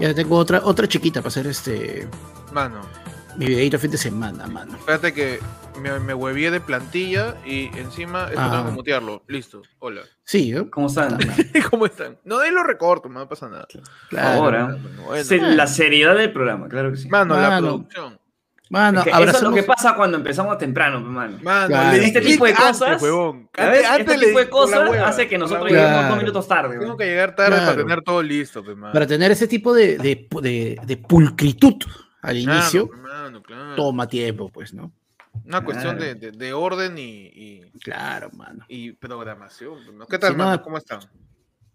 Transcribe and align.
Ya 0.00 0.14
tengo 0.14 0.36
otra, 0.36 0.60
otra 0.64 0.88
chiquita 0.88 1.20
para 1.20 1.28
hacer 1.28 1.46
este. 1.46 2.08
Mano, 2.52 2.80
Mi 3.36 3.46
videito 3.46 3.78
fin 3.78 3.90
de 3.90 3.98
semana, 3.98 4.46
mano. 4.46 4.76
espérate 4.76 5.12
que 5.12 5.38
me, 5.80 5.98
me 6.00 6.14
huevié 6.14 6.50
de 6.50 6.60
plantilla 6.60 7.36
y 7.46 7.66
encima 7.78 8.26
esto 8.28 8.40
Ah. 8.40 8.50
tengo 8.50 8.64
que 8.66 8.70
mutearlo. 8.72 9.22
Listo. 9.28 9.62
Hola. 9.78 10.02
Sí, 10.24 10.50
¿no? 10.52 10.70
¿Cómo 10.70 10.86
están? 10.88 11.18
¿Cómo 11.70 11.86
están? 11.86 12.18
No, 12.24 12.38
de 12.38 12.46
ahí 12.46 12.52
lo 12.52 12.62
recorto, 12.62 13.08
no 13.08 13.28
pasa 13.28 13.48
nada. 13.48 13.66
Claro. 14.08 14.42
Ahora. 14.42 14.78
Bueno. 15.06 15.48
La 15.54 15.66
seriedad 15.66 16.16
del 16.16 16.32
programa, 16.32 16.68
claro 16.68 16.90
que 16.90 16.96
sí. 16.96 17.08
Mano, 17.08 17.36
la 17.38 17.58
producción. 17.58 18.18
Mano, 18.70 19.00
Es 19.00 19.04
que 19.04 19.10
eso 19.10 19.36
es 19.36 19.42
lo 19.42 19.52
que 19.52 19.64
pasa 19.64 19.96
cuando 19.96 20.16
empezamos 20.16 20.56
temprano, 20.56 21.00
mano. 21.00 21.38
Mano, 21.42 21.66
Claro. 21.66 21.96
Este 21.96 22.20
tipo 22.20 22.44
de 22.44 22.52
antes, 22.52 22.64
cosas. 22.78 23.02
Antes- 23.02 23.84
antes 23.90 24.14
este 24.14 24.26
tipo 24.26 24.38
de 24.38 24.48
cosas 24.48 24.88
hueva, 24.88 25.08
hace 25.08 25.28
que 25.28 25.36
nosotros 25.38 25.64
hueva. 25.64 25.76
lleguemos 25.76 25.98
Claro. 25.98 26.08
dos 26.14 26.18
minutos 26.22 26.48
tarde. 26.48 26.78
Tengo 26.78 26.96
que 26.96 27.04
llegar 27.04 27.34
tarde 27.34 27.50
para 27.50 27.62
Claro. 27.64 27.82
tener 27.82 28.02
todo 28.02 28.22
listo, 28.22 28.62
mano. 28.62 28.92
para 28.92 29.06
tener 29.08 29.32
ese 29.32 29.48
tipo 29.48 29.74
de, 29.74 29.98
de, 29.98 30.28
de- 30.40 30.80
de 30.86 30.96
pulcritud 30.96 31.74
al 32.22 32.36
inicio, 32.38 32.88
Claro, 32.88 33.02
mano, 33.02 33.42
claro. 33.42 33.74
toma 33.74 34.06
tiempo, 34.08 34.48
pues, 34.50 34.72
¿no? 34.72 34.92
Una 35.44 35.64
cuestión 35.64 35.98
de, 35.98 36.16
Claro. 36.16 36.36
de- 36.38 36.44
de 36.46 36.52
orden 36.52 36.96
y, 36.96 37.26
y, 37.26 37.70
Claro, 37.82 38.30
mano. 38.36 38.64
y 38.68 38.92
programación. 38.92 39.98
¿no? 39.98 40.06
¿Qué 40.06 40.18
tal, 40.18 40.30
Si 40.32 40.36
no- 40.38 40.44
mano? 40.44 40.62
¿Cómo 40.62 40.78
están? 40.78 41.00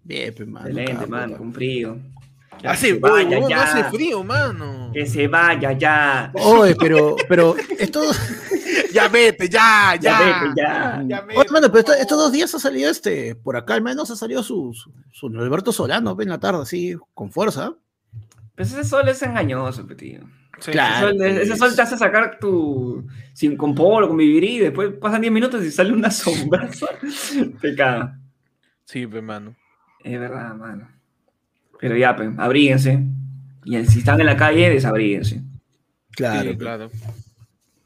Bien, 0.01 0.33
pues, 0.33 0.47
mano. 0.47 0.67
Excelente, 0.67 1.07
mano, 1.07 1.33
capo. 1.33 1.43
Hace, 2.63 2.87
que 2.87 2.93
se 2.95 2.99
vaya 2.99 3.29
huevón, 3.37 3.49
ya. 3.49 3.63
hace 3.63 3.83
frío, 3.85 4.23
mano. 4.23 4.91
Que 4.93 5.05
se 5.05 5.27
vaya 5.27 5.71
ya. 5.73 6.31
Oye, 6.35 6.75
pero, 6.79 7.15
pero 7.27 7.55
esto, 7.79 8.01
Ya 8.93 9.07
vete, 9.09 9.49
ya, 9.49 9.95
Ya 9.99 10.11
ya. 10.11 10.19
vete, 10.19 10.53
ya. 10.61 11.03
Ya 11.05 11.21
vete, 11.21 11.39
oye, 11.39 11.49
mano, 11.51 11.67
pero 11.67 11.79
esto- 11.79 11.93
estos 11.93 12.17
dos 12.17 12.31
días 12.31 12.53
ha 12.55 12.59
salido 12.59 12.89
este, 12.89 13.35
por 13.35 13.57
acá 13.57 13.73
al 13.73 13.81
menos 13.81 14.09
ha 14.09 14.15
salido 14.15 14.41
su, 14.41 14.73
su, 14.73 14.91
su 15.11 15.27
Alberto 15.27 15.71
Solano, 15.71 16.15
pues, 16.15 16.25
en 16.25 16.31
la 16.31 16.39
tarde, 16.39 16.61
así, 16.61 16.95
con 17.13 17.31
fuerza. 17.31 17.73
Pues 18.55 18.71
ese 18.71 18.83
sol 18.85 19.07
es 19.09 19.21
engañoso, 19.21 19.85
pe, 19.85 19.95
tío. 19.95 20.21
Sí. 20.59 20.71
Claro. 20.71 21.09
Ese 21.09 21.17
sol, 21.17 21.21
ese 21.41 21.57
sol 21.57 21.75
te 21.75 21.81
hace 21.81 21.97
sacar 21.97 22.39
tu. 22.39 23.05
Sin, 23.33 23.57
con 23.57 23.75
polo, 23.75 24.07
con 24.07 24.15
vivirí, 24.15 24.55
y 24.55 24.59
después 24.59 24.93
pasan 25.01 25.19
10 25.21 25.33
minutos 25.33 25.61
y 25.65 25.71
sale 25.71 25.91
una 25.91 26.09
sombra. 26.09 26.69
te 27.61 27.75
caga. 27.75 28.17
Sí, 28.85 29.05
pues, 29.05 29.21
mano. 29.21 29.55
Es 30.03 30.17
verdad, 30.17 30.55
mano. 30.55 30.87
Pero 31.79 31.95
ya, 31.97 32.15
pues, 32.15 32.29
abríguense. 32.37 33.03
Y 33.63 33.83
si 33.85 33.99
están 33.99 34.19
en 34.19 34.27
la 34.27 34.37
calle, 34.37 34.69
desabríguense. 34.69 35.41
Claro. 36.11 36.51
Sí, 36.51 36.57
claro. 36.57 36.89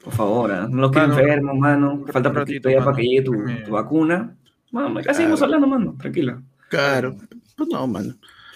Por 0.03 0.13
favor, 0.13 0.51
¿ah? 0.51 0.67
no 0.69 0.81
los 0.81 0.91
Mano, 0.93 1.17
enfermos, 1.19 1.57
mano. 1.57 1.93
un 1.93 2.07
Falta 2.07 2.29
ratito, 2.29 2.41
poquito 2.45 2.69
ya 2.69 2.75
mano. 2.79 2.85
para 2.85 2.97
que 2.97 3.03
llegue 3.03 3.21
tu, 3.23 3.33
tu 3.65 3.71
vacuna. 3.71 4.35
Mano, 4.71 4.87
casi 4.95 5.03
Claro. 5.03 5.17
seguimos 5.17 5.41
hablando, 5.41 5.67
mano. 5.67 5.95
Tranquilo. 5.99 6.41
Claro. 6.69 7.17
Pues 7.57 7.69
no, 7.69 7.87
mano. 7.87 8.13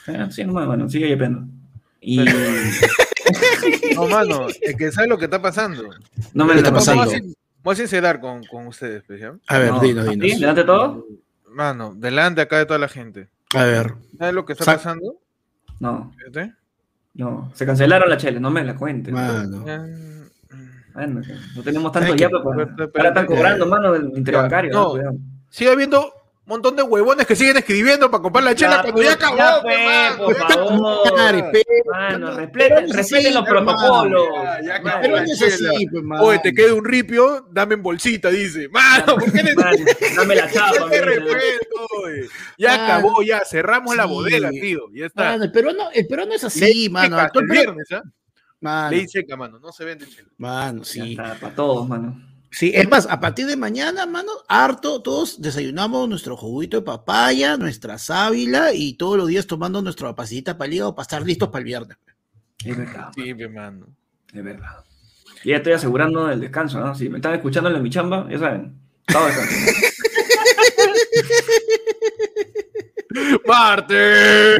Ah, 0.07 0.29
Sí, 0.31 0.43
nomás, 0.45 0.67
mano. 0.67 0.89
Sigue 0.89 1.09
yapendo. 1.09 1.45
Y. 2.01 2.23
No, 3.95 4.07
mano, 4.07 4.47
es 4.61 4.75
que 4.75 4.91
sabe 4.91 5.07
lo 5.07 5.17
que 5.17 5.25
está 5.25 5.41
pasando. 5.41 5.83
no 6.33 6.45
me 6.45 6.53
¿Qué 6.53 6.57
está 6.59 6.71
no, 6.71 6.75
pasando? 6.77 7.03
Vamos 7.63 7.79
a, 7.79 7.81
sincerar 7.81 8.19
con, 8.19 8.43
con 8.45 8.67
ustedes, 8.67 9.03
pues, 9.07 9.21
¿ya? 9.21 9.33
A 9.47 9.57
ver, 9.57 9.71
no. 9.71 9.79
dinos, 9.79 10.09
dinos. 10.09 10.39
¿Delante 10.39 10.63
todo? 10.65 11.05
Mano, 11.49 11.93
delante 11.95 12.41
acá 12.41 12.57
de 12.57 12.65
toda 12.65 12.79
la 12.79 12.89
gente. 12.89 13.29
A 13.55 13.63
ver. 13.63 13.93
¿Sabes 14.17 14.33
lo 14.33 14.45
que 14.45 14.53
está 14.53 14.65
Sa- 14.65 14.73
pasando? 14.75 15.15
No, 15.83 16.11
no. 17.15 17.51
Se 17.53 17.65
cancelaron 17.65 18.09
las 18.09 18.21
cheles, 18.21 18.39
no 18.41 18.49
me 18.49 18.63
la 18.63 18.75
cuenten. 18.75 19.13
Mano. 19.13 19.65
Ah, 20.95 21.05
no 21.07 21.63
tenemos 21.63 21.91
tanto 21.91 22.07
¿Sabes 22.07 22.21
ya, 22.21 22.29
pues, 22.29 22.67
Pero- 22.77 22.91
ahora 22.95 23.09
están 23.09 23.25
cobrando, 23.25 23.65
mano, 23.65 23.91
del 23.91 24.11
interbancario. 24.15 24.71
No. 24.71 24.83
¿no? 24.83 24.89
Cuidado. 24.91 25.15
Sigue 25.49 25.71
habiendo 25.71 26.13
montón 26.45 26.75
de 26.75 26.83
huevones 26.83 27.25
que 27.25 27.35
siguen 27.35 27.57
escribiendo 27.57 28.11
para 28.11 28.21
comprar 28.21 28.43
la 28.43 28.53
chela 28.53 28.81
cuando 28.81 29.01
ya 29.01 29.13
acabó. 29.13 29.37
ya 29.37 29.61
fue, 29.61 29.73
respeten, 32.91 33.33
los 33.33 33.45
protocolos. 33.45 34.27
Pero 35.01 35.17
es 35.19 35.41
así, 35.41 35.87
pues. 35.87 36.03
Oye, 36.21 36.39
te 36.39 36.53
queda 36.53 36.73
un 36.73 36.83
ripio, 36.85 37.47
dame 37.51 37.75
en 37.75 37.83
bolsita, 37.83 38.29
dice. 38.29 38.67
Mano, 38.69 39.15
¿por 39.15 39.31
qué 39.31 39.41
dame 40.15 40.35
la 40.35 40.51
chapa. 40.51 40.89
Ya 42.57 42.71
Mano. 42.71 42.83
acabó, 42.83 43.23
ya 43.23 43.41
cerramos 43.45 43.95
la 43.95 44.05
bodega, 44.05 44.49
tío. 44.49 44.81
Ya 44.93 45.07
está. 45.07 45.23
Mano, 45.31 45.43
el 45.45 45.51
peruano, 45.51 45.89
el 45.93 46.07
peruano 46.07 46.33
es 46.33 46.43
así, 46.43 46.89
mano. 46.89 47.17
el 47.33 47.47
viernes, 47.47 47.91
¿ah? 47.91 48.01
Mano, 48.61 48.91
Ley 48.91 49.07
seca, 49.07 49.35
mano. 49.35 49.59
No 49.59 49.71
se 49.71 49.83
vende 49.83 50.07
chela. 50.07 50.29
mano, 50.37 50.83
Ya 50.83 50.85
sí. 50.85 51.11
está, 51.11 51.35
para 51.35 51.55
todos, 51.55 51.87
mano. 51.87 52.32
Sí, 52.55 52.71
es 52.73 52.87
más, 52.87 53.07
a 53.09 53.19
partir 53.19 53.47
de 53.47 53.57
mañana, 53.57 54.05
mano, 54.05 54.31
harto, 54.47 55.01
todos 55.01 55.41
desayunamos 55.41 56.07
nuestro 56.07 56.37
juguito 56.37 56.77
de 56.77 56.83
papaya, 56.83 57.57
nuestra 57.57 57.97
sábila 57.97 58.73
y 58.75 58.93
todos 58.93 59.17
los 59.17 59.27
días 59.27 59.47
tomando 59.47 59.81
nuestra 59.81 60.13
pasillita 60.13 60.55
para 60.55 60.67
el 60.67 60.73
hígado 60.75 60.93
para 60.93 61.01
estar 61.03 61.25
listos 61.25 61.49
para 61.49 61.59
el 61.59 61.65
viernes. 61.65 61.97
Es 62.63 62.77
verdad, 62.77 63.09
Sí, 63.15 63.33
mi 63.33 63.47
mano. 63.47 63.87
es 64.31 64.43
verdad. 64.43 64.83
Y 65.43 65.49
ya 65.49 65.57
estoy 65.57 65.73
asegurando 65.73 66.29
el 66.29 66.39
descanso, 66.39 66.79
¿no? 66.79 66.93
Si 66.93 67.09
me 67.09 67.17
están 67.17 67.33
escuchando 67.33 67.69
en 67.69 67.81
mi 67.81 67.89
chamba, 67.89 68.27
ya 68.29 68.37
saben. 68.37 68.79
Todo 69.07 69.25
descanso. 69.25 69.55
Martes 73.47 74.59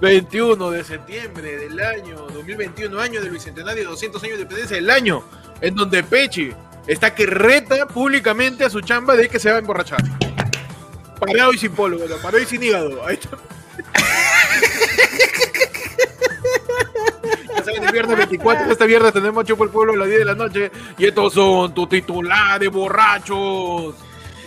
21 0.00 0.70
de 0.70 0.84
septiembre 0.84 1.56
del 1.56 1.80
año 1.80 2.16
2021, 2.32 3.00
año 3.00 3.20
del 3.20 3.30
bicentenario, 3.30 3.88
200 3.90 4.22
años 4.22 4.36
de 4.36 4.42
independencia 4.42 4.76
del 4.76 4.90
año, 4.90 5.24
en 5.60 5.74
donde 5.74 6.02
Pechi 6.02 6.52
está 6.86 7.14
que 7.14 7.26
reta 7.26 7.86
públicamente 7.86 8.64
a 8.64 8.70
su 8.70 8.80
chamba 8.80 9.16
de 9.16 9.28
que 9.28 9.38
se 9.38 9.50
va 9.50 9.56
a 9.56 9.60
emborrachar. 9.60 10.02
Parado 11.18 11.52
y 11.52 11.58
sin 11.58 11.72
polo, 11.72 11.98
bueno, 11.98 12.16
parado 12.16 12.42
y 12.42 12.46
sin 12.46 12.62
hígado. 12.62 13.06
Ahí 13.06 13.18
el 17.86 17.92
viernes 17.92 18.16
24, 18.16 18.72
este 18.72 18.86
viernes 18.86 19.12
tenemos 19.12 19.44
Chupo 19.44 19.64
el 19.64 19.70
Pueblo 19.70 19.94
a 19.94 19.96
las 19.96 20.08
10 20.08 20.18
de 20.20 20.24
la 20.24 20.34
noche. 20.34 20.70
Y 20.98 21.06
estos 21.06 21.32
son 21.32 21.74
tus 21.74 21.88
titulares 21.88 22.70
borrachos. 22.70 23.94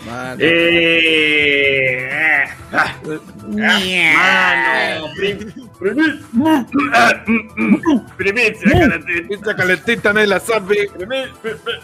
Mano. 0.05 0.35
eh, 0.39 2.09
ah, 2.71 2.95
mano, 3.47 5.07
prim- 5.15 5.69
primi- 5.77 6.19
primicia, 8.15 8.69
calentita. 8.89 9.53
Calentita, 9.55 10.13
nadie 10.13 10.27
la 10.27 10.39
sabe. 10.39 10.89
Primi- 10.95 11.31
pri- 11.41 11.55
pri- 11.63 11.79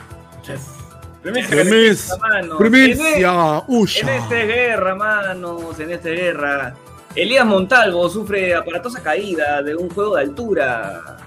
Primicia, 1.22 2.18
mano. 2.18 2.58
Primicia, 2.58 3.64
En 3.68 3.76
Usha. 3.76 4.16
esta 4.16 4.36
guerra, 4.36 4.96
manos, 4.96 5.80
en 5.80 5.92
esta 5.92 6.10
guerra, 6.10 6.76
Elías 7.16 7.46
Montalvo 7.46 8.08
sufre 8.10 8.54
aparatosa 8.54 9.02
caída 9.02 9.64
de 9.64 9.76
un 9.76 9.90
juego 9.90 10.16
de 10.18 10.22
altura. 10.22 11.18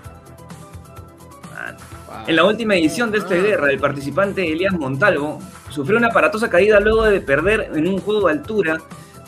En 2.26 2.36
la 2.36 2.44
última 2.44 2.74
edición 2.76 3.10
de 3.10 3.18
esta 3.18 3.34
guerra, 3.34 3.70
el 3.70 3.78
participante 3.78 4.50
Elías 4.50 4.74
Montalvo 4.74 5.38
sufrió 5.70 5.96
una 5.98 6.08
aparatosa 6.08 6.48
caída 6.50 6.78
luego 6.80 7.04
de 7.04 7.20
perder 7.20 7.70
en 7.74 7.86
un 7.88 7.98
juego 8.00 8.26
de 8.26 8.32
altura. 8.34 8.78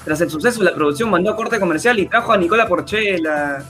Tras 0.05 0.21
el 0.23 0.31
suceso, 0.31 0.62
la 0.62 0.75
producción 0.75 1.11
mandó 1.11 1.31
a 1.31 1.37
corte 1.37 1.61
comercial 1.61 1.99
y 1.99 2.06
trajo 2.06 2.33
a 2.33 2.37
Nicola 2.39 2.67
Porchela. 2.67 3.62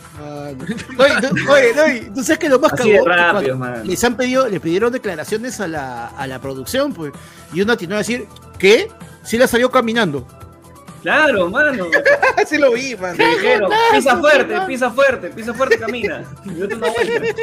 Oye, 0.99 1.13
no- 1.23 1.53
oye, 1.53 1.73
no, 2.09 2.15
¿tú 2.15 2.23
sabes 2.23 2.39
que 2.39 2.49
lo 2.49 2.61
más 2.61 2.73
Así 2.73 2.93
cagó? 2.93 3.05
Rápido, 3.09 3.57
man. 3.57 3.83
Les 3.85 4.03
han 4.05 4.17
pedido, 4.17 4.49
le 4.49 4.61
pidieron 4.61 4.93
declaraciones 4.93 5.61
a 5.61 5.67
la, 5.67 6.07
a 6.07 6.27
la 6.29 6.41
producción, 6.41 6.93
pues, 6.93 7.13
y 7.53 7.63
uno 7.63 7.73
atinó 7.73 7.97
a 7.97 7.99
decir, 7.99 8.27
¿qué? 8.59 8.89
Sí 9.25 9.39
la 9.39 9.49
salió 9.49 9.71
caminando. 9.73 10.25
Claro, 11.03 11.49
mano. 11.49 11.87
Así 12.37 12.59
lo 12.59 12.73
vi, 12.73 12.97
man. 12.97 13.17
Le 13.17 13.27
dijeron, 13.27 13.71
pisa 13.93 14.17
fuerte, 14.19 14.55
mano. 14.55 14.67
pisa 14.67 14.91
fuerte, 14.91 15.31
pisa 15.31 15.55
fuerte, 15.55 15.79
camina. 15.79 16.25
Y 16.45 16.61
date 16.61 16.75
una 16.75 16.89
vuelta. 16.89 17.35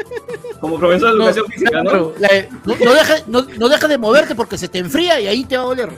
Como 0.60 0.78
profesor 0.78 1.10
de 1.10 1.16
educación 1.16 1.46
física, 1.46 1.82
¿no? 1.82 2.12
La 2.18 2.28
no, 2.64 2.76
no 2.84 2.94
deja, 2.94 3.14
no, 3.26 3.42
no 3.58 3.68
deja 3.68 3.88
de 3.88 3.98
moverte 3.98 4.34
porque 4.34 4.58
se 4.58 4.68
te 4.68 4.78
enfría 4.78 5.20
y 5.20 5.26
ahí 5.26 5.44
te 5.44 5.56
va 5.56 5.64
a 5.64 5.66
doler. 5.66 5.90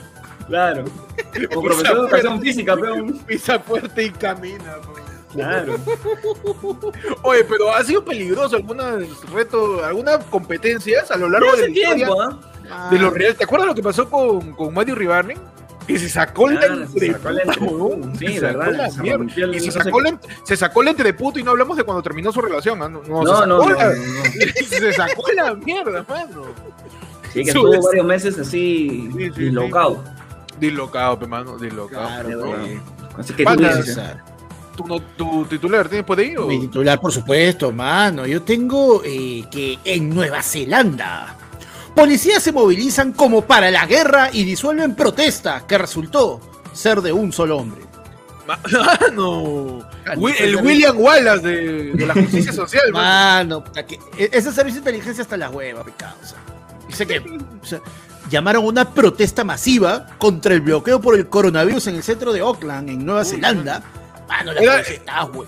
Claro. 0.47 0.85
Como 1.53 1.67
profesor 1.67 1.95
de 1.95 2.01
educación 2.03 2.41
física, 2.41 2.75
peón. 2.75 3.19
Pisa 3.19 3.59
fuerte 3.59 4.03
y 4.05 4.09
camina. 4.11 4.77
man. 4.77 5.07
Claro. 5.33 5.75
Oye, 7.21 7.43
pero 7.43 7.71
ha 7.71 7.83
sido 7.83 8.03
peligroso 8.03 8.55
algunos 8.55 9.29
retos, 9.31 9.83
algunas 9.83 10.23
competencias 10.25 11.11
a 11.11 11.17
lo 11.17 11.29
largo 11.29 11.51
de 11.55 11.63
la 11.63 11.69
historia 11.69 11.95
tiempo, 11.95 12.21
¿ah? 12.21 12.89
de 12.89 12.97
los 12.97 13.13
reales. 13.13 13.37
¿Te 13.37 13.43
acuerdas 13.43 13.67
lo 13.67 13.75
que 13.75 13.83
pasó 13.83 14.09
con, 14.09 14.53
con 14.53 14.73
Mario 14.73 14.95
Ribarne? 14.95 15.35
Que 15.87 15.97
se 15.97 16.09
sacó 16.09 16.49
la 16.49 16.59
Claro, 16.59 16.85
se 16.87 17.11
sacó 17.13 17.29
la 17.31 17.41
entreputa, 17.43 18.07
sí, 18.19 18.27
Se 18.27 18.39
sacó 18.41 18.63
la 18.71 18.89
se 18.91 19.01
mierda. 19.01 19.23
el- 19.37 19.55
Y 19.55 19.59
se 19.61 19.71
sacó, 19.71 19.97
qué. 19.99 20.11
la, 20.11 20.19
se 20.43 20.57
sacó 20.57 20.83
la 20.83 20.91
entreputa 20.91 21.39
y 21.39 21.43
no 21.43 21.51
hablamos 21.51 21.77
de 21.77 21.83
cuando 21.83 22.03
terminó 22.03 22.31
su 22.33 22.41
relación. 22.41 22.77
No, 22.77 22.89
no, 22.89 23.03
se 23.03 23.09
No, 23.09 23.25
sacó 23.25 23.45
no, 23.45 23.57
no, 23.57 23.69
la- 23.69 23.85
no, 23.85 23.93
no. 23.95 23.95
Se 24.69 24.93
sacó 24.93 25.23
la 25.33 25.53
mierda, 25.55 26.05
mano. 26.09 26.43
Sí, 27.33 27.43
que 27.43 27.49
estuvo 27.49 27.81
varios 27.81 28.05
meses 28.05 28.37
así, 28.37 29.09
Sí, 29.15 29.31
sí, 29.33 29.41
dislocado. 29.43 30.03
Dislocado, 30.59 31.19
pe, 31.19 31.27
mano, 31.27 31.57
dislocado. 31.57 32.07
Claro. 32.23 32.55
Así 33.17 33.33
que 33.33 33.45
tú 33.45 33.55
dices, 33.55 33.93
sea, 33.95 34.23
¿Tu, 34.75 34.85
no- 34.85 34.99
tu 34.99 35.45
titular 35.45 35.87
tienes 35.87 36.05
por 36.05 36.19
ahí? 36.19 36.35
o? 36.37 36.45
Mi 36.47 36.59
titular, 36.59 36.99
por 36.99 37.11
supuesto, 37.11 37.71
mano. 37.71 38.25
Yo 38.27 38.41
tengo 38.43 39.01
eh, 39.05 39.43
que 39.49 39.79
en 39.85 40.09
Nueva 40.13 40.41
Zelanda, 40.43 41.35
policías 41.97 42.43
se 42.43 42.51
movilizan 42.51 43.11
como 43.11 43.41
para 43.41 43.71
la 43.71 43.85
guerra 43.87 44.29
y 44.31 44.43
disuelven 44.45 44.95
protesta 44.95 45.63
que 45.67 45.77
resultó 45.77 46.39
ser 46.71 47.01
de 47.01 47.11
un 47.11 47.33
solo 47.33 47.57
hombre. 47.57 47.81
Mano, 48.47 49.79
Wi- 50.15 50.35
el 50.39 50.55
William 50.57 50.97
Wallace 50.97 51.45
de, 51.45 51.91
de 51.93 52.05
la 52.05 52.13
justicia 52.13 52.53
social, 52.53 52.93
mano. 52.93 53.63
Que 53.73 53.99
e- 54.17 54.29
ese 54.31 54.53
servicio 54.53 54.75
de 54.81 54.89
inteligencia 54.91 55.21
está 55.21 55.35
en 55.35 55.41
la 55.41 55.49
hueva, 55.49 55.83
pecado. 55.83 56.15
o 56.23 56.25
sea. 56.25 56.37
dice 56.87 57.05
que 57.05 57.19
o 57.19 57.65
sea, 57.65 57.81
llamaron 58.29 58.63
a 58.63 58.67
una 58.67 58.93
protesta 58.93 59.43
masiva 59.43 60.05
contra 60.17 60.53
el 60.53 60.61
bloqueo 60.61 61.01
por 61.01 61.15
el 61.15 61.27
coronavirus 61.27 61.87
en 61.87 61.95
el 61.95 62.03
centro 62.03 62.31
de 62.31 62.39
Auckland, 62.39 62.89
en 62.89 63.05
Nueva 63.05 63.21
Uy, 63.23 63.27
Zelanda. 63.27 63.83
Mano, 64.29 64.53
la 64.53 64.61
Era- 64.61 64.79
está, 64.79 65.25
hue- 65.25 65.47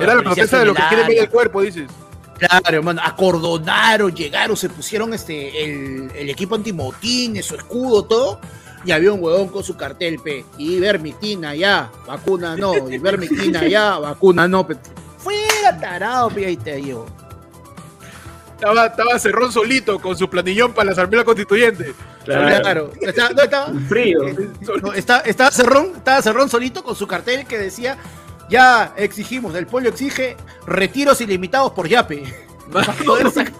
Era 0.00 0.14
la 0.14 0.22
protesta 0.22 0.58
de 0.60 0.66
lo 0.66 0.74
que 0.74 0.82
quieren 0.90 1.06
ver 1.08 1.18
el 1.18 1.28
cuerpo, 1.28 1.62
dices. 1.62 1.88
Claro, 2.38 2.76
hermano, 2.78 3.00
acordonaron, 3.04 4.14
llegaron, 4.14 4.56
se 4.56 4.68
pusieron 4.68 5.14
este, 5.14 5.64
el, 5.64 6.10
el 6.14 6.30
equipo 6.30 6.54
antimotín, 6.56 7.40
su 7.42 7.54
escudo, 7.54 8.04
todo, 8.04 8.40
y 8.84 8.90
había 8.90 9.12
un 9.12 9.22
huevón 9.22 9.48
con 9.48 9.62
su 9.62 9.76
cartel, 9.76 10.18
pe, 10.18 10.44
ivermectina 10.58 11.54
ya, 11.54 11.90
vacuna 12.06 12.56
no, 12.56 12.90
ivermectina 12.90 13.66
ya, 13.68 13.98
vacuna 13.98 14.48
no, 14.48 14.66
pe. 14.66 14.76
Fue 15.18 15.36
atarado, 15.68 16.30
pe, 16.30 16.46
ahí 16.46 16.56
te 16.56 16.76
digo. 16.76 17.06
Estaba, 18.54 18.86
estaba 18.86 19.18
Cerrón 19.18 19.50
solito 19.52 19.98
con 20.00 20.16
su 20.16 20.28
planillón 20.30 20.72
para 20.72 20.86
la 20.86 20.92
Asamblea 20.92 21.24
Constituyente. 21.24 21.94
Claro, 22.24 22.92
Está- 23.00 23.30
no, 23.30 23.42
estaba, 23.42 23.72
Frío. 23.88 24.20
no, 24.82 24.92
está- 24.92 25.20
estaba 25.20 25.50
Cerrón, 25.50 25.92
estaba 25.96 26.22
Cerrón 26.22 26.48
solito 26.48 26.84
con 26.84 26.94
su 26.94 27.06
cartel 27.08 27.44
que 27.46 27.58
decía, 27.58 27.98
ya 28.52 28.92
exigimos, 28.96 29.54
el 29.56 29.66
pueblo 29.66 29.88
exige 29.88 30.36
retiros 30.66 31.20
ilimitados 31.20 31.72
por 31.72 31.88
yape. 31.88 32.22
Para 32.72 32.92
poder 33.04 33.30
sacar- 33.32 33.52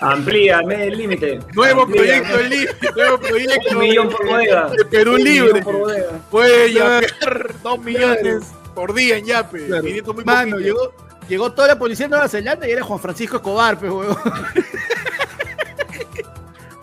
Amplíame 0.00 0.88
el 0.88 0.98
límite. 0.98 1.38
Nuevo 1.54 1.82
Amplíame. 1.82 2.06
proyecto 2.08 2.36
de 2.36 2.48
ley, 2.50 2.66
nuevo 2.94 3.18
proyecto 3.18 3.70
Un 3.70 3.78
millón 3.78 4.08
por 4.10 4.26
bodega. 4.26 4.68
de 4.76 4.84
Perú 4.84 5.14
Un 5.14 5.24
Libre. 5.24 5.42
millón 5.52 5.64
por 5.64 5.78
bodega. 5.78 6.10
Puede 6.30 6.72
yapear 6.72 7.54
dos 7.62 7.78
millones 7.78 8.44
por 8.74 8.92
día 8.92 9.16
en 9.16 9.24
yape. 9.24 9.66
Claro. 9.66 9.82
500 9.84 10.14
muy 10.14 10.24
Mano, 10.24 10.58
llegó, 10.58 10.92
llegó 11.28 11.52
toda 11.52 11.68
la 11.68 11.78
policía 11.78 12.06
de 12.06 12.10
Nueva 12.10 12.28
Zelanda 12.28 12.68
y 12.68 12.72
era 12.72 12.82
Juan 12.82 13.00
Francisco 13.00 13.36
Escobar, 13.36 13.78
pues, 13.78 13.90
huevón. 13.92 14.18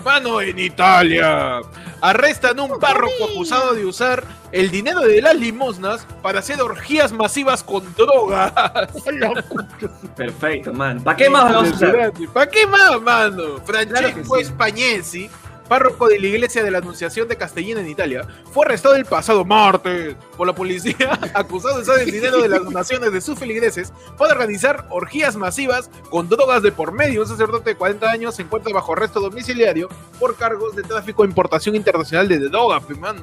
Mano, 0.03 0.41
en 0.41 0.59
Italia. 0.59 1.61
Arrestan 2.01 2.59
a 2.59 2.63
un 2.63 2.79
párroco 2.79 3.25
acusado 3.31 3.73
de 3.73 3.85
usar 3.85 4.23
el 4.51 4.69
dinero 4.71 5.01
de 5.01 5.21
las 5.21 5.35
limosnas 5.35 6.05
para 6.21 6.39
hacer 6.39 6.61
orgías 6.61 7.11
masivas 7.11 7.63
con 7.63 7.83
drogas. 7.95 8.51
Perfecto, 10.15 10.73
man. 10.73 11.01
¿Para 11.03 11.17
qué 11.17 11.29
más 11.29 11.53
vamos 11.53 11.71
a 11.71 11.75
usar? 11.75 12.13
¿Para 12.33 12.49
qué 12.49 12.67
más, 12.67 13.01
mano? 13.01 13.43
Francesco 13.65 14.21
Claro 14.23 14.35
sí. 14.39 14.45
Spagnesi, 14.45 15.29
párroco 15.71 16.09
de 16.09 16.19
la 16.19 16.27
iglesia 16.27 16.65
de 16.65 16.69
la 16.69 16.79
Anunciación 16.79 17.29
de 17.29 17.37
Castellina 17.37 17.79
en 17.79 17.87
Italia, 17.87 18.27
fue 18.51 18.65
arrestado 18.65 18.93
el 18.95 19.05
pasado 19.05 19.45
martes 19.45 20.17
por 20.35 20.45
la 20.45 20.53
policía 20.53 21.17
acusado 21.33 21.77
de 21.77 21.83
usar 21.83 21.99
el 22.01 22.11
dinero 22.11 22.41
de 22.41 22.49
las 22.49 22.61
donaciones 22.65 23.13
de 23.13 23.21
sus 23.21 23.39
feligreses 23.39 23.93
para 24.17 24.33
organizar 24.33 24.85
orgías 24.89 25.37
masivas 25.37 25.89
con 26.09 26.27
drogas 26.27 26.61
de 26.61 26.73
por 26.73 26.91
medio. 26.91 27.21
Un 27.21 27.27
sacerdote 27.29 27.69
de 27.69 27.75
40 27.77 28.11
años 28.11 28.35
se 28.35 28.41
encuentra 28.41 28.73
bajo 28.73 28.91
arresto 28.91 29.21
domiciliario 29.21 29.87
por 30.19 30.35
cargos 30.35 30.75
de 30.75 30.83
tráfico 30.83 31.23
e 31.23 31.27
importación 31.27 31.73
internacional 31.73 32.27
de 32.27 32.39
droga, 32.49 32.81
pues, 32.81 32.99
mano. 32.99 33.21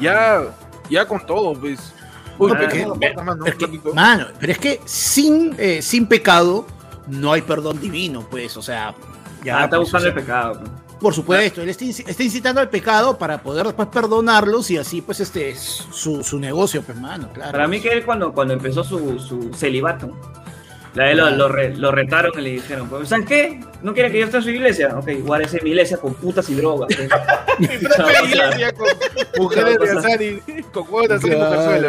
Ya, 0.00 0.44
ya 0.88 1.04
con 1.04 1.26
todo, 1.26 1.58
pues. 1.58 1.92
Uy, 2.38 2.52
Ah, 2.54 2.58
pequeño, 2.60 2.94
es- 3.00 3.16
mano, 3.24 3.44
es 3.44 3.56
que, 3.56 3.66
mano, 3.92 4.26
pero 4.38 4.52
es 4.52 4.58
que 4.58 4.80
sin, 4.84 5.56
eh, 5.58 5.82
sin 5.82 6.06
pecado 6.06 6.64
no 7.08 7.32
hay 7.32 7.42
perdón 7.42 7.80
divino, 7.80 8.24
pues, 8.30 8.56
o 8.56 8.62
sea, 8.62 8.94
ya, 9.42 9.62
Ah, 9.62 9.64
está 9.64 9.78
pues, 9.78 9.90
buscando 9.90 10.06
o 10.06 10.10
el 10.10 10.14
sea, 10.14 10.22
pecado. 10.24 10.62
Pues. 10.98 11.02
por 11.02 11.14
supuesto, 11.14 11.62
él 11.62 11.68
está, 11.68 11.84
inci- 11.84 12.04
está 12.06 12.22
incitando 12.22 12.60
al 12.60 12.68
pecado 12.68 13.16
para 13.18 13.38
poder 13.42 13.66
después 13.66 13.88
perdonarlos 13.88 14.70
y 14.70 14.76
así, 14.78 15.00
pues, 15.02 15.20
este, 15.20 15.50
es 15.50 15.60
su, 15.92 16.22
su 16.24 16.38
negocio, 16.38 16.82
pues, 16.82 16.98
mano, 16.98 17.28
claro. 17.32 17.52
Para 17.52 17.66
mí 17.68 17.80
que 17.80 17.88
él 17.90 18.04
cuando, 18.04 18.32
cuando 18.32 18.54
empezó 18.54 18.82
su, 18.84 19.18
su 19.18 19.52
celibato, 19.54 20.10
la 20.94 21.04
de 21.04 21.14
lo, 21.14 21.30
lo, 21.30 21.48
re- 21.48 21.76
lo 21.76 21.92
retaron 21.92 22.32
y 22.38 22.42
le 22.42 22.50
dijeron, 22.52 22.88
pues, 22.88 23.08
¿sabes 23.10 23.26
qué? 23.26 23.60
¿No 23.82 23.92
quiere 23.94 24.10
que 24.10 24.18
yo 24.20 24.24
esté 24.24 24.38
en 24.38 24.42
su 24.42 24.50
iglesia? 24.50 24.96
Ok, 24.96 25.08
igual 25.10 25.42
es 25.42 25.62
mi 25.62 25.70
iglesia 25.70 25.98
con 25.98 26.14
putas 26.14 26.48
y 26.50 26.54
drogas. 26.54 26.88
pues. 26.96 27.08
Mi 27.58 27.66
propia 27.88 28.24
iglesia 28.24 28.72
con 28.72 28.86
mujeres 29.38 29.78
de 29.78 29.90
azar 29.90 30.22
y 30.22 30.42
con 30.72 30.84
juegos 30.84 31.08
de 31.08 31.14
azar 31.14 31.30
y 31.30 31.86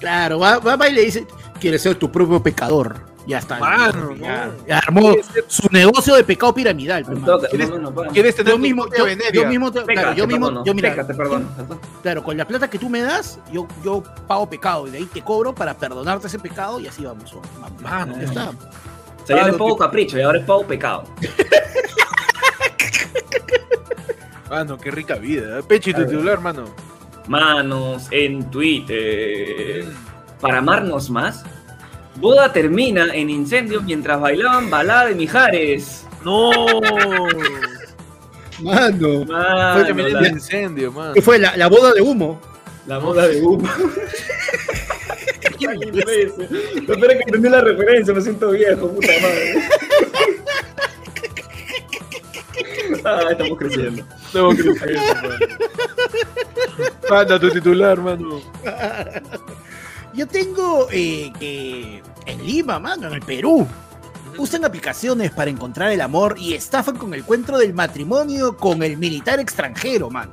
Claro, 0.00 0.38
va, 0.38 0.58
va 0.58 0.88
y 0.88 0.92
le 0.92 1.02
dice, 1.02 1.26
quieres 1.60 1.82
ser 1.82 1.96
tu 1.96 2.10
propio 2.10 2.42
pecador. 2.42 3.11
Ya 3.26 3.38
está. 3.38 3.56
Mano, 3.60 4.16
ya, 4.16 4.46
no. 4.46 4.66
ya 4.66 4.78
armó 4.78 5.00
¿Quieres 5.12 5.26
ser- 5.26 5.44
su 5.46 5.68
negocio 5.70 6.16
de 6.16 6.24
pecado 6.24 6.52
piramidal. 6.52 7.04
pues, 7.04 7.18
¿Quieres- 7.50 7.70
no, 7.70 7.76
no, 7.78 7.90
no, 7.90 7.94
pa. 7.94 8.08
¿Quieres 8.08 8.34
tener 8.34 8.52
Yo 8.52 8.58
mismo, 8.58 8.82
propia 8.82 8.98
yo, 8.98 9.04
Veneria? 9.04 9.42
yo 9.42 9.48
mismo, 9.48 9.70
te- 9.70 9.82
Peca, 9.82 10.00
claro, 10.00 10.16
yo 10.16 10.24
te 10.24 10.28
mismo, 10.32 10.46
perdono. 10.46 10.64
yo 10.66 10.74
mira, 10.74 10.90
Peca, 10.90 11.06
te 11.06 11.14
perdono. 11.14 11.46
claro, 12.02 12.24
con 12.24 12.36
la 12.36 12.44
plata 12.48 12.68
que 12.68 12.80
tú 12.80 12.88
me 12.90 13.00
das, 13.00 13.38
yo, 13.52 13.68
yo 13.84 14.02
pago 14.26 14.50
pecado 14.50 14.88
y 14.88 14.90
de 14.90 14.98
ahí 14.98 15.04
te 15.06 15.22
cobro 15.22 15.54
para 15.54 15.74
perdonarte 15.74 16.26
ese 16.26 16.40
pecado 16.40 16.80
y 16.80 16.88
así 16.88 17.04
vamos. 17.04 17.32
Mano, 17.80 18.16
ya 18.16 18.24
está. 18.24 18.50
O 18.50 19.26
sea, 19.26 19.52
pago 19.52 19.76
capricho 19.76 20.18
y 20.18 20.22
ahora 20.22 20.40
es 20.40 20.44
pago 20.44 20.66
pecado. 20.66 21.04
Mano, 24.50 24.76
qué 24.76 24.90
rica 24.90 25.14
vida. 25.14 25.60
¿eh? 25.60 25.62
Pechi, 25.62 25.94
tu 25.94 26.04
titular, 26.04 26.40
mano. 26.40 26.64
Manos 27.26 28.08
en 28.10 28.50
Twitter. 28.50 29.86
Para 30.40 30.58
amarnos 30.58 31.08
más, 31.08 31.44
boda 32.16 32.52
termina 32.52 33.12
en 33.14 33.30
incendio 33.30 33.82
mientras 33.82 34.20
bailaban 34.20 34.70
balada 34.70 35.06
de 35.06 35.14
Mijares. 35.14 36.06
No. 36.24 36.50
Mano. 38.60 39.24
Mano, 39.24 39.74
Fue 39.74 39.84
también 39.86 40.12
la, 40.12 40.20
el 40.20 40.26
incendio, 40.26 40.92
mano. 40.92 41.14
¿Qué 41.14 41.22
fue? 41.22 41.38
La, 41.38 41.56
la 41.56 41.68
boda 41.68 41.92
de 41.92 42.00
humo. 42.00 42.40
la 42.86 42.98
boda 42.98 43.26
de 43.26 43.40
humo. 43.42 43.68
No 45.62 45.70
espera 46.94 47.14
que 47.16 47.22
entendí 47.26 47.48
la 47.48 47.60
referencia, 47.60 48.12
me 48.12 48.20
siento 48.20 48.50
viejo, 48.50 48.88
puta 48.88 49.12
madre. 49.22 49.62
Ah, 53.04 53.20
estamos 53.30 53.58
creciendo. 53.58 54.04
Que 54.32 54.38
eso, 54.92 55.14
mano. 55.14 55.38
Manda 57.10 57.38
tu 57.38 57.50
titular, 57.50 58.00
mano. 58.00 58.40
Yo 60.14 60.26
tengo 60.28 60.88
eh, 60.90 61.32
que 61.38 62.02
en 62.26 62.46
Lima, 62.46 62.78
mano, 62.78 63.06
en 63.08 63.14
el 63.14 63.22
Perú, 63.22 63.66
usan 64.38 64.64
aplicaciones 64.64 65.30
para 65.30 65.50
encontrar 65.50 65.90
el 65.90 66.00
amor 66.00 66.36
y 66.38 66.54
estafan 66.54 66.96
con 66.96 67.14
el 67.14 67.24
cuento 67.24 67.56
del 67.58 67.72
matrimonio 67.74 68.56
con 68.56 68.82
el 68.82 68.96
militar 68.98 69.40
extranjero, 69.40 70.10
mano. 70.10 70.32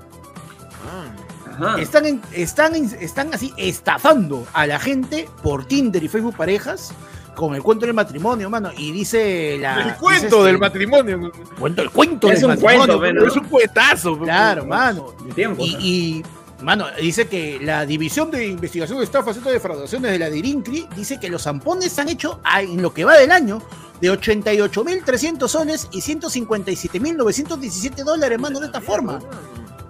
Ajá. 1.51 1.79
Están, 1.81 2.05
en- 2.05 2.21
están, 2.33 2.75
en- 2.75 2.95
están 2.99 3.33
así 3.33 3.53
estafando 3.57 4.45
a 4.53 4.65
la 4.65 4.79
gente 4.79 5.27
por 5.43 5.65
Tinder 5.65 6.01
y 6.03 6.07
Facebook 6.07 6.35
Parejas 6.35 6.93
con 7.35 7.55
el 7.55 7.61
cuento 7.63 7.85
del 7.85 7.95
matrimonio, 7.95 8.49
mano. 8.49 8.69
Y 8.77 8.91
dice 8.91 9.57
la. 9.59 9.81
El 9.89 9.95
cuento 9.95 10.25
dice, 10.25 10.37
del 10.37 10.55
este, 10.55 10.57
matrimonio. 10.59 11.31
Cuento, 11.57 11.81
el 11.81 11.89
cuento 11.89 12.27
Es 12.29 12.35
del 12.41 12.45
un 12.45 12.49
matrimonio. 12.51 12.79
cuento, 12.79 12.99
pero- 13.01 13.27
Es 13.27 13.35
un 13.35 13.43
cuetazo. 13.45 14.17
pues, 14.17 14.27
Claro, 14.29 14.65
mano. 14.65 15.13
De 15.25 15.33
tiempo. 15.33 15.63
Y, 15.63 15.73
¿no? 15.73 15.79
y, 15.81 16.23
mano, 16.61 16.85
dice 16.99 17.27
que 17.27 17.59
la 17.61 17.85
División 17.85 18.31
de 18.31 18.47
Investigación 18.47 18.97
de 18.99 19.05
Estafas 19.05 19.37
y 19.37 19.41
Defraudaciones 19.41 20.11
de 20.11 20.19
la 20.19 20.29
DIRINCRI 20.29 20.87
dice 20.95 21.19
que 21.19 21.29
los 21.29 21.43
zampones 21.43 21.91
se 21.93 22.01
han 22.01 22.09
hecho 22.09 22.41
en 22.59 22.81
lo 22.81 22.93
que 22.93 23.05
va 23.05 23.17
del 23.17 23.31
año 23.31 23.61
de 24.01 24.11
88.300 24.11 25.47
soles 25.47 25.87
y 25.91 26.01
157.917 26.01 28.03
dólares, 28.03 28.39
mano, 28.39 28.59
de 28.59 28.65
esta 28.67 28.81
forma. 28.81 29.19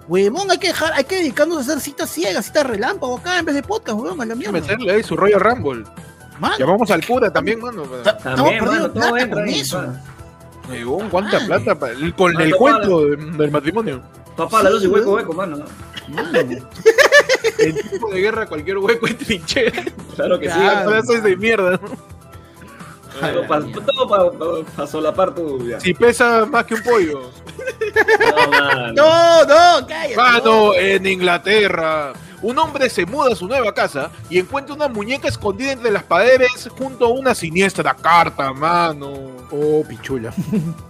Huevón, 0.08 0.50
hay 0.50 0.58
que 0.58 0.68
dejar, 0.68 0.92
hay 0.94 1.04
que 1.04 1.16
dedicarnos 1.16 1.58
a 1.58 1.60
hacer 1.60 1.80
citas 1.80 2.10
ciegas, 2.10 2.46
citas 2.46 2.66
relámpago 2.66 3.18
acá 3.18 3.38
en 3.38 3.44
vez 3.44 3.54
de 3.54 3.62
podcast, 3.62 3.98
huevón, 3.98 4.20
a 4.20 4.26
la 4.26 4.34
mierda. 4.34 4.52
meterle 4.52 4.92
ahí 4.92 5.02
su 5.02 5.16
rollo 5.16 5.38
Rumble. 5.38 5.84
Mano, 6.40 6.56
Llamamos 6.58 6.90
al 6.90 7.06
cura 7.06 7.32
también, 7.32 7.60
mano. 7.60 7.82
ta- 8.02 8.10
estamos 8.16 8.50
perdiendo 8.50 8.92
plata 8.92 9.30
con 9.30 9.48
eso. 9.48 9.84
Huevón, 10.68 11.10
¿Cuánta 11.10 11.38
plata? 11.46 11.76
Con 12.16 12.40
el 12.40 12.54
cuento 12.56 13.06
de- 13.06 13.16
del 13.16 13.50
matrimonio. 13.50 14.02
Papá, 14.36 14.62
la 14.62 14.70
luz 14.70 14.84
y 14.84 14.86
hueco, 14.86 15.14
hueco, 15.14 15.32
mano. 15.34 15.58
Mano. 16.10 16.38
En 17.58 17.74
tiempo 17.74 18.10
de 18.10 18.20
guerra, 18.20 18.46
cualquier 18.46 18.78
hueco 18.78 19.06
es 19.06 19.18
trinchera. 19.18 19.82
Claro 20.16 20.38
que 20.38 20.46
Claro. 20.46 20.90
sí. 20.90 20.98
Eso 21.04 21.12
es 21.14 21.22
de 21.22 21.36
mierda. 21.36 21.72
¿no? 21.72 22.10
Todo 23.20 23.46
para 23.46 23.64
todo 23.72 24.08
pa, 24.08 24.64
pa 24.76 24.86
solapar 24.86 25.34
tu 25.34 25.58
vida. 25.58 25.80
Si 25.80 25.92
pesa 25.92 26.46
más 26.46 26.64
que 26.64 26.74
un 26.74 26.82
pollo. 26.82 27.30
No. 28.46 28.92
No, 28.94 29.44
no, 29.44 29.86
cállate. 29.86 30.16
no. 30.16 30.22
Mano, 30.22 30.74
en 30.74 31.06
Inglaterra. 31.06 32.12
Un 32.42 32.58
hombre 32.58 32.88
se 32.88 33.04
muda 33.04 33.32
a 33.32 33.36
su 33.36 33.46
nueva 33.46 33.74
casa 33.74 34.10
y 34.30 34.38
encuentra 34.38 34.74
una 34.74 34.88
muñeca 34.88 35.28
escondida 35.28 35.72
entre 35.72 35.90
las 35.90 36.04
paredes 36.04 36.70
junto 36.78 37.04
a 37.04 37.08
una 37.10 37.34
siniestra 37.34 37.92
carta, 37.94 38.54
mano. 38.54 39.12
Oh, 39.50 39.84
pichula. 39.86 40.32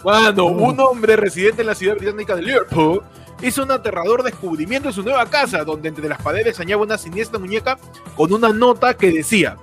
Mano, 0.04 0.44
un 0.46 0.78
hombre 0.78 1.16
residente 1.16 1.62
en 1.62 1.66
la 1.66 1.74
ciudad 1.74 1.96
británica 1.96 2.36
de 2.36 2.42
Liverpool 2.42 3.02
hizo 3.42 3.62
un 3.62 3.70
aterrador 3.70 4.22
descubrimiento 4.22 4.88
en 4.88 4.94
su 4.94 5.02
nueva 5.02 5.26
casa, 5.26 5.64
donde 5.64 5.88
entre 5.88 6.08
las 6.08 6.20
paredes 6.22 6.58
hallaba 6.58 6.82
una 6.82 6.98
siniestra 6.98 7.38
muñeca 7.38 7.78
con 8.16 8.32
una 8.32 8.50
nota 8.50 8.94
que 8.94 9.10
decía: 9.10 9.56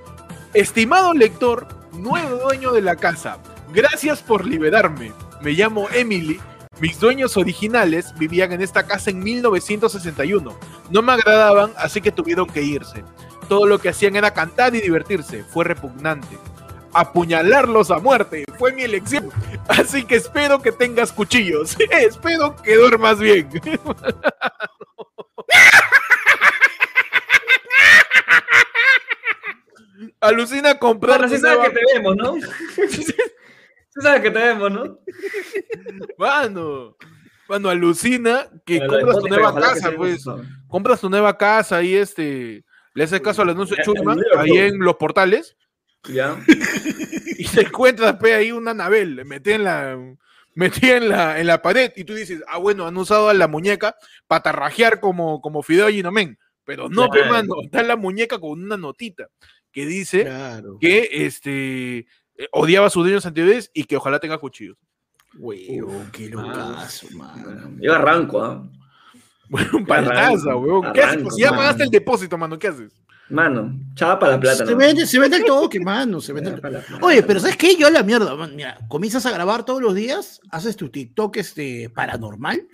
Estimado 0.53 1.13
lector, 1.13 1.67
nuevo 1.93 2.37
dueño 2.37 2.71
de 2.71 2.81
la 2.81 2.95
casa, 2.95 3.37
gracias 3.73 4.21
por 4.21 4.45
liberarme. 4.45 5.11
Me 5.41 5.51
llamo 5.51 5.87
Emily 5.93 6.39
Mis 6.79 6.99
dueños 6.99 7.37
originales 7.37 8.13
vivían 8.19 8.51
en 8.51 8.61
esta 8.61 8.83
casa 8.85 9.09
en 9.09 9.19
1961. 9.19 10.59
No 10.91 11.01
me 11.01 11.11
agradaban, 11.13 11.71
así 11.77 12.01
que 12.01 12.11
tuvieron 12.11 12.47
que 12.47 12.61
irse. 12.61 13.03
Todo 13.49 13.65
lo 13.65 13.79
que 13.79 13.89
hacían 13.89 14.15
era 14.15 14.33
cantar 14.33 14.75
y 14.75 14.81
divertirse. 14.81 15.43
Fue 15.43 15.65
repugnante. 15.65 16.37
Apuñalarlos 16.97 17.91
a 17.91 17.99
muerte 17.99 18.43
fue 18.57 18.73
mi 18.73 18.81
elección. 18.81 19.29
Así 19.67 20.03
que 20.03 20.15
espero 20.15 20.59
que 20.63 20.71
tengas 20.71 21.11
cuchillos. 21.13 21.77
espero 21.91 22.55
que 22.55 22.75
duermas 22.75 23.19
bien. 23.19 23.47
Alucina 30.19 30.79
comprar. 30.79 31.19
Bueno, 31.19 31.35
sí 31.35 31.41
sabes 31.41 31.69
que 31.69 31.75
te 31.75 31.81
vemos, 31.93 32.15
¿no? 32.15 32.33
sí 32.89 33.13
sabes 34.01 34.21
que 34.21 34.31
te 34.31 34.39
vemos, 34.39 34.71
¿no? 34.71 34.97
Mano. 36.17 36.97
Mano, 37.47 37.69
alucina 37.69 38.49
que 38.65 38.79
compras 38.79 39.19
tu 39.19 39.27
nueva 39.27 39.53
casa, 39.53 39.91
pues. 39.95 40.25
Compras 40.67 40.99
tu 40.99 41.11
nueva 41.11 41.37
casa 41.37 41.83
y 41.83 41.95
este. 41.95 42.65
Le 42.95 43.03
haces 43.03 43.21
caso 43.21 43.43
al 43.43 43.49
anuncio 43.51 43.77
Chusma 43.83 44.15
ahí 44.39 44.57
en 44.57 44.79
los 44.79 44.95
portales. 44.95 45.55
Ya. 46.13 46.37
y 47.37 47.45
te 47.45 47.61
encuentras 47.61 48.15
pe, 48.17 48.33
ahí 48.33 48.51
una 48.51 48.71
Anabel, 48.71 49.25
metí 49.25 49.51
en 49.51 49.63
la. 49.63 49.97
Metí 50.53 50.89
en 50.89 51.09
la, 51.09 51.39
en 51.39 51.45
la 51.45 51.61
pared 51.61 51.93
y 51.95 52.03
tú 52.03 52.15
dices, 52.15 52.41
ah, 52.47 52.57
bueno, 52.57 52.87
han 52.87 52.97
usado 52.97 53.29
a 53.29 53.33
la 53.35 53.47
muñeca 53.47 53.95
para 54.25 54.41
tarrajear 54.41 54.99
como, 54.99 55.39
como 55.39 55.61
Fideo 55.61 55.87
Ginomen. 55.89 56.39
Pero 56.65 56.89
no, 56.89 57.09
pe, 57.09 57.23
mano, 57.29 57.53
está 57.63 57.83
la 57.83 57.95
muñeca 57.95 58.39
con 58.39 58.63
una 58.63 58.75
notita 58.75 59.27
que 59.71 59.85
dice 59.85 60.23
Claro. 60.23 60.79
que 60.81 61.09
este, 61.11 61.99
eh, 61.99 62.47
odiaba 62.51 62.87
a 62.87 62.89
sus 62.89 63.03
dueños 63.03 63.25
anteriores 63.27 63.69
y 63.71 63.83
que 63.83 63.97
ojalá 63.97 64.19
tenga 64.19 64.39
cuchillos. 64.39 64.77
Huevón, 65.37 66.09
qué 66.11 66.29
locazo, 66.29 67.07
mano. 67.11 67.75
Yo 67.79 67.93
arranco, 67.93 68.43
¿ah? 68.43 68.67
Bueno, 69.49 69.85
paltaza, 69.85 70.55
weón. 70.55 70.91
¿Qué 70.93 71.01
haces? 71.01 71.35
Si 71.35 71.41
ya 71.41 71.51
pagaste 71.51 71.83
el 71.83 71.89
depósito, 71.89 72.37
mano, 72.37 72.57
¿qué 72.57 72.67
haces? 72.67 72.91
Mano, 73.29 73.77
chapa 73.93 74.29
la 74.29 74.39
plata, 74.39 74.65
Se 74.65 74.71
¿no? 74.71 74.77
vende, 74.77 75.05
se 75.05 75.19
vende 75.19 75.37
el 75.37 75.45
toque, 75.45 75.79
mano. 75.79 76.21
Se 76.21 76.31
vende 76.33 76.51
el. 76.51 76.61
Oye, 77.01 77.23
pero 77.23 77.39
¿sabes 77.39 77.57
qué? 77.57 77.75
Yo 77.75 77.87
a 77.87 77.91
la 77.91 78.03
mierda, 78.03 78.35
man, 78.35 78.55
mira, 78.55 78.77
comienzas 78.87 79.25
a 79.25 79.31
grabar 79.31 79.65
todos 79.65 79.81
los 79.81 79.93
días, 79.95 80.39
haces 80.49 80.75
tu 80.77 80.89
TikTok 80.89 81.35
este, 81.37 81.89
paranormal, 81.89 82.65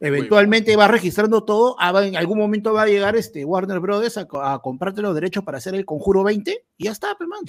eventualmente 0.00 0.74
vas 0.76 0.90
registrando 0.90 1.44
todo, 1.44 1.76
ah, 1.78 1.92
va- 1.92 2.06
en 2.06 2.16
algún 2.16 2.38
momento 2.38 2.72
va 2.72 2.82
a 2.82 2.86
llegar 2.86 3.16
este 3.16 3.44
Warner 3.44 3.80
Brothers 3.80 4.18
a, 4.18 4.26
co- 4.26 4.42
a 4.42 4.60
comprarte 4.60 5.00
los 5.00 5.14
derechos 5.14 5.44
para 5.44 5.58
hacer 5.58 5.74
el 5.74 5.84
Conjuro 5.84 6.24
20 6.24 6.66
y 6.76 6.84
ya 6.84 6.92
está, 6.92 7.16
man. 7.20 7.40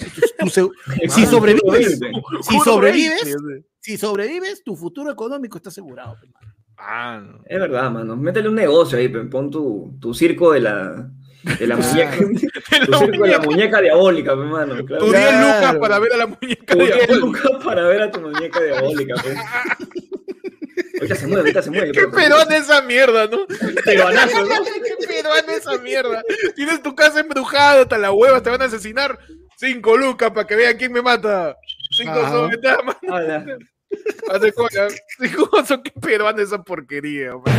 Se- 0.50 0.68
si 1.08 1.26
sobrevives, 1.26 1.98
si 2.42 2.58
sobrevives, 2.60 3.36
si 3.80 3.96
sobrevives, 3.98 4.62
tu 4.64 4.76
futuro 4.76 5.10
económico 5.10 5.56
está 5.58 5.68
asegurado. 5.70 6.16
man. 6.22 6.54
Ah, 6.78 7.22
no. 7.26 7.40
Es 7.46 7.58
verdad, 7.58 7.90
mano. 7.90 8.16
Métele 8.16 8.48
un 8.50 8.54
negocio 8.54 8.98
ahí, 8.98 9.08
pon 9.08 9.50
tu, 9.50 9.96
tu 9.98 10.12
circo 10.14 10.52
de 10.52 10.60
la, 10.60 11.10
de 11.42 11.66
la 11.66 11.76
muñeca. 11.76 12.16
tu 12.16 12.26
La 12.90 12.98
circo 12.98 13.24
de 13.24 13.30
la 13.30 13.38
muñeca, 13.38 13.40
muñeca 13.40 13.80
diabólica, 13.80 14.30
pe, 14.32 14.36
mano. 14.42 14.84
Claro. 14.84 15.04
Tu 15.04 15.12
10 15.12 15.28
Claro. 15.28 15.46
lucas 15.46 15.76
para 15.76 15.98
ver 15.98 16.12
a 16.12 16.16
la 16.16 16.26
muñeca 16.26 16.74
Tu 16.74 16.78
de 16.78 16.84
10 16.86 17.04
Apolo. 17.04 17.20
lucas 17.20 17.50
para 17.64 17.82
ver 17.84 18.02
a 18.02 18.10
tu 18.10 18.20
muñeca 18.20 18.60
diabólica. 18.62 19.14
Ahorita 20.98 21.14
se 21.14 21.26
mueve, 21.26 21.40
ahorita 21.40 21.62
se 21.62 21.70
mueve. 21.70 21.92
Qué 21.92 22.06
peruana 22.08 22.56
esa 22.56 22.80
mierda, 22.82 23.26
¿no? 23.26 23.46
Peruanazo, 23.84 24.40
¿no? 24.44 24.54
Qué 25.00 25.06
peruana 25.06 25.52
esa 25.54 25.76
mierda. 25.78 26.22
Tienes 26.54 26.82
tu 26.82 26.94
casa 26.94 27.20
embrujada, 27.20 27.82
hasta 27.82 27.98
la 27.98 28.12
hueva, 28.12 28.42
te 28.42 28.50
van 28.50 28.62
a 28.62 28.64
asesinar. 28.66 29.18
Cinco 29.58 29.96
lucas 29.96 30.30
para 30.32 30.46
que 30.46 30.56
vean 30.56 30.76
quién 30.76 30.92
me 30.92 31.02
mata. 31.02 31.56
Cinco 31.90 32.48
está, 32.52 32.82
man. 32.82 32.96
Ala. 33.10 33.44
Hace 34.30 34.52
cola. 34.52 34.88
Cinco 35.18 35.50
son, 35.66 35.82
qué 35.82 35.92
peruana 36.00 36.42
esa 36.42 36.62
porquería, 36.62 37.32
man. 37.34 37.54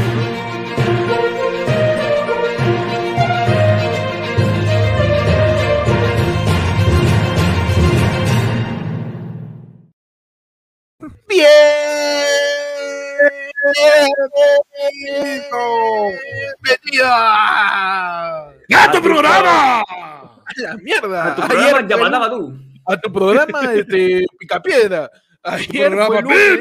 ¡Bienvenida! 17.18 18.54
¡Ya 18.70 18.92
tu 18.92 19.02
programa! 19.02 19.82
¡A 19.82 20.54
la 20.58 20.78
mierda! 20.78 21.32
A 21.32 21.36
tu 21.36 21.42
Ayer 21.44 21.70
programa 21.72 21.88
llamaba 21.88 22.30
tú. 22.30 22.54
a 22.86 22.98
tu 22.98 23.12
programa 23.12 23.74
este, 23.74 24.26
Picapiedra. 24.40 25.10
Ayer 25.44 25.94
fue, 26.06 26.22
lunes, 26.22 26.60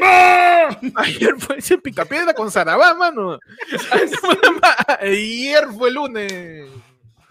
ayer 0.94 1.34
fue 1.38 1.58
ese 1.58 1.78
Picapiedra 1.78 2.34
con 2.34 2.50
Sarabá, 2.52 2.94
mano. 2.94 3.38
Ayer 5.00 5.66
fue 5.76 5.90
lunes. 5.90 6.68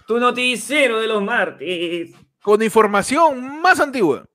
Tu 0.06 0.20
noticiero 0.20 1.00
de 1.00 1.08
los 1.08 1.24
martes. 1.24 2.12
Con 2.42 2.62
información 2.62 3.62
más 3.62 3.80
antigua. 3.80 4.26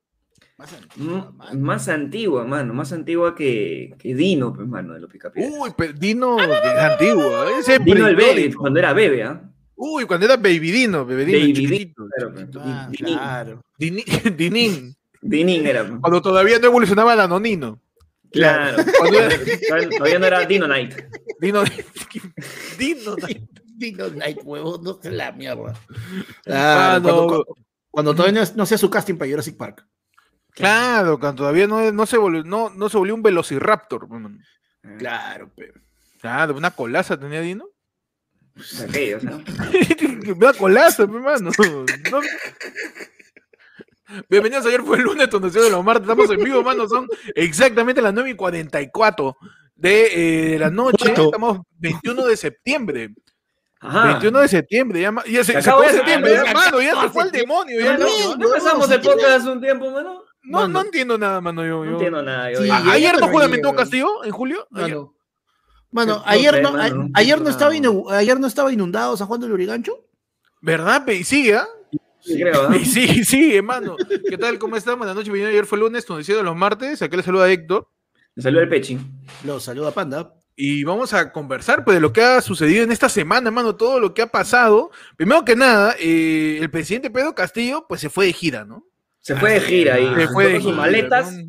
Más 0.60 0.72
antigua, 0.74 1.14
M- 1.30 1.36
mano. 1.38 1.60
Más 1.60 1.88
antigua, 1.88 2.44
mano. 2.44 2.74
Más 2.74 2.92
antigua 2.92 3.34
que, 3.34 3.94
que 3.98 4.14
Dino, 4.14 4.52
pues, 4.52 4.68
mano, 4.68 4.92
de 4.94 5.00
los 5.00 5.10
picapiedras. 5.10 5.54
Uy, 5.58 5.70
pero 5.76 5.92
Dino 5.94 6.38
es 6.38 6.78
antigua. 6.78 7.46
Ese 7.58 7.78
Dino 7.78 8.06
el 8.06 8.14
bebé, 8.16 8.54
cuando 8.54 8.78
era 8.78 8.92
bebé, 8.92 9.22
¿ah? 9.24 9.42
Uy, 9.76 10.04
cuando 10.04 10.26
era 10.26 10.36
Baby 10.36 10.70
Dino, 10.70 11.06
Baby 11.06 11.24
Dino, 11.24 11.38
Baby 11.38 11.52
chiquitito. 11.54 12.02
Claro, 12.14 12.34
pues. 12.34 12.46
Ah, 12.58 12.88
Dinín. 12.90 13.14
claro. 13.16 13.62
Dini- 13.78 14.04
Dinín. 14.36 14.94
Dinín 15.22 15.66
era. 15.66 15.86
pues. 15.88 16.00
Cuando 16.00 16.20
todavía 16.20 16.58
no 16.58 16.66
evolucionaba 16.66 17.14
el 17.14 17.20
anonino. 17.20 17.80
Claro. 18.30 18.76
Cuando 18.98 19.18
era- 19.18 19.88
Todavía 19.96 20.18
no 20.18 20.26
era 20.26 20.44
Dino 20.44 20.66
Knight. 20.66 20.94
Dino. 21.40 21.62
Dino. 22.78 23.16
Dino 23.76 24.08
Night, 24.10 24.38
huevón, 24.44 24.82
no 24.84 24.98
sé 25.00 25.10
la 25.10 25.32
mierda. 25.32 25.72
Ah, 26.46 26.96
Ah, 26.96 27.00
no. 27.02 27.02
cuando, 27.02 27.26
cuando- 27.26 27.46
cuando 27.90 28.14
todavía 28.14 28.42
no, 28.44 28.50
no 28.56 28.66
sea 28.66 28.76
su 28.78 28.90
casting 28.90 29.14
para 29.16 29.30
Jurassic 29.30 29.56
Park. 29.56 29.86
Claro, 30.60 31.18
cuando 31.18 31.42
todavía 31.42 31.66
no, 31.66 31.90
no 31.92 32.06
se 32.06 32.16
volvió, 32.16 32.44
no, 32.44 32.70
no 32.70 32.88
se 32.88 32.96
volvió 32.98 33.14
un 33.14 33.22
velociraptor. 33.22 34.08
man. 34.08 34.38
Claro, 34.98 35.50
pe. 35.56 35.72
Claro, 36.20 36.54
una 36.54 36.70
colaza 36.70 37.18
tenía 37.18 37.40
Dino. 37.40 37.64
Aquellos, 38.86 39.24
¿no? 39.24 39.42
Una 40.36 40.52
colaza, 40.52 41.06
mi 41.06 41.16
hermano. 41.16 41.50
No- 42.10 42.20
Bienvenidos, 44.28 44.66
ayer 44.66 44.82
fue 44.82 44.96
el 44.98 45.04
lunes, 45.04 45.30
Tondación 45.30 45.64
de 45.64 45.70
los 45.70 45.84
martes. 45.84 46.02
Estamos 46.02 46.30
en 46.30 46.42
vivo, 46.44 46.62
mano. 46.62 46.86
Son 46.88 47.06
exactamente 47.34 48.02
las 48.02 48.12
9 48.12 48.30
y 48.30 48.34
44 48.34 49.36
de 49.76 50.54
eh, 50.54 50.58
la 50.58 50.68
noche. 50.68 50.96
¿Cuánto? 51.04 51.24
Estamos 51.26 51.58
21 51.78 52.26
de 52.26 52.36
septiembre. 52.36 53.14
Ajá. 53.80 54.06
21 54.08 54.40
de 54.40 54.48
septiembre. 54.48 55.00
Ya, 55.00 55.14
ya 55.26 55.44
se, 55.44 55.52
Se 55.54 55.62
se 55.62 55.70
fue 55.70 55.86
el 55.86 55.92
septiembre, 55.92 56.32
ya, 56.44 56.52
mano. 56.52 56.82
Ya 56.82 57.00
se 57.02 57.08
fue 57.10 57.22
el 57.24 57.30
demonio. 57.30 57.80
Ya, 57.80 57.96
No, 57.96 58.06
no, 58.06 58.08
no, 58.08 58.36
no, 58.36 58.46
empezamos 58.48 58.88
no, 58.88 58.94
el 58.94 59.00
si 59.00 59.08
podcast 59.08 59.30
hace 59.40 59.48
un 59.48 59.60
tiempo, 59.60 59.90
mano. 59.92 60.19
No, 60.42 60.58
Mano. 60.60 60.68
no 60.74 60.80
entiendo 60.82 61.18
nada, 61.18 61.40
mano. 61.40 61.64
Yo, 61.66 61.84
No 61.84 61.92
entiendo 61.92 62.22
nada. 62.22 62.50
yo- 62.52 62.62
Sí, 62.62 62.70
ayer 62.70 63.14
no 63.14 63.26
te 63.26 63.32
juramentó 63.32 63.68
reí, 63.68 63.76
Castillo, 63.76 64.24
en 64.24 64.30
julio. 64.30 64.66
Mano, 64.70 65.14
mano, 65.90 66.16
No 66.16 66.22
ayer, 66.26 66.62
no, 66.62 66.68
a- 66.76 67.08
ayer, 67.14 67.40
no 67.40 67.48
estaba 67.50 67.72
ayer 68.16 68.40
no 68.40 68.46
estaba 68.46 68.72
inundado 68.72 69.16
San 69.16 69.26
Juan 69.26 69.40
del 69.40 69.50
Lurigancho. 69.50 70.04
¿Verdad? 70.62 71.06
Y 71.08 71.24
sigue, 71.24 71.56
¿ah? 71.56 71.66
Sí, 72.20 72.38
creo, 72.38 72.68
¿ah? 72.68 72.76
Y 72.76 72.84
sí, 72.84 73.24
sí, 73.24 73.56
hermano. 73.56 73.96
¿Qué 74.28 74.36
tal? 74.36 74.58
¿Cómo 74.58 74.76
están? 74.76 74.98
Buenas 74.98 75.14
noches, 75.16 75.32
bienvenido. 75.32 75.50
Ayer 75.50 75.66
fue 75.66 75.78
lunes, 75.78 76.04
Tondación 76.04 76.38
de 76.38 76.44
los 76.44 76.56
martes. 76.56 77.00
Aquí 77.02 77.16
le 77.16 77.22
saluda 77.22 77.44
a 77.44 77.50
Héctor. 77.50 77.88
Me 78.34 78.42
salió 78.42 78.60
el 78.60 78.68
pechi. 78.68 78.98
Lo 79.44 79.58
saluda 79.58 79.90
Panda. 79.90 80.34
Y 80.54 80.84
vamos 80.84 81.14
a 81.14 81.32
conversar 81.32 81.84
pues, 81.84 81.94
de 81.96 82.00
lo 82.02 82.12
que 82.12 82.22
ha 82.22 82.40
sucedido 82.42 82.84
en 82.84 82.92
esta 82.92 83.08
semana, 83.08 83.48
hermano, 83.48 83.76
todo 83.76 83.98
lo 83.98 84.12
que 84.12 84.20
ha 84.22 84.26
pasado. 84.26 84.90
Primero 85.16 85.44
que 85.44 85.56
nada, 85.56 85.94
eh, 85.98 86.58
el 86.60 86.70
presidente 86.70 87.10
Pedro 87.10 87.34
Castillo 87.34 87.86
pues 87.88 88.02
se 88.02 88.10
fue 88.10 88.26
de 88.26 88.32
gira, 88.34 88.64
¿no? 88.66 88.84
Se 89.20 89.36
fue 89.36 89.52
de 89.52 89.60
gira 89.60 89.94
ahí. 89.96 90.12
Se 90.16 90.28
fue 90.28 90.46
de 90.46 90.52
con 90.54 90.62
sus 90.62 90.74
maletas, 90.76 91.32
¿no? 91.32 91.42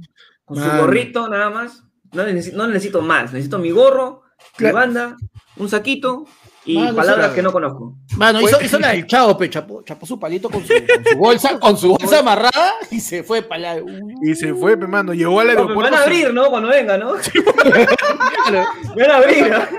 con 0.45 0.57
su 0.57 0.63
Mano. 0.65 0.81
gorrito 0.81 1.27
nada 1.29 1.49
más. 1.49 1.83
No 2.13 2.23
necesito, 2.25 2.57
no 2.57 2.67
necesito 2.67 3.01
más. 3.01 3.31
Necesito 3.31 3.57
mi 3.59 3.71
gorro, 3.71 4.23
mi 4.59 4.71
banda, 4.71 5.15
un 5.55 5.69
saquito 5.69 6.25
y 6.65 6.77
Mano, 6.77 6.95
palabras 6.95 7.31
que 7.31 7.41
no 7.41 7.51
conozco. 7.51 7.95
Mano, 8.17 8.41
hizo, 8.41 8.61
hizo 8.61 8.77
la 8.77 8.89
del 8.89 9.07
chavo, 9.07 9.37
pe, 9.37 9.49
chapó, 9.49 9.81
chapó 9.83 10.05
su 10.05 10.19
palito 10.19 10.49
con 10.49 10.61
su, 10.63 10.73
con 10.73 11.05
su 11.05 11.17
bolsa, 11.17 11.59
con 11.59 11.77
su 11.77 11.89
bolsa 11.95 12.19
amarrada 12.19 12.73
y 12.91 12.99
se 12.99 13.23
fue 13.23 13.41
para 13.41 13.75
la. 13.75 13.81
Y 14.21 14.35
se 14.35 14.53
fue, 14.53 14.75
pe, 14.77 14.83
hermano. 14.83 15.13
Llegó 15.13 15.39
al 15.39 15.47
No, 15.47 15.53
me 15.53 15.59
aeropuerto. 15.61 15.91
van 15.91 15.93
a 16.01 16.03
abrir, 16.03 16.33
¿no? 16.33 16.49
Cuando 16.49 16.67
venga, 16.69 16.97
¿no? 16.97 17.13
Me 18.95 19.01
van 19.03 19.11
a 19.11 19.17
abrir. 19.17 19.53
¿ah? 19.53 19.69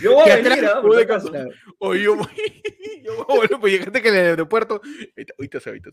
Yo 0.00 0.14
voy 0.14 0.30
a 0.30 0.36
venir. 0.36 0.58
Claro. 0.58 1.50
Oye, 1.78 2.02
yo 2.02 2.16
voy. 2.16 2.26
Yo 3.04 3.24
voy, 3.26 3.46
pues 3.60 3.72
llegaste 3.72 4.00
que 4.00 4.08
en 4.08 4.14
el 4.14 4.26
aeropuerto. 4.28 4.80
Ahorita 5.38 5.60
se 5.60 5.68
ahorita. 5.68 5.90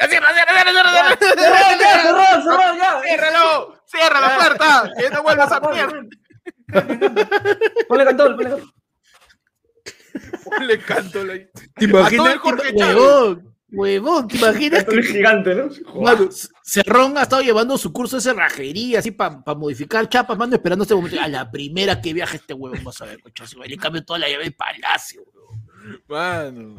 ¡Ya 0.00 0.08
cierra, 0.08 0.32
cierra, 0.34 0.52
cierra, 0.52 0.72
cierra, 0.72 0.90
cierra! 0.90 2.42
¡Cerrado, 2.42 2.76
ya! 2.76 3.02
¡Ciérralo! 3.02 3.82
¡Cierra 3.86 4.20
la 4.20 4.36
puerta! 4.36 4.92
¡Que 4.98 5.10
no 5.10 5.22
vuelvas 5.22 5.52
a 5.52 5.60
mierda! 5.60 6.02
Ponle 7.86 8.04
cantón, 8.04 8.36
ponle 8.36 8.50
cantón. 8.50 8.72
Le 10.66 10.78
canto 10.80 11.24
la. 11.24 11.34
¿Te 11.34 11.84
A 11.84 12.10
todo 12.16 12.28
el 12.28 12.38
Jorge 12.38 12.74
Chávez. 12.74 13.51
Huevón, 13.72 14.28
¿te 14.28 14.36
imaginas? 14.36 14.86
Es 14.86 15.06
gigante, 15.06 15.54
¿no? 15.54 15.68
Mano, 16.02 16.28
Cerrón 16.62 17.16
ha 17.16 17.22
estado 17.22 17.42
llevando 17.42 17.78
su 17.78 17.92
curso 17.92 18.16
de 18.16 18.22
cerrajería, 18.22 18.98
así 18.98 19.10
para 19.10 19.42
modificar 19.56 20.08
chapas, 20.08 20.36
mano, 20.36 20.54
esperando 20.54 20.82
este 20.82 20.94
momento. 20.94 21.18
A 21.20 21.28
la 21.28 21.50
primera 21.50 22.00
que 22.00 22.12
viaje 22.12 22.36
este 22.36 22.52
huevón, 22.52 22.84
vas 22.84 23.00
a 23.00 23.06
ver, 23.06 23.20
cochazo. 23.20 23.62
Le 23.64 23.76
cambio 23.78 24.04
toda 24.04 24.18
la 24.18 24.28
llave 24.28 24.44
del 24.44 24.54
palacio, 24.54 25.22
huevón. 25.24 26.02
Mano. 26.06 26.76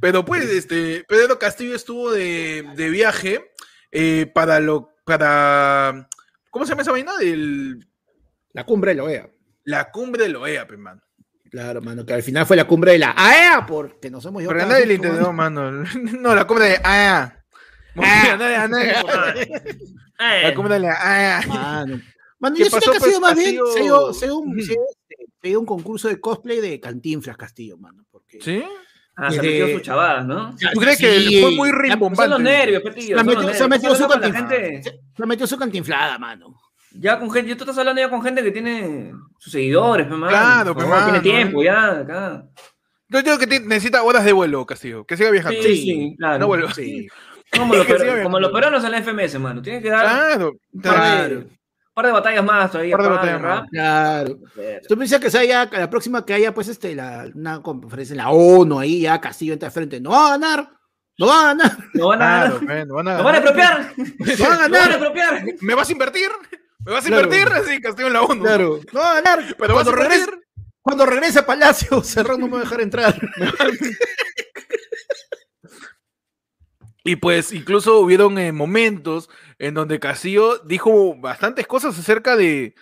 Pero 0.00 0.24
pues, 0.24 0.44
este, 0.44 1.04
Pedro 1.08 1.38
Castillo 1.38 1.74
estuvo 1.74 2.10
de, 2.10 2.64
de 2.74 2.90
viaje 2.90 3.52
eh, 3.92 4.30
para 4.34 4.60
lo, 4.60 4.90
para, 5.04 6.08
¿cómo 6.50 6.64
se 6.64 6.70
llama 6.70 6.82
esa 6.82 6.92
vaina? 6.92 7.16
Del, 7.16 7.86
La 8.52 8.64
cumbre 8.64 8.90
de 8.90 8.96
la 8.96 9.04
OEA. 9.04 9.30
la 9.64 9.90
cumbre 9.90 10.24
de 10.24 10.30
la 10.30 10.38
OEA, 10.40 10.66
pe, 10.66 10.76
mano. 10.76 11.00
Claro, 11.50 11.80
mano, 11.80 12.04
que 12.04 12.12
al 12.12 12.22
final 12.22 12.44
fue 12.46 12.56
la 12.56 12.66
cumbre 12.66 12.92
de 12.92 12.98
la 12.98 13.14
AEA, 13.16 13.66
porque 13.66 14.10
nos 14.10 14.24
hemos 14.26 14.42
Pero 14.42 14.52
a 14.52 14.58
cada 14.58 14.72
nadie 14.74 14.86
le 14.86 14.94
entendió, 14.94 15.32
mano. 15.32 15.84
No, 16.20 16.34
la 16.34 16.46
cumbre 16.46 16.66
de 16.70 16.80
ah. 16.84 17.34
A 17.96 18.36
nadie, 18.36 18.56
a 18.56 18.68
nadie 18.68 18.92
le 18.92 19.00
importó. 19.00 19.28
Eh, 20.20 20.42
La 20.42 20.54
cumbre 20.54 20.74
de 20.74 20.80
la 20.80 20.96
ah. 21.00 21.40
Mano, 21.48 22.00
Mano, 22.40 22.56
¿Qué 22.56 22.64
yo 22.64 22.70
siento 22.70 22.90
que 22.92 22.96
ha 22.96 23.00
pues, 23.00 23.10
sido 23.10 23.20
más 23.20 23.34
bien, 23.34 23.56
Castillo? 23.56 23.72
se 23.72 23.80
dio, 23.82 24.12
se 24.12 24.26
dio 24.26 24.36
un, 24.38 24.50
Ujú. 24.52 24.60
se 24.60 24.72
dio, 24.72 24.80
este, 24.90 25.16
se 25.42 25.48
dio 25.48 25.60
un 25.60 25.66
concurso 25.66 26.08
de 26.08 26.20
cosplay 26.20 26.60
de 26.60 26.78
Cantinflas 26.78 27.36
Castillo, 27.36 27.76
mano. 27.78 28.04
Porque, 28.10 28.38
¿Sí? 28.40 28.62
Ah, 29.16 29.32
se 29.32 29.42
metió 29.42 29.68
sus 29.68 29.82
chavadas, 29.82 30.24
¿no? 30.26 30.54
¿Tú 30.72 30.78
crees 30.80 30.98
que 30.98 31.18
Sí. 31.20 31.40
fue 31.40 31.50
muy 31.50 31.70
pues, 31.70 31.70
Son 31.70 31.78
los 31.78 31.90
rimbombante? 31.90 32.42
nervios, 32.42 32.82
Petillo. 32.82 33.06
Se 33.08 33.12
ha 33.14 33.16
los 33.16 33.26
metido- 33.68 33.96
su 35.46 35.46
su 35.48 35.58
cantinflada, 35.58 36.18
mano. 36.18 36.54
Ya 36.92 37.18
con 37.18 37.30
gente, 37.30 37.54
tú 37.54 37.64
estás 37.64 37.78
hablando 37.78 38.00
ya 38.00 38.08
con 38.10 38.22
gente 38.22 38.42
que 38.42 38.50
tiene 38.50 39.12
sus 39.38 39.52
seguidores, 39.52 40.08
mano. 40.08 40.28
Claro, 40.28 40.74
Por 40.74 40.84
pe, 40.84 40.90
favor, 40.90 41.04
Tiene 41.04 41.20
tiempo, 41.20 41.62
ya, 41.62 41.90
acá. 42.00 42.44
Yo 43.08 43.22
digo 43.22 43.38
que 43.38 43.46
necesita 43.60 44.02
horas 44.02 44.24
de 44.24 44.32
vuelo, 44.32 44.64
Castillo. 44.66 45.04
Que 45.06 45.16
siga 45.16 45.30
viajando. 45.30 45.62
Sí, 45.62 45.76
sí, 45.76 46.14
claro. 46.18 46.38
No 46.40 46.46
vuelvo. 46.46 46.68
Sí. 46.70 47.06
Como 47.56 47.74
los, 47.74 47.86
viajando. 47.86 48.22
como 48.24 48.40
los 48.40 48.52
peruanos 48.52 48.84
en 48.84 48.90
la 48.90 48.98
FMS, 49.02 49.38
mano. 49.40 49.62
Tiene 49.62 49.80
que 49.80 49.88
dar 49.88 50.02
Claro. 50.04 50.52
un 50.70 50.82
par 50.82 50.92
de, 50.92 50.98
Claro. 50.98 51.36
un 51.38 51.58
par 51.94 52.06
de 52.06 52.12
batallas 52.12 52.44
más 52.44 52.70
todavía. 52.70 52.94
Par 52.96 53.02
de 53.06 53.10
batallas 53.10 53.40
más. 53.40 53.70
Claro. 53.70 54.38
Pero- 54.54 54.80
Tú 54.86 54.96
me 54.98 55.04
dices 55.04 55.18
que 55.18 55.30
sea 55.30 55.44
ya, 55.44 55.64
la 55.72 55.88
próxima 55.88 56.26
que 56.26 56.34
haya, 56.34 56.52
pues, 56.52 56.68
este, 56.68 56.94
la, 56.94 57.26
una 57.34 57.62
conferencia 57.62 58.12
en 58.12 58.18
la 58.18 58.28
ONU, 58.28 58.78
ahí 58.78 59.00
ya 59.00 59.18
Castillo 59.18 59.54
entra 59.54 59.68
de 59.68 59.72
frente. 59.74 59.98
No 59.98 60.10
va 60.10 60.26
a 60.26 60.30
ganar, 60.32 60.70
no 61.16 61.26
va 61.26 61.40
a 61.40 61.46
ganar, 61.54 61.78
No 61.94 62.08
van 62.08 62.20
a 62.22 62.24
Claro, 62.26 62.54
ganar. 62.60 62.76
ven, 62.76 62.88
van 62.88 63.08
a 63.08 63.14
¡Nos 63.14 63.24
van 63.24 63.34
a 63.34 63.40
ganar. 63.40 63.80
expropiar! 63.88 63.92
no 63.96 64.04
va 64.04 64.26
a 64.26 64.28
¡Nos 64.28 64.38
van 64.38 64.52
a 64.52 64.68
ganar. 64.68 64.90
expropiar! 64.90 65.44
¿Me 65.62 65.74
vas 65.74 65.88
a 65.88 65.92
invertir? 65.92 66.28
¿Me 66.88 66.94
vas 66.94 67.04
a 67.04 67.08
Claro. 67.08 67.24
invertir? 67.24 67.52
Así, 67.52 67.80
Castillo 67.82 68.06
en 68.06 68.14
la 68.14 68.22
ONU. 68.22 68.42
Claro, 68.42 68.80
no 68.94 69.00
va 69.00 69.10
a 69.10 69.20
ganar. 69.20 69.40
Pero 69.58 69.74
vas 69.74 69.84
cuando 69.84 69.90
a 69.90 70.08
regrese, 70.08 70.30
cuando 70.80 71.04
regrese 71.06 71.38
a 71.40 71.46
Palacio, 71.46 72.02
Cerrón 72.02 72.40
no 72.40 72.46
me 72.46 72.52
va 72.54 72.58
a 72.60 72.62
dejar 72.62 72.80
entrar. 72.80 73.14
Y 77.04 77.16
pues 77.16 77.52
incluso 77.52 78.00
hubieron 78.00 78.36
eh, 78.38 78.52
momentos 78.52 79.30
en 79.58 79.72
donde 79.72 79.98
Castillo 79.98 80.58
dijo 80.58 81.14
bastantes 81.16 81.66
cosas 81.66 81.98
acerca 81.98 82.36
de, 82.36 82.74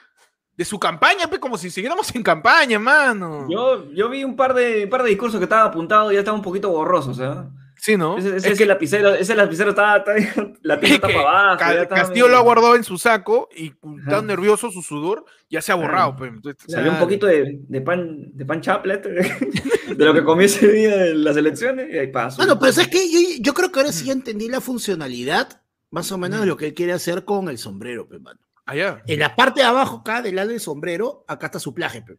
de 0.57 0.65
su 0.65 0.81
campaña, 0.81 1.29
pues 1.29 1.39
como 1.41 1.57
si 1.57 1.71
siguiéramos 1.71 2.13
en 2.13 2.25
campaña, 2.25 2.81
mano. 2.81 3.47
Yo, 3.49 3.89
yo 3.93 4.09
vi 4.09 4.25
un 4.25 4.35
par 4.35 4.53
de, 4.55 4.85
un 4.85 4.91
par 4.91 5.05
de 5.05 5.11
discursos 5.11 5.39
que 5.39 5.45
estaban 5.45 5.69
apuntados 5.69 6.11
y 6.11 6.15
ya 6.15 6.21
estaban 6.21 6.41
un 6.41 6.45
poquito 6.45 6.71
borrosos, 6.71 7.21
¿eh? 7.21 7.31
Sí, 7.79 7.97
¿no? 7.97 8.17
Ese, 8.19 8.29
ese, 8.29 8.37
Es 8.39 8.45
ese 8.47 8.57
que- 8.59 8.67
lapicero, 8.67 9.15
ese 9.15 9.35
lapicero 9.35 9.71
estaba, 9.71 9.99
está- 9.99 10.15
la 10.63 10.81
que 10.81 10.99
para 10.99 11.21
abajo. 11.21 11.59
Ca- 11.59 11.75
estaba 11.83 12.01
Castillo 12.01 12.25
medio- 12.25 12.29
lo 12.29 12.37
ha 12.39 12.41
guardado 12.41 12.75
en 12.77 12.85
su 12.85 12.97
saco 12.99 13.49
y 13.55 13.69
Ajá. 13.71 14.11
tan 14.11 14.27
nervioso 14.27 14.71
su 14.71 14.83
sudor 14.83 15.25
ya 15.51 15.61
se 15.63 15.73
ha 15.73 15.75
borrado. 15.75 16.17
Pues, 16.17 16.33
entonces, 16.33 16.65
Salió 16.73 16.91
un 16.93 16.99
poquito 16.99 17.27
de, 17.27 17.59
de 17.69 17.81
pan, 17.83 18.31
de 18.33 18.45
pan 18.47 18.61
chaplet, 18.61 19.03
de 19.97 20.05
lo 20.05 20.15
que 20.15 20.25
comí 20.25 20.45
ese 20.45 20.67
día 20.69 20.97
de 20.97 21.15
las 21.15 21.37
elecciones, 21.37 21.89
y 21.93 21.99
ahí 21.99 22.07
pasó. 22.09 22.39
Bueno, 22.39 22.59
pero 22.59 22.71
es 22.73 22.89
que 22.89 23.11
yo, 23.11 23.19
yo 23.41 23.55
creo 23.55 23.71
que 23.71 23.79
ahora 23.81 23.93
sí 23.93 24.07
ya 24.07 24.13
entendí 24.13 24.49
la 24.49 24.61
funcionalidad, 24.61 25.63
más 25.91 26.11
o 26.13 26.19
menos, 26.19 26.41
de 26.41 26.47
lo 26.47 26.57
que 26.57 26.67
él 26.69 26.75
quiere 26.75 26.93
hacer 26.93 27.25
con 27.25 27.49
el 27.49 27.59
sombrero, 27.59 28.09
mano. 28.21 28.41
Allá. 28.65 29.03
En 29.07 29.21
la 29.21 29.37
parte 29.37 29.61
de 29.61 29.67
abajo, 29.67 29.99
acá 29.99 30.23
del 30.23 30.35
lado 30.35 30.49
del 30.49 30.59
sombrero, 30.61 31.25
acá 31.29 31.47
está 31.47 31.61
su 31.61 31.73
plaje, 31.73 32.03
pe. 32.03 32.17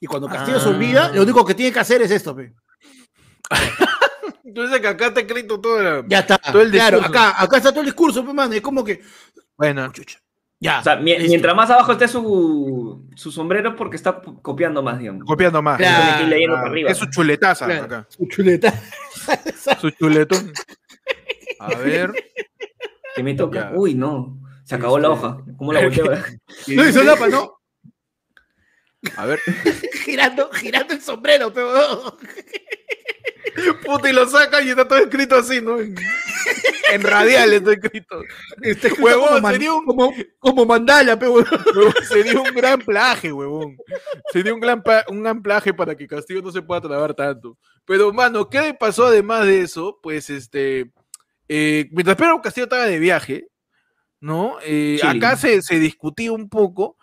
Y 0.00 0.06
cuando 0.06 0.26
Castillo 0.28 0.58
se 0.58 0.68
Ah. 0.68 0.70
olvida, 0.72 1.08
lo 1.14 1.22
único 1.22 1.44
que 1.44 1.54
tiene 1.54 1.70
que 1.72 1.80
hacer 1.80 2.00
es 2.02 2.10
esto, 2.10 2.34
pe. 4.42 4.48
Entonces 4.48 4.80
que 4.80 4.88
acá 4.88 5.06
está 5.06 5.20
escrito 5.20 5.60
todo. 5.60 5.82
la- 5.82 6.04
Ya 6.06 6.20
está. 6.20 6.38
Todo 6.38 6.62
el 6.62 6.70
claro, 6.70 7.00
acá, 7.02 7.40
acá 7.40 7.56
está 7.56 7.70
todo 7.70 7.80
el 7.80 7.86
discurso, 7.86 8.22
mano. 8.24 8.52
Es 8.54 8.60
como 8.60 8.84
que. 8.84 9.00
Bueno, 9.56 9.90
chucha, 9.92 10.18
Ya. 10.58 10.80
O 10.80 10.82
sea, 10.82 10.96
mientras 10.96 11.54
más 11.54 11.70
abajo 11.70 11.92
esté 11.92 12.08
su, 12.08 13.08
su 13.14 13.30
sombrero 13.32 13.76
porque 13.76 13.96
está 13.96 14.20
copiando 14.42 14.82
más, 14.82 14.98
digamos. 14.98 15.24
copiando 15.24 15.60
más. 15.62 15.78
Claro. 15.78 16.02
Tiene 16.02 16.16
que 16.18 16.22
ir 16.24 16.28
leyendo 16.28 16.54
claro. 16.54 16.62
para 16.64 16.70
arriba. 16.72 16.90
Es 16.90 16.98
su 16.98 17.06
chuletaza 17.06 17.66
Claro, 17.66 17.84
acá. 17.84 18.06
Su 18.08 18.26
chuleta. 18.26 18.72
Su 19.80 19.90
chuletón. 19.90 20.52
A 21.60 21.74
ver. 21.76 22.12
Que 23.14 23.22
me 23.22 23.34
toca. 23.34 23.70
Ya. 23.70 23.76
Uy, 23.76 23.94
no. 23.94 24.38
Se 24.64 24.74
acabó 24.74 24.98
la 24.98 25.10
hoja. 25.10 25.38
¿Cómo 25.56 25.72
la 25.72 25.82
volteo? 25.82 26.06
No 26.68 26.88
hizo 26.88 27.02
lapa, 27.04 27.28
¿no? 27.28 27.58
A 29.16 29.26
ver. 29.26 29.40
girando, 30.04 30.48
girando 30.52 30.94
el 30.94 31.00
sombrero, 31.02 31.52
pe, 31.52 31.62
huevón. 31.64 32.14
Puta, 33.84 34.08
y 34.10 34.12
lo 34.12 34.26
saca 34.28 34.62
y 34.62 34.70
está 34.70 34.86
todo 34.86 34.98
escrito 34.98 35.36
así, 35.36 35.60
¿no? 35.60 35.78
En, 35.80 35.94
en 36.92 37.02
radial 37.02 37.52
está 37.52 37.72
escrito. 37.72 38.22
Está 38.62 38.88
escrito 38.88 39.04
Huevón, 39.06 39.28
como, 39.28 39.40
man- 39.40 39.52
sería 39.52 39.72
un- 39.74 39.84
como, 39.84 40.14
como 40.38 40.66
mandala, 40.66 41.18
pe, 41.18 41.28
huevón. 41.28 41.60
Huevón, 41.74 41.94
Sería 42.08 42.40
un 42.40 42.54
gran 42.54 42.80
plaje, 42.80 43.32
huevón. 43.32 43.76
Sería 44.32 44.54
un 44.54 44.60
gran, 44.60 44.82
un 45.08 45.22
gran 45.22 45.42
plaje 45.42 45.72
para 45.74 45.94
que 45.96 46.06
Castillo 46.06 46.42
no 46.42 46.50
se 46.52 46.62
pueda 46.62 46.80
trabar 46.80 47.14
tanto. 47.14 47.58
Pero, 47.84 48.12
mano, 48.12 48.48
¿qué 48.48 48.60
le 48.60 48.74
pasó 48.74 49.06
además 49.06 49.46
de 49.46 49.60
eso? 49.62 49.98
Pues, 50.02 50.30
este, 50.30 50.90
eh, 51.48 51.88
mientras 51.92 52.16
Pedro 52.16 52.40
Castillo 52.40 52.64
estaba 52.64 52.86
de 52.86 52.98
viaje, 52.98 53.48
¿no? 54.20 54.56
Eh, 54.64 55.00
acá 55.04 55.36
se, 55.36 55.60
se 55.62 55.78
discutía 55.78 56.32
un 56.32 56.48
poco 56.48 56.96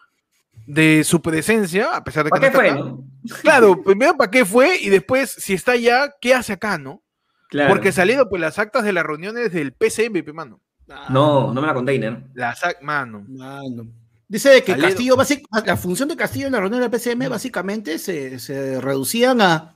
de 0.70 1.04
su 1.04 1.22
presencia, 1.22 1.96
a 1.96 2.04
pesar 2.04 2.24
de 2.24 2.30
que 2.30 2.40
¿Para 2.40 2.50
qué 2.52 2.56
fue? 2.56 2.68
está 2.68 2.80
acá. 2.80 2.90
no? 2.90 3.06
Claro, 3.42 3.84
primero 3.84 4.16
para 4.16 4.32
qué 4.32 4.46
fue 4.46 4.78
y 4.80 4.90
después, 4.90 5.30
si 5.32 5.54
está 5.54 5.74
allá, 5.74 6.14
¿qué 6.22 6.34
hace 6.34 6.54
acá, 6.54 6.78
no? 6.78 7.04
Claro. 7.50 7.70
Porque 7.74 7.92
salieron 7.92 8.28
pues 8.30 8.40
las 8.42 8.60
actas 8.60 8.84
de 8.84 8.94
las 8.94 9.04
reuniones 9.04 9.52
del 9.52 9.74
PCM, 9.74 10.24
pe, 10.24 10.32
mano. 10.34 10.62
No, 11.10 11.54
no 11.54 11.62
me 11.62 11.68
la 11.68 11.74
container. 11.74 12.24
Las 12.34 12.62
ac- 12.64 12.82
mano. 12.82 13.26
Mano. 13.28 13.88
Dice 14.28 14.50
de 14.50 14.64
que. 14.64 14.78
Castillo, 14.78 15.16
basic- 15.18 15.46
la 15.66 15.76
función 15.78 16.08
de 16.10 16.16
Castillo 16.16 16.46
en 16.48 16.54
la 16.54 16.60
reunión 16.60 16.82
del 16.82 16.92
PCM 16.92 17.28
básicamente 17.30 17.98
se, 17.98 18.38
se 18.40 18.80
reducían 18.80 19.42
a. 19.42 19.74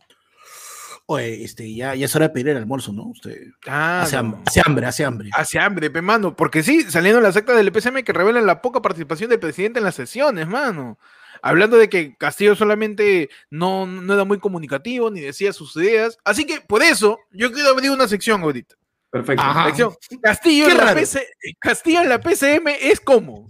Oye, 1.05 1.43
este, 1.43 1.73
ya, 1.75 1.95
ya 1.95 2.05
es 2.05 2.15
hora 2.15 2.27
de 2.29 2.33
pedir 2.33 2.49
el 2.49 2.57
almuerzo, 2.57 2.93
¿no? 2.93 3.07
Usted 3.07 3.37
Ah, 3.67 4.03
hace, 4.03 4.15
no. 4.15 4.21
hambre, 4.21 4.41
hace 4.47 4.61
hambre, 4.65 4.85
hace 4.87 5.05
hambre. 5.05 5.29
Hace 5.33 5.59
hambre, 5.59 5.89
pe, 5.91 6.01
mano. 6.01 6.35
Porque 6.35 6.63
sí, 6.63 6.83
salieron 6.83 7.21
las 7.21 7.35
actas 7.35 7.57
del 7.57 7.71
PCM 7.73 8.03
que 8.03 8.13
revelan 8.13 8.45
la 8.45 8.61
poca 8.61 8.81
participación 8.81 9.29
del 9.29 9.39
presidente 9.39 9.79
en 9.79 9.85
las 9.85 9.95
sesiones, 9.95 10.47
mano. 10.47 10.97
Hablando 11.41 11.75
de 11.75 11.89
que 11.89 12.15
Castillo 12.17 12.55
solamente 12.55 13.29
no, 13.49 13.85
no 13.85 14.13
era 14.13 14.23
muy 14.23 14.39
comunicativo 14.39 15.11
ni 15.11 15.19
decía 15.19 15.51
sus 15.51 15.75
ideas. 15.75 16.17
Así 16.23 16.45
que 16.45 16.61
por 16.61 16.81
eso 16.81 17.19
yo 17.31 17.51
quiero 17.51 17.69
abrir 17.71 17.91
una 17.91 18.07
sección 18.07 18.41
ahorita. 18.41 18.75
Perfecto. 19.09 19.43
Ajá. 19.43 19.65
Sección. 19.65 19.93
Castillo, 20.21 20.69
en 20.69 20.77
la. 20.77 20.93
PC 20.95 21.27
Castillo 21.59 22.01
en 22.01 22.09
la 22.09 22.21
PCM 22.21 22.67
es 22.79 23.01
como. 23.01 23.45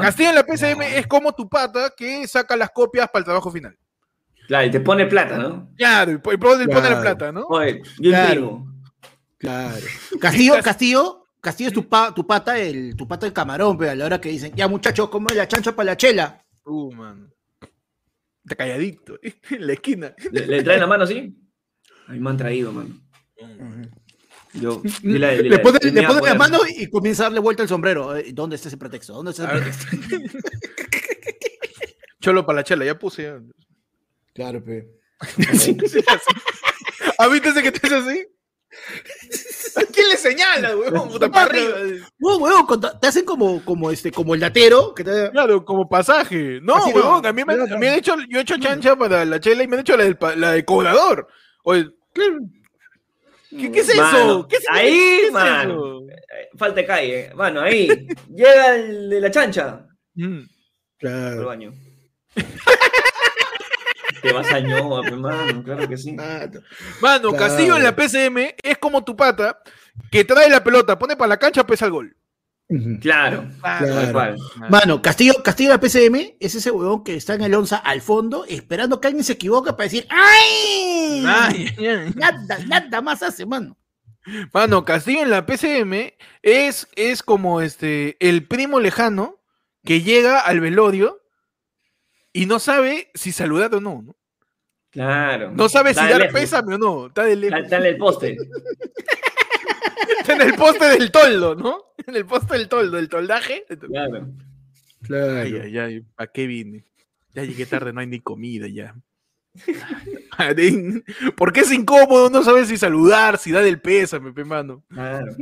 Castillo 0.00 0.30
en 0.30 0.34
la 0.36 0.46
PCM 0.46 0.80
es 0.82 1.06
como 1.06 1.32
tu 1.34 1.48
pata 1.50 1.92
que 1.94 2.26
saca 2.26 2.56
las 2.56 2.70
copias 2.70 3.08
para 3.08 3.20
el 3.20 3.24
trabajo 3.26 3.50
final. 3.50 3.76
Claro, 4.46 4.66
y 4.66 4.70
te 4.70 4.80
pone 4.80 5.06
plata, 5.06 5.36
¿no? 5.38 5.70
Claro, 5.76 6.12
y 6.12 6.18
pone 6.18 6.38
pone 6.38 6.66
la 6.66 6.66
Claro. 6.80 7.00
plata, 7.00 7.32
¿no? 7.32 7.46
Oye, 7.48 7.82
yo 7.98 8.10
Claro. 8.10 8.66
Claro. 9.38 9.86
Castillo, 10.20 10.54
Castillo, 10.62 11.24
Castillo 11.40 11.68
es 11.68 11.74
tu, 11.74 11.88
pa- 11.88 12.14
tu 12.14 12.26
pata, 12.26 12.58
el, 12.58 12.94
tu 12.96 13.06
pata 13.06 13.26
el 13.26 13.32
camarón, 13.32 13.76
pero 13.76 13.90
a 13.90 13.94
la 13.94 14.06
hora 14.06 14.20
que 14.20 14.28
dicen, 14.30 14.52
ya 14.54 14.68
muchachos, 14.68 15.08
¿cómo 15.08 15.28
es 15.30 15.36
la 15.36 15.46
chancha 15.48 15.74
para 15.74 15.86
la 15.92 15.96
chela? 15.96 16.42
Uh, 16.64 16.92
man. 16.92 17.30
Está 18.44 18.54
calladito, 18.56 19.18
en 19.50 19.66
la 19.66 19.72
esquina. 19.72 20.14
¿Le, 20.32 20.46
le 20.46 20.62
traen 20.62 20.80
la 20.80 20.86
mano 20.86 21.04
así? 21.04 21.36
A 22.08 22.12
mí 22.12 22.20
me 22.20 22.30
han 22.30 22.36
traído, 22.36 22.72
mano. 22.72 22.90
Yo, 24.54 24.80
dile 25.02 25.26
a- 25.26 25.30
dile 25.32 25.48
Le 25.50 25.56
a- 25.56 25.62
pone, 25.62 25.78
dile 25.80 26.00
le 26.00 26.04
a 26.06 26.08
pone 26.08 26.20
la 26.20 26.20
poder. 26.20 26.38
mano 26.38 26.58
y 26.68 26.88
comienza 26.88 27.24
a 27.24 27.26
darle 27.26 27.40
vuelta 27.40 27.62
el 27.62 27.68
sombrero. 27.68 28.16
Eh, 28.16 28.30
¿Dónde 28.32 28.56
está 28.56 28.68
ese 28.68 28.76
pretexto? 28.78 29.12
¿Dónde 29.12 29.32
está 29.32 29.44
ese 29.44 29.52
A 29.52 29.54
ver. 29.54 29.64
pretexto? 29.64 30.38
Cholo 32.20 32.46
para 32.46 32.56
la 32.60 32.64
chela, 32.64 32.84
ya 32.84 32.98
puse. 32.98 33.22
ya. 33.24 33.38
Claro, 34.36 34.62
pe. 34.62 34.86
¿Ah, 37.18 37.28
viste 37.28 37.48
ese 37.48 37.62
que 37.62 37.72
te 37.72 37.86
hace 37.86 37.96
así? 37.96 38.26
¿A 39.76 39.82
quién 39.92 40.08
le 40.10 40.16
señala, 40.18 40.76
huevón? 40.76 41.08
Puta, 41.08 41.30
para 41.30 41.46
arriba. 41.46 41.76
No, 42.18 42.36
huevón, 42.36 42.80
te 43.00 43.06
hacen 43.06 43.24
como, 43.24 43.64
como, 43.64 43.90
este, 43.90 44.12
como 44.12 44.34
el 44.34 44.40
latero, 44.40 44.92
que 44.94 45.02
te... 45.04 45.30
Claro, 45.30 45.64
como 45.64 45.88
pasaje. 45.88 46.60
No, 46.62 46.76
Así 46.76 46.90
no. 46.90 46.96
huevón, 46.96 47.24
a 47.26 47.32
mí 47.32 47.42
me, 47.44 47.54
a 47.54 47.56
mí 47.56 47.76
me 47.78 47.88
han 47.88 47.98
hecho, 47.98 48.14
yo 48.28 48.38
he 48.38 48.42
hecho 48.42 48.58
chancha 48.58 48.94
para 48.96 49.24
la 49.24 49.40
chela 49.40 49.62
y 49.62 49.68
me 49.68 49.76
han 49.76 49.80
hecho 49.80 49.96
la, 49.96 50.04
del, 50.04 50.18
la 50.36 50.52
de 50.52 50.64
cobrador. 50.64 51.26
Oye, 51.64 51.88
¿qué, 52.12 53.72
qué 53.72 53.80
es 53.80 53.88
eso? 53.88 54.02
Mano, 54.02 54.46
¿Qué 54.48 54.56
es, 54.56 54.64
ahí, 54.68 54.90
qué 54.92 55.26
es 55.28 55.32
mano. 55.32 55.72
eso? 55.72 56.06
Eh, 56.10 56.48
Falta 56.58 56.80
de 56.80 56.86
calle. 56.86 57.30
Mano, 57.34 57.60
ahí. 57.62 57.88
Llega 58.28 58.74
el 58.76 59.08
de 59.08 59.20
la 59.20 59.30
chancha. 59.30 59.86
Mm. 60.14 60.38
Al 60.40 60.48
Claro. 60.98 61.46
baño. 61.46 61.72
Te 64.26 64.32
vas 64.32 64.52
a 64.52 64.60
ñoa, 64.60 65.02
mano, 65.10 65.62
claro 65.62 65.88
que 65.88 65.96
sí. 65.96 66.12
Mano, 66.12 66.60
Claro. 67.00 67.32
Castillo 67.36 67.76
en 67.76 67.82
la 67.84 67.94
PCM 67.94 68.54
es 68.62 68.78
como 68.78 69.04
tu 69.04 69.16
pata 69.16 69.60
que 70.10 70.24
trae 70.24 70.50
la 70.50 70.62
pelota, 70.64 70.98
pone 70.98 71.16
para 71.16 71.28
la 71.28 71.36
cancha, 71.36 71.66
pesa 71.66 71.86
el 71.86 71.92
gol. 71.92 72.16
Claro, 73.00 73.46
Claro. 73.60 74.12
cual. 74.12 74.36
Mano, 74.68 75.00
Castillo, 75.00 75.34
Castillo 75.44 75.70
de 75.70 75.76
la 75.76 75.80
PCM 75.80 76.36
es 76.40 76.54
ese 76.56 76.72
huevón 76.72 77.04
que 77.04 77.14
está 77.14 77.34
en 77.34 77.42
el 77.42 77.54
onza 77.54 77.76
al 77.76 78.00
fondo 78.02 78.44
esperando 78.48 79.00
que 79.00 79.06
alguien 79.06 79.22
se 79.24 79.34
equivoque 79.34 79.70
para 79.72 79.84
decir 79.84 80.06
¡Ay! 80.10 81.24
Ay. 81.24 81.74
Nada, 82.16 82.58
nada 82.66 83.00
más 83.02 83.22
hace, 83.22 83.46
mano. 83.46 83.76
Mano, 84.52 84.84
Castillo 84.84 85.22
en 85.22 85.30
la 85.30 85.46
PCM 85.46 86.14
es, 86.42 86.88
es 86.96 87.22
como 87.22 87.60
este 87.60 88.16
el 88.18 88.44
primo 88.48 88.80
lejano 88.80 89.38
que 89.84 90.02
llega 90.02 90.40
al 90.40 90.58
velorio 90.58 91.22
y 92.32 92.46
no 92.46 92.58
sabe 92.58 93.12
si 93.14 93.30
saludar 93.30 93.72
o 93.76 93.80
no. 93.80 94.02
No, 94.02 94.15
Claro. 94.96 95.52
No 95.52 95.68
sabe 95.68 95.90
si 95.92 96.00
dar 96.00 96.18
lejos. 96.18 96.32
pésame 96.32 96.74
o 96.74 96.78
no. 96.78 97.06
Está, 97.08 97.24
de 97.24 97.36
lejos. 97.36 97.58
Está- 97.60 97.76
está 97.76 97.86
en 97.86 97.94
el 97.94 97.98
poste. 97.98 98.36
Está 100.20 100.34
en 100.34 100.40
el 100.42 100.54
poste 100.54 100.84
del 100.86 101.10
toldo, 101.10 101.54
¿no? 101.54 101.78
En 102.06 102.16
el 102.16 102.24
poste 102.26 102.56
del 102.56 102.68
toldo, 102.68 102.96
del 102.96 103.08
toldaje. 103.08 103.64
Claro. 103.80 104.28
Ay, 105.10 105.54
ay, 105.62 105.78
ay, 105.78 106.04
¿a 106.16 106.26
qué 106.26 106.46
vine? 106.46 106.84
Ya 107.34 107.44
llegué 107.44 107.66
tarde, 107.66 107.92
no 107.92 108.00
hay 108.00 108.06
ni 108.06 108.20
comida 108.20 108.66
ya. 108.68 108.94
Adén, 110.38 111.04
¿Por 111.36 111.52
qué 111.52 111.60
es 111.60 111.72
incómodo? 111.72 112.30
No 112.30 112.42
sabes 112.42 112.68
si 112.68 112.76
saludar, 112.76 113.38
si 113.38 113.52
dar 113.52 113.64
el 113.64 113.80
pésame, 113.80 114.32
pe 114.32 114.44
mano. 114.44 114.82
Claro. 114.88 115.32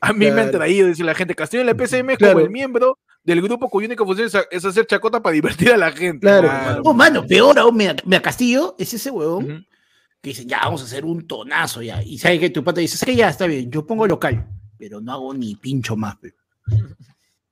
A 0.00 0.12
mí 0.12 0.18
me 0.26 0.28
han 0.28 0.34
Claro. 0.36 0.50
traído, 0.58 0.88
dice 0.88 1.04
la 1.04 1.14
gente. 1.14 1.34
Castillo 1.34 1.60
en 1.62 1.66
la 1.66 1.74
PCM 1.74 2.10
es 2.12 2.18
Claro. 2.18 2.34
como 2.34 2.44
el 2.44 2.50
miembro 2.52 2.98
del 3.28 3.42
grupo 3.42 3.68
cuya 3.68 3.86
única 3.88 4.04
función 4.04 4.26
es, 4.28 4.36
es 4.50 4.64
hacer 4.64 4.86
chacota 4.86 5.20
para 5.22 5.34
divertir 5.34 5.70
a 5.72 5.76
la 5.76 5.92
gente. 5.92 6.20
Claro. 6.20 6.82
Oh, 6.84 6.94
mano, 6.94 7.26
peor 7.26 7.58
aún, 7.58 7.76
mira, 7.76 7.94
Castillo 8.22 8.74
es 8.78 8.94
ese 8.94 9.10
huevón 9.10 9.66
que 10.20 10.30
dice, 10.30 10.46
ya 10.46 10.60
vamos 10.60 10.80
a 10.80 10.84
hacer 10.84 11.04
un 11.04 11.26
tonazo 11.26 11.82
ya. 11.82 12.02
Y 12.02 12.18
sabe 12.18 12.40
que 12.40 12.50
tu 12.50 12.64
pata 12.64 12.80
dice, 12.80 13.04
que 13.04 13.14
ya 13.14 13.28
está 13.28 13.46
bien, 13.46 13.70
yo 13.70 13.86
pongo 13.86 14.06
local, 14.06 14.46
pero 14.78 15.00
no 15.00 15.12
hago 15.12 15.34
ni 15.34 15.54
pincho 15.56 15.94
más, 15.94 16.16
pe. 16.16 16.34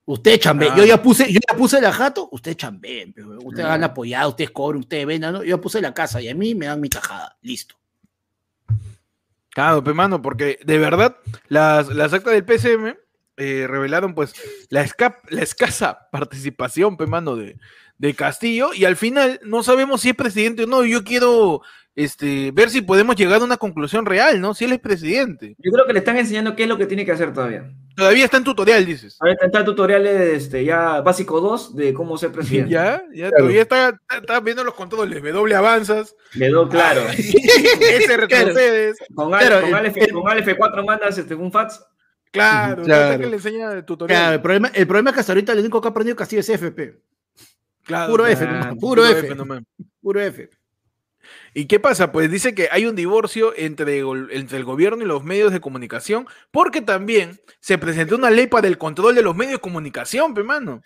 Usted 0.06 0.38
chambee, 0.38 0.68
Ah. 0.70 0.76
yo 0.76 0.84
ya 0.84 1.02
puse, 1.02 1.32
yo 1.32 1.40
ya 1.48 1.56
puse 1.56 1.80
la 1.80 1.92
jato, 1.92 2.28
usted 2.32 2.54
chambeen, 2.56 3.12
pe, 3.12 3.22
huevón. 3.24 3.46
ustedes 3.48 3.66
Ah. 3.68 3.74
han 3.74 3.84
apoyado, 3.84 4.30
ustedes 4.30 4.50
cobran, 4.52 4.80
ustedes 4.80 5.04
vendan, 5.06 5.34
¿no? 5.34 5.42
Yo 5.42 5.56
ya 5.56 5.60
puse 5.60 5.80
la 5.80 5.92
casa 5.92 6.20
y 6.22 6.28
a 6.28 6.34
mí 6.34 6.54
me 6.54 6.66
dan 6.66 6.80
mi 6.80 6.88
tajada, 6.88 7.36
listo. 7.42 7.74
Claro, 9.50 9.82
pe 9.82 9.92
mano, 9.94 10.20
porque 10.22 10.58
de 10.64 10.78
verdad 10.78 11.16
las, 11.48 11.88
las 11.88 12.12
actas 12.12 12.32
del 12.34 12.44
PCM 12.44 12.94
eh, 13.36 13.66
revelaron 13.68 14.14
pues 14.14 14.34
la, 14.70 14.84
esca- 14.84 15.18
la 15.28 15.42
escasa 15.42 16.08
participación, 16.10 16.96
pe 16.96 17.06
mano, 17.06 17.36
de, 17.36 17.56
de 17.98 18.14
Castillo 18.14 18.70
y 18.74 18.84
al 18.84 18.96
final 18.96 19.40
no 19.44 19.62
sabemos 19.62 20.00
si 20.00 20.10
es 20.10 20.16
presidente 20.16 20.64
o 20.64 20.66
no. 20.66 20.84
Yo 20.84 21.04
quiero 21.04 21.62
este, 21.94 22.50
ver 22.52 22.68
si 22.70 22.82
podemos 22.82 23.16
llegar 23.16 23.40
a 23.40 23.44
una 23.44 23.56
conclusión 23.56 24.04
real, 24.06 24.40
¿no? 24.40 24.52
Si 24.54 24.64
él 24.66 24.72
es 24.72 24.80
presidente. 24.80 25.54
Yo 25.58 25.70
creo 25.72 25.86
que 25.86 25.92
le 25.94 26.00
están 26.00 26.16
enseñando 26.18 26.54
qué 26.54 26.64
es 26.64 26.68
lo 26.68 26.76
que 26.78 26.86
tiene 26.86 27.04
que 27.06 27.12
hacer 27.12 27.32
todavía. 27.32 27.70
Todavía 27.96 28.26
está 28.26 28.36
en 28.36 28.44
tutorial, 28.44 28.84
dices. 28.84 29.16
Ahorita 29.18 29.46
está 29.46 29.58
el 29.60 29.64
tutorial 29.64 30.06
este, 30.06 30.62
ya 30.66 31.00
básico 31.00 31.40
2 31.40 31.74
de 31.76 31.94
cómo 31.94 32.18
ser 32.18 32.32
presidente. 32.32 32.70
Ya, 32.70 33.02
ya, 33.14 33.28
Claro. 33.30 33.36
todavía 33.38 33.62
está, 33.62 33.98
está, 34.20 34.40
viendo 34.40 34.62
los 34.64 34.74
controles, 34.74 35.22
W 35.22 35.54
avanzas, 35.54 36.14
Quedó 36.32 36.68
claro. 36.68 37.00
S 37.16 38.16
retrocedes, 38.16 38.96
Con, 39.14 39.32
Al- 39.34 39.40
Claro, 39.46 39.60
con, 39.62 39.68
el- 39.70 39.74
Al 39.76 39.86
F- 39.86 40.08
con 40.12 40.28
Al 40.28 40.44
F4 40.44 40.84
mandas 40.86 41.16
este, 41.16 41.34
un 41.34 41.50
fax. 41.50 41.82
Claro, 42.36 42.82
Claro. 42.84 43.04
está 43.12 43.18
que 43.18 43.26
le 43.26 43.36
enseña 43.36 43.64
el 43.64 43.68
Claro, 43.70 43.84
tutorial. 43.84 44.34
el 44.34 44.40
problema, 44.40 44.68
el 44.74 44.86
problema 44.86 45.10
es 45.10 45.14
que 45.14 45.20
hasta 45.20 45.32
ahorita 45.32 45.54
lo 45.54 45.60
único 45.60 45.80
que 45.80 45.88
ha 45.88 45.90
aprendido 45.90 46.16
Castillo 46.16 46.40
es 46.40 46.48
FP, 46.48 46.98
Claro, 47.84 48.10
puro. 48.10 48.26
F, 48.26 48.44
nomás, 48.46 48.74
puro 48.76 49.06
F, 49.06 49.36
puro 50.00 50.20
F. 50.20 50.50
¿Y 51.54 51.64
qué 51.66 51.80
pasa? 51.80 52.12
Pues 52.12 52.30
dice 52.30 52.54
que 52.54 52.68
hay 52.70 52.86
un 52.86 52.94
divorcio 52.94 53.52
entre, 53.56 54.00
entre 54.30 54.58
el 54.58 54.64
gobierno 54.64 55.02
y 55.02 55.06
los 55.06 55.24
medios 55.24 55.52
de 55.52 55.60
comunicación, 55.60 56.26
porque 56.50 56.80
también 56.82 57.40
se 57.60 57.78
presentó 57.78 58.14
una 58.16 58.30
ley 58.30 58.46
para 58.46 58.68
el 58.68 58.78
control 58.78 59.14
de 59.14 59.22
los 59.22 59.34
medios 59.34 59.54
de 59.54 59.60
comunicación, 59.60 60.34
pe, 60.34 60.42
mano. 60.44 60.82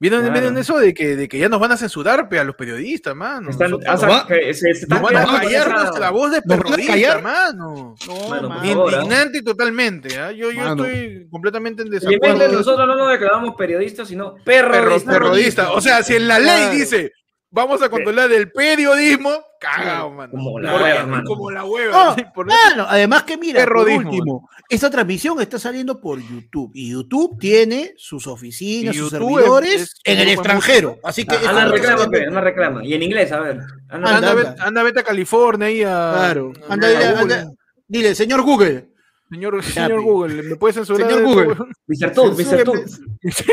¿Vieron, 0.00 0.20
Claro. 0.20 0.32
vieron 0.34 0.58
eso 0.58 0.78
de 0.78 0.94
que, 0.94 1.16
de 1.16 1.26
que 1.28 1.38
ya 1.38 1.48
nos 1.48 1.58
van 1.58 1.72
a 1.72 1.76
censurar, 1.76 2.28
pe, 2.28 2.38
a 2.38 2.44
los 2.44 2.54
periodistas, 2.54 3.16
mano? 3.16 3.50
Están, 3.50 3.72
Nosotros- 3.72 3.94
o 3.94 3.98
sea, 3.98 4.08
va- 4.08 4.26
se, 4.28 4.54
se 4.54 4.70
están 4.70 5.02
nos 5.02 5.12
van 5.12 5.16
a 5.16 5.40
callar 5.40 5.66
esa- 5.66 5.76
nuestra 5.82 6.10
voz 6.10 6.30
de 6.30 6.42
¿Nos 6.44 6.58
periodista, 6.58 7.18
mano. 7.18 7.96
No, 8.06 8.28
Mano, 8.28 8.48
favor. 8.60 8.94
¿ah? 8.94 8.96
Indignante 8.98 9.42
totalmente, 9.42 10.16
¿ah? 10.16 10.30
Yo, 10.30 10.52
yo 10.52 10.60
Mano. 10.62 10.84
estoy 10.84 11.26
completamente 11.30 11.82
en 11.82 11.88
Y 11.88 11.90
en 11.90 11.92
vez 12.00 12.02
desacuerdo. 12.04 12.38
de 12.38 12.52
nosotros 12.52 12.86
no 12.86 12.94
nos 12.94 13.10
declaramos 13.10 13.54
periodistas, 13.58 14.06
sino 14.06 14.36
Perro, 14.44 14.70
perrodistas. 14.70 15.12
terrorista. 15.14 15.72
O 15.72 15.80
sea, 15.80 16.02
si 16.04 16.14
en 16.14 16.28
la 16.28 16.38
ley 16.38 16.46
Claro. 16.46 16.72
dice 16.74 17.12
vamos 17.50 17.80
a 17.82 17.88
controlar 17.88 18.30
el 18.32 18.50
periodismo, 18.52 19.30
cagado, 19.60 20.10
mano. 20.10 20.30
Como 20.32 20.60
la 20.60 20.74
hueva, 20.76 21.06
mano. 21.06 21.24
Como 21.26 21.50
la 21.50 21.64
hueva. 21.64 22.16
No, 22.16 22.32
por- 22.32 22.46
además 22.88 23.22
que 23.24 23.36
mira, 23.36 23.64
por 23.64 23.88
último, 23.88 24.48
esta 24.68 24.90
transmisión 24.90 25.40
está 25.40 25.58
saliendo 25.58 26.00
por 26.00 26.20
YouTube 26.20 26.70
y 26.74 26.90
YouTube 26.90 27.38
tiene 27.40 27.94
sus 27.96 28.26
oficinas, 28.26 28.94
Y 28.94 28.98
sus 28.98 29.10
servidores 29.10 29.74
es- 29.74 29.94
es 30.04 30.14
en 30.14 30.20
el 30.20 30.28
extranjero. 30.28 30.98
Así 31.02 31.24
que 31.24 31.36
Ah, 31.36 31.64
no 31.64 31.72
reclama, 31.72 32.04
anda, 32.04 32.40
reclama. 32.40 32.84
Y 32.84 32.94
en 32.94 33.02
inglés, 33.02 33.32
a 33.32 33.40
ver. 33.40 33.58
Anda, 33.88 34.16
Anda, 34.16 34.16
Anda, 34.16 34.34
vete, 34.34 34.48
anda. 34.50 34.64
anda, 34.64 34.82
vete 34.82 35.00
a 35.00 35.04
California 35.04 35.66
ahí 35.68 35.82
a. 35.82 36.12
Claro, 36.14 36.52
a- 36.68 36.72
anda, 36.74 36.86
a 36.86 36.90
dile, 36.90 37.04
Google. 37.12 37.20
anda, 37.34 37.50
dile, 37.86 38.14
señor 38.14 38.42
Google, 38.42 38.88
Señor. 39.30 40.00
Google, 40.02 40.42
¿me 40.42 40.56
puedes 40.56 40.76
censurar? 40.76 41.06
Señor 41.10 41.22
Google. 41.24 41.54
Mr. 41.86 42.12
Tub, 42.12 42.34
Mr. 42.38 42.64
Tub. 42.64 42.76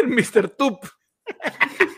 Mr. 0.07 0.49
Tup. 0.49 0.79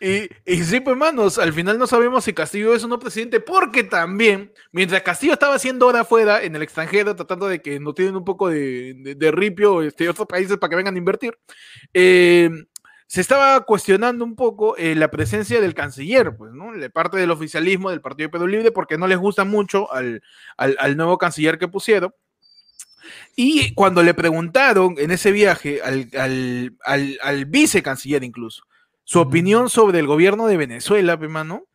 Y, 0.00 0.28
sí, 0.64 0.80
pues, 0.80 0.96
manos, 0.96 1.38
al 1.38 1.52
final 1.52 1.78
no 1.78 1.86
sabemos 1.86 2.24
si 2.24 2.32
Castillo 2.32 2.74
es 2.74 2.84
o 2.84 2.88
no 2.88 2.98
presidente, 2.98 3.40
porque 3.40 3.84
también, 3.84 4.52
mientras 4.72 5.02
Castillo 5.02 5.32
estaba 5.32 5.54
haciendo 5.54 5.86
hora 5.86 6.00
afuera, 6.00 6.42
en 6.42 6.54
el 6.56 6.62
extranjero, 6.62 7.16
tratando 7.16 7.46
de 7.46 7.62
que 7.62 7.80
nos 7.80 7.94
tienen 7.94 8.16
un 8.16 8.24
poco 8.24 8.48
de, 8.48 8.94
de, 8.98 9.14
de 9.14 9.30
ripio 9.30 9.82
este, 9.82 10.08
otros 10.08 10.26
países 10.26 10.58
para 10.58 10.70
que 10.70 10.76
vengan 10.76 10.94
a 10.94 10.98
invertir, 10.98 11.38
eh, 11.94 12.50
se 13.06 13.20
estaba 13.20 13.60
cuestionando 13.64 14.24
un 14.24 14.34
poco 14.34 14.76
eh, 14.76 14.94
la 14.94 15.10
presencia 15.10 15.60
del 15.60 15.74
canciller, 15.74 16.36
pues, 16.36 16.52
¿no? 16.52 16.72
De 16.72 16.90
parte 16.90 17.16
del 17.16 17.30
oficialismo 17.30 17.90
del 17.90 18.00
Partido 18.00 18.30
Perú 18.30 18.46
Libre, 18.46 18.72
porque 18.72 18.98
no 18.98 19.06
les 19.06 19.18
gusta 19.18 19.44
mucho 19.44 19.92
al, 19.92 20.22
nuevo 20.96 21.16
canciller 21.16 21.58
que 21.58 21.68
pusieron. 21.68 22.12
Y 23.36 23.72
cuando 23.74 24.02
le 24.02 24.14
preguntaron 24.14 24.96
en 24.98 25.12
ese 25.12 25.30
viaje 25.30 25.80
al, 25.82 26.76
al 26.84 27.44
vicecanciller 27.44 28.24
incluso, 28.24 28.64
su 29.06 29.20
opinión 29.20 29.70
sobre 29.70 30.00
el 30.00 30.06
gobierno 30.08 30.48
de 30.48 30.56
Venezuela, 30.56 31.16
pe, 31.16 31.28
mano, 31.28 31.66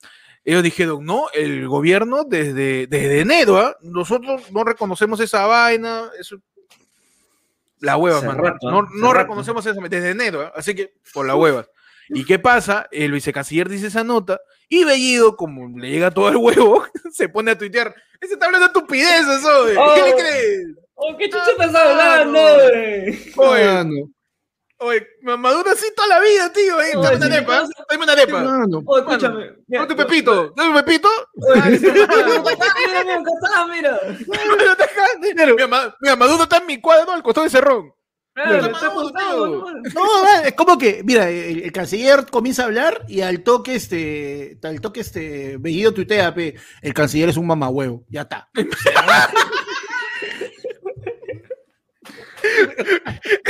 ellos 0.44 0.63
dijeron, 0.63 1.06
no, 1.06 1.28
el 1.34 1.65
gobierno 1.67 2.26
desde, 2.26 2.88
desde 2.88 3.22
enero, 3.22 3.58
¿ah? 3.58 3.78
nosotros 3.82 4.52
no 4.52 4.65
reconocemos 4.65 5.20
esa 5.22 5.46
vaina, 5.48 6.10
eso... 6.20 6.38
La 7.80 7.96
hueva, 7.98 8.22
mano. 8.22 8.44
rato, 8.44 8.70
no 8.70 8.82
no 8.84 9.08
rato. 9.13 9.24
reconocemos 9.24 9.65
eso 9.65 9.80
desde 9.82 10.10
enero, 10.12 10.41
¿ah? 10.41 10.52
así 10.56 10.76
que 10.76 10.94
por 11.13 11.26
la 11.26 11.36
hueva. 11.36 11.65
¿Y 12.10 12.26
qué 12.26 12.38
pasa? 12.38 12.88
El 12.91 13.13
vicecanciller 13.13 13.70
dice 13.70 13.88
esa 13.88 14.04
nota 14.04 14.41
y 14.67 14.84
Bellido, 14.84 15.38
como 15.38 15.80
le 15.80 15.89
llega 15.89 16.12
todo 16.12 16.28
el 16.28 16.36
huevo, 16.36 16.84
se 17.13 17.30
pone 17.30 17.52
a 17.52 17.58
tuitear. 17.58 17.96
Ese 18.20 18.34
está 18.34 18.48
hablando 18.48 18.67
de 18.67 18.74
estupideces, 18.74 19.46
oye. 19.46 19.76
Oh. 19.80 19.96
¿Qué 19.96 20.02
le 20.04 20.13
crees? 20.15 20.67
Oh, 20.96 21.17
¿Qué 21.17 21.26
chucha 21.30 21.44
Ah, 21.46 21.65
estás 21.65 21.76
hablando, 21.76 22.39
güey? 22.39 23.34
Oye, 23.38 23.65
Mano, 23.65 24.12
oye, 24.82 25.08
Maduro 25.22 25.72
así 25.72 25.86
toda 25.96 26.08
la 26.08 26.20
vida, 26.20 26.52
tío. 26.52 26.82
Eh. 26.82 26.96
Oye, 26.96 27.17
Dame 27.17 27.26
una 27.28 27.38
entonces- 27.38 27.76
dame 27.89 28.04
una 28.04 28.15
mano. 28.41 28.84
Oh, 28.86 28.98
escúchame. 28.98 29.52
Dame 29.67 29.88
tu 29.88 29.96
pepito, 29.96 30.54
dame 30.56 30.70
un 30.70 30.76
pepito. 30.84 31.10
Oye, 31.36 31.80
mira, 31.80 32.08
mira, 35.67 35.96
mira, 36.02 36.15
Maduro 36.15 36.44
está 36.44 36.58
en 36.58 36.65
mi 36.65 36.82
cuadro 36.82 37.12
al 37.12 37.24
costado 37.24 37.46
de 37.46 37.50
Cerrón. 37.50 37.94
No, 39.94 40.28
es 40.46 40.54
como 40.54 40.78
que, 40.78 41.02
mira, 41.04 41.30
el, 41.30 41.63
el 41.63 41.72
canciller 41.72 42.26
comienza 42.28 42.63
a 42.63 42.65
hablar 42.65 43.04
y 43.08 43.22
al 43.22 43.44
toque, 43.44 43.76
este, 43.76 44.58
al 44.63 44.80
toque, 44.80 45.02
este, 45.02 45.58
Bellido 45.58 45.94
tuitea, 45.94 46.34
pe, 46.34 46.56
el 46.82 46.94
canciller 46.94 47.30
es 47.30 47.38
un 47.38 47.48
mamahuevo, 47.48 48.06
ya 48.10 48.22
está. 48.22 48.50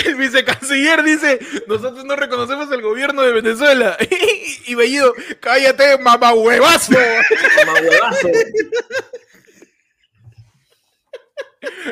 El 0.05 0.15
vicecanciller 0.15 1.03
dice, 1.03 1.39
nosotros 1.67 2.03
no 2.05 2.15
reconocemos 2.15 2.71
el 2.71 2.81
gobierno 2.81 3.21
de 3.21 3.33
Venezuela. 3.33 3.97
Y 4.67 4.75
Bellido, 4.75 5.13
cállate, 5.41 5.97
mamá 5.97 6.33
huevazo. 6.33 6.93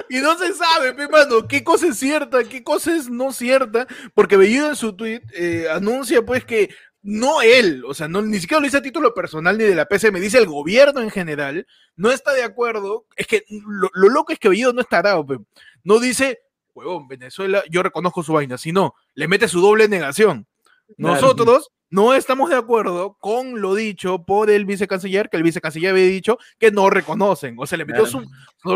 Y 0.09 0.19
no 0.19 0.37
se 0.37 0.53
sabe, 0.53 0.93
pe, 0.93 1.07
mano, 1.07 1.47
qué 1.47 1.63
cosa 1.63 1.87
es 1.87 1.97
cierta, 1.97 2.43
qué 2.43 2.63
cosa 2.63 2.95
es 2.95 3.09
no 3.09 3.31
cierta, 3.31 3.87
porque 4.15 4.37
Bellido 4.37 4.69
en 4.69 4.75
su 4.75 4.93
tweet 4.95 5.21
eh, 5.33 5.67
anuncia 5.71 6.23
pues 6.25 6.43
que 6.43 6.69
no 7.01 7.41
él, 7.41 7.83
o 7.85 7.93
sea, 7.93 8.07
no, 8.07 8.21
ni 8.21 8.39
siquiera 8.39 8.59
lo 8.59 8.65
dice 8.65 8.77
a 8.77 8.81
título 8.81 9.13
personal 9.13 9.57
ni 9.57 9.63
de 9.63 9.75
la 9.75 9.87
PC, 9.87 10.11
me 10.11 10.19
dice 10.19 10.37
el 10.37 10.47
gobierno 10.47 11.01
en 11.01 11.11
general, 11.11 11.67
no 11.95 12.11
está 12.11 12.33
de 12.33 12.43
acuerdo, 12.43 13.05
es 13.15 13.27
que 13.27 13.45
lo, 13.67 13.89
lo 13.93 14.09
loco 14.09 14.33
es 14.33 14.39
que 14.39 14.49
Bellido 14.49 14.73
no 14.73 14.83
pe. 14.83 15.37
no 15.83 15.99
dice, 15.99 16.41
huevón, 16.79 17.07
Venezuela, 17.07 17.63
yo 17.69 17.83
reconozco 17.83 18.23
su 18.23 18.33
vaina, 18.33 18.57
sino 18.57 18.95
le 19.13 19.27
mete 19.27 19.47
su 19.47 19.61
doble 19.61 19.87
negación. 19.87 20.47
Nosotros 20.97 21.69
no 21.91 22.13
estamos 22.13 22.49
de 22.49 22.55
acuerdo 22.55 23.17
con 23.19 23.61
lo 23.61 23.73
dicho 23.75 24.23
por 24.25 24.49
el 24.49 24.65
vicecanciller, 24.65 25.29
que 25.29 25.37
el 25.37 25.43
vicecanciller 25.43 25.91
había 25.91 26.05
dicho 26.05 26.37
que 26.59 26.71
no 26.71 26.89
reconocen, 26.89 27.55
o 27.57 27.65
sea, 27.65 27.77
le 27.77 27.85
metió 27.85 28.03
Claro. 28.05 28.21
su 28.21 28.29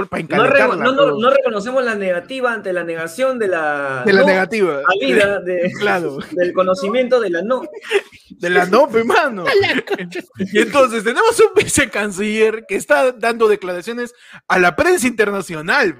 para 0.10 0.23
No, 0.38 0.47
re- 0.47 0.60
no- 0.78 1.17
no- 1.19 1.30
reconocemos 1.30 1.84
la 1.84 1.95
negativa 1.95 2.54
ante 2.54 2.71
la 2.71 2.86
negación 2.86 3.38
de 3.38 3.49
la, 3.49 4.04
de 4.06 4.13
la 4.13 4.21
no 4.21 4.28
negativa. 4.28 4.82
de- 5.45 5.71
Claro, 5.78 6.17
del 6.32 6.54
conocimiento 6.54 7.19
de 7.19 7.30
la 7.30 7.41
no. 7.41 7.63
de 8.30 8.49
la 8.49 8.65
no, 8.65 8.88
pe, 8.89 9.04
mano. 9.04 9.43
Y 10.54 10.60
entonces 10.60 11.04
tenemos 11.04 11.38
un 11.39 11.54
vicecanciller 11.62 12.63
que 12.67 12.76
está 12.76 13.12
dando 13.12 13.47
declaraciones 13.47 14.13
a 14.47 14.58
la 14.58 14.76
prensa 14.76 15.06
internacional 15.08 15.97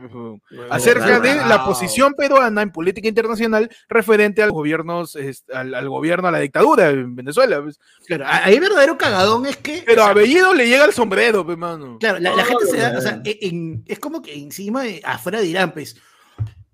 acerca 0.69 1.19
de 1.19 1.36
la 1.36 1.65
posición 1.65 2.13
peruana 2.13 2.62
en 2.62 2.71
política 2.71 3.08
internacional 3.08 3.69
referente 3.89 4.41
al 4.41 4.52
gobiernos, 4.52 5.15
este, 5.15 5.54
al, 5.56 5.73
al 5.76 5.89
gobierno, 5.89 6.30
a 6.30 6.32
la 6.32 6.39
dictadura 6.39 6.89
en 7.03 7.15
Venezuela. 7.15 7.61
pues. 7.61 7.79
Claro, 8.07 8.25
ahí 8.27 8.59
verdadero 8.59 8.97
cagadón 8.97 9.45
es 9.45 9.57
que. 9.57 9.83
Pero 9.85 10.03
a 10.03 10.13
Bellido 10.13 10.53
le 10.53 10.67
llega 10.67 10.85
el 10.85 10.93
sombrero, 10.93 11.45
pe, 11.45 11.55
mano. 11.55 11.97
Claro, 11.99 12.19
la, 12.19 12.43
gente 12.45 12.65
se 12.67 12.77
da, 12.77 12.97
o 12.97 13.01
sea, 13.01 13.21
en- 13.23 13.37
en- 13.41 13.83
es 13.87 13.99
como 13.99 14.21
que 14.21 14.33
encima, 14.35 14.83
de- 14.83 15.01
afuera 15.03 15.39
dirán, 15.41 15.71
pues, 15.73 15.97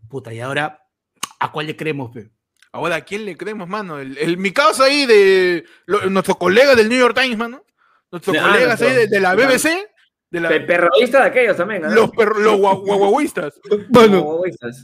puta, 0.10 0.34
y 0.34 0.40
ahora, 0.40 0.84
¿a 1.40 1.52
cuál 1.52 1.68
le 1.68 1.76
creemos, 1.76 2.12
pe? 2.12 2.30
Ahora, 2.72 2.98
¿a 2.98 3.02
quién 3.02 3.26
le 3.26 3.36
creemos, 3.36 3.68
mano? 3.68 4.00
El, 4.00 4.18
el- 4.18 4.38
mi 4.38 4.52
causa 4.52 4.84
ahí 4.86 5.06
de 5.06 5.66
lo- 5.86 6.08
nuestro 6.10 6.36
colega 6.36 6.76
del 6.76 6.88
New 6.90 7.00
York 7.00 7.18
Times, 7.20 7.38
mano. 7.38 7.64
Nuestros 8.12 8.38
colegas 8.38 8.82
ahí 8.82 9.08
de, 9.08 9.20
la 9.20 9.36
BBC, 9.36 9.70
de 10.32 10.40
la- 10.40 10.50
Pe- 10.50 10.62
Perrodista 10.62 11.22
de 11.22 11.28
aquellos 11.30 11.58
también. 11.58 11.82
¿no? 11.84 11.90
los, 11.90 12.12
perro- 12.12 12.40
los 12.40 12.60
gua- 12.60 12.80
guaguaguistas. 12.84 13.60
Bueno, 13.90 14.42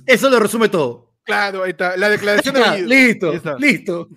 eso 0.08 0.30
lo 0.30 0.40
resume 0.40 0.70
todo. 0.70 1.14
Claro, 1.24 1.64
ahí 1.64 1.72
está. 1.72 1.98
La 1.98 2.10
declaración 2.10 2.54
de 2.54 2.82
listo, 2.84 3.34
listo. 3.58 4.08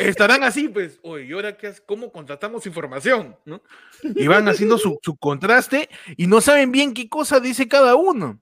Estarán 0.00 0.42
así, 0.44 0.68
pues, 0.68 0.98
oye, 1.02 1.24
¿y 1.26 1.32
ahora 1.32 1.56
qué? 1.56 1.72
¿Cómo 1.86 2.10
contratamos 2.12 2.66
información? 2.66 3.36
¿no? 3.44 3.62
Y 4.02 4.26
van 4.26 4.48
haciendo 4.48 4.78
su, 4.78 4.98
su 5.02 5.16
contraste 5.16 5.88
y 6.16 6.26
no 6.26 6.40
saben 6.40 6.70
bien 6.72 6.94
qué 6.94 7.08
cosa 7.08 7.40
dice 7.40 7.68
cada 7.68 7.94
uno. 7.96 8.40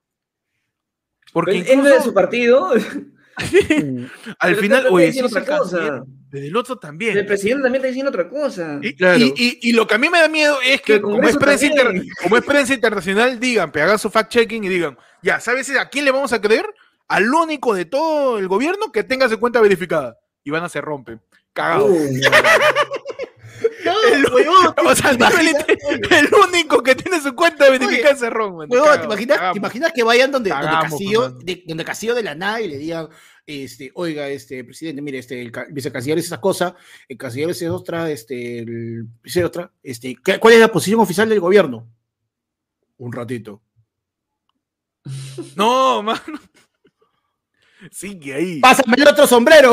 Porque 1.33 1.59
Él 1.59 1.66
él 1.68 1.77
no 1.79 1.83
es 1.83 1.85
de 1.85 1.90
incluso 1.90 2.03
su 2.05 2.14
partido. 2.14 2.70
al 3.37 4.11
Pero 4.40 4.57
final, 4.62 4.87
oye, 4.90 5.07
diciendo 5.07 5.29
sí, 5.29 5.37
otra 5.38 5.59
cosa. 5.59 6.05
pero 6.31 6.44
el 6.46 6.57
otro 6.57 6.79
también. 6.79 7.16
El 7.18 7.27
presidente 7.27 7.62
también 7.64 7.77
está 7.85 7.88
diciendo 7.88 8.09
otra 8.11 8.29
cosa. 8.29 8.79
Y, 8.83 8.94
Claro. 8.94 9.18
y- 9.18 9.35
y- 9.37 9.59
y 9.70 9.72
lo 9.72 9.87
que 9.87 9.94
a 9.94 9.99
mí 9.99 10.09
me 10.09 10.20
da 10.20 10.29
miedo 10.29 10.57
es 10.64 10.81
Que 10.81 11.01
como 11.01 11.22
es, 11.22 11.37
prensa 11.37 11.66
inter- 11.66 12.03
como 12.22 12.37
es 12.38 12.44
prensa 12.44 12.72
internacional, 12.75 13.38
digan, 13.38 13.70
pe, 13.72 13.83
hagan 13.83 13.99
su 13.99 14.09
fact-checking 14.11 14.64
y 14.64 14.68
digan, 14.68 14.96
ya, 15.22 15.40
¿sabes 15.40 15.70
a 15.77 15.88
quién 15.88 16.05
le 16.07 16.11
vamos 16.12 16.33
a 16.33 16.40
creer? 16.40 16.64
Al 17.09 17.33
único 17.33 17.75
de 17.75 17.85
todo 17.85 18.38
el 18.38 18.49
gobierno 18.49 18.90
que 18.90 19.05
tenga 19.05 19.29
su 19.29 19.38
cuenta 19.38 19.61
verificada. 19.61 20.16
Y 20.42 20.51
van 20.51 20.64
a 20.64 20.68
se 20.68 20.81
rompe. 20.81 21.18
Cagado. 21.56 21.86
Uh, 21.86 21.96
El- 24.12 24.26
o 24.86 24.94
sea, 24.94 25.10
el, 25.10 25.18
el 26.12 26.28
único 26.48 26.82
que 26.82 26.94
tiene 26.94 27.20
su 27.22 27.34
cuenta 27.34 27.70
verificada 27.70 28.10
es 28.12 28.20
Cerrón, 28.20 28.56
man. 28.56 28.68
Huevón, 28.70 28.98
¿te, 28.98 29.04
imaginas, 29.06 29.36
¿te 29.36 29.40
cagamos. 29.40 29.56
imaginas 29.56 29.92
que 29.94 30.02
vayan 30.02 30.30
donde, 30.30 30.50
donde 30.50 30.66
Castillo, 30.66 31.30
de, 31.30 31.62
donde 31.66 31.84
Castillo 31.84 32.14
de 32.14 32.22
la 32.22 32.34
nada 32.34 32.60
y 32.60 32.68
le 32.68 32.76
digan, 32.76 33.08
este, 33.46 33.90
oiga, 33.94 34.28
este, 34.28 34.62
presidente, 34.64 35.00
mire, 35.00 35.18
este, 35.18 35.40
el, 35.40 35.50
ca- 35.50 35.62
el 35.62 35.72
vicecanciller 35.72 36.18
es 36.18 36.26
esa 36.26 36.40
cosa, 36.40 36.74
el 37.08 37.16
canciller 37.16 37.48
es 37.50 37.62
otra, 37.62 38.10
este, 38.10 38.58
el, 38.58 39.06
es 39.24 39.36
otra, 39.38 39.72
este, 39.82 40.16
¿qué- 40.22 40.38
¿cuál 40.38 40.54
es 40.54 40.60
la 40.60 40.68
posición 40.70 41.00
oficial 41.00 41.28
del 41.28 41.40
gobierno? 41.40 41.88
Un 42.98 43.12
ratito. 43.12 43.62
No, 45.54 46.02
mano. 46.02 46.20
Sigue 47.90 48.34
ahí. 48.34 48.60
Pásame 48.60 48.96
el 48.98 49.08
otro 49.08 49.26
sombrero. 49.26 49.72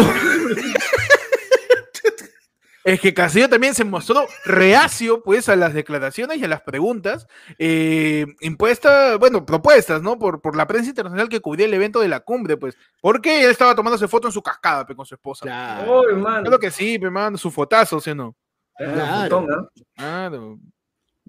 Es 2.83 2.99
que 2.99 3.13
Castillo 3.13 3.47
también 3.47 3.73
se 3.73 3.85
mostró 3.85 4.25
reacio, 4.45 5.23
pues, 5.23 5.47
a 5.47 5.55
las 5.55 5.73
declaraciones 5.73 6.37
y 6.37 6.43
a 6.43 6.49
las 6.49 6.61
preguntas 6.61 7.27
eh, 7.57 8.25
impuestas, 8.41 9.17
bueno, 9.19 9.45
propuestas, 9.45 10.01
¿no? 10.01 10.19
Por, 10.19 10.41
por 10.41 10.57
la 10.57 10.67
prensa 10.67 10.89
internacional 10.89 11.29
que 11.29 11.39
cubría 11.39 11.65
el 11.65 11.73
evento 11.73 12.01
de 12.01 12.09
la 12.09 12.19
cumbre, 12.19 12.57
pues. 12.57 12.77
Porque 13.01 13.43
él 13.45 13.51
estaba 13.51 13.73
tomándose 13.73 14.07
foto 14.09 14.27
en 14.27 14.33
su 14.33 14.41
cascada, 14.41 14.85
pe, 14.85 14.95
con 14.95 15.05
su 15.05 15.15
esposa. 15.15 15.45
Claro. 15.45 15.91
oh, 15.93 16.09
hermano. 16.09 16.41
Claro 16.43 16.59
que 16.59 16.71
sí, 16.71 16.99
pe, 16.99 17.09
mano, 17.09 17.37
su 17.37 17.49
fotazo, 17.51 18.01
¿sí 18.01 18.09
o 18.09 18.15
no? 18.15 18.35
Claro. 18.77 19.47
Claro. 19.95 20.59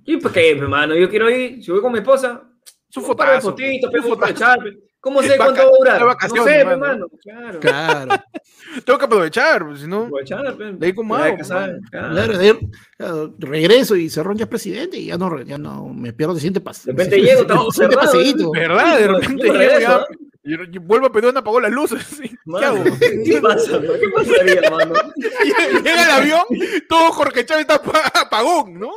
¿Y 0.04 0.16
por 0.16 0.32
qué, 0.32 0.50
hermano? 0.52 0.94
Yo 0.96 1.08
quiero 1.08 1.30
ir, 1.30 1.62
si 1.62 1.70
voy 1.70 1.80
con 1.80 1.92
mi 1.92 1.98
esposa, 1.98 2.42
Su 2.88 3.00
fotazo. 3.00 3.50
fotitos, 3.50 3.90
pe, 3.92 4.02
fotazo. 4.02 4.60
pe. 4.60 4.78
¿Cómo 5.04 5.22
sé 5.22 5.36
cuánto 5.36 5.60
va 5.60 5.68
a 5.68 5.98
durar? 5.98 6.16
No 6.34 6.44
sé, 6.44 6.54
hermano. 6.56 7.06
Claro. 7.22 7.60
Claro. 7.60 8.12
Tengo 8.86 8.98
que 8.98 9.04
aprovechar, 9.04 9.66
pues, 9.66 9.80
si 9.80 9.86
no. 9.86 10.04
Aprovechar. 10.04 10.56
De 10.56 10.86
ahí 10.86 10.94
como 10.94 11.14
hago, 11.14 11.36
claro. 11.36 11.78
Claro, 11.90 12.38
de 12.38 12.48
ahí, 12.50 12.58
claro, 12.96 13.34
regreso 13.38 13.96
y 13.96 14.08
Cerrón 14.08 14.38
ya 14.38 14.44
es 14.44 14.48
presidente 14.48 14.96
y 14.96 15.06
ya 15.06 15.18
no, 15.18 15.42
ya 15.42 15.58
no 15.58 15.88
me 15.92 16.14
pierdo 16.14 16.32
el 16.32 16.38
siguiente 16.38 16.62
paso. 16.62 16.84
De 16.86 16.92
repente 16.92 17.20
llego, 17.20 17.42
está 17.42 17.54
todo 17.54 17.70
siguiente 17.70 17.96
cerrado, 17.96 18.12
paseíto. 18.12 18.50
¿Verdad? 18.52 18.98
De 18.98 19.08
repente 19.08 19.42
llego 19.42 19.54
regreso, 19.58 20.06
ya, 20.42 20.80
vuelvo 20.80 21.06
a 21.06 21.12
Perú, 21.12 21.28
apagó 21.36 21.60
las 21.60 21.70
luces. 21.70 22.02
¿sí? 22.06 22.30
¿Qué 22.58 22.64
hago? 22.64 22.84
¿Qué 23.24 23.40
pasa? 23.42 23.78
pe? 23.80 23.86
¿Qué 24.00 24.08
pasaría, 24.08 24.54
hermano? 24.54 24.94
Llega 25.84 26.02
el 26.04 26.10
avión, 26.10 26.42
todo 26.88 27.12
Jorge 27.12 27.44
Chávez 27.44 27.62
está 27.68 27.74
apa- 27.74 28.10
apagón, 28.22 28.80
¿no? 28.80 28.90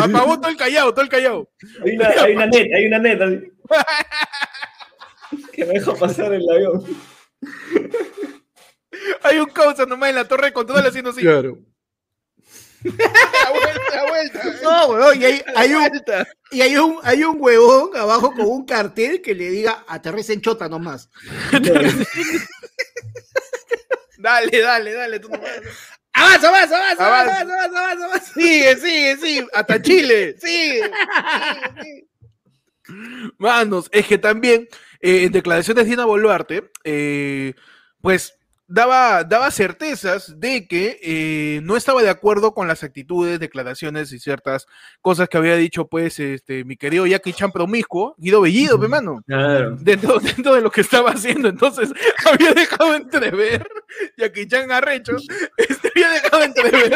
Apagó 0.00 0.38
todo 0.38 0.48
el 0.48 0.56
callado, 0.56 0.92
todo 0.92 1.02
el 1.02 1.08
callado. 1.10 1.48
Hay 1.84 1.96
una, 1.96 2.08
hay 2.08 2.34
una 2.36 2.46
net, 2.46 2.68
hay 2.72 2.86
una 2.86 2.98
net 3.00 3.20
así. 3.20 3.40
Que 5.60 5.66
me 5.66 5.74
deja 5.74 5.94
pasar 5.94 6.32
el 6.32 6.48
avión. 6.50 6.82
Hay 9.22 9.38
un 9.38 9.50
causa 9.50 9.86
nomás 9.86 10.10
en 10.10 10.16
la 10.16 10.26
torre 10.26 10.46
de 10.46 10.52
control 10.52 10.86
haciendo 10.86 11.10
así. 11.10 11.20
Claro. 11.20 11.58
La 12.82 13.50
vuelta, 13.50 13.94
la 13.94 14.08
vuelta. 14.08 14.42
No, 14.62 14.86
weón, 14.86 15.20
y 15.20 15.24
hay, 15.26 15.44
hay 15.54 15.74
un, 15.74 15.90
y 16.50 16.62
hay 16.62 16.76
un, 16.78 16.98
hay 17.02 17.24
un 17.24 17.36
huevón 17.38 17.94
abajo 17.94 18.32
con 18.32 18.46
un 18.46 18.64
cartel 18.64 19.20
que 19.20 19.34
le 19.34 19.50
diga 19.50 19.84
aterriza 19.86 20.32
en 20.32 20.40
chota 20.40 20.66
nomás. 20.66 21.10
Dale, 24.16 24.60
dale, 24.60 24.92
dale, 24.94 25.20
tú 25.20 25.28
nomás. 25.28 25.50
Avanza, 26.12 26.48
avanza, 26.48 26.76
avanza, 26.76 27.06
Avanza. 27.06 27.40
avanza, 27.40 27.54
avanza, 27.54 27.78
avanza, 27.78 28.04
avanza. 28.06 28.32
Sigue, 28.32 28.76
sigue, 28.76 29.16
sigue. 29.16 29.46
Hasta 29.52 29.82
Chile. 29.82 30.36
Sigue. 30.38 30.82
sigue, 30.82 31.82
sigue. 31.82 32.08
Manos, 33.38 33.88
es 33.92 34.06
que 34.06 34.18
también 34.18 34.68
eh, 35.00 35.24
en 35.24 35.32
declaraciones 35.32 35.84
de 35.84 35.90
Dina 35.90 36.04
Boluarte, 36.04 36.70
eh, 36.84 37.54
pues 38.00 38.34
daba, 38.70 39.24
daba 39.24 39.50
certezas 39.50 40.38
de 40.38 40.68
que 40.68 40.98
eh, 41.02 41.60
no 41.64 41.76
estaba 41.76 42.02
de 42.02 42.08
acuerdo 42.08 42.54
con 42.54 42.68
las 42.68 42.84
actitudes, 42.84 43.40
declaraciones 43.40 44.12
y 44.12 44.20
ciertas 44.20 44.66
cosas 45.00 45.28
que 45.28 45.36
había 45.38 45.56
dicho, 45.56 45.88
pues, 45.88 46.20
este, 46.20 46.64
mi 46.64 46.76
querido 46.76 47.06
Jackie 47.06 47.32
Chan 47.32 47.50
promiscuo, 47.50 48.14
Guido 48.16 48.40
Bellido, 48.40 48.80
pe, 48.80 48.88
mano. 48.88 49.22
Claro. 49.26 49.76
Dentro, 49.80 50.20
dentro 50.20 50.54
de 50.54 50.60
lo 50.60 50.70
que 50.70 50.82
estaba 50.82 51.10
haciendo, 51.10 51.48
entonces 51.48 51.92
había 52.30 52.52
dejado 52.52 52.94
entrever, 52.94 53.66
Jackie 54.16 54.46
Chan 54.46 54.70
arrecho, 54.70 55.16
este, 55.56 55.88
había 55.94 56.10
dejado 56.10 56.44
entrever 56.44 56.94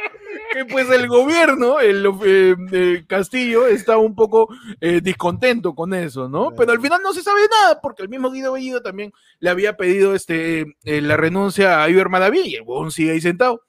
que 0.52 0.64
pues 0.64 0.90
el 0.90 1.08
gobierno, 1.08 1.80
el, 1.80 2.06
eh, 2.24 2.54
eh, 2.72 3.04
Castillo, 3.06 3.66
está 3.66 3.98
un 3.98 4.14
poco 4.14 4.48
eh, 4.80 5.00
discontento 5.02 5.74
con 5.74 5.94
eso, 5.94 6.28
¿no? 6.28 6.50
Pero 6.56 6.72
al 6.72 6.80
final 6.80 7.00
no 7.02 7.12
se 7.12 7.22
sabe 7.22 7.42
nada, 7.50 7.80
porque 7.80 8.02
el 8.02 8.08
mismo 8.08 8.30
Guido 8.30 8.52
Bellido 8.52 8.82
también 8.82 9.12
le 9.38 9.50
había 9.50 9.76
pedido 9.76 10.14
este, 10.14 10.76
eh, 10.84 11.00
la 11.00 11.16
renuncia 11.16 11.82
a 11.82 11.88
Iber 11.88 12.08
Madaví 12.08 12.40
y 12.44 12.54
el 12.56 12.62
huevón 12.62 12.90
sigue 12.90 13.12
ahí 13.12 13.20
sentado. 13.20 13.62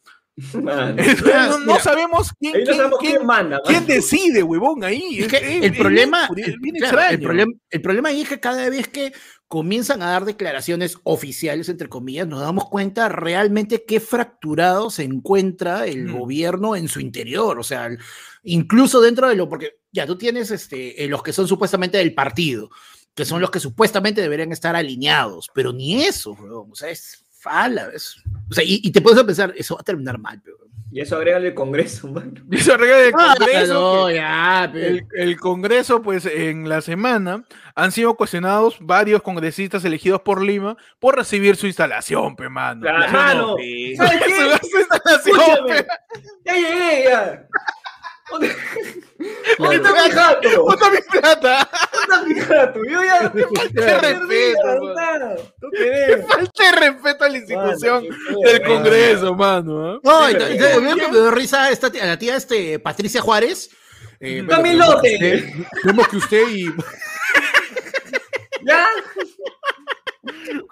No, 0.54 0.62
no 0.62 0.94
Mira, 0.96 1.80
sabemos 1.82 2.30
quién, 2.40 2.54
no 2.54 2.64
quién- 2.64 2.76
sabemos 2.78 3.00
quién- 3.00 3.16
quién 3.16 3.26
manda. 3.28 3.62
quién 3.66 3.86
decide, 3.86 4.42
huevón, 4.42 4.84
ahí. 4.84 5.20
Es 5.20 5.28
que 5.28 5.38
Es- 5.38 5.44
es- 5.44 5.56
el 5.58 5.64
es 5.74 5.78
problema, 5.78 6.30
bien- 6.34 6.50
el, 6.52 6.60
bien 6.60 6.76
claro, 6.78 6.98
extraño. 6.98 7.14
el 7.18 7.22
problema, 7.22 7.54
el 7.70 7.82
problema 7.82 8.10
ahí 8.10 8.22
es 8.22 8.30
que 8.30 8.40
cada 8.40 8.70
vez 8.70 8.88
que 8.88 9.12
comienzan 9.48 10.02
a 10.02 10.10
dar 10.12 10.24
declaraciones 10.26 10.98
oficiales, 11.04 11.68
entre 11.68 11.90
comillas, 11.90 12.26
nos 12.28 12.40
damos 12.40 12.70
cuenta 12.70 13.10
realmente 13.10 13.84
qué 13.86 14.00
fracturado 14.00 14.90
se 14.90 15.04
encuentra 15.04 15.86
el 15.86 16.06
Mm. 16.06 16.18
gobierno 16.20 16.76
en 16.78 16.88
su 16.88 17.02
interior. 17.02 17.60
O 17.60 17.64
sea, 17.64 17.90
incluso 18.44 19.02
dentro 19.02 19.28
de 19.28 19.36
lo, 19.36 19.50
porque 19.50 19.76
ya 19.92 20.08
tú 20.08 20.18
tienes 20.18 20.50
este, 20.52 21.04
eh, 21.04 21.08
los 21.10 21.22
que 21.22 21.34
son 21.34 21.48
supuestamente 21.50 21.98
del 21.98 22.14
partido, 22.14 22.70
que 23.14 23.26
son 23.26 23.42
los 23.42 23.52
que 23.52 23.60
supuestamente 23.60 24.22
deberían 24.22 24.54
estar 24.54 24.74
alineados, 24.78 25.50
pero 25.54 25.74
ni 25.74 26.02
eso, 26.02 26.32
weón, 26.32 26.72
o 26.72 26.76
sea, 26.76 26.90
es 26.90 27.26
fala. 27.42 27.90
es- 27.94 28.18
o 28.50 28.54
sea, 28.54 28.64
y, 28.64 28.82
y 28.84 28.92
te 28.92 29.02
puedes 29.02 29.24
pensar, 29.24 29.54
eso 29.58 29.76
va 29.76 29.82
a 29.82 29.84
terminar 29.84 30.18
mal, 30.18 30.42
pero. 30.44 30.58
Y 30.94 31.00
eso 31.00 31.16
agrégale 31.16 31.48
el 31.48 31.54
Congreso, 31.54 32.08
mano. 32.12 32.34
Y 32.52 32.58
eso 32.58 32.74
arregla 32.74 33.00
el 33.00 33.14
Ah, 33.18 33.36
Congreso. 33.38 33.74
no, 34.02 34.08
que- 34.08 34.16
ya, 34.16 34.70
pero- 34.74 34.88
el, 34.88 35.08
el 35.16 35.40
Congreso, 35.40 36.02
pues 36.02 36.26
en 36.26 36.68
la 36.68 36.82
semana 36.82 37.46
han 37.76 37.94
sido 37.94 38.16
cuestionados 38.16 38.76
varios 38.82 39.22
congresistas 39.22 39.86
elegidos 39.86 40.20
por 40.22 40.44
Lima 40.44 40.76
por 41.00 41.16
recibir 41.16 41.56
su 41.56 41.66
instalación, 41.68 42.36
pe 42.36 42.50
mano. 42.50 42.82
Claro, 42.82 43.12
mano. 43.14 43.56
¿Sabes 43.96 44.22
qué? 44.26 44.68
su 44.70 44.78
instalación, 44.80 45.38
Escúchame. 45.40 45.84
pe. 45.84 45.88
Ya 46.46 46.54
llegué, 46.56 47.04
ya. 47.06 47.48
¿Dónde, 48.32 48.56
¿Dónde 49.58 49.80
Claro. 49.80 49.90
está 49.90 49.92
mi 49.92 50.10
jato? 50.12 50.66
Puta 50.66 50.90
mi 50.90 50.98
plata. 51.12 51.70
falta 51.70 52.80
ya. 53.06 53.32
Falta 53.32 53.86
de 53.86 54.00
respeto, 54.00 54.96
Falta 56.28 56.64
de 56.64 56.72
respeto 56.80 57.24
a 57.24 57.30
la 57.30 57.38
institución 57.38 58.06
del 58.44 58.62
Congreso, 58.64 59.36
mano. 59.36 60.00
No, 60.04 60.22
me 60.82 60.96
dio 61.12 61.32
risa 61.32 61.70
esta, 61.70 61.88
a 61.88 62.06
la 62.06 62.18
tía 62.18 62.36
este, 62.36 62.80
Patricia 62.80 63.22
Juárez. 63.22 63.70
Eh, 64.20 64.44
También 64.48 64.78
lote. 64.78 65.54
Vemos 65.84 66.08
que 66.08 66.18
usted 66.18 66.48
y. 66.50 66.66
¿Ya? 68.64 68.88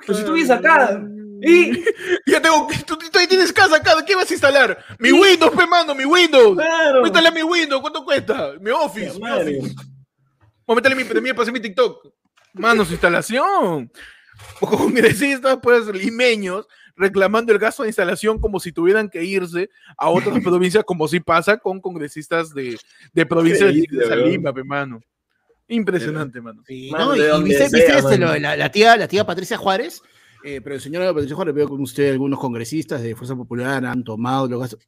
Pues 0.05 0.19
si 0.19 0.23
tú 0.23 0.33
vives 0.33 0.51
acá. 0.51 1.01
Y 1.41 1.83
ya 2.25 2.41
tengo, 2.41 2.67
tú, 2.85 2.97
tú, 2.97 3.19
tienes 3.27 3.53
casa 3.53 3.77
acá, 3.77 3.93
¿qué 4.05 4.15
vas 4.15 4.29
a 4.29 4.33
instalar? 4.33 4.83
Mi 4.97 5.11
Windows, 5.11 5.55
pe 5.55 5.65
mano, 5.65 5.95
mi 5.95 6.05
Windows. 6.05 6.57
Claro. 6.57 7.01
Métale 7.03 7.31
mi 7.31 7.43
Windows, 7.43 7.81
¿cuánto 7.81 8.03
cuesta? 8.03 8.53
Mi 8.59 8.71
Office, 8.71 9.19
mi 9.19 9.29
Office. 9.29 9.75
O 10.65 10.75
métale 10.75 10.95
mi 10.95 11.03
Premiere 11.03 11.33
para 11.33 11.43
hacer 11.43 11.53
mi 11.53 11.59
TikTok. 11.59 12.07
Mano, 12.53 12.85
su 12.85 12.91
instalación. 12.91 13.91
O 14.59 14.67
congresistas, 14.67 15.59
pues, 15.61 15.87
limeños, 15.87 16.67
reclamando 16.95 17.53
el 17.53 17.59
gasto 17.59 17.83
de 17.83 17.89
instalación 17.89 18.39
como 18.39 18.59
si 18.59 18.71
tuvieran 18.71 19.09
que 19.09 19.23
irse 19.23 19.69
a 19.97 20.09
otras 20.09 20.39
provincias, 20.43 20.83
como 20.83 21.07
si 21.07 21.19
pasa 21.19 21.57
con 21.57 21.79
congresistas 21.79 22.53
de, 22.53 22.77
de 23.13 23.25
provincias 23.25 23.73
de 23.73 24.15
Lima, 24.27 24.53
pe 24.53 24.63
mano. 24.63 25.01
Impresionante, 25.69 26.41
mano. 26.41 26.63
Sí, 26.65 26.89
no, 26.91 27.15
y, 27.15 27.43
viste, 27.43 27.65
este, 27.65 28.17
lo 28.17 28.31
de 28.31 28.39
la, 28.39 28.71
tía, 28.71 28.97
la 28.97 29.07
tía 29.07 29.25
Patricia 29.25 29.55
Juárez, 29.55 30.01
eh, 30.43 30.61
pero 30.61 30.79
señora 30.79 31.13
Patricia 31.13 31.35
Juárez, 31.35 31.55
veo 31.55 31.67
con 31.67 31.81
usted 31.81 32.11
algunos 32.11 32.39
congresistas 32.39 33.01
de 33.01 33.15
Fuerza 33.15 33.35
Popular 33.35 33.85
han 33.85 34.03
tomado 34.03 34.47
los 34.47 34.59
gastos. 34.59 34.87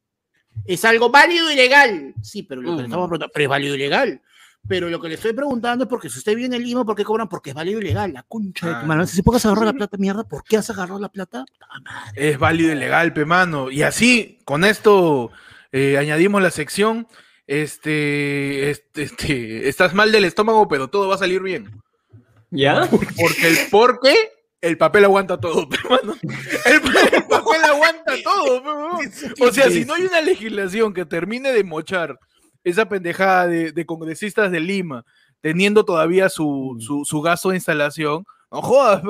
Es 0.65 0.83
algo 0.85 1.09
válido 1.09 1.51
y 1.51 1.55
legal. 1.55 2.13
Sí, 2.21 2.43
pero 2.43 2.61
lo 2.61 2.71
que 2.71 2.77
le 2.77 2.83
estamos 2.83 3.07
preguntando, 3.07 3.31
pero 3.33 3.43
es 3.43 3.49
válido 3.49 3.75
y 3.75 3.77
legal. 3.77 4.21
Pero 4.67 4.89
lo 4.89 5.01
que 5.01 5.07
le 5.07 5.15
estoy 5.15 5.33
preguntando 5.33 5.85
es 5.85 5.89
porque 5.89 6.09
si 6.09 6.19
usted 6.19 6.35
viene 6.35 6.55
en 6.55 6.63
Lima, 6.63 6.85
¿por 6.85 6.95
qué 6.95 7.03
cobran? 7.03 7.27
Porque 7.27 7.49
es 7.49 7.55
válido 7.55 7.79
y 7.79 7.83
legal. 7.83 8.13
La 8.13 8.23
concha 8.23 8.67
de 8.67 8.81
tu 8.81 8.85
mano. 8.85 9.07
Si 9.07 9.23
puedes 9.23 9.43
agarrar 9.45 9.65
la 9.65 9.73
plata, 9.73 9.97
mierda, 9.97 10.23
¿por 10.23 10.43
qué 10.43 10.57
has 10.57 10.69
agarrado 10.69 10.99
la 10.99 11.09
plata? 11.09 11.45
Es 12.15 12.37
válido 12.37 12.71
y 12.71 12.75
legal, 12.75 13.11
pe 13.11 13.25
mano. 13.25 13.71
Y 13.71 13.81
así, 13.81 14.39
con 14.45 14.63
esto 14.63 15.31
eh, 15.71 15.97
añadimos 15.97 16.41
la 16.41 16.51
sección 16.51 17.07
este, 17.47 18.69
este, 18.69 19.03
este, 19.03 19.67
estás 19.67 19.93
mal 19.93 20.11
del 20.11 20.25
estómago, 20.25 20.67
pero 20.67 20.89
todo 20.89 21.07
va 21.07 21.15
a 21.15 21.19
salir 21.19 21.41
bien. 21.41 21.81
¿Ya? 22.51 22.87
Porque 22.89 23.47
el 23.47 23.57
porque 23.71 24.13
el 24.61 24.77
papel 24.77 25.05
aguanta 25.05 25.39
todo, 25.39 25.67
hermano. 25.83 26.15
El, 26.65 26.81
papel 27.27 27.63
aguanta 27.65 28.13
todo, 28.23 28.61
O 29.41 29.51
sea, 29.51 29.69
si 29.69 29.85
no 29.85 29.95
hay 29.95 30.03
una 30.03 30.21
legislación 30.21 30.93
que 30.93 31.05
termine 31.05 31.51
de 31.51 31.63
mochar 31.63 32.17
esa 32.63 32.87
pendejada 32.87 33.47
de, 33.47 33.85
congresistas 33.85 34.51
de 34.51 34.59
Lima, 34.59 35.03
teniendo 35.41 35.83
todavía 35.83 36.29
su, 36.29 36.77
su, 36.79 37.03
su 37.05 37.21
gasto 37.21 37.49
de 37.49 37.55
instalación, 37.55 38.23
no 38.51 38.61
jodas, 38.61 39.01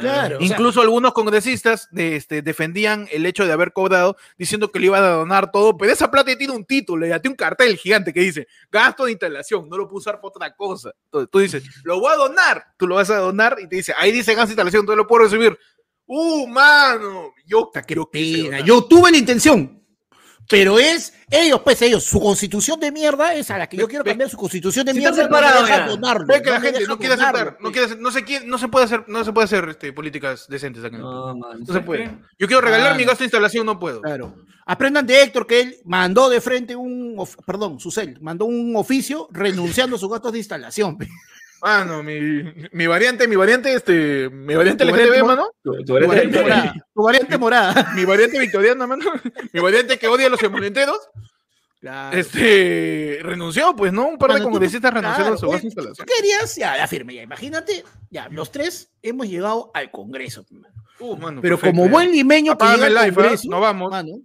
Claro. 0.00 0.38
Incluso 0.40 0.80
algunos 0.80 1.12
congresistas 1.12 1.88
este, 1.94 2.42
defendían 2.42 3.08
el 3.10 3.26
hecho 3.26 3.46
de 3.46 3.52
haber 3.52 3.72
cobrado 3.72 4.16
diciendo 4.38 4.70
que 4.70 4.78
le 4.78 4.86
iban 4.86 5.02
a 5.02 5.08
donar 5.08 5.50
todo, 5.50 5.76
pero 5.76 5.92
esa 5.92 6.10
plata 6.10 6.36
tiene 6.36 6.52
un 6.52 6.64
título, 6.64 7.06
ya 7.06 7.20
tiene 7.20 7.32
un 7.32 7.36
cartel 7.36 7.76
gigante 7.76 8.12
que 8.12 8.20
dice 8.20 8.46
gasto 8.70 9.04
de 9.04 9.12
instalación, 9.12 9.68
no 9.68 9.76
lo 9.76 9.86
puedo 9.86 9.98
usar 9.98 10.16
para 10.16 10.28
otra 10.28 10.54
cosa. 10.54 10.92
Entonces 11.04 11.30
tú 11.30 11.38
dices, 11.38 11.64
lo 11.84 12.00
voy 12.00 12.12
a 12.12 12.16
donar, 12.16 12.64
tú 12.76 12.86
lo 12.86 12.96
vas 12.96 13.10
a 13.10 13.18
donar 13.18 13.56
y 13.60 13.68
te 13.68 13.76
dice, 13.76 13.94
ahí 13.96 14.12
dice 14.12 14.34
gasto 14.34 14.48
de 14.48 14.52
instalación, 14.52 14.80
entonces 14.80 14.98
lo 14.98 15.06
puedo 15.06 15.24
recibir. 15.24 15.58
¡Uh, 16.06 16.46
mano! 16.46 17.32
Yo, 17.46 17.70
yo, 17.88 18.10
yo 18.64 18.84
tuve 18.84 19.10
la 19.10 19.16
intención, 19.16 19.83
pero 20.48 20.78
es 20.78 21.14
ellos, 21.30 21.60
pues 21.62 21.80
ellos, 21.82 22.04
su 22.04 22.20
constitución 22.20 22.78
de 22.78 22.92
mierda 22.92 23.34
es 23.34 23.50
a 23.50 23.58
la 23.58 23.66
que 23.66 23.76
yo 23.76 23.88
quiero 23.88 24.04
cambiar 24.04 24.28
su 24.28 24.36
constitución 24.36 24.86
de 24.86 24.94
mierda. 24.94 25.24
Separado, 25.24 25.96
no 25.96 26.24
Ve 26.26 26.42
que 26.42 26.50
la 26.50 26.60
gente 26.60 26.86
no 26.86 26.98
quiere 26.98 27.14
aceptar, 27.14 27.56
no 27.60 27.72
quiere 27.72 27.96
no 27.96 28.10
se 28.10 28.24
quiere, 28.24 28.46
no 28.46 28.58
se 28.58 28.68
puede 28.68 28.84
hacer, 28.84 29.04
no 29.08 29.24
se 29.24 29.32
puede 29.32 29.44
hacer 29.46 29.68
este, 29.68 29.92
políticas 29.92 30.46
decentes 30.48 30.84
aquí. 30.84 30.96
No, 30.96 31.34
no 31.34 31.72
se 31.72 31.80
puede. 31.80 32.10
Yo 32.38 32.46
quiero 32.46 32.60
regalar 32.60 32.96
mi 32.96 33.04
gasto 33.04 33.20
de 33.20 33.26
instalación, 33.26 33.66
no 33.66 33.78
puedo. 33.78 34.02
Claro. 34.02 34.34
Aprendan 34.66 35.06
de 35.06 35.22
Héctor 35.22 35.46
que 35.46 35.60
él 35.60 35.76
mandó 35.84 36.30
de 36.30 36.40
frente 36.40 36.74
un, 36.74 37.22
perdón, 37.46 37.78
su 37.80 37.90
cel, 37.90 38.18
mandó 38.20 38.46
un 38.46 38.74
oficio 38.76 39.28
renunciando 39.30 39.96
a 39.96 39.98
sus 39.98 40.10
gastos 40.10 40.32
de 40.32 40.38
instalación. 40.38 40.96
Ah, 41.66 41.82
no, 41.82 42.02
mi, 42.02 42.42
mi 42.72 42.86
variante, 42.86 43.26
mi 43.26 43.36
variante, 43.36 43.72
este, 43.72 44.28
mi 44.28 44.54
variante 44.54 44.84
LGTB, 44.84 45.24
mano. 45.24 45.50
Tu, 45.62 45.94
variante, 45.94 46.42
morada. 46.42 46.74
Tu 46.94 47.02
variante 47.02 47.38
morada. 47.38 47.92
Mi 47.94 48.04
variante 48.04 48.38
victoriana, 48.38 48.86
mano. 48.86 49.10
Mi 49.50 49.60
variante 49.60 49.98
que 49.98 50.06
odia 50.06 50.26
a 50.26 50.28
los 50.28 50.42
entenderos. 50.42 50.98
Claro. 51.80 52.18
Este, 52.18 53.18
renunció, 53.22 53.74
pues, 53.74 53.94
¿no? 53.94 54.08
Un 54.08 54.18
par 54.18 54.34
de 54.34 54.42
congresistas 54.42 54.92
renunciaron 54.92 55.32
a 55.32 55.36
su 55.38 55.48
base 55.48 55.64
instalación. 55.64 56.06
Querías, 56.06 56.54
ya, 56.54 56.76
ya 56.76 56.86
firme, 56.86 57.14
ya, 57.14 57.22
imagínate, 57.22 57.82
ya, 58.10 58.28
los 58.28 58.52
tres 58.52 58.90
hemos 59.00 59.26
llegado 59.26 59.70
al 59.72 59.90
Congreso. 59.90 60.44
Uh, 60.98 61.16
mano, 61.16 61.40
Pero 61.40 61.58
como 61.58 61.88
buen 61.88 62.12
limeño 62.12 62.58
que 62.58 62.66
llega 62.66 62.86
al 62.88 62.96
¿ah? 62.98 63.10
Congreso, 63.10 63.48
no 63.48 63.60
vamos. 63.60 63.90
Mano. 63.90 64.20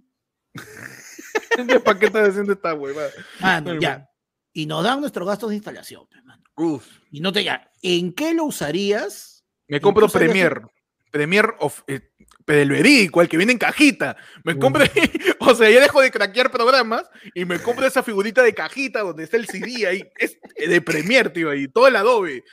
¿Qué 1.66 1.80
paquete 1.80 2.30
de 2.30 2.52
esta 2.52 2.74
huevada? 2.74 3.10
Mano, 3.40 3.80
ya. 3.80 4.09
Y 4.52 4.66
nos 4.66 4.84
dan 4.84 5.00
nuestros 5.00 5.26
gastos 5.26 5.50
de 5.50 5.56
instalación, 5.56 6.06
mano. 6.24 6.42
Uf. 6.56 6.86
Y 7.10 7.20
no 7.20 7.32
te 7.32 7.44
ya. 7.44 7.70
¿En 7.82 8.12
qué 8.12 8.34
lo 8.34 8.44
usarías? 8.44 9.44
Me 9.68 9.80
compro 9.80 10.08
Premier. 10.08 10.62
Premier 11.10 11.54
of, 11.58 11.82
eh, 11.86 12.10
el 12.46 13.28
que 13.28 13.36
viene 13.36 13.52
en 13.52 13.58
cajita. 13.58 14.16
Me 14.44 14.58
compro, 14.58 14.84
o 15.40 15.54
sea, 15.54 15.70
ya 15.70 15.80
dejo 15.80 16.00
de 16.00 16.10
craquear 16.10 16.50
programas 16.50 17.08
y 17.34 17.44
me 17.44 17.60
compro 17.60 17.86
esa 17.86 18.02
figurita 18.02 18.42
de 18.42 18.54
cajita 18.54 19.00
donde 19.00 19.24
está 19.24 19.36
el 19.36 19.46
CD 19.46 19.86
ahí, 19.86 20.02
es 20.16 20.38
de 20.56 20.80
Premier, 20.80 21.32
tío, 21.32 21.50
ahí, 21.50 21.68
todo 21.68 21.88
el 21.88 21.96
Adobe. 21.96 22.44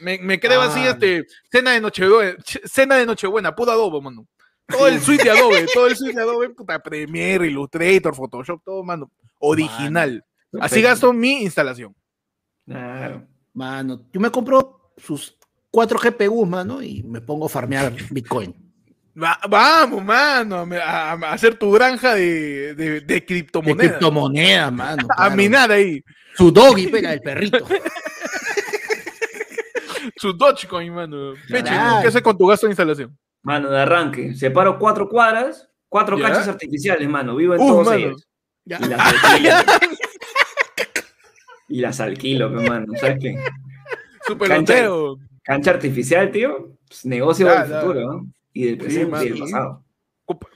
me, 0.00 0.18
me 0.18 0.40
quedé 0.40 0.56
así, 0.56 0.80
este, 0.84 1.26
cena 1.50 1.72
de 1.72 1.80
Nochebuena, 1.80 2.36
cena 2.64 2.96
de 2.96 3.06
Nochebuena, 3.06 3.54
puro 3.54 3.72
Adobe, 3.72 4.00
mano. 4.00 4.26
Todo 4.66 4.86
el 4.86 5.00
suite 5.00 5.24
de 5.24 5.30
Adobe, 5.30 5.66
todo 5.72 5.86
el 5.86 5.96
suite 5.96 6.14
de 6.14 6.22
Adobe, 6.22 6.50
puta, 6.50 6.78
Premiere, 6.82 7.46
Illustrator, 7.46 8.14
Photoshop, 8.14 8.62
todo, 8.64 8.84
mano, 8.84 9.10
original. 9.38 10.24
Así 10.60 10.82
gasto 10.82 11.12
mi 11.12 11.42
instalación. 11.42 11.94
Claro. 12.66 13.26
Mano, 13.54 14.02
yo 14.12 14.20
me 14.20 14.30
compro 14.30 14.92
sus 14.96 15.36
cuatro 15.70 15.98
GPUs, 15.98 16.48
mano, 16.48 16.82
y 16.82 17.02
me 17.02 17.20
pongo 17.20 17.46
a 17.46 17.48
farmear 17.48 17.92
Bitcoin. 18.10 18.54
vamos, 19.14 20.04
mano, 20.04 20.66
a, 20.82 21.12
hacer 21.32 21.58
tu 21.58 21.72
granja 21.72 22.14
de, 22.14 22.74
de, 22.74 23.00
de 23.00 23.24
criptomonedas. 23.24 23.78
De 23.78 23.88
criptomonedas, 23.88 24.72
mano. 24.72 25.08
A 25.16 25.30
minar 25.30 25.70
ahí. 25.70 26.02
Su 26.36 26.52
doggy, 26.52 26.86
pega 26.86 27.12
el 27.12 27.20
perrito. 27.20 27.58
Su 30.16 30.32
Dogecoin, 30.32 30.92
mano. 30.92 31.34
¿qué 31.46 31.58
haces 31.58 32.22
con 32.22 32.36
tu 32.36 32.46
gasto 32.46 32.66
de 32.66 32.72
instalación? 32.72 33.16
Mano, 33.42 33.70
de 33.70 33.80
arranque. 33.80 34.34
Separo 34.34 34.78
cuatro 34.78 35.08
cuadras, 35.08 35.68
cuatro 35.88 36.18
canchas 36.18 36.48
artificiales, 36.48 37.08
mano. 37.08 37.36
Vivo 37.36 37.54
en 37.54 37.60
uh, 37.60 37.66
todos 37.66 37.94
ellos. 37.94 38.28
Ya. 38.64 38.78
Y 38.82 38.88
las 38.88 39.14
alquilo, 42.00 42.46
hermano, 42.46 42.92
¿sabes 43.00 43.18
qué? 43.20 43.38
Super 44.26 44.48
cancha, 44.48 44.88
cancha 45.42 45.70
artificial, 45.70 46.30
tío. 46.30 46.78
Pues, 46.88 47.04
negocio 47.04 47.46
del 47.46 47.64
futuro, 47.64 48.12
¿no? 48.12 48.32
Y 48.52 48.64
del 48.64 48.78
presente 48.78 49.24
y 49.24 49.28
del 49.30 49.38
pasado. 49.38 49.84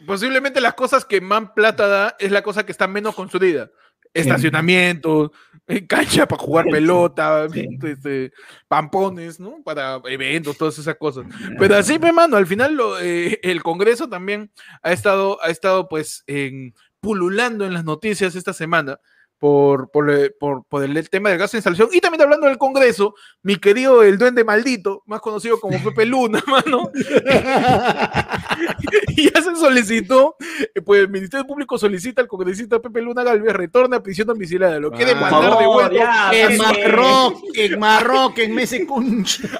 Posiblemente 0.06 0.60
las 0.60 0.74
cosas 0.74 1.04
que 1.04 1.20
más 1.20 1.50
plata 1.54 1.86
da 1.86 2.16
es 2.18 2.30
la 2.30 2.42
cosa 2.42 2.66
que 2.66 2.72
está 2.72 2.86
menos 2.86 3.14
construida. 3.14 3.70
Estacionamiento, 4.14 5.32
eh, 5.66 5.86
cancha 5.86 6.28
para 6.28 6.42
jugar 6.42 6.66
pelota, 6.66 7.46
este, 7.46 8.30
pampones, 8.68 9.40
¿no? 9.40 9.62
Para 9.64 10.02
eventos, 10.04 10.58
todas 10.58 10.78
esas 10.78 10.96
cosas. 10.96 11.24
Pero 11.58 11.76
así, 11.76 11.94
hermano, 11.94 12.36
al 12.36 12.46
final 12.46 12.78
eh, 13.00 13.40
el 13.42 13.62
Congreso 13.62 14.10
también 14.10 14.50
ha 14.82 14.92
estado, 14.92 15.42
ha 15.42 15.48
estado 15.48 15.88
pues 15.88 16.24
en, 16.26 16.74
pululando 17.00 17.64
en 17.64 17.72
las 17.72 17.84
noticias 17.84 18.34
esta 18.34 18.52
semana 18.52 19.00
por, 19.42 19.90
por, 19.90 20.08
eh, 20.08 20.30
por, 20.30 20.62
por 20.66 20.84
el, 20.84 21.10
tema 21.10 21.28
del 21.28 21.38
gasto 21.40 21.56
de 21.56 21.58
instalación. 21.58 21.88
Y 21.90 22.00
también 22.00 22.22
hablando 22.22 22.46
del 22.46 22.58
Congreso, 22.58 23.16
mi 23.42 23.56
querido 23.56 24.04
el 24.04 24.16
duende 24.16 24.44
maldito, 24.44 25.02
más 25.06 25.20
conocido 25.20 25.58
como 25.58 25.82
Pepe 25.82 26.06
Luna, 26.06 26.40
mano. 26.46 26.92
y 29.08 29.30
ya 29.30 29.42
se 29.42 29.56
solicitó, 29.56 30.36
eh, 30.74 30.80
pues 30.80 31.00
el 31.00 31.08
Ministerio 31.08 31.46
Público 31.46 31.78
solicita 31.78 32.22
al 32.22 32.28
congresista 32.28 32.80
Pepe 32.80 33.02
Luna 33.02 33.22
Galvez 33.22 33.52
retorne 33.52 33.96
a 33.96 34.02
prisión 34.02 34.26
domiciliaria. 34.28 34.78
Lo 34.78 34.90
quiere 34.90 35.14
mandar 35.14 35.58
de 35.58 35.66
vuelta. 35.66 36.30
En 36.32 36.56
Marroque, 36.56 37.64
en 37.64 37.78
Marroque, 37.78 38.44
en 38.44 38.54
Mese 38.54 38.86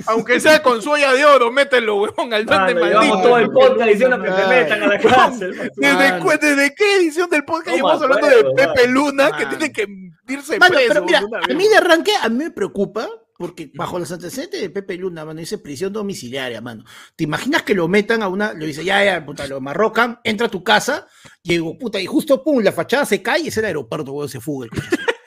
Aunque 0.07 0.40
sea 0.40 0.62
con 0.62 0.81
su 0.81 0.92
de 0.92 1.24
oro, 1.24 1.50
mételo, 1.50 1.96
huevón, 1.96 2.32
al 2.32 2.47
duende 2.47 2.74
maldito. 2.74 3.22
todo 3.22 3.38
el 3.38 3.51
podcast 3.51 3.90
diciendo 3.90 4.22
que 4.22 4.30
te 4.30 4.47
metan 4.47 4.82
a 4.82 4.86
la 4.86 4.99
cárcel. 4.99 5.72
¿Desde, 5.76 6.38
¿Desde, 6.38 6.74
qué 6.74 6.97
edición 6.97 7.28
del 7.30 7.45
podcast 7.45 7.76
estamos 7.76 8.03
hablando 8.03 8.26
de 8.26 8.45
Pepe 8.55 8.88
Luna 8.88 9.30
que 9.36 9.47
tiene 9.47 9.72
que 9.72 9.86
irse 10.28 10.59
preso. 10.59 11.05
mira, 11.05 11.20
a 11.20 11.55
mí 11.55 11.68
de 11.68 11.76
arranque, 11.76 12.12
a 12.20 12.28
mí 12.28 12.45
me 12.45 12.51
preocupa, 12.51 13.09
porque 13.39 13.70
bajo 13.74 13.99
los 13.99 14.11
antecedentes 14.12 14.61
de 14.61 14.70
Pepe 14.70 14.97
Luna, 14.97 15.24
mano, 15.24 15.41
dice 15.41 15.59
prisión 15.59 15.93
domiciliaria, 15.93 16.61
mano. 16.61 16.85
¿Te 17.16 17.24
imaginas 17.24 17.62
que 17.62 17.74
lo 17.74 17.89
metan 17.89 18.22
a 18.22 18.28
una, 18.28 18.53
lo 18.53 18.64
dice, 18.64 18.85
ya, 18.85 19.05
ya, 19.05 19.24
puta, 19.24 19.47
lo 19.47 19.61
marrocan, 19.61 20.20
entra 20.24 20.47
a 20.47 20.51
tu 20.51 20.62
casa, 20.62 21.07
llegó, 21.43 21.76
puta, 21.78 22.01
y 22.01 22.07
justo, 22.07 22.43
pum, 22.43 22.62
la 22.62 22.72
fachada 22.72 23.05
se 23.07 23.22
cae 23.22 23.41
y 23.41 23.49
es 23.49 23.57
el 23.57 23.64
aeropuerto, 23.64 24.12
weón, 24.12 24.28
se 24.28 24.41
fuga. 24.41 24.68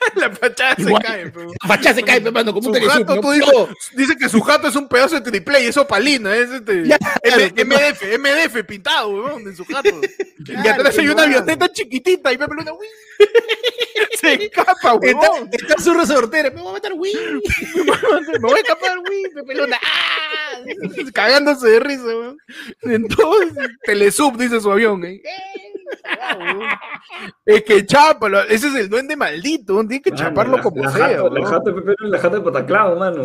la 0.14 0.30
fachada 0.30 0.74
Igual. 0.78 1.02
se 1.02 1.08
cae, 1.08 1.30
pero. 1.30 1.46
La 1.62 1.68
fachada 1.68 1.94
se 1.96 2.02
cae, 2.02 2.20
pe, 2.20 2.30
mano, 2.30 2.52
como 2.52 2.62
Su 2.64 2.68
un 2.70 2.74
telesub, 2.74 2.98
jato, 3.06 3.14
¿no? 3.16 3.20
tú 3.20 3.30
dices- 3.32 3.68
dice 3.94 4.16
que 4.16 4.28
su 4.28 4.40
jato 4.40 4.68
es 4.68 4.76
un 4.76 4.88
pedazo 4.88 5.16
de 5.20 5.30
triple 5.30 5.62
y 5.62 5.66
es 5.66 5.76
opalina, 5.76 6.34
es 6.34 6.50
este. 6.50 6.84
Ya, 6.86 6.98
M- 7.22 7.52
claro, 7.52 7.66
MDF, 7.66 8.18
MDF 8.18 8.64
pintado, 8.66 9.08
weón, 9.10 9.42
en 9.48 9.56
su 9.56 9.64
jato. 9.64 9.88
y 10.38 10.44
Claro, 10.44 10.70
atrás 10.74 10.98
hay 10.98 11.08
una 11.08 11.22
avioneta 11.24 11.68
chiquitita 11.72 12.32
y 12.32 12.38
Pepe 12.38 12.54
Luna, 12.54 12.72
uy. 12.72 12.86
Se 14.20 14.34
escapa, 14.44 14.98
Está, 15.02 15.30
weón. 15.30 15.48
está 15.52 15.82
su 15.82 15.92
resortera, 15.94 16.50
me 16.50 16.60
voy 16.60 16.70
a 16.70 16.72
matar, 16.74 16.92
güey. 16.94 17.12
Me 17.14 18.38
voy 18.40 18.58
a 18.58 18.62
escapar, 18.62 18.98
Pepe 19.34 19.54
Luna. 19.54 19.78
¡Ah! 19.82 20.60
Cagándose 21.12 21.68
de 21.68 21.80
risa, 21.80 22.04
weón. 22.04 22.38
Entonces, 22.82 23.68
Telesub, 23.84 24.36
dice 24.38 24.60
su 24.60 24.70
avión, 24.70 25.04
¿eh? 25.04 25.20
Es 27.46 27.62
que 27.64 27.86
chápalo, 27.86 28.40
ese 28.42 28.68
es 28.68 28.74
el 28.74 28.88
duende 28.88 29.16
maldito, 29.16 29.78
tiene 29.86 30.02
que 30.02 30.10
Mano, 30.10 30.22
chaparlo 30.22 30.56
la- 30.56 30.62
como 30.62 30.82
la 30.84 30.90
sea. 30.90 31.08
jato- 31.08 31.28
La 31.30 31.40
weón. 31.40 31.44
jato 31.44 31.70
de 31.70 31.72
Pepe 31.80 31.94
Luna, 31.98 32.16
la 32.16 32.22
jato 32.22 32.36
de 32.36 32.42
Pataclao, 32.42 32.96
mano. 32.96 33.22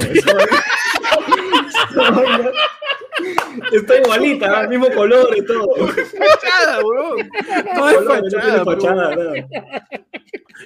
Vaina 1.96 2.52
Está 3.72 3.98
igualita, 3.98 4.62
el 4.62 4.70
mismo 4.70 4.90
color 4.92 5.36
y 5.38 5.46
todo. 5.46 5.68
Fachada, 5.88 6.80
es 6.80 7.80
Color, 7.80 8.24
no 8.24 8.42
tiene 8.42 8.64
fachada. 8.66 9.16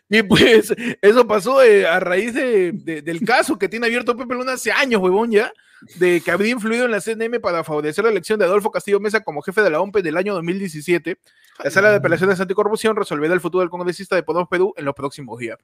Y 0.10 0.24
pues, 0.24 0.74
eso 1.02 1.28
pasó 1.28 1.62
eh, 1.64 1.88
a 1.88 2.00
raíz 2.00 2.34
de- 2.34 2.72
de- 2.74 3.02
del 3.02 3.22
caso 3.26 3.58
que 3.58 3.70
tiene 3.70 3.86
abierto 3.88 4.16
Pepe 4.16 4.34
Luna 4.36 4.54
hace 4.54 4.72
años, 4.72 5.02
huevón, 5.02 5.32
ya, 5.32 5.52
de 5.98 6.22
que 6.22 6.32
habría 6.32 6.52
influido 6.52 6.86
en 6.86 6.92
la 6.92 7.02
CNM 7.02 7.40
para 7.42 7.64
favorecer 7.64 8.04
la 8.04 8.12
elección 8.12 8.40
de 8.40 8.46
Adolfo 8.46 8.72
Castillo 8.72 9.00
Mesa 9.00 9.22
como 9.24 9.42
jefe 9.42 9.62
de 9.62 9.70
la 9.70 9.80
OMP 9.82 9.98
del 9.98 10.18
año 10.18 10.34
2017. 10.34 11.18
La 11.64 11.70
sala 11.72 11.90
de 11.92 11.98
apelaciones 11.98 12.40
anticorrupción 12.40 12.96
resolverá 12.96 13.34
el 13.34 13.40
futuro 13.42 13.62
del 13.62 13.70
congresista 13.70 14.16
de 14.16 14.24
Podemos 14.24 14.50
Perú 14.50 14.74
en 14.78 14.86
los 14.86 14.94
próximos 14.94 15.40
días. 15.40 15.58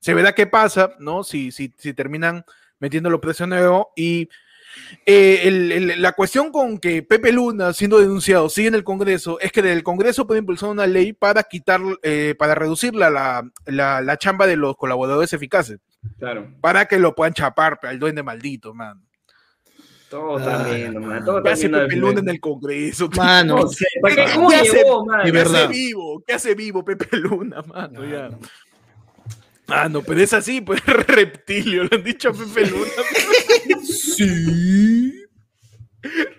Se 0.00 0.14
verá 0.14 0.34
qué 0.34 0.46
pasa, 0.46 0.94
¿no? 0.98 1.22
Si, 1.22 1.52
si, 1.52 1.72
si 1.76 1.92
terminan 1.94 2.44
metiéndolo 2.78 3.20
preso 3.20 3.46
nuevo. 3.46 3.92
Y 3.94 4.28
eh, 5.06 5.40
el- 5.44 5.72
el- 5.72 6.02
la 6.02 6.12
cuestión 6.12 6.50
con 6.52 6.78
que 6.78 7.02
Pepe 7.02 7.32
Luna, 7.32 7.72
siendo 7.72 7.98
denunciado, 7.98 8.48
sigue 8.48 8.68
en 8.68 8.74
el 8.74 8.84
Congreso, 8.84 9.38
es 9.40 9.52
que 9.52 9.60
el 9.60 9.82
Congreso 9.82 10.26
puede 10.26 10.40
impulsar 10.40 10.68
una 10.70 10.86
ley 10.86 11.12
para 11.12 11.42
quitar, 11.42 11.80
eh, 12.02 12.34
para 12.38 12.54
reducir 12.54 12.94
la, 12.94 13.10
la, 13.10 13.50
la- 13.66 14.00
la 14.00 14.16
chamba 14.16 14.46
de 14.46 14.56
los 14.56 14.76
colaboradores 14.76 15.32
eficaces, 15.32 15.78
Claro. 16.18 16.48
para 16.60 16.86
que 16.86 16.98
lo 16.98 17.14
puedan 17.14 17.34
chapar 17.34 17.78
al 17.82 17.98
duende 17.98 18.22
maldito, 18.22 18.74
man. 18.74 19.02
Todo 20.08 20.38
está 20.38 20.64
Ah, 20.64 20.74
viendo, 20.74 21.00
man. 21.00 21.24
Todo 21.24 21.40
¿Qué 21.40 21.50
hace. 21.50 21.68
Pepe 21.68 21.94
Luna 21.94 22.18
en 22.18 22.28
el 22.30 22.40
Congreso? 22.40 23.08
Mano, 23.16 23.58
No 23.58 23.68
sé, 23.68 23.86
¿para 24.02 24.14
qué? 24.16 24.26
¿Cómo 24.34 24.48
¿Qué 24.48 24.56
hace? 24.56 24.76
llegó, 24.78 25.06
man? 25.06 25.18
De 25.18 25.24
¿Qué 25.26 25.30
verdad. 25.30 25.64
hace 25.64 25.72
vivo? 25.72 26.24
¿Qué 26.26 26.32
hace 26.32 26.54
vivo 26.56 26.84
Pepe 26.84 27.06
Luna, 27.16 27.62
mano? 27.62 28.04
Ya. 28.04 28.30
Ah, 29.68 29.88
no, 29.88 30.02
pero 30.02 30.20
es 30.20 30.32
así, 30.32 30.60
pues 30.60 30.84
reptilio, 31.06 31.84
lo 31.84 31.90
han 31.92 32.02
dicho 32.02 32.30
a 32.30 32.32
Pepe 32.32 32.66
Luna. 32.66 32.90
Sí. 34.16 35.12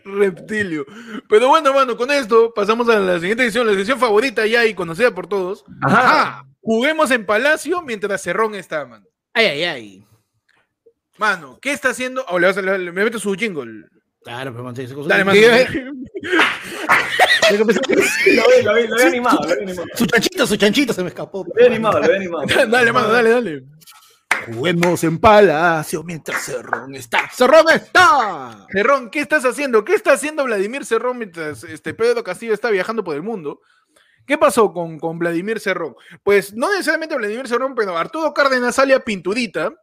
Reptilio. 0.03 0.85
Pero 1.29 1.49
bueno, 1.49 1.73
mano, 1.73 1.95
con 1.95 2.09
esto 2.11 2.51
pasamos 2.53 2.89
a 2.89 2.99
la 2.99 3.19
siguiente 3.19 3.43
edición, 3.43 3.67
la 3.67 3.73
edición 3.73 3.99
favorita 3.99 4.45
ya 4.47 4.65
y 4.65 4.73
conocida 4.73 5.13
por 5.13 5.27
todos. 5.27 5.63
Ajá. 5.83 6.45
Juguemos 6.61 7.11
en 7.11 7.25
Palacio 7.25 7.81
mientras 7.81 8.21
Cerrón 8.21 8.55
está, 8.55 8.85
mano. 8.85 9.05
ay, 9.33 9.45
ay, 9.45 9.63
ay. 9.63 10.05
Mano, 11.17 11.59
¿qué 11.61 11.71
está 11.71 11.89
haciendo? 11.89 12.25
Oh, 12.29 12.39
le 12.39 12.47
vas 12.47 12.57
a- 12.57 12.61
le- 12.63 12.91
me 12.91 13.03
meto 13.03 13.19
su 13.19 13.33
jingle. 13.35 13.85
Claro, 14.23 14.51
pero 14.51 14.63
manténgase 14.63 14.95
con 14.95 15.03
su- 15.03 15.09
Dale, 15.09 15.23
mano. 15.23 15.39
Lo 17.51 17.65
vi, 17.67 18.63
lo 18.63 18.73
vi, 18.75 18.87
lo 18.87 18.95
vi 18.95 19.01
animado, 19.03 19.39
lo 19.47 19.55
vi 19.55 19.61
animado. 19.63 19.87
Su 19.95 20.05
chanchito, 20.05 20.47
su 20.47 20.55
chanchito 20.55 20.93
se 20.93 21.01
me 21.03 21.09
escapó. 21.09 21.45
Lo 21.45 21.53
vi 21.53 21.65
animado, 21.65 21.99
lo 21.99 22.07
vi 22.07 22.15
animado. 22.15 22.43
dale, 22.69 22.91
mano, 22.91 23.09
dale, 23.09 23.29
dale. 23.29 23.63
Juguemos 24.47 25.03
en 25.03 25.19
Palacio 25.19 26.03
mientras 26.03 26.43
Cerrón 26.43 26.95
está. 26.95 27.29
¡Cerrón 27.31 27.65
está! 27.73 28.65
Cerrón, 28.71 29.09
¿qué 29.09 29.19
estás 29.19 29.45
haciendo? 29.45 29.83
¿Qué 29.85 29.93
está 29.93 30.13
haciendo 30.13 30.43
Vladimir 30.45 30.85
Cerrón 30.85 31.17
mientras 31.19 31.63
este 31.63 31.93
Pedro 31.93 32.23
Castillo 32.23 32.53
está 32.53 32.69
viajando 32.69 33.03
por 33.03 33.15
el 33.15 33.21
mundo? 33.21 33.61
¿Qué 34.25 34.37
pasó 34.37 34.71
con, 34.73 34.99
con 34.99 35.19
Vladimir 35.19 35.59
Cerrón? 35.59 35.95
Pues 36.23 36.53
no 36.53 36.69
necesariamente 36.71 37.15
Vladimir 37.15 37.47
Cerrón, 37.47 37.75
pero 37.75 37.97
Arturo 37.97 38.33
Cárdenas 38.33 38.77
alia 38.79 38.99
Pinturita, 38.99 39.73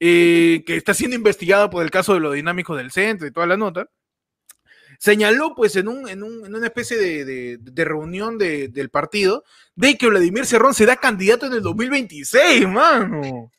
eh, 0.00 0.62
que 0.66 0.76
está 0.76 0.94
siendo 0.94 1.16
investigada 1.16 1.68
por 1.70 1.82
el 1.84 1.90
caso 1.90 2.14
de 2.14 2.20
los 2.20 2.34
dinámicos 2.34 2.76
del 2.76 2.90
centro 2.90 3.26
y 3.26 3.32
toda 3.32 3.46
la 3.46 3.56
nota, 3.56 3.88
señaló 4.98 5.54
pues 5.54 5.76
en, 5.76 5.88
un, 5.88 6.08
en, 6.08 6.22
un- 6.22 6.54
una 6.54 6.66
especie 6.66 6.96
de, 6.96 7.84
reunión 7.84 8.36
de- 8.38 8.68
del 8.68 8.90
partido 8.90 9.44
de 9.74 9.96
que 9.96 10.08
Vladimir 10.08 10.44
Cerrón 10.46 10.74
será 10.74 10.96
candidato 10.96 11.46
en 11.46 11.52
el 11.54 11.62
2026, 11.62 12.68
mano. 12.68 13.50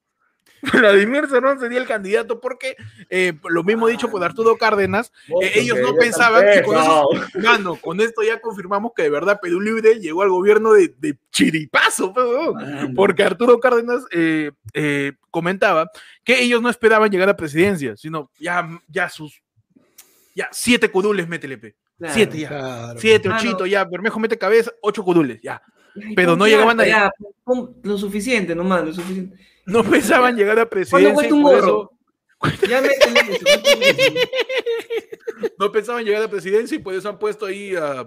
Vladimir 0.73 1.27
Cerrón 1.29 1.59
sería 1.59 1.79
el 1.79 1.87
candidato 1.87 2.39
porque 2.41 2.75
eh, 3.09 3.33
lo 3.49 3.63
mismo 3.63 3.87
dicho 3.87 4.09
por 4.09 4.23
Arturo 4.23 4.57
Cárdenas, 4.57 5.11
Eh, 5.41 5.51
ellos 5.55 5.77
no 5.81 5.93
pensaban 5.95 6.43
que 6.53 6.63
con 6.63 6.75
eso- 6.77 7.09
Mano, 7.43 7.75
con 7.81 8.01
esto 8.01 8.21
ya 8.23 8.39
confirmamos 8.41 8.91
que 8.95 9.03
de 9.03 9.09
verdad 9.09 9.39
Perú 9.41 9.61
Libre 9.61 9.99
llegó 9.99 10.21
al 10.23 10.29
gobierno 10.29 10.73
de, 10.73 10.93
de 10.97 11.17
chiripazo, 11.31 12.13
pe, 12.13 12.21
weón. 12.21 12.93
porque 12.95 13.23
Arturo 13.23 13.59
Cárdenas 13.59 14.03
eh, 14.11 14.51
eh, 14.73 15.13
comentaba 15.31 15.89
que 16.23 16.41
ellos 16.41 16.61
no 16.61 16.69
esperaban 16.69 17.09
llegar 17.11 17.29
a 17.29 17.37
presidencia, 17.37 17.95
sino 17.97 18.29
ya, 18.39 18.67
ya 18.87 19.09
sus 19.09 19.41
ya 20.35 20.47
siete 20.51 20.89
curules 20.89 21.27
métele, 21.27 21.57
pe. 21.57 21.75
siete 22.13 22.39
ya, 22.39 22.47
Claro. 22.49 22.99
siete, 22.99 23.27
Mano. 23.29 23.41
ochito, 23.41 23.65
ya, 23.65 23.83
Bermejo 23.83 24.19
mete 24.19 24.37
cabeza, 24.37 24.71
ocho 24.81 25.03
curules, 25.03 25.39
ya. 25.41 25.61
pero 26.15 26.35
no 26.37 26.45
llegaban 26.47 26.79
a- 26.79 26.85
Ya, 26.85 27.11
pon 27.43 27.75
lo 27.83 27.97
suficiente 27.97 28.55
nomás, 28.55 28.85
lo 28.85 28.93
suficiente. 28.93 29.35
No 29.65 29.83
pensaban 29.83 30.35
llegar 30.35 30.57
a 30.59 30.65
¿Cuánto 30.65 30.69
presidencia. 30.69 31.27
y 31.29 31.31
un 31.31 31.43
gorro? 31.43 31.57
eso- 31.57 31.91
Ya 32.69 32.81
métele 32.81 33.19
no 35.57 35.71
pensaban 35.71 36.03
llegar 36.03 36.21
a 36.21 36.25
la 36.25 36.29
presidencia 36.31 36.75
y 36.75 36.79
por 36.79 36.93
eso 36.93 37.09
han 37.09 37.19
puesto 37.19 37.45
ahí 37.45 37.75
a, 37.75 38.01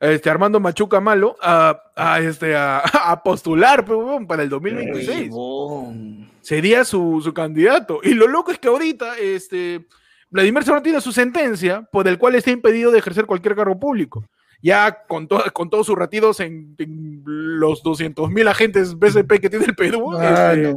a 0.00 0.06
este 0.10 0.28
Armando 0.30 0.60
Machuca 0.60 1.00
Malo 1.00 1.36
a, 1.40 1.80
a, 1.96 2.20
este, 2.20 2.54
a, 2.56 2.78
a 3.10 3.22
postular 3.22 3.84
para 4.26 4.42
el 4.42 4.48
2026. 4.48 5.28
Huevón. 5.30 6.30
Sería 6.40 6.84
su, 6.84 7.20
su 7.22 7.32
candidato. 7.32 8.00
Y 8.02 8.14
lo 8.14 8.26
loco 8.26 8.50
es 8.52 8.58
que 8.58 8.68
ahorita 8.68 9.18
este, 9.18 9.86
Vladimir 10.30 10.62
Cerrón 10.64 10.82
tiene 10.82 11.00
su 11.00 11.12
sentencia 11.12 11.82
por 11.90 12.06
el 12.08 12.18
cual 12.18 12.34
está 12.34 12.50
impedido 12.50 12.90
de 12.90 12.98
ejercer 12.98 13.24
cualquier 13.26 13.54
cargo 13.54 13.78
público. 13.78 14.24
Ya 14.62 15.04
con, 15.06 15.28
to- 15.28 15.44
con 15.52 15.68
todos 15.70 15.86
sus 15.86 15.96
retiros 15.96 16.40
en, 16.40 16.74
en 16.78 17.22
los 17.24 17.82
200 17.82 18.30
mil 18.30 18.48
agentes 18.48 18.98
BCP 18.98 19.40
que 19.40 19.50
tiene 19.50 19.66
el 19.66 19.74
Perú, 19.74 20.12
este, 20.18 20.62
Mano. 20.62 20.76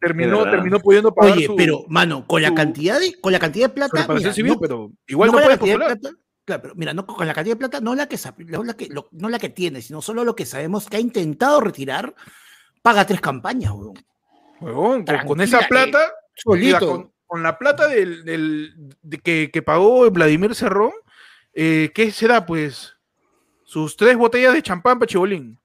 Terminó, 0.00 0.42
terminó 0.50 0.80
pudiendo 0.80 1.14
pagar 1.14 1.36
Oye, 1.36 1.46
su, 1.46 1.56
pero, 1.56 1.84
mano, 1.88 2.26
con 2.26 2.42
la 2.42 2.48
su- 2.48 2.54
cantidad 2.54 2.98
de, 2.98 3.20
con 3.20 3.32
la 3.32 3.38
cantidad 3.38 3.68
de 3.68 3.74
plata. 3.74 4.06
mira, 4.12 4.32
civil, 4.32 4.52
no- 4.52 4.58
pero 4.60 4.90
igual 5.06 5.28
no, 5.28 5.32
con 5.34 5.40
la 5.42 5.46
puede 5.46 5.58
cantidad 5.58 5.74
de 5.74 5.78
postular. 5.78 6.00
plata- 6.00 6.16
claro, 6.44 6.62
pero 6.62 6.74
mira, 6.74 6.94
no 6.94 7.06
con 7.06 7.26
la 7.26 7.34
cantidad 7.34 7.54
de 7.54 7.58
plata, 7.58 7.80
no 7.80 7.94
la 7.94 8.08
que, 8.08 8.18
no 8.46 8.64
la 8.64 8.74
que, 8.74 8.86
lo- 8.88 9.08
no 9.12 9.28
la 9.28 9.38
que 9.38 9.50
tiene, 9.50 9.82
sino 9.82 10.02
solo 10.02 10.24
lo 10.24 10.34
que 10.34 10.46
sabemos 10.46 10.88
que 10.88 10.96
ha 10.96 11.00
intentado 11.00 11.60
retirar, 11.60 12.14
paga 12.82 13.06
tres 13.06 13.20
campañas, 13.20 13.72
weón. 13.72 13.94
Huevón, 14.60 15.04
con, 15.26 15.40
esa 15.40 15.60
eh, 15.60 15.66
plata, 15.68 15.98
mira, 16.46 16.78
Solito. 16.80 16.86
con, 16.90 17.12
con 17.26 17.42
la 17.42 17.58
plata 17.58 17.86
del, 17.86 18.24
del- 18.24 18.74
de 19.02 19.18
que, 19.18 19.50
que 19.52 19.62
pagó 19.62 20.10
Vladimir 20.10 20.54
Cerrón, 20.54 20.92
eh, 21.54 21.90
¿qué 21.94 22.10
será? 22.10 22.46
Pues 22.46 22.96
sus 23.64 23.96
tres 23.96 24.16
botellas 24.16 24.52
de 24.54 24.62
champán 24.62 24.98
para 24.98 25.06
Chibolín. 25.08 25.58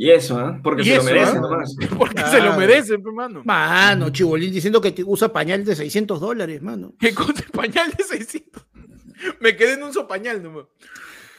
Y 0.00 0.12
eso, 0.12 0.38
¿ah? 0.38 0.60
Porque 0.62 0.84
se 0.84 0.94
eso, 0.94 1.02
lo 1.02 1.10
merecen 1.10 1.36
¿ah? 1.38 1.40
nomás. 1.40 1.76
Porque 1.98 2.22
se 2.22 2.40
lo 2.40 2.56
merecen, 2.56 3.02
pe, 3.02 3.10
mano. 3.10 3.42
Mano, 3.44 4.10
Chibolín 4.10 4.52
diciendo 4.52 4.80
que 4.80 4.92
te 4.92 5.02
usa 5.02 5.32
pañal 5.32 5.64
de 5.64 5.74
600 5.74 6.20
dólares, 6.20 6.62
mano. 6.62 6.94
¿Qué 7.00 7.12
cosa? 7.12 7.42
Pañal 7.52 7.90
de 7.90 8.04
600. 8.04 8.64
Me 9.40 9.56
quedé 9.56 9.72
en 9.72 9.82
un 9.82 9.92
sopañal 9.92 10.40
nomás. 10.40 10.66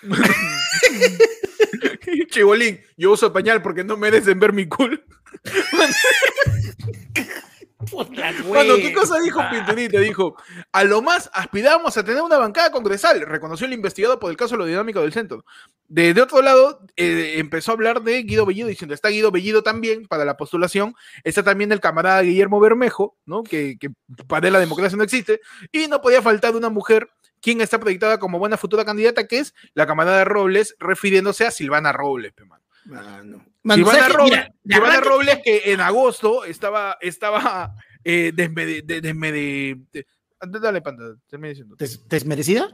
Chibolín, 2.30 2.82
yo 2.97 3.14
uso 3.14 3.32
pañal 3.32 3.62
porque 3.62 3.86
no 3.86 3.95
merecen 3.95 4.38
ver 4.41 4.51
mi 4.51 4.68
culo. 4.68 4.99
Bueno, 8.46 8.76
¿qué 8.76 8.92
cosa 8.94 9.20
dijo 9.20 9.42
Pinturita? 9.50 10.00
Dijo, 10.02 10.36
a 10.74 10.84
lo 10.84 11.02
más 11.02 11.30
aspiramos 11.34 11.96
a 11.96 12.04
tener 12.04 12.22
una 12.22 12.38
bancada 12.38 12.72
congresal, 12.72 13.22
reconoció 13.22 13.68
el 13.68 13.74
investigado 13.74 14.20
por 14.20 14.30
el 14.32 14.36
caso 14.36 14.56
de 14.56 14.58
lo 14.58 14.66
dinámico 14.66 15.02
del 15.02 15.14
centro. 15.14 15.46
De, 15.88 16.14
de 16.14 16.22
otro 16.22 16.42
lado, 16.42 16.86
eh, 16.98 17.36
empezó 17.38 17.72
a 17.72 17.76
hablar 17.76 18.02
de 18.04 18.24
Guido 18.24 18.46
Bellido, 18.46 18.68
diciendo, 18.68 18.94
está 18.94 19.08
Guido 19.08 19.32
Bellido 19.32 19.64
también 19.64 20.08
para 20.08 20.26
la 20.26 20.36
postulación, 20.36 20.94
está 21.24 21.42
también 21.42 21.72
el 21.72 21.80
camarada 21.80 22.22
Guillermo 22.22 22.60
Bermejo, 22.60 23.18
¿no? 23.26 23.44
que, 23.44 23.78
que 23.80 23.90
para 24.28 24.48
él 24.48 24.54
la 24.54 24.60
democracia 24.60 24.98
no 24.98 25.04
existe, 25.04 25.40
y 25.72 25.88
no 25.88 26.02
podía 26.02 26.22
faltar 26.22 26.58
una 26.58 26.70
mujer 26.70 27.10
quien 27.40 27.62
está 27.62 27.80
proyectada 27.80 28.20
como 28.20 28.40
buena 28.40 28.58
futura 28.58 28.84
candidata, 28.84 29.26
que 29.26 29.40
es 29.40 29.54
la 29.74 29.88
camarada 29.88 30.26
Robles, 30.26 30.76
refiriéndose 30.80 31.46
a 31.46 31.52
Silvana 31.52 31.94
Robles, 31.94 32.34
mano. 32.46 32.64
Mano. 32.84 33.49
¿Sabes 33.99 34.07
qué? 34.07 34.14
Robles, 34.14 34.32
Mira, 34.32 34.53
de 34.64 34.74
Silvana 34.76 34.93
arranque- 34.95 35.07
Robles 35.10 35.39
que 35.43 35.74
en 35.74 35.82
agosto 35.82 36.43
estaba, 36.45 36.97
estaba 37.01 37.74
eh, 38.03 38.32
desmede- 38.34 38.82
de- 38.84 39.01
desmede- 39.01 39.78
de- 39.91 40.05
dale, 40.62 40.82
panda, 40.82 41.16
termina 41.28 41.49
diciendo. 41.49 41.76
¿Des- 41.78 42.07
¿Desmerecida? 42.07 42.70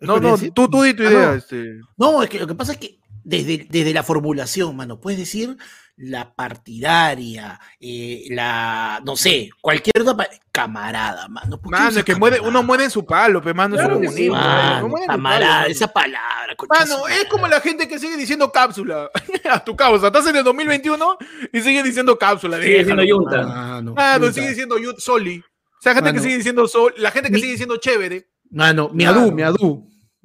¿Es 0.00 0.06
No, 0.06 0.20
no, 0.20 0.38
tú, 0.38 0.68
tú 0.70 0.82
di 0.82 0.94
tu 0.94 1.02
Ah, 1.02 1.06
idea. 1.10 1.26
no. 1.30 1.34
Este. 1.34 1.80
No, 1.96 2.22
es 2.22 2.30
que 2.30 2.38
lo 2.38 2.46
que 2.46 2.54
pasa 2.54 2.72
es 2.72 2.78
que 2.78 2.98
desde, 3.28 3.66
desde 3.68 3.92
la 3.92 4.02
formulación, 4.02 4.74
mano, 4.74 5.00
puedes 5.00 5.18
decir 5.18 5.56
la 5.96 6.32
partidaria, 6.34 7.60
eh, 7.80 8.24
la, 8.30 9.02
no 9.04 9.16
sé, 9.16 9.50
cualquier 9.60 10.04
camarada, 10.52 11.28
mano. 11.28 11.60
¿por 11.60 11.72
qué 11.74 11.78
Mano, 11.78 12.04
que 12.04 12.14
muere, 12.14 12.40
uno 12.40 12.62
muere 12.62 12.84
en 12.84 12.90
su 12.90 13.04
palo, 13.04 13.42
pe, 13.42 13.52
mano, 13.52 13.76
Claro 13.76 14.00
es 14.00 14.08
un 14.10 14.14
sí. 14.16 14.30
Mano, 14.30 14.92
camarada, 15.06 15.60
palo, 15.62 15.70
esa 15.72 15.88
palabra. 15.88 16.56
Mano, 16.70 17.06
es 17.08 17.24
como 17.26 17.46
la 17.48 17.60
gente 17.60 17.86
que 17.86 17.98
sigue 17.98 18.16
diciendo 18.16 18.50
cápsula 18.50 19.10
a 19.50 19.62
tu 19.62 19.76
causa. 19.76 20.06
Estás 20.06 20.26
en 20.28 20.36
el 20.36 20.44
2021 20.44 21.18
y 21.52 21.60
sigue 21.60 21.82
diciendo 21.82 22.16
cápsula. 22.18 22.56
Sigue 22.62 22.84
siendo 22.84 23.02
déjalo. 23.02 23.20
yunta. 23.24 23.42
Mano, 23.46 23.94
Mano, 23.94 24.32
sigue 24.32 24.48
diciendo 24.48 24.78
yut- 24.78 24.98
soli. 25.00 25.38
O 25.40 25.80
sea, 25.82 25.94
gente 25.94 26.12
que 26.12 26.20
sigue 26.20 26.36
diciendo 26.38 26.66
sol, 26.66 26.94
la 26.96 27.10
gente 27.10 27.28
que 27.28 27.34
Mi- 27.34 27.40
sigue 27.40 27.52
diciendo 27.52 27.76
chévere. 27.76 28.28
Mano, 28.50 28.88
mi 28.92 29.04
Claro. 29.04 29.20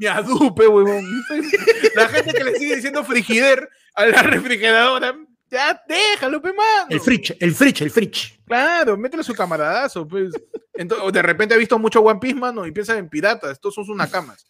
Adu. 0.07 0.33
Mi 0.33 0.39
adupe, 0.39 0.67
huevón. 0.67 1.05
La 1.95 2.07
gente 2.09 2.33
que 2.33 2.43
le 2.43 2.55
sigue 2.55 2.75
diciendo 2.75 3.03
frigider 3.03 3.69
a 3.95 4.05
la 4.05 4.23
refrigeradora. 4.23 5.15
Ya, 5.49 5.79
déjalo, 5.87 6.41
pe, 6.41 6.51
mano. 6.51 6.87
El 6.89 6.99
fridge, 6.99 7.37
el 7.39 7.53
fridge, 7.53 7.81
el 7.81 7.91
fridge. 7.91 8.39
Claro, 8.47 8.97
métele 8.97 9.23
su 9.23 9.35
camaradazo, 9.35 10.07
pues. 10.07 10.33
Entonces, 10.73 11.07
o 11.07 11.11
de 11.11 11.21
repente 11.21 11.53
ha 11.53 11.57
visto 11.57 11.77
mucho 11.77 12.01
One 12.01 12.19
Piece, 12.19 12.35
mano, 12.35 12.65
y 12.65 12.71
piensa 12.71 12.97
en 12.97 13.07
piratas. 13.07 13.51
Estos 13.51 13.75
son 13.75 13.85
sus 13.85 13.95
nakamas. 13.95 14.47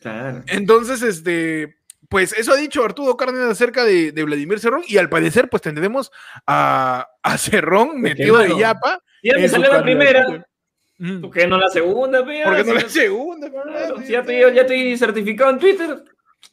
Claro. 0.00 0.44
Entonces, 0.46 1.02
este, 1.02 1.78
pues 2.08 2.32
eso 2.32 2.52
ha 2.52 2.56
dicho 2.56 2.84
Arturo 2.84 3.16
Cárdenas 3.16 3.50
acerca 3.50 3.84
de, 3.84 4.12
de 4.12 4.22
Vladimir 4.22 4.60
Cerrón 4.60 4.84
y 4.86 4.98
al 4.98 5.08
parecer, 5.08 5.48
pues 5.50 5.62
tendremos 5.62 6.12
a, 6.46 7.08
a 7.22 7.38
Cerrón 7.38 8.00
metido 8.00 8.38
de 8.38 8.56
yapa. 8.56 9.02
Si 9.22 9.28
ya 9.28 9.38
me 9.38 9.48
salió 9.48 9.72
la 9.72 9.82
primera. 9.82 10.46
¿Por 11.20 11.30
qué 11.30 11.46
no 11.46 11.58
la 11.58 11.68
segunda, 11.68 12.24
pe? 12.24 12.42
¿Por 12.44 12.56
qué 12.56 12.64
no 12.64 12.74
la 12.74 12.88
segunda? 12.88 13.50
Claro, 13.50 14.00
si 14.02 14.12
ya 14.12 14.20
estoy, 14.20 14.36
ya 14.54 14.60
estoy 14.62 14.96
certificado 14.96 15.50
en 15.50 15.58
Twitter, 15.58 16.04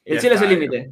el 0.06 0.16
Ya 0.16 0.22
cielo 0.22 0.36
es 0.36 0.42
el 0.42 0.50
límite. 0.50 0.92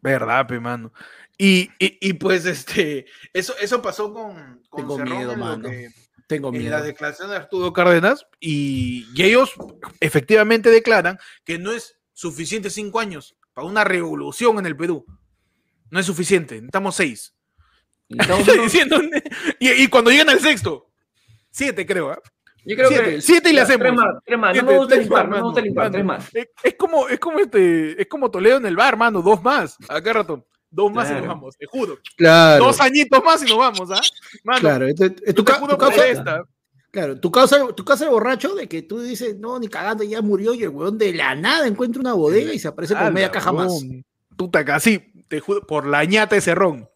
Verdad, 0.00 0.46
pe, 0.46 0.60
mano. 0.60 0.92
Y, 1.36 1.70
y, 1.78 1.98
y, 2.00 2.12
pues, 2.14 2.46
este, 2.46 3.06
eso, 3.32 3.54
eso 3.60 3.80
pasó 3.80 4.12
con, 4.12 4.60
con 4.68 4.80
Tengo 4.82 4.96
Cerrón 4.96 5.16
miedo, 5.18 5.32
en 5.32 5.38
mano. 5.38 5.68
que- 5.70 5.88
Tengo 6.26 6.48
en 6.48 6.58
miedo. 6.58 6.70
la 6.76 6.82
declaración 6.82 7.30
de 7.30 7.36
Arturo 7.36 7.72
Cárdenas 7.72 8.26
y, 8.38 9.06
y 9.14 9.22
ellos 9.22 9.52
efectivamente 10.00 10.68
declaran 10.70 11.18
que 11.44 11.58
no 11.58 11.72
es 11.72 11.98
suficiente 12.12 12.68
cinco 12.70 13.00
años 13.00 13.36
para 13.54 13.66
una 13.66 13.82
revolución 13.84 14.58
en 14.58 14.66
el 14.66 14.76
Perú. 14.76 15.06
No 15.90 15.98
es 16.00 16.06
suficiente, 16.06 16.56
necesitamos 16.56 16.96
seis. 16.96 17.34
Y 18.08 18.20
estamos- 18.20 18.46
diciendo- 18.62 19.00
y, 19.58 19.70
y 19.70 19.86
cuando 19.88 20.10
llegan 20.10 20.28
al 20.28 20.40
sexto, 20.40 20.90
siete 21.50 21.86
creo, 21.86 22.10
¿ah? 22.10 22.20
Yo 22.64 22.76
creo 22.76 22.88
Siete, 22.88 23.04
que 23.04 23.20
siete 23.22 23.50
y 23.50 23.52
le 23.54 23.60
hacemos. 23.62 23.80
Tres 23.86 23.94
más, 23.94 24.06
tres 24.24 24.38
más. 24.38 24.48
No 24.48 24.52
Siete, 24.54 24.72
me 24.72 24.78
gusta 24.78 24.94
el 24.94 24.98
tres 25.00 25.06
impar, 25.08 25.28
más, 25.28 25.30
no 25.30 25.36
me 25.36 25.42
gusta 25.42 25.60
el 25.60 25.66
mano, 25.66 25.70
impar, 25.70 25.84
mano. 25.84 25.92
tres 25.92 26.04
más. 26.04 26.34
Es, 26.34 26.48
es 26.64 26.74
como, 26.74 27.08
es 27.08 27.18
como 27.20 27.38
este, 27.38 28.02
es 28.02 28.08
como 28.08 28.30
Toledo 28.30 28.56
en 28.58 28.66
el 28.66 28.76
bar, 28.76 28.96
mano, 28.96 29.22
dos 29.22 29.42
más, 29.42 29.76
acá 29.88 30.12
rato. 30.12 30.46
Dos 30.70 30.92
más 30.92 31.06
y 31.06 31.12
Claro. 31.12 31.24
nos 31.26 31.34
vamos, 31.34 31.56
te 31.56 31.64
juro. 31.66 31.98
Claro. 32.16 32.64
Dos 32.66 32.80
añitos 32.82 33.24
más 33.24 33.42
y 33.42 33.46
nos 33.46 33.56
vamos, 33.58 33.90
¿ah? 33.90 34.00
Mano, 34.44 34.60
Claro, 34.60 34.86
este- 34.86 35.06
este- 35.06 35.22
yo 35.28 35.34
tu, 35.34 35.44
ca- 35.44 35.66
tu 35.66 35.78
causa, 35.78 36.06
esta. 36.06 36.42
claro, 36.90 37.18
tu 37.18 37.30
causa, 37.30 37.72
tu 37.74 37.84
causa 37.86 38.04
el 38.04 38.10
borracho 38.10 38.54
de 38.54 38.68
que 38.68 38.82
tú 38.82 39.00
dices, 39.00 39.38
no, 39.38 39.58
ni 39.58 39.68
cagando, 39.68 40.04
ya 40.04 40.20
murió 40.20 40.52
y 40.52 40.62
el 40.64 40.68
weón 40.68 40.98
de 40.98 41.14
la 41.14 41.34
nada 41.34 41.66
encuentra 41.66 42.00
una 42.02 42.12
bodega 42.12 42.52
y 42.52 42.58
se 42.58 42.68
aparece 42.68 42.94
con 42.94 43.14
media 43.14 43.30
caja 43.30 43.50
más. 43.50 43.68
huevón. 43.68 44.04
Puta, 44.36 44.62
casi, 44.62 44.98
te 45.28 45.40
juro, 45.40 45.66
por 45.66 45.86
la 45.86 46.04
ñata 46.04 46.36
ese 46.36 46.54
ron. 46.54 46.86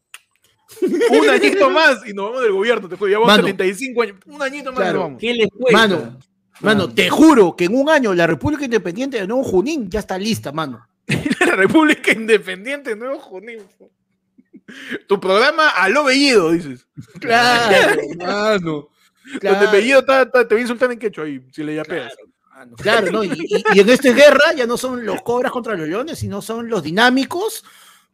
Un 1.10 1.28
añito 1.28 1.70
más 1.70 2.06
y 2.06 2.12
nos 2.12 2.26
vamos 2.26 2.42
del 2.42 2.52
gobierno, 2.52 2.88
te 2.88 2.96
juro, 2.96 3.10
ya 3.10 3.18
vamos 3.18 3.28
Mano. 3.34 3.42
75 3.48 4.02
años. 4.02 4.16
Un 4.26 4.42
añito 4.42 4.70
más 4.72 4.78
y 4.78 4.82
Claro. 4.82 4.92
nos 4.98 5.02
vamos. 5.06 5.20
¿Qué 5.20 5.34
les 5.34 5.48
cuesta? 5.50 5.78
Mano, 5.78 6.18
Mano, 6.60 6.88
te 6.94 7.10
juro 7.10 7.56
que 7.56 7.64
en 7.64 7.74
un 7.76 7.88
año 7.90 8.14
la 8.14 8.26
República 8.26 8.64
Independiente 8.64 9.18
de 9.20 9.26
Nuevo 9.26 9.42
Junín 9.42 9.90
ya 9.90 9.98
está 10.00 10.16
lista, 10.18 10.52
mano. 10.52 10.86
La 11.40 11.56
República 11.56 12.12
Independiente, 12.12 12.94
Nuevo 12.94 13.18
Junín. 13.18 13.58
Tu 15.08 15.20
programa 15.20 15.68
a 15.70 15.88
lo 15.88 16.04
Bellido, 16.04 16.52
dices. 16.52 16.86
Claro, 17.20 18.00
mano. 18.18 18.88
Donde 19.42 19.66
Bellido 19.72 20.00
está- 20.00 20.22
está- 20.22 20.46
te 20.46 20.54
va 20.54 20.58
a 20.58 20.62
insultar 20.62 20.92
en 20.92 20.98
quechua 20.98 21.24
ahí, 21.24 21.40
si 21.52 21.62
le 21.62 21.74
yapeas. 21.76 22.12
Claro, 22.54 22.76
claro, 22.76 23.12
¿no? 23.12 23.24
Y, 23.24 23.30
y- 23.32 23.64
y 23.74 23.80
en 23.80 23.88
esta 23.88 24.12
guerra 24.12 24.52
ya 24.56 24.66
no 24.66 24.76
son 24.76 25.04
los 25.04 25.20
cobras 25.22 25.50
contra 25.50 25.74
los 25.76 25.88
leones, 25.88 26.18
sino 26.18 26.40
son 26.42 26.68
los 26.68 26.82
dinámicos 26.82 27.64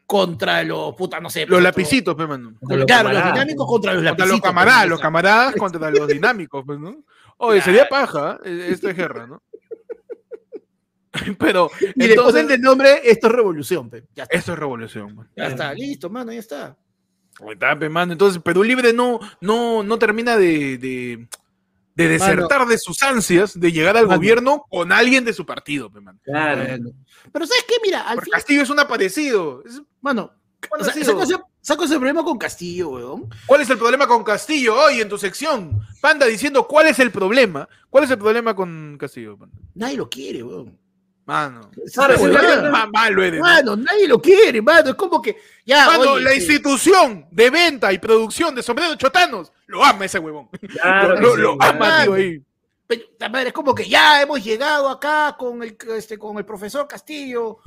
contra 0.08 0.64
los, 0.64 0.94
puta, 0.94 1.20
no 1.20 1.28
sé. 1.28 1.40
Los 1.40 1.56
pues, 1.56 1.62
lapicitos, 1.64 2.14
pe, 2.14 2.26
mano. 2.26 2.54
Los 2.62 2.86
Claro, 2.86 3.12
los 3.12 3.24
dinámicos 3.26 3.66
contra 3.66 3.92
los 3.92 4.02
Contra 4.02 4.10
lapicitos. 4.10 4.30
los 4.30 4.40
camaradas, 4.40 4.80
pues, 4.80 4.90
los 4.90 5.00
camaradas 5.00 5.54
contra 5.54 5.90
los 5.90 6.08
dinámicos, 6.08 6.64
pues, 6.64 6.78
¿no? 6.78 7.04
Oye, 7.36 7.60
sería 7.60 7.86
paja 7.90 8.40
¿eh? 8.42 8.68
esta 8.70 8.94
guerra, 8.94 9.26
¿no? 9.26 9.42
Pero, 11.38 11.70
Y 11.94 12.04
entonces, 12.04 12.42
ponen 12.42 12.48
de 12.48 12.58
nombre, 12.58 13.00
esto 13.04 13.26
es 13.26 13.32
revolución, 13.34 13.90
pe. 13.90 14.04
Ya 14.14 14.22
está, 14.22 14.38
esto 14.38 14.52
es 14.54 14.58
revolución, 14.58 15.14
man. 15.14 15.28
ya 15.36 15.46
está, 15.48 15.74
listo, 15.74 16.08
mano, 16.08 16.32
ya 16.32 16.40
está. 16.40 16.76
Ahí 17.40 17.52
está, 17.52 17.78
pe, 17.78 17.90
mano. 17.90 18.12
Entonces, 18.12 18.40
Perú 18.42 18.64
Libre 18.64 18.94
no, 18.94 19.20
no, 19.42 19.82
no 19.82 19.98
termina 19.98 20.38
de, 20.38 20.78
de, 20.78 21.28
de 21.98 22.08
desertar 22.08 22.66
de 22.66 22.78
sus 22.78 23.02
ansias 23.02 23.58
de 23.58 23.72
llegar 23.72 23.96
al 23.96 24.06
Mano. 24.06 24.18
gobierno 24.18 24.64
con 24.70 24.92
alguien 24.92 25.24
de 25.24 25.32
su 25.32 25.44
partido. 25.44 25.90
Claro. 26.22 26.64
Bueno. 26.64 26.90
Pero 27.32 27.46
¿sabes 27.46 27.64
qué? 27.66 27.74
Mira, 27.82 28.02
al 28.02 28.14
Porque 28.14 28.26
fin, 28.26 28.32
Castillo 28.32 28.62
es 28.62 28.70
un 28.70 28.78
aparecido. 28.78 29.62
Es- 29.66 29.82
mano, 30.00 30.32
¿cuál 30.68 30.80
o 30.80 30.84
ha 30.84 30.84
sea, 30.84 30.94
sido? 30.94 31.06
saco 31.06 31.22
ese, 31.24 31.34
saco 31.60 31.84
ese 31.84 31.96
problema 31.96 32.22
con 32.22 32.38
Castillo, 32.38 32.90
weón. 32.90 33.28
¿Cuál 33.46 33.62
es 33.62 33.70
el 33.70 33.78
problema 33.78 34.06
con 34.06 34.22
Castillo 34.22 34.76
hoy 34.80 35.00
en 35.00 35.08
tu 35.08 35.18
sección? 35.18 35.80
Panda 36.00 36.24
diciendo 36.26 36.68
cuál 36.68 36.86
es 36.86 37.00
el 37.00 37.10
problema. 37.10 37.68
¿Cuál 37.90 38.04
es 38.04 38.10
el 38.12 38.18
problema 38.18 38.54
con 38.54 38.96
Castillo? 38.96 39.36
Panda? 39.36 39.56
Nadie 39.74 39.96
lo 39.96 40.08
quiere, 40.08 40.42
weón. 40.44 40.78
Mano. 41.28 41.70
Ma- 42.70 42.86
malo 42.86 43.22
eres. 43.22 43.38
¿no? 43.38 43.44
Mano, 43.44 43.76
nadie 43.76 44.08
lo 44.08 44.18
quiere, 44.18 44.62
mano. 44.62 44.88
Es 44.88 44.94
como 44.96 45.20
que 45.20 45.36
ya. 45.66 45.84
Mano, 45.84 46.12
oye, 46.12 46.24
la 46.24 46.30
sí, 46.30 46.36
institución 46.38 47.26
de 47.30 47.50
venta 47.50 47.92
y 47.92 47.98
producción 47.98 48.54
de 48.54 48.62
sombreros 48.62 48.96
chotanos 48.96 49.52
lo 49.66 49.84
ama 49.84 50.06
ese 50.06 50.18
huevón. 50.18 50.48
Claro 50.72 51.20
lo 51.20 51.36
lo- 51.36 51.54
lo 51.54 51.62
ama, 51.62 52.02
tío, 52.04 52.14
ahí. 52.14 52.42
pero, 52.86 53.02
la 53.20 53.28
madre, 53.28 53.48
es 53.48 53.52
como 53.52 53.74
que 53.74 53.86
ya 53.86 54.22
hemos 54.22 54.42
llegado 54.42 54.88
acá 54.88 55.36
con 55.38 55.62
el, 55.62 55.76
este, 55.94 56.16
con 56.16 56.38
el 56.38 56.46
profesor 56.46 56.88
Castillo. 56.88 57.58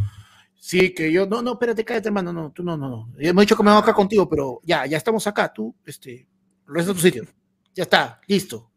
Sí, 0.59 0.91
que 0.95 1.11
yo, 1.11 1.27
no, 1.27 1.43
no, 1.43 1.51
espérate, 1.53 1.85
cállate, 1.85 2.07
hermano, 2.07 2.33
no, 2.33 2.51
tú 2.51 2.63
no, 2.63 2.75
no, 2.75 2.89
no. 2.89 3.13
Hemos 3.19 3.43
dicho 3.43 3.55
que 3.55 3.61
me 3.61 3.69
vamos 3.69 3.83
acá 3.83 3.93
contigo, 3.93 4.27
pero 4.27 4.59
ya, 4.63 4.87
ya 4.87 4.97
estamos 4.97 5.27
acá, 5.27 5.53
tú, 5.53 5.75
este, 5.85 6.27
regresa 6.65 6.89
a 6.89 6.93
tu 6.95 6.99
sitio. 6.99 7.25
Ya 7.75 7.83
está, 7.83 8.19
listo. 8.25 8.70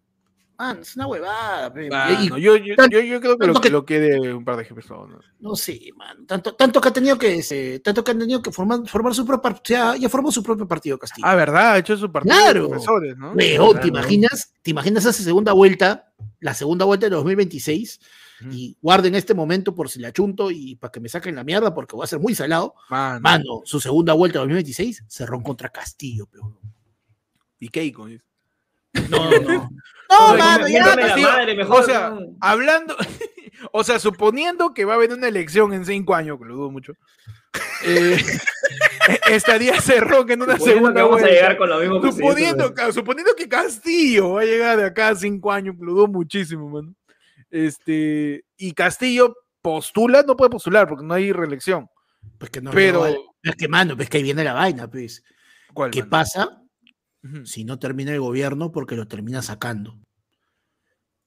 Man, 0.58 0.78
es 0.82 0.94
una 0.96 1.06
huevada. 1.08 1.72
pe. 1.72 1.86
Y- 1.86 1.90
Mano, 1.90 2.38
yo, 2.38 2.56
yo, 2.56 2.76
tan- 2.76 2.88
yo, 2.90 3.00
yo 3.00 3.20
creo 3.20 3.36
que 3.38 3.46
lo, 3.46 3.54
que- 3.60 3.70
lo 3.70 3.84
quiere 3.84 4.32
un 4.32 4.44
par 4.44 4.56
de 4.56 4.64
personas. 4.64 5.18
no 5.40 5.56
sé, 5.56 5.80
man, 5.96 6.26
tanto, 6.26 6.54
tanto 6.54 6.80
que 6.80 6.88
ha 6.88 6.92
tenido 6.92 7.18
que, 7.18 7.36
este, 7.36 7.80
tanto 7.80 8.04
que 8.04 8.12
han 8.12 8.18
tenido 8.20 8.40
que 8.40 8.52
formar, 8.52 8.86
formar 8.88 9.14
su 9.14 9.26
propio, 9.26 9.50
o 9.52 9.60
sea, 9.64 9.96
ya 9.96 10.08
formó 10.08 10.30
su 10.30 10.42
propio 10.42 10.66
partido 10.68 10.98
Castillo. 10.98 11.26
Ah, 11.26 11.34
¿verdad? 11.34 11.72
Ha 11.72 11.78
hecho 11.78 11.96
su 11.96 12.10
partido 12.10 12.36
Claro. 12.36 12.62
de 12.62 12.68
profesores, 12.68 13.16
¿no? 13.16 13.32
Weón, 13.32 13.80
¿te 13.80 13.88
imaginas? 13.88 14.52
¿Te 14.62 14.70
imaginas 14.70 15.04
esa 15.04 15.22
segunda 15.24 15.52
vuelta? 15.52 16.12
La 16.40 16.54
segunda 16.54 16.84
vuelta 16.84 17.06
de 17.06 17.10
2026 17.16 17.98
Ujú. 18.42 18.50
y 18.52 18.76
guarden 18.80 19.14
este 19.16 19.34
momento 19.34 19.74
por 19.74 19.88
si 19.90 19.98
la 19.98 20.12
chunto 20.12 20.50
y 20.50 20.76
para 20.76 20.92
que 20.92 21.00
me 21.00 21.08
saquen 21.08 21.34
la 21.34 21.42
mierda 21.44 21.74
porque 21.74 21.96
voy 21.96 22.04
a 22.04 22.06
ser 22.06 22.20
muy 22.20 22.34
salado. 22.34 22.74
Mano. 22.90 23.20
Mano, 23.20 23.60
su 23.64 23.80
segunda 23.80 24.12
vuelta 24.12 24.38
de 24.38 24.42
2026 24.44 25.04
cerró 25.08 25.42
contra 25.42 25.68
Castillo, 25.70 26.26
pero 26.30 26.58
Y 27.58 27.68
Keiko. 27.68 28.06
No, 29.10 29.30
no. 29.40 29.70
No, 30.10 30.36
mano, 30.36 30.68
ya. 30.68 30.94
la 30.94 31.16
madre, 31.16 31.56
mejor, 31.56 31.80
o 31.80 31.82
sea, 31.82 32.10
no. 32.10 32.36
hablando, 32.40 32.94
o 33.72 33.82
sea, 33.82 33.98
suponiendo 33.98 34.74
que 34.74 34.84
va 34.84 34.92
a 34.92 34.96
haber 34.96 35.12
una 35.12 35.28
elección 35.28 35.72
en 35.72 35.84
cinco 35.84 36.14
años, 36.14 36.38
que 36.38 36.44
lo 36.44 36.54
dudo 36.54 36.70
mucho, 36.70 36.92
eh, 37.84 38.18
estaría 39.30 39.80
Cerrón 39.80 40.30
en 40.30 40.42
una 40.42 40.56
Suponiendo 40.56 40.64
que 40.64 40.70
segunda 40.72 41.02
vamos 41.04 41.22
a 41.22 41.26
llegar 41.26 41.56
con 41.56 41.68
lo 41.68 41.78
mismo 41.80 42.00
que 42.00 42.12
suponiendo, 42.12 42.74
suponiendo 42.92 43.34
que 43.34 43.48
Castillo 43.48 44.32
va 44.32 44.42
a 44.42 44.44
llegar 44.44 44.76
de 44.76 44.84
acá 44.84 45.08
a 45.08 45.16
cinco 45.16 45.50
años, 45.50 45.76
que 45.78 45.84
lo 45.84 45.92
dudo 45.92 46.08
muchísimo, 46.08 46.68
mano. 46.68 46.94
Este, 47.50 48.44
y 48.56 48.72
Castillo 48.72 49.34
postula, 49.62 50.22
no 50.22 50.36
puede 50.36 50.50
postular 50.50 50.88
porque 50.88 51.04
no 51.04 51.14
hay 51.14 51.32
reelección. 51.32 51.88
Pues 52.38 52.50
que 52.50 52.60
no, 52.60 52.70
Pero, 52.70 53.06
no 53.06 53.50
es 53.50 53.56
que 53.56 53.68
mano, 53.68 53.96
pues 53.96 54.08
que 54.08 54.18
ahí 54.18 54.22
viene 54.22 54.44
la 54.44 54.52
vaina, 54.54 54.88
pues. 54.88 55.22
¿cuál? 55.72 55.90
¿Qué 55.90 56.00
mano? 56.00 56.10
pasa 56.10 56.63
Si 57.44 57.64
no 57.64 57.78
termina 57.78 58.12
el 58.12 58.20
gobierno 58.20 58.70
porque 58.72 58.96
lo 58.96 59.08
termina 59.08 59.40
sacando? 59.42 59.98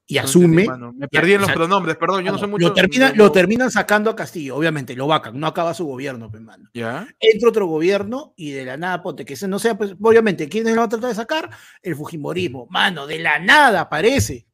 Y 0.09 0.15
No 0.15 0.21
asume 0.21 0.63
entendí. 0.63 0.97
Me 0.99 1.07
perdí 1.09 1.33
en 1.33 1.41
los 1.41 1.51
pronombres, 1.51 1.97
perdón, 1.97 2.23
yo 2.23 2.31
no 2.31 2.37
sé 2.37 2.47
mucho. 2.47 2.67
lo, 2.69 2.73
termina, 2.73 3.09
no- 3.09 3.15
lo 3.25 3.31
terminan 3.31 3.69
sacando 3.71 4.09
a 4.09 4.15
Castillo, 4.15 4.55
obviamente, 4.55 4.95
lo 4.95 5.05
vacan, 5.07 5.37
no 5.37 5.47
acaba 5.47 5.73
su 5.73 5.85
gobierno, 5.85 6.31
pues, 6.31 6.41
mano. 6.41 6.69
¿Ya? 6.73 7.05
entra 7.19 7.49
otro 7.49 7.65
gobierno 7.65 8.33
y 8.37 8.51
de 8.51 8.63
la 8.63 8.77
nada, 8.77 9.01
ponte 9.03 9.25
que 9.25 9.33
ese 9.33 9.49
no 9.49 9.59
sea, 9.59 9.77
pues, 9.77 9.95
obviamente, 10.01 10.47
¿quiénes 10.47 10.75
lo 10.75 10.81
van 10.81 10.85
a 10.87 10.89
tratar 10.91 11.09
de 11.09 11.15
sacar? 11.15 11.49
El 11.81 11.95
Fujimorismo. 11.97 12.67
Mano, 12.69 13.05
de 13.05 13.19
la 13.19 13.39
nada 13.39 13.81
aparece. 13.81 14.47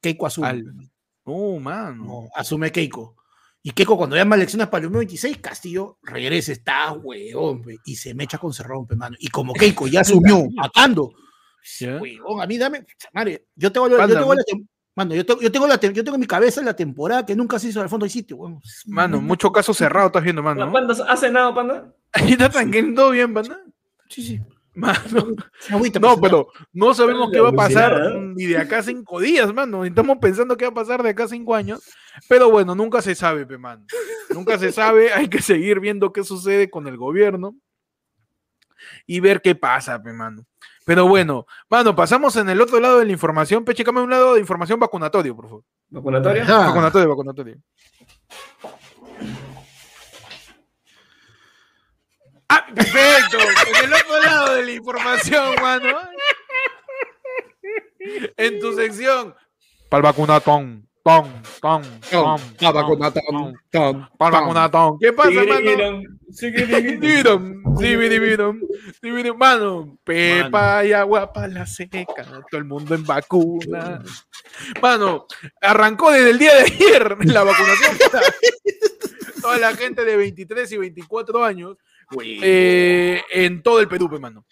Keiko 0.00 0.26
asume. 0.26 0.48
Al- 0.48 0.64
Oh, 1.24 1.60
mano. 1.60 2.04
No, 2.04 2.28
asume 2.34 2.72
Keiko. 2.72 3.16
Y 3.64 3.70
Keiko, 3.70 3.96
cuando 3.96 4.16
llama 4.16 4.34
elecciones 4.36 4.66
para 4.68 4.78
el 4.78 4.84
2026, 4.90 5.38
Castillo 5.38 5.98
regresa, 6.02 6.50
está 6.52 6.92
huevón, 6.92 7.62
y 7.84 7.94
se 7.96 8.12
mecha 8.14 8.38
con 8.38 8.52
Cerrón, 8.52 8.86
pe, 8.86 8.96
mano. 8.96 9.16
Y 9.20 9.28
como 9.28 9.52
Keiko 9.54 9.86
ya 9.86 10.00
asumió, 10.00 10.48
atando, 10.60 11.12
Ya. 11.78 11.96
huevón, 11.98 12.40
a 12.40 12.46
mí 12.46 12.58
dame, 12.58 12.84
madre, 13.12 13.46
yo 13.54 13.70
te 13.70 13.78
vuelvo, 13.78 13.94
yo 13.96 14.00
Panda, 14.00 14.14
te 14.16 14.20
¿no? 14.20 14.26
vuelvo 14.26 14.42
a 14.42 14.44
tem- 14.52 14.66
Mano, 14.94 15.14
yo, 15.14 15.24
tengo, 15.24 15.40
yo, 15.40 15.50
tengo 15.50 15.66
la 15.66 15.78
te- 15.78 15.90
yo 15.92 16.04
tengo 16.04 16.16
en 16.16 16.20
mi 16.20 16.26
cabeza 16.26 16.60
la 16.60 16.76
temporada 16.76 17.24
que 17.24 17.34
nunca 17.34 17.58
se 17.58 17.68
hizo 17.68 17.80
al 17.80 17.88
fondo 17.88 18.04
del 18.04 18.10
sitio, 18.10 18.36
weón. 18.36 18.60
Mano, 18.86 19.22
mucho 19.22 19.50
caso 19.50 19.72
cerrado 19.72 20.08
estás 20.08 20.22
viendo, 20.22 20.42
mano. 20.42 20.66
¿no? 20.66 20.70
¿Cuándo 20.70 20.92
has 21.08 21.18
cenado, 21.20 21.54
panda? 21.54 21.94
Ahí 22.12 22.32
está 22.32 22.50
tranquilo, 22.50 22.92
todo 22.94 23.10
bien, 23.12 23.32
mano. 23.32 23.56
Sí, 24.10 24.22
sí. 24.22 24.40
Mano, 24.74 25.28
Agüita, 25.70 25.98
no, 25.98 26.08
pues, 26.18 26.20
pero 26.30 26.48
no 26.74 26.92
sabemos 26.94 27.30
qué 27.32 27.40
va 27.40 27.50
a 27.50 27.52
pasar 27.52 27.92
Alucinada. 27.94 28.32
ni 28.34 28.44
de 28.46 28.58
acá 28.58 28.78
a 28.78 28.82
cinco 28.82 29.18
días, 29.20 29.52
mano. 29.54 29.84
Estamos 29.86 30.18
pensando 30.18 30.56
qué 30.58 30.64
va 30.66 30.70
a 30.72 30.74
pasar 30.74 31.02
de 31.02 31.10
acá 31.10 31.24
a 31.24 31.28
cinco 31.28 31.54
años. 31.54 31.80
Pero 32.28 32.50
bueno, 32.50 32.74
nunca 32.74 33.02
se 33.02 33.14
sabe, 33.14 33.46
pe, 33.46 33.58
mano. 33.58 33.84
Nunca 34.30 34.58
se 34.58 34.72
sabe. 34.72 35.12
Hay 35.12 35.28
que 35.28 35.42
seguir 35.42 35.80
viendo 35.80 36.12
qué 36.12 36.24
sucede 36.24 36.70
con 36.70 36.86
el 36.86 36.96
gobierno 36.96 37.54
y 39.06 39.20
ver 39.20 39.40
qué 39.42 39.54
pasa, 39.54 40.02
pe, 40.02 40.12
mano. 40.12 40.44
Pero 40.84 41.06
bueno, 41.06 41.46
mano, 41.68 41.94
pasamos 41.94 42.36
en 42.36 42.48
el 42.48 42.60
otro 42.60 42.80
lado 42.80 42.98
de 42.98 43.06
la 43.06 43.12
información. 43.12 43.64
Pe, 43.64 43.74
chécame 43.74 44.00
un 44.00 44.10
lado 44.10 44.34
de 44.34 44.40
información 44.40 44.80
vacunatorio, 44.80 45.34
por 45.36 45.46
favor. 45.46 45.64
¿Vacunatoria? 45.88 46.42
Ajá. 46.42 46.66
Vacunatorio, 46.68 47.08
vacunatorio. 47.08 47.56
Ah, 52.48 52.66
perfecto. 52.74 53.38
En 53.38 53.84
el 53.84 53.92
otro 53.94 54.22
lado 54.22 54.54
de 54.54 54.64
la 54.64 54.72
información, 54.72 55.54
mano. 55.62 55.98
En 58.36 58.60
tu 58.60 58.74
sección. 58.74 59.34
Para 59.88 59.98
el 59.98 60.02
vacunatón. 60.02 60.88
Tom, 61.04 61.26
tom, 61.60 61.82
tom, 62.10 62.38
tom, 62.58 63.54
tom. 63.70 64.70
tom. 64.70 64.98
¿Qué 65.00 65.12
pasa, 65.12 65.42
mano? 65.44 66.00
Sigirigiram, 66.30 67.02
sigirigiram. 67.60 67.62
Dividum, 67.76 68.08
dividum, 68.08 68.60
dividum. 69.02 69.36
Mano, 69.36 69.98
pepa 70.04 70.84
y 70.84 70.92
agua 70.92 71.32
para 71.32 71.48
la 71.48 71.66
seca, 71.66 72.06
todo 72.24 72.58
el 72.58 72.64
mundo 72.64 72.94
en 72.94 73.04
vacuna. 73.04 74.00
Mano, 74.80 75.26
arrancó 75.60 76.12
desde 76.12 76.30
el 76.30 76.38
día 76.38 76.54
de 76.54 76.62
ayer 76.62 77.16
la 77.26 77.42
vacunación. 77.42 77.96
Toda 79.42 79.58
la 79.58 79.74
gente 79.74 80.04
de 80.04 80.16
23 80.16 80.70
y 80.70 80.76
24 80.76 81.44
años 81.44 81.76
eh, 82.22 83.22
en 83.32 83.60
todo 83.60 83.80
el 83.80 83.88
Perú, 83.88 84.08
pe, 84.08 84.20
mano. 84.20 84.46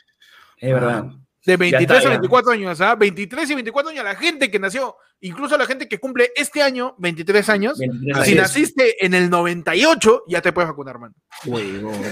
Es 0.56 0.72
verdad. 0.72 1.04
De 1.46 1.56
23 1.56 1.82
está, 1.82 1.96
a 1.96 2.02
ya. 2.02 2.08
24 2.18 2.52
años, 2.52 2.80
¿ah? 2.80 2.96
23 2.96 3.50
y 3.50 3.54
24 3.54 3.90
años, 3.92 4.04
la 4.04 4.16
gente 4.16 4.50
que 4.50 4.58
nació, 4.58 4.96
incluso 5.20 5.56
la 5.58 5.66
gente 5.66 5.88
que 5.88 5.98
cumple 5.98 6.30
este 6.36 6.62
año, 6.62 6.94
23 6.98 7.48
años, 7.48 7.78
23 7.78 8.26
si 8.26 8.34
naciste 8.34 9.04
en 9.04 9.14
el 9.14 9.28
98, 9.30 10.24
ya 10.28 10.40
te 10.40 10.52
puedes 10.52 10.68
vacunar, 10.70 10.98
mano. 10.98 11.14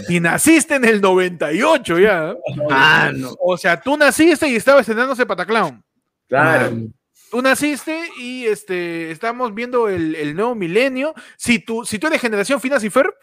Si 0.07 0.21
naciste 0.21 0.77
en 0.77 0.85
el 0.85 1.01
98 1.01 1.99
ya. 1.99 2.35
Ah, 2.71 3.11
no. 3.15 3.35
O 3.41 3.57
sea, 3.57 3.81
tú 3.81 3.97
naciste 3.97 4.49
y 4.49 4.57
estaba 4.57 4.81
estrenándose 4.81 5.27
Pataclown. 5.27 5.83
Claro. 6.29 6.77
Tú 7.31 7.43
naciste 7.43 8.09
y 8.19 8.47
este, 8.47 9.11
estamos 9.11 9.55
viendo 9.55 9.89
el, 9.89 10.15
el 10.15 10.35
nuevo 10.35 10.55
milenio. 10.55 11.15
Si 11.37 11.59
tú, 11.59 11.85
si 11.85 11.99
tú 11.99 12.07
eres 12.07 12.21
generación 12.21 12.61
Finas 12.61 12.83
y 12.85 12.91
Ferb, 12.91 13.15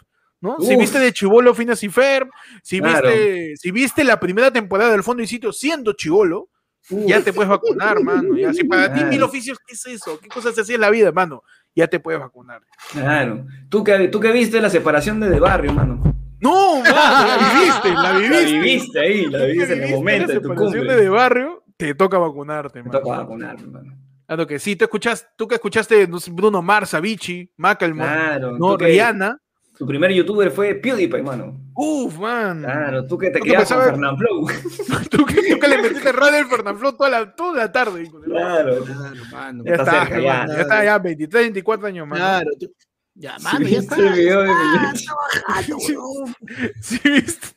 ¿no? 0.42 0.60
Si 0.60 0.76
viste 0.76 1.00
de 1.00 1.12
Chivolo 1.12 1.56
Finas 1.56 1.82
y 1.82 1.90
Ferb, 1.90 2.30
si, 2.62 2.80
Claro. 2.80 3.08
viste, 3.08 3.54
si 3.58 3.72
viste 3.72 4.04
la 4.04 4.20
primera 4.20 4.52
temporada 4.52 4.92
del 4.92 5.02
Fondo 5.02 5.24
y 5.24 5.28
Sitio 5.28 5.52
siendo 5.52 5.94
Chivolo, 5.94 6.50
ya 6.90 7.22
te 7.22 7.34
puedes 7.34 7.50
vacunar, 7.50 8.02
mano. 8.04 8.36
Ya, 8.38 8.54
si 8.54 8.64
para 8.64 8.94
ti 8.94 9.04
mil 9.06 9.22
oficios, 9.24 9.58
¿qué 9.66 9.74
es 9.74 9.86
eso? 9.86 10.20
¿Qué 10.20 10.28
cosas 10.28 10.56
se 10.56 10.62
hacía 10.62 10.76
en 10.76 10.82
la 10.82 10.90
vida, 10.90 11.12
mano? 11.12 11.44
Ya 11.76 11.88
te 11.88 12.00
puedes 12.00 12.20
vacunar. 12.22 12.62
Claro. 12.92 13.46
¿Tú 13.70 13.84
que, 13.84 14.08
tú 14.08 14.20
que 14.20 14.32
viste 14.32 14.62
la 14.62 14.70
separación 14.70 15.20
de, 15.20 15.30
de 15.30 15.40
barrio, 15.40 15.74
mano. 15.74 16.00
No, 16.40 16.80
mano, 16.80 16.92
la 16.94 17.38
viviste, 17.54 17.90
la 17.94 18.02
La 18.14 18.20
viviste. 18.20 18.60
viviste 18.60 19.00
ahí, 19.00 19.26
la 19.28 19.46
viviste 19.46 19.64
en 19.66 19.72
el 19.72 19.78
viviste 19.80 19.96
momento 19.96 20.28
la 20.28 20.34
de 20.34 20.40
tu 20.40 20.48
separación 20.50 20.72
cumple. 20.80 20.96
de, 20.96 21.02
de 21.02 21.10
barrio, 21.10 21.64
te 21.78 21.96
toca 21.96 22.18
vacunarte, 22.18 22.84
mano. 22.84 22.92
toca 23.00 23.18
vacunar, 23.18 23.68
mano. 23.68 23.98
Claro 24.28 24.48
que 24.48 24.60
sí, 24.60 24.76
tú, 24.76 24.86
escuchas, 24.86 25.28
tú 25.38 25.48
que 25.48 25.56
escuchaste 25.56 26.08
Bruno 26.32 26.62
Mars, 26.62 26.94
Avicii, 26.94 27.52
Macklemore, 27.58 28.10
Claro. 28.12 28.58
no, 28.58 28.76
Rihanna. 28.78 29.40
Tu 29.78 29.86
primer 29.86 30.11
youtuber 30.13 30.51
fue 30.51 30.76
PewDiePie, 30.76 31.21
mano. 31.21 31.59
Uf, 31.76 32.17
man. 32.17 32.61
Claro, 32.61 33.05
tú 33.05 33.17
que 33.17 33.30
te 33.30 33.41
quedas 33.41 33.71
con 33.71 34.17
Flow. 34.17 34.47
Tú, 35.11 35.26
que, 35.26 35.49
tú 35.53 35.59
que 35.59 35.67
le 35.67 35.78
metiste 35.82 36.11
radio 36.13 36.38
al 36.39 36.47
Fernanfloo 36.47 36.93
toda 36.95 37.09
la, 37.09 37.36
toda 37.36 37.53
la 37.57 37.71
tarde. 37.71 38.03
hijo 38.03 38.19
de- 38.19 38.28
Claro. 38.28 38.84
Claro, 38.86 39.21
mano. 39.32 39.63
Ya 39.65 39.71
está 39.76 39.86
cerca, 40.05 40.19
ya, 40.21 40.45
ya. 40.47 40.53
ya 40.55 40.61
está, 40.61 40.84
ya 40.86 40.97
23, 40.99 41.43
24 41.43 41.88
años 41.88 42.07
más. 42.07 42.19
Claro. 42.19 42.49
tú- 42.59 42.73
Ya, 43.15 43.38
mano, 43.39 43.65
Sí, 43.65 43.71
ya 43.73 43.80
está. 43.80 43.95
viste 43.97 44.07
el 44.07 44.13
video 44.13 44.41
de 44.43 44.49
huevón. 44.49 46.36
Sí, 46.82 46.99
viste. 47.03 47.47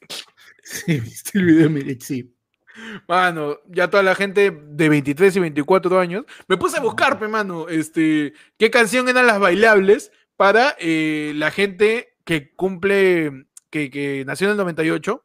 Sí, 0.64 1.00
viste 1.00 1.38
el 1.38 1.44
video 1.44 1.68
de 1.68 1.98
sí. 2.00 2.34
Mano, 3.08 3.58
ya 3.68 3.88
toda 3.90 4.02
la 4.02 4.14
gente 4.14 4.50
de 4.50 4.88
23 4.88 5.34
y 5.36 5.40
24 5.40 5.98
años. 5.98 6.24
Me 6.46 6.56
puse 6.56 6.76
a 6.78 6.80
buscar, 6.80 7.18
pe, 7.18 7.26
mano, 7.28 7.68
este, 7.68 8.34
qué 8.56 8.70
canción 8.70 9.08
eran 9.08 9.26
las 9.26 9.40
bailables 9.40 10.12
para 10.38 10.76
eh, 10.78 11.32
la 11.34 11.50
gente 11.50 12.14
que 12.24 12.54
cumple, 12.54 13.46
que, 13.70 13.90
que 13.90 14.22
nació 14.24 14.46
en 14.46 14.52
el 14.52 14.56
98, 14.58 15.24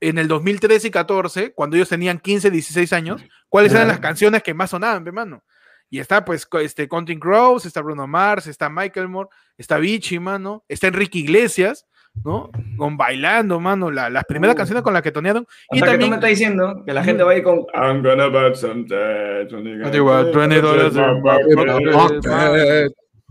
en 0.00 0.18
el 0.18 0.28
2013 0.28 0.88
y 0.88 0.90
14, 0.90 1.52
cuando 1.54 1.76
ellos 1.76 1.88
tenían 1.88 2.18
15, 2.18 2.50
16 2.50 2.92
años, 2.92 3.24
cuáles 3.48 3.72
eran 3.72 3.88
las 3.88 3.98
canciones 3.98 4.42
que 4.42 4.52
más 4.54 4.70
sonaban, 4.70 5.02
pe, 5.04 5.10
mano. 5.10 5.42
Y 5.88 6.00
está, 6.00 6.22
pues, 6.24 6.46
este, 6.60 6.86
Counting 6.86 7.18
Crows, 7.18 7.64
está 7.64 7.80
Bruno 7.80 8.06
Mars, 8.06 8.46
está 8.46 8.68
Michael 8.68 9.08
Moore, 9.08 9.30
está 9.56 9.78
Vichy, 9.78 10.18
mano, 10.18 10.64
está 10.68 10.88
Enrique 10.88 11.18
Iglesias, 11.20 11.86
¿no? 12.24 12.50
Con 12.76 12.96
bailando, 12.98 13.58
mano, 13.58 13.90
la- 13.90 14.10
las 14.10 14.24
primeras 14.24 14.54
Uh. 14.54 14.58
canciones 14.58 14.82
con 14.82 14.92
las 14.92 15.00
que 15.02 15.12
tonearon. 15.12 15.46
Y 15.70 15.78
Y 15.78 15.80
que 15.80 15.86
tú 15.86 15.90
también 15.92 16.10
me 16.10 16.16
estás 16.16 16.30
diciendo 16.30 16.82
que 16.84 16.92
la 16.92 17.04
gente 17.04 17.22
va 17.22 17.32
a 17.32 17.36
ir 17.36 17.42
con 17.42 17.64
I'm 17.72 18.02
gonna 18.02 18.26
buy 18.28 18.54
some 18.54 18.84
tats, 18.84 19.52
I 19.52 19.90
think 19.90 20.00
about 20.06 20.32
20 20.32 20.60
dollars 20.60 20.94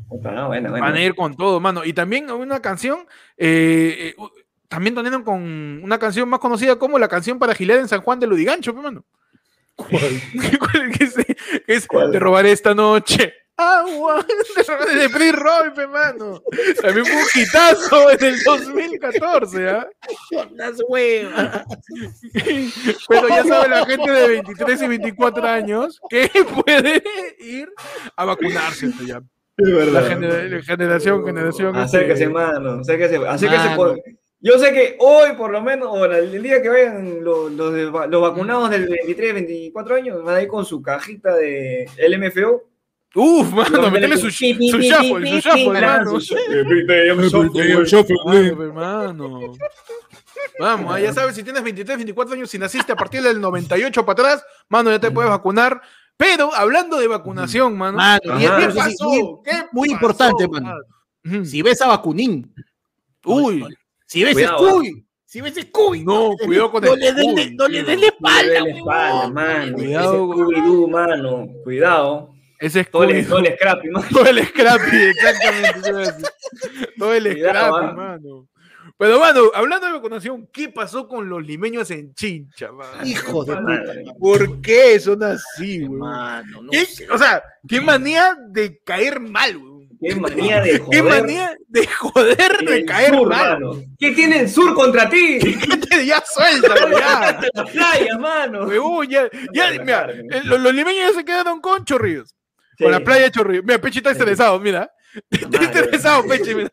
bueno, 0.09 0.47
bueno. 0.47 0.71
Van 0.71 0.95
a 0.95 1.01
ir 1.01 1.15
con 1.15 1.35
todo, 1.35 1.59
mano. 1.59 1.83
Y 1.83 1.93
también 1.93 2.29
una 2.31 2.61
canción, 2.61 2.99
eh, 3.37 4.13
eh, 4.17 4.23
también 4.67 4.95
tonearon 4.95 5.23
con 5.23 5.41
una 5.83 5.99
canción 5.99 6.29
más 6.29 6.39
conocida 6.39 6.77
como 6.77 6.99
la 6.99 7.07
canción 7.07 7.39
para 7.39 7.55
gilear 7.55 7.79
en 7.79 7.87
San 7.87 8.01
Juan 8.01 8.19
de 8.19 8.27
Ludigancho, 8.27 8.73
pe, 8.75 8.81
mano. 8.81 9.05
¿Cuál 9.75 9.91
es? 10.01 10.97
que 10.97 11.03
es, 11.03 11.15
es 11.67 11.87
¿Cuál? 11.87 12.11
Te 12.11 12.19
robaré 12.19 12.51
esta 12.51 12.73
noche. 12.73 13.33
Agua. 13.57 14.25
Te 14.55 14.63
robaré 14.63 14.95
de 14.95 15.09
Free 15.09 15.31
Roy, 15.31 15.71
pe, 15.71 15.87
mano. 15.87 16.41
También 16.81 17.05
fue 17.05 17.15
un 17.15 17.41
hitazo 17.41 18.11
en 18.11 18.23
el 18.23 18.43
2014, 18.43 19.69
¿ah? 19.69 19.87
Las 20.55 20.75
huevas. 20.87 21.63
Pero 23.07 23.29
ya 23.29 23.43
sabe 23.43 23.69
la 23.69 23.85
gente 23.85 24.11
de 24.11 24.27
23 24.27 24.81
y 24.81 24.87
24 24.87 25.47
años 25.47 25.99
que 26.09 26.29
puede 26.65 27.03
ir 27.39 27.69
a 28.15 28.25
vacunarse. 28.25 28.87
pe, 28.87 29.05
ya. 29.05 29.21
Es 29.57 29.69
La 29.69 29.77
verdad. 29.77 30.09
gener- 30.09 30.63
generación, 30.63 31.25
generación. 31.25 31.75
Acérquese, 31.75 32.23
este, 32.23 32.33
mano. 32.33 32.79
Acérquese. 32.81 33.15
acérquese 33.25 33.63
Mano. 33.63 33.75
por- 33.77 33.99
Yo 34.41 34.59
sé 34.59 34.73
que 34.73 34.95
hoy, 34.99 35.33
por 35.37 35.49
lo 35.51 35.61
menos, 35.61 35.87
o 35.91 36.05
el 36.05 36.43
día 36.43 36.61
que 36.61 36.69
vayan 36.69 37.23
los, 37.23 37.51
los, 37.53 37.73
de- 37.73 37.85
los 37.85 38.21
vacunados 38.21 38.69
del 38.69 38.87
23, 38.87 39.33
24 39.33 39.95
años, 39.95 40.23
van 40.23 40.35
a 40.35 40.41
ir 40.41 40.47
con 40.47 40.65
su 40.65 40.81
cajita 40.81 41.35
de 41.35 41.89
LMFO. 41.97 42.63
Uf, 43.17 43.49
mano, 43.53 43.89
metele 43.89 44.17
su, 44.17 44.29
su 44.29 44.43
shuffle, 44.43 44.69
su 44.69 44.77
shuffle, 44.81 45.53
pi, 45.53 45.67
mano. 45.69 46.19
su- 46.19 46.35
Everyday 46.35 47.09
Mano, 48.25 48.63
hermano. 48.63 49.53
Vamos, 50.59 50.93
ah, 50.93 50.99
ya 50.99 51.13
sabes, 51.13 51.33
si 51.35 51.41
tienes 51.43 51.63
23, 51.63 51.97
24 51.97 52.33
años, 52.35 52.49
si 52.49 52.59
naciste 52.59 52.91
a 52.91 52.95
partir 52.95 53.21
del 53.21 53.39
98 53.39 54.05
para 54.05 54.13
atrás, 54.33 54.45
mano, 54.69 54.91
ya 54.91 54.99
te 54.99 55.11
puedes 55.11 55.29
vacunar. 55.31 55.81
Pero 56.17 56.53
hablando 56.53 56.97
de 56.97 57.07
vacunación, 57.07 57.77
mano, 57.77 57.97
Mano, 57.97 58.33
Ajá. 58.33 58.57
¿qué 58.59 58.73
pasó? 58.73 59.09
muy- 59.09 59.35
¿Qué 59.43 59.51
muy 59.73 59.89
pasó, 59.89 59.93
importante, 59.95 60.47
mano. 60.47 60.75
Si 61.43 61.61
ves 61.61 61.81
a 61.81 61.87
Vacunín. 61.87 62.53
Uy, 63.25 63.65
Si 64.05 64.23
ves 64.23 64.33
Cuidado, 64.33 64.57
Scooby. 64.69 65.05
Si 65.25 65.41
ves 65.41 65.55
Scooby. 65.55 66.03
No, 66.03 66.31
cuidado 66.45 66.71
con 66.71 66.83
no 66.83 66.93
el 66.93 66.99
No 67.55 67.67
le 67.67 67.83
des 67.83 67.99
la 67.99 68.07
espalda, 68.07 69.29
mano. 69.29 69.73
Cuidado, 69.73 70.27
Scooby-Doo, 70.27 70.87
mano. 70.89 71.47
Cuidado. 71.63 72.29
ese 72.59 72.81
es 72.81 72.91
Todo 72.91 73.03
el, 73.05 73.27
todo 73.27 73.39
el 73.39 73.53
scrappy, 73.55 73.89
mano. 73.89 74.07
Todo 74.11 74.25
el 74.27 74.45
scrappy, 74.45 74.95
exactamente. 74.97 75.91
a. 75.91 76.27
Todo 76.99 77.13
el 77.13 77.23
Cuidado, 77.33 77.77
scrappy, 77.77 77.95
mano. 77.97 78.47
Pero, 78.97 79.19
mano, 79.19 79.51
hablando 79.53 79.87
de 79.87 79.93
vacunación, 79.93 80.47
¿qué 80.53 80.69
pasó 80.69 81.07
con 81.07 81.27
los 81.27 81.45
limeños 81.45 81.91
en 81.91 82.13
Chincha, 82.13 82.71
mano? 82.71 83.05
Hijo 83.05 83.43
de 83.43 83.59
Madre. 83.59 84.03
puta. 84.05 84.13
¿Por 84.19 84.61
qué 84.61 84.99
son 85.01 85.21
así, 85.23 85.85
güey? 85.85 85.99
Mano, 85.99 86.61
no 86.63 86.69
¿Qué- 86.71 86.85
sé. 86.85 87.09
O 87.11 87.17
sea, 87.17 87.43
qué 87.67 87.81
manía 87.81 88.37
de 88.49 88.79
caer 88.85 89.19
mal, 89.19 89.57
güey. 89.57 89.75
Qué 90.01 90.15
manía 90.15 90.61
de 90.61 90.79
joder. 90.79 90.89
Qué 90.91 91.01
manía 91.03 91.57
de 91.67 91.87
joder 91.87 92.57
de 92.65 92.75
El 92.77 92.85
caer 92.85 93.13
sur, 93.15 93.27
mal. 93.29 93.59
mano. 93.59 93.81
¿Qué 93.97 94.11
tiene 94.11 94.39
el 94.41 94.49
sur 94.49 94.73
contra 94.73 95.09
ti? 95.09 95.39
ya 96.05 96.23
suelta, 96.25 96.75
ya. 96.91 97.39
la 97.53 97.65
playa, 97.65 98.17
mano. 98.17 98.65
Huevón, 98.65 99.07
ya, 99.09 99.29
ya, 99.53 99.71
mira, 99.81 100.09
eh, 100.11 100.41
los, 100.43 100.59
los 100.59 100.73
limeños 100.73 101.09
ya 101.11 101.19
se 101.19 101.25
quedaron 101.25 101.59
con 101.59 101.83
Chorrillos. 101.85 102.35
Sí. 102.77 102.83
Con 102.83 102.91
la 102.91 102.99
playa 103.01 103.23
de 103.23 103.31
Chorrillos. 103.31 103.63
Mira, 103.65 103.79
Pechi 103.79 103.97
está 103.99 104.13
Sí. 104.13 104.19
estresado, 104.19 104.59
mira. 104.59 104.89
Estresado, 105.31 106.25
Pechi, 106.27 106.55
mira. 106.55 106.69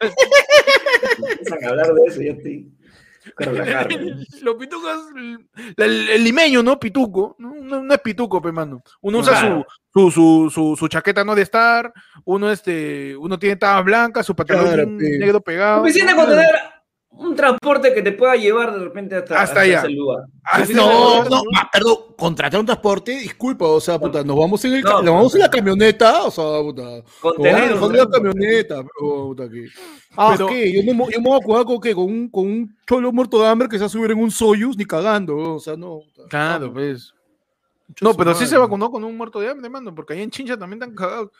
Empiezan 1.30 1.64
a 1.64 1.68
hablar 1.68 1.94
de 1.94 2.04
eso, 2.06 2.22
yo 2.22 2.32
estoy. 2.32 2.72
Los 4.42 4.56
pitucos, 4.56 4.98
el, 5.76 6.24
limeño, 6.24 6.62
¿no? 6.62 6.78
Pituco, 6.80 7.36
¿no? 7.38 7.54
no, 7.54 7.82
no 7.82 7.94
es 7.94 8.00
pituco, 8.00 8.42
pe, 8.42 8.50
mano. 8.50 8.82
Uno 9.00 9.18
usa 9.18 9.38
Claro. 9.38 9.66
su, 9.92 10.10
su, 10.10 10.10
su, 10.10 10.50
su, 10.50 10.76
su 10.76 10.88
chaqueta 10.88 11.24
no 11.24 11.34
de 11.34 11.42
estar, 11.42 11.92
uno 12.24 12.50
este, 12.50 13.16
uno 13.16 13.38
tiene 13.38 13.56
tabas 13.56 13.84
blancas, 13.84 14.26
su 14.26 14.34
pantalón 14.34 14.64
Claro, 14.66 14.86
negro 14.86 15.40
pegado. 15.40 15.80
Suficiente 15.80 16.14
con 16.16 16.26
tener 16.26 16.50
un 17.14 17.36
transporte 17.36 17.92
que 17.94 18.02
te 18.02 18.12
pueda 18.12 18.34
llevar 18.36 18.72
de 18.72 18.80
repente 18.84 19.14
hasta, 19.16 19.40
Hasta 19.40 19.60
allá. 19.60 19.78
ese 19.80 19.90
lugar. 19.90 20.24
Ah, 20.44 20.62
No, 20.74 21.24
no, 21.24 21.30
no, 21.30 21.42
ah, 21.56 21.68
perdón, 21.72 21.96
contratar 22.18 22.58
un 22.60 22.66
transporte, 22.66 23.12
disculpa, 23.18 23.66
o 23.66 23.80
sea, 23.80 23.98
puta, 23.98 24.24
nos 24.24 24.36
vamos 24.36 24.64
en 24.64 24.74
el, 24.74 24.82
No, 24.82 25.02
nos 25.02 25.14
vamos 25.14 25.34
en 25.34 25.40
la 25.42 25.50
camioneta, 25.50 26.24
o 26.24 26.30
sea, 26.30 26.44
puta. 26.62 27.02
Con 27.20 27.36
tener 27.36 27.74
un 27.74 27.96
la 27.96 28.06
camioneta, 28.08 28.76
pero, 28.76 29.26
puta, 29.28 29.48
que. 29.48 29.66
Ah, 30.16 30.34
Pero- 30.36 30.48
¿qué? 30.48 30.72
Yo, 30.72 30.82
no, 30.92 31.04
me- 31.06 31.12
yo 31.12 31.20
me 31.20 31.28
voy 31.30 31.38
a 31.40 31.44
jugar 31.44 31.64
con, 31.64 31.80
¿qué? 31.80 31.94
con 31.94 32.04
un, 32.04 32.28
con 32.28 32.44
un 32.46 32.76
cholo 32.86 33.12
muerto 33.12 33.40
de 33.40 33.46
hambre 33.48 33.68
que 33.68 33.76
se 33.76 33.80
va 33.82 33.86
a 33.86 33.90
subir 33.90 34.10
en 34.10 34.18
un 34.18 34.30
Soyuz 34.30 34.76
ni 34.76 34.84
cagando, 34.84 35.36
o 35.36 35.60
sea, 35.60 35.76
no. 35.76 36.00
puta. 36.00 36.28
Claro, 36.28 36.66
No, 36.66 36.72
pues. 36.72 37.14
No, 38.00 38.14
pero 38.14 38.34
sí 38.34 38.46
se 38.46 38.56
vacunó 38.56 38.90
con 38.90 39.04
un 39.04 39.16
muerto 39.16 39.38
de 39.38 39.48
hambre, 39.50 39.68
mano, 39.68 39.94
porque 39.94 40.14
ahí 40.14 40.22
en 40.22 40.30
Chincha 40.30 40.56
también 40.56 40.82
están 40.82 40.94
cagados. 40.96 41.30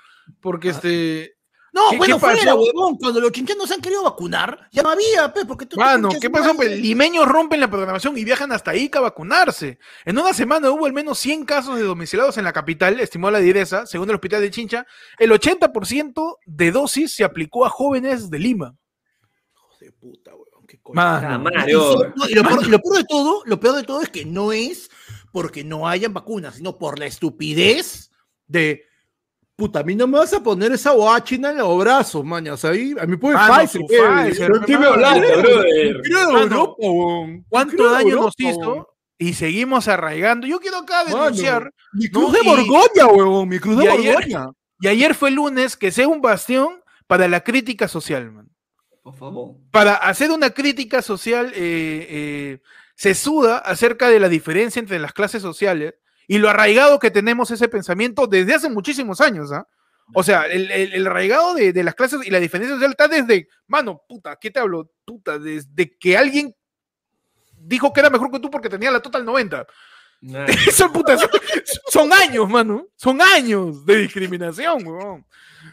Porque 0.41 0.69
Ah. 0.69 0.73
este. 0.73 1.35
No, 1.75 1.89
¿Qué- 1.91 1.97
bueno, 1.97 2.17
qué 2.17 2.21
fuera, 2.21 2.55
huevón. 2.55 2.97
Cuando 2.99 3.19
los 3.19 3.33
chinchanos 3.33 3.67
se 3.67 3.75
han 3.75 3.81
querido 3.81 4.03
vacunar, 4.03 4.69
ya 4.73 4.83
no 4.83 4.91
había, 4.91 5.33
pe, 5.33 5.47
porque 5.47 5.65
tú. 5.65 5.77
Mano, 5.79 6.11
¿qué 6.21 6.29
pasó? 6.29 6.55
Pues 6.55 6.79
limeños 6.79 7.27
rompen 7.27 7.61
la 7.61 7.71
programación 7.71 8.17
y 8.19 8.25
viajan 8.25 8.53
hasta 8.53 8.77
Ica 8.77 8.99
a 8.99 9.03
vacunarse. 9.03 9.79
En 10.05 10.19
una 10.19 10.35
semana 10.35 10.71
hubo 10.71 10.85
al 10.85 10.93
menos 10.93 11.19
100 11.19 11.47
casos 11.47 11.77
de 11.79 11.85
domiciliados 11.85 12.37
en 12.37 12.45
la 12.45 12.53
capital, 12.53 13.01
estimó 13.01 13.31
la 13.31 13.39
direza, 13.39 13.87
según 13.87 14.11
el 14.11 14.17
hospital 14.17 14.43
de 14.43 14.51
Chincha. 14.51 14.87
El 15.19 15.31
80% 15.33 16.37
de 16.45 16.73
dosis 16.73 17.15
se 17.15 17.25
aplicó 17.25 17.65
a 17.65 17.71
jóvenes 17.71 18.29
de 18.29 18.39
Lima. 18.39 18.77
Hijo 19.55 19.69
de 19.81 19.93
puta, 19.93 20.31
huevón, 20.33 20.67
qué 20.69 20.79
coño. 20.83 20.95
Mano, 20.97 21.37
Y, 21.37 21.39
Mario. 21.55 21.95
lo, 22.05 22.43
peor, 22.45 22.63
y 22.67 22.69
lo 22.69 22.79
peor 22.81 22.97
de 22.99 23.05
todo, 23.05 23.43
lo 23.47 23.59
peor 23.61 23.77
de 23.77 23.83
todo 23.85 24.03
es 24.03 24.11
que 24.11 24.27
no 24.27 24.53
es 24.53 24.91
porque 25.33 25.65
no 25.65 25.89
hayan 25.89 26.13
vacunas, 26.13 26.57
sino 26.57 26.77
por 26.77 26.99
la 26.99 27.07
estupidez 27.07 28.11
de 28.47 28.85
puta, 29.63 29.79
a 29.79 29.83
mí 29.85 29.95
no 29.95 30.09
me 30.09 30.19
vas 30.19 30.33
a 30.33 30.43
poner 30.43 30.73
esa 30.73 30.91
guachina 30.91 31.51
en 31.51 31.59
los 31.59 31.79
brazos, 31.79 32.25
mañas. 32.25 32.65
Ahí, 32.65 32.95
a 33.01 33.07
mí 33.07 33.17
puede 33.17 33.39
pero 33.39 34.61
pe, 34.61 34.67
¿qué 34.67 34.77
me 34.77 34.87
hablaste, 34.87 35.37
brother? 35.37 36.03
Europa. 36.11 36.75
¿Cuánto 37.49 37.91
daño 37.93 38.17
nos 38.17 38.35
hizo? 38.39 38.89
Y 39.19 39.35
seguimos 39.35 39.87
arraigando. 39.87 40.49
Yo 40.49 40.59
quiero 40.59 40.79
acá 40.79 41.05
Mano, 41.05 41.27
denunciar. 41.27 41.73
Mi 41.93 42.07
No, 42.07 42.11
cruz 42.11 42.33
de 42.33 42.43
Borgoña, 42.43 43.07
huevón, 43.07 43.49
mi 43.49 43.61
cruz 43.61 43.79
de 43.79 43.89
Borgoña. 43.89 44.47
Y 44.81 44.89
ayer 44.89 45.15
fue 45.15 45.31
lunes 45.31 45.77
que 45.77 45.93
sea 45.93 46.09
un 46.09 46.21
bastión 46.21 46.83
para 47.07 47.29
la 47.29 47.43
crítica 47.45 47.87
social, 47.87 48.33
man. 48.33 48.49
Por 49.03 49.17
favor. 49.17 49.57
para 49.71 49.95
hacer 49.95 50.31
una 50.31 50.51
crítica 50.51 51.03
social 51.03 51.53
eh, 51.55 52.07
eh, 52.09 52.61
sesuda 52.95 53.59
acerca 53.59 54.09
de 54.09 54.21
la 54.21 54.29
diferencia 54.29 54.81
entre 54.81 54.99
las 55.01 55.13
clases 55.13 55.43
sociales 55.43 55.95
y 56.29 56.39
lo 56.39 56.49
arraigado 56.49 56.99
que 56.99 57.11
tenemos 57.11 57.51
ese 57.51 57.69
pensamiento 57.69 58.27
desde 58.27 58.55
hace 58.55 58.69
muchísimos 58.71 59.21
años, 59.21 59.53
¿ah? 59.53 59.67
O 60.15 60.23
sea, 60.23 60.43
el, 60.43 60.71
el- 60.71 60.93
el 60.95 61.07
arraigado 61.07 61.55
de, 61.55 61.73
de 61.73 61.85
las 61.85 61.95
clases 61.95 62.21
y 62.27 62.31
la 62.31 62.41
diferencia 62.41 62.75
social 62.77 62.91
está 62.91 63.09
desde, 63.09 63.49
mano, 63.67 64.03
puta, 64.09 64.37
¿qué 64.41 64.51
te 64.51 64.61
hablo? 64.61 64.91
Puta, 65.05 65.39
desde 65.39 65.97
que 65.99 66.17
alguien 66.19 66.55
dijo 67.57 67.93
que 67.93 68.01
era 68.01 68.11
mejor 68.11 68.31
que 68.31 68.41
tú 68.41 68.51
porque 68.51 68.69
tenía 68.69 68.91
la 68.91 69.01
Total 69.01 69.25
90. 69.25 69.67
Nah. 70.23 70.45
Eso, 70.69 70.93
puta, 70.93 71.17
son, 71.19 71.31
son 71.89 72.13
años, 72.13 72.49
mano. 72.49 72.89
Son 72.97 73.21
años 73.23 73.85
de 73.87 73.97
discriminación, 73.99 74.87
weón. 74.87 75.27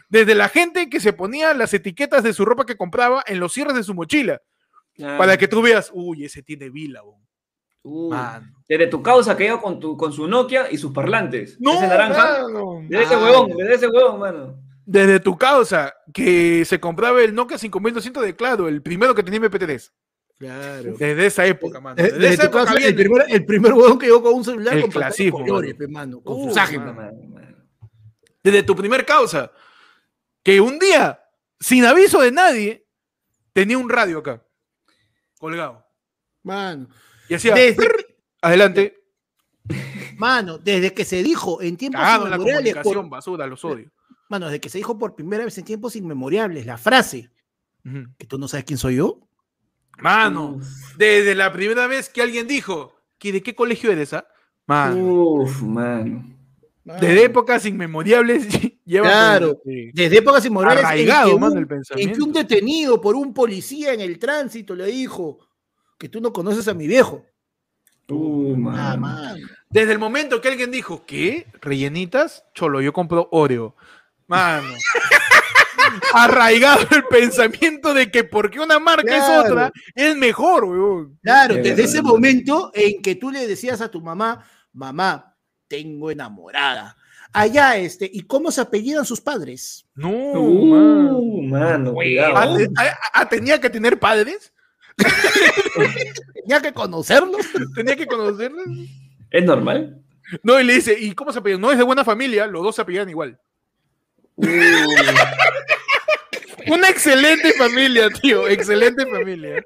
Desde 0.08 0.34
la 0.34 0.48
gente 0.48 0.88
que 0.88 1.00
se 1.00 1.12
ponía 1.12 1.52
las 1.54 1.74
etiquetas 1.74 2.22
de 2.22 2.32
su 2.32 2.44
ropa 2.44 2.64
que 2.64 2.76
compraba 2.76 3.22
en 3.26 3.40
los 3.40 3.52
cierres 3.52 3.74
de 3.74 3.84
su 3.84 3.94
mochila. 3.94 4.40
Nah. 4.96 5.18
Para 5.18 5.36
que 5.36 5.48
tú 5.48 5.60
veas, 5.62 5.90
uy, 5.92 6.24
ese 6.24 6.42
tiene 6.42 6.70
vila, 6.70 7.02
weón. 7.02 7.20
Uh. 7.82 8.14
Desde 8.68 8.86
tu 8.86 9.02
causa 9.02 9.36
que 9.36 9.46
iba 9.46 9.60
con, 9.60 9.80
tu, 9.80 9.96
con 9.96 10.12
su 10.12 10.26
Nokia 10.28 10.70
y 10.70 10.76
sus 10.78 10.92
parlantes. 10.92 11.56
No, 11.60 11.74
ese 11.74 11.88
naranja. 11.88 12.42
mano. 12.42 12.80
Desde 12.88 13.04
ese 13.04 13.16
huevón, 13.16 13.50
desde 13.56 13.74
ese 13.74 13.86
huevón, 13.88 14.20
mano. 14.20 14.56
Desde 14.84 15.20
tu 15.20 15.36
causa, 15.38 15.94
que 16.12 16.64
se 16.64 16.78
compraba 16.80 17.22
el 17.22 17.34
Nokia 17.34 17.58
5200 17.58 18.22
de 18.24 18.36
Claro, 18.36 18.68
el 18.68 18.82
primero 18.82 19.14
que 19.14 19.22
tenía 19.22 19.40
MP3. 19.40 19.90
Claro. 20.38 20.94
Desde 20.98 21.26
esa 21.26 21.46
época, 21.46 21.80
mano. 21.80 21.96
Desde 21.96 22.12
desde 22.18 22.34
esa 22.34 22.42
tu 22.50 22.58
época 22.58 22.74
casa, 22.74 22.86
el, 22.88 22.94
primer, 22.94 23.24
el 23.28 23.44
primer 23.44 23.72
huevón 23.74 23.98
que 23.98 24.06
llegó 24.06 24.22
con 24.22 24.34
un 24.34 24.44
celular 24.44 24.74
El 24.74 24.82
con 24.82 24.90
clasismo, 24.90 25.38
colores, 25.40 25.74
mano. 25.74 25.78
pe, 25.78 25.88
mano, 25.88 26.20
con 26.22 26.36
Uh, 26.40 26.48
sus 26.48 26.56
ágiles. 26.56 26.80
mano. 26.86 26.94
Mano, 26.94 27.28
mano. 27.28 27.56
Desde 28.42 28.62
tu 28.62 28.74
primer 28.74 29.04
causa. 29.04 29.50
Que 30.42 30.60
un 30.60 30.78
día, 30.78 31.20
sin 31.58 31.84
aviso 31.84 32.20
de 32.22 32.32
nadie, 32.32 32.86
tenía 33.52 33.76
un 33.76 33.88
radio 33.90 34.18
acá. 34.18 34.42
Colgado. 35.38 35.84
Mano. 36.42 36.88
Y 37.30 37.34
hacía. 37.34 37.54
Desde, 37.54 37.88
Adelante. 38.42 38.96
mano, 40.16 40.58
desde 40.58 40.92
que 40.92 41.04
se 41.04 41.22
dijo 41.22 41.62
en 41.62 41.76
tiempos 41.76 42.00
Cagado 42.00 42.24
en 42.24 42.30
la 42.30 42.36
inmemoriales, 42.36 42.72
comunicación, 42.74 43.08
por- 43.08 43.10
basura, 43.18 43.46
los 43.46 43.64
odio. 43.64 43.90
mano, 44.28 44.46
desde 44.46 44.60
que 44.60 44.68
se 44.68 44.78
dijo 44.78 44.98
por 44.98 45.14
primera 45.14 45.44
vez 45.44 45.56
en 45.58 45.64
tiempos 45.64 45.96
inmemorables 45.96 46.66
la 46.66 46.76
frase 46.78 47.30
Ujú. 47.84 48.04
que 48.18 48.26
tú 48.26 48.38
no 48.38 48.48
sabes 48.48 48.64
quién 48.64 48.78
soy 48.78 48.96
yo. 48.96 49.20
Mano, 49.98 50.56
Uf. 50.56 50.96
desde 50.96 51.34
la 51.34 51.52
primera 51.52 51.86
vez 51.86 52.08
que 52.08 52.22
alguien 52.22 52.46
dijo, 52.46 52.94
¿que 53.18 53.32
¿de 53.32 53.42
qué 53.42 53.54
colegio 53.54 53.90
eres? 53.92 54.12
Ah? 54.14 54.26
Mano, 54.66 54.96
Uf, 55.04 55.62
mano. 55.62 56.24
desde 56.84 57.24
épocas 57.24 57.66
inmemoriales 57.66 58.46
lleva 58.84 59.08
Claro. 59.08 59.60
que 59.64 59.90
Desde 59.92 60.18
épocas 60.18 60.44
inmemoriales 60.46 60.80
en 60.82 60.86
arraigado, 60.86 61.34
que, 61.34 61.38
mano, 61.40 61.52
un, 61.52 61.58
el 61.58 61.62
en 61.64 61.68
que 61.68 61.74
pensamiento. 61.74 62.24
un 62.24 62.32
detenido 62.32 63.00
por 63.00 63.14
un 63.14 63.34
policía 63.34 63.92
en 63.92 64.00
el 64.00 64.18
tránsito 64.18 64.74
le 64.74 64.86
dijo 64.86 65.38
que 66.00 66.08
tú 66.08 66.20
no 66.22 66.32
conoces 66.32 66.66
a 66.66 66.72
mi 66.74 66.86
viejo. 66.88 67.26
Uh, 68.08 68.54
Ah, 68.54 68.96
mano. 68.96 69.00
mano. 69.02 69.46
Desde 69.68 69.92
el 69.92 69.98
momento 70.00 70.40
que 70.40 70.48
alguien 70.48 70.70
dijo, 70.72 71.04
¿qué? 71.06 71.46
¿Rellenitas? 71.60 72.42
Cholo, 72.54 72.80
yo 72.80 72.92
compro 72.94 73.28
Oreo. 73.30 73.76
Mano. 74.26 74.66
Arraigado 76.14 76.86
el 76.90 77.04
pensamiento 77.04 77.92
de 77.94 78.10
que 78.10 78.24
porque 78.24 78.60
una 78.60 78.78
marca 78.78 79.02
Claro. 79.06 79.44
es 79.44 79.50
otra, 79.50 79.72
es 79.94 80.16
mejor, 80.16 80.64
weón. 80.64 81.18
Claro, 81.22 81.54
Es 81.54 81.62
desde 81.62 81.70
verdad, 81.76 81.84
ese 81.90 82.02
momento 82.02 82.70
en 82.74 83.02
que 83.02 83.14
tú 83.14 83.30
le 83.30 83.46
decías 83.46 83.80
a 83.80 83.90
tu 83.90 84.00
mamá, 84.00 84.44
mamá, 84.72 85.36
tengo 85.68 86.10
enamorada. 86.10 86.96
Allá, 87.32 87.76
este, 87.76 88.10
¿y 88.12 88.22
cómo 88.22 88.50
se 88.50 88.60
apellidan 88.60 89.04
sus 89.04 89.20
padres? 89.20 89.86
No, 89.94 90.10
mano. 90.10 91.18
Uh, 91.18 91.42
mano, 91.42 91.92
cuidado. 91.94 92.56
te- 92.56 92.70
¿Tenía 93.30 93.60
que 93.60 93.70
tener 93.70 93.98
padres? 94.00 94.52
Tenía 96.34 96.60
que 96.60 96.72
conocerlos. 96.72 97.46
¿Tenía 97.74 97.96
que 97.96 98.06
conocerlos? 98.06 98.66
¿Es 99.30 99.44
normal? 99.44 100.00
No, 100.42 100.60
y 100.60 100.64
le 100.64 100.74
dice, 100.74 100.96
¿y 100.98 101.12
cómo 101.12 101.32
se 101.32 101.38
apellidan? 101.40 101.60
No 101.60 101.70
es 101.72 101.78
de 101.78 101.84
buena 101.84 102.04
familia, 102.04 102.46
los 102.46 102.62
dos 102.62 102.76
se 102.76 102.82
apellidan 102.82 103.08
igual. 103.10 103.38
Una 106.68 106.88
excelente 106.90 107.52
familia, 107.54 108.08
tío, 108.10 108.46
excelente 108.46 109.06
familia. 109.06 109.64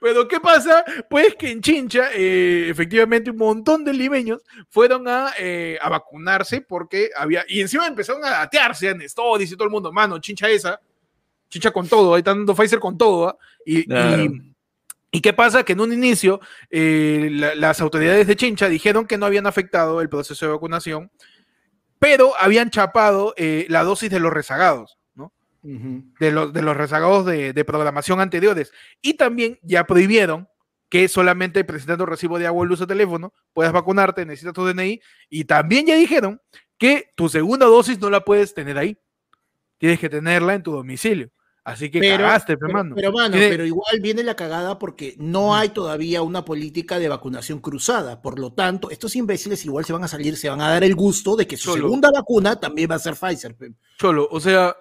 Pero 0.00 0.26
¿qué 0.26 0.40
pasa? 0.40 0.84
Pues 1.08 1.34
que 1.36 1.50
en 1.50 1.60
Chincha, 1.60 2.08
eh, 2.14 2.66
efectivamente, 2.70 3.30
un 3.30 3.36
montón 3.36 3.84
de 3.84 3.92
limeños 3.92 4.42
fueron 4.70 5.06
a, 5.06 5.32
eh, 5.38 5.78
a 5.80 5.88
vacunarse 5.90 6.62
porque 6.62 7.10
había, 7.16 7.44
y 7.46 7.60
encima 7.60 7.86
empezaron 7.86 8.24
a 8.24 8.30
datearse, 8.30 8.88
a 8.88 8.94
Nestoris 8.94 9.52
y 9.52 9.54
todo 9.54 9.64
el 9.64 9.70
mundo, 9.70 9.92
mano, 9.92 10.18
Chincha 10.18 10.48
esa, 10.48 10.80
Chincha 11.50 11.70
con 11.70 11.86
todo, 11.86 12.14
ahí 12.14 12.20
están 12.20 12.38
dando 12.38 12.54
Pfizer 12.54 12.80
con 12.80 12.96
todo, 12.98 13.28
¿ah? 13.28 13.36
y, 13.64 13.84
Claro. 13.84 14.22
y- 14.24 14.49
¿y 15.10 15.20
qué 15.20 15.32
pasa? 15.32 15.64
Que 15.64 15.72
en 15.72 15.80
un 15.80 15.92
inicio 15.92 16.40
eh, 16.70 17.28
la- 17.32 17.54
las 17.54 17.80
autoridades 17.80 18.26
de 18.26 18.36
Chincha 18.36 18.68
dijeron 18.68 19.06
que 19.06 19.18
no 19.18 19.26
habían 19.26 19.46
afectado 19.46 20.00
el 20.00 20.08
proceso 20.08 20.46
de 20.46 20.52
vacunación, 20.52 21.10
pero 21.98 22.32
habían 22.38 22.70
chapado 22.70 23.34
eh, 23.36 23.66
la 23.68 23.82
dosis 23.84 24.10
de 24.10 24.20
los 24.20 24.32
rezagados, 24.32 24.98
¿no? 25.14 25.32
de 26.18 26.30
los, 26.30 26.52
de 26.52 26.62
los 26.62 26.76
rezagados 26.76 27.26
de, 27.26 27.52
de 27.52 27.64
programación 27.64 28.20
anteriores. 28.20 28.72
Y 29.02 29.14
también 29.14 29.58
ya 29.62 29.84
prohibieron 29.84 30.48
que 30.88 31.06
solamente 31.08 31.62
presentando 31.62 32.06
recibo 32.06 32.38
de 32.38 32.46
agua 32.46 32.62
o 32.62 32.64
luz 32.64 32.80
de 32.80 32.86
teléfono 32.86 33.32
puedas 33.52 33.72
vacunarte, 33.72 34.24
necesitas 34.26 34.54
tu 34.54 34.64
DNI. 34.66 35.00
Y 35.28 35.44
también 35.44 35.86
ya 35.86 35.94
dijeron 35.94 36.40
que 36.78 37.12
tu 37.14 37.28
segunda 37.28 37.66
dosis 37.66 38.00
no 38.00 38.10
la 38.10 38.24
puedes 38.24 38.54
tener 38.54 38.76
ahí. 38.78 38.96
Tienes 39.78 39.98
que 40.00 40.08
tenerla 40.08 40.54
en 40.54 40.62
tu 40.62 40.72
domicilio. 40.72 41.30
Así 41.62 41.90
que 41.90 42.00
Pero, 42.00 42.24
cagaste, 42.24 42.54
pe, 42.56 42.60
pero, 42.66 42.72
mano. 42.72 42.94
pero, 42.94 43.12
mano, 43.12 43.34
pero 43.38 43.66
igual 43.66 44.00
viene 44.00 44.22
la 44.22 44.34
cagada 44.34 44.78
porque 44.78 45.14
no 45.18 45.54
hay 45.54 45.68
todavía 45.68 46.22
una 46.22 46.44
política 46.44 46.98
de 46.98 47.08
vacunación 47.08 47.60
cruzada. 47.60 48.22
Por 48.22 48.38
lo 48.38 48.52
tanto, 48.54 48.90
estos 48.90 49.14
imbéciles 49.14 49.64
igual 49.66 49.84
se 49.84 49.92
van 49.92 50.02
a 50.02 50.08
salir, 50.08 50.36
se 50.36 50.48
van 50.48 50.60
a 50.62 50.68
dar 50.70 50.84
el 50.84 50.94
gusto 50.94 51.36
de 51.36 51.46
que 51.46 51.56
su 51.58 51.72
segunda 51.74 52.10
vacuna 52.10 52.58
también 52.58 52.90
va 52.90 52.94
a 52.94 52.98
ser 52.98 53.14
Pfizer. 53.14 53.54
Cholo, 53.98 54.26
o 54.30 54.40
sea, 54.40 54.74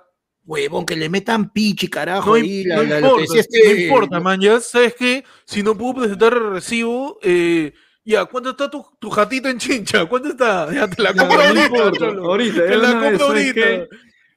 Huevón, 0.46 0.86
que 0.86 0.96
le 0.96 1.10
metan 1.10 1.52
pichi, 1.52 1.90
carajo. 1.90 2.30
no, 2.30 2.34
ahí, 2.36 2.64
la- 2.64 2.82
la- 2.84 3.00
importa, 3.02 3.38
este- 3.38 3.74
no 3.76 3.82
importa, 3.82 4.20
man. 4.22 4.40
Ya 4.40 4.60
sabes 4.62 4.96
que 4.96 5.24
si 5.46 5.62
no 5.62 5.78
puedo 5.78 5.96
presentar 6.02 6.34
el 6.34 6.50
recibo, 6.54 7.20
eh, 7.22 7.74
ya, 8.06 8.26
¿cuánto 8.26 8.52
está 8.52 8.70
tu, 8.72 8.84
tu 9.00 9.10
jatito 9.12 9.50
en 9.50 9.60
chincha? 9.60 10.06
¿Cuánto 10.06 10.30
está? 10.30 10.74
Ya 10.74 10.88
te 10.88 11.04
la 11.04 11.14
compro 11.14 11.40
ahorita, 11.42 11.92
cholo. 11.92 12.26
ahorita, 12.26 12.66
Te 12.66 12.78
la 12.78 12.92
compro 12.92 13.28
¿sabes 13.28 13.48
ahorita. 13.58 13.96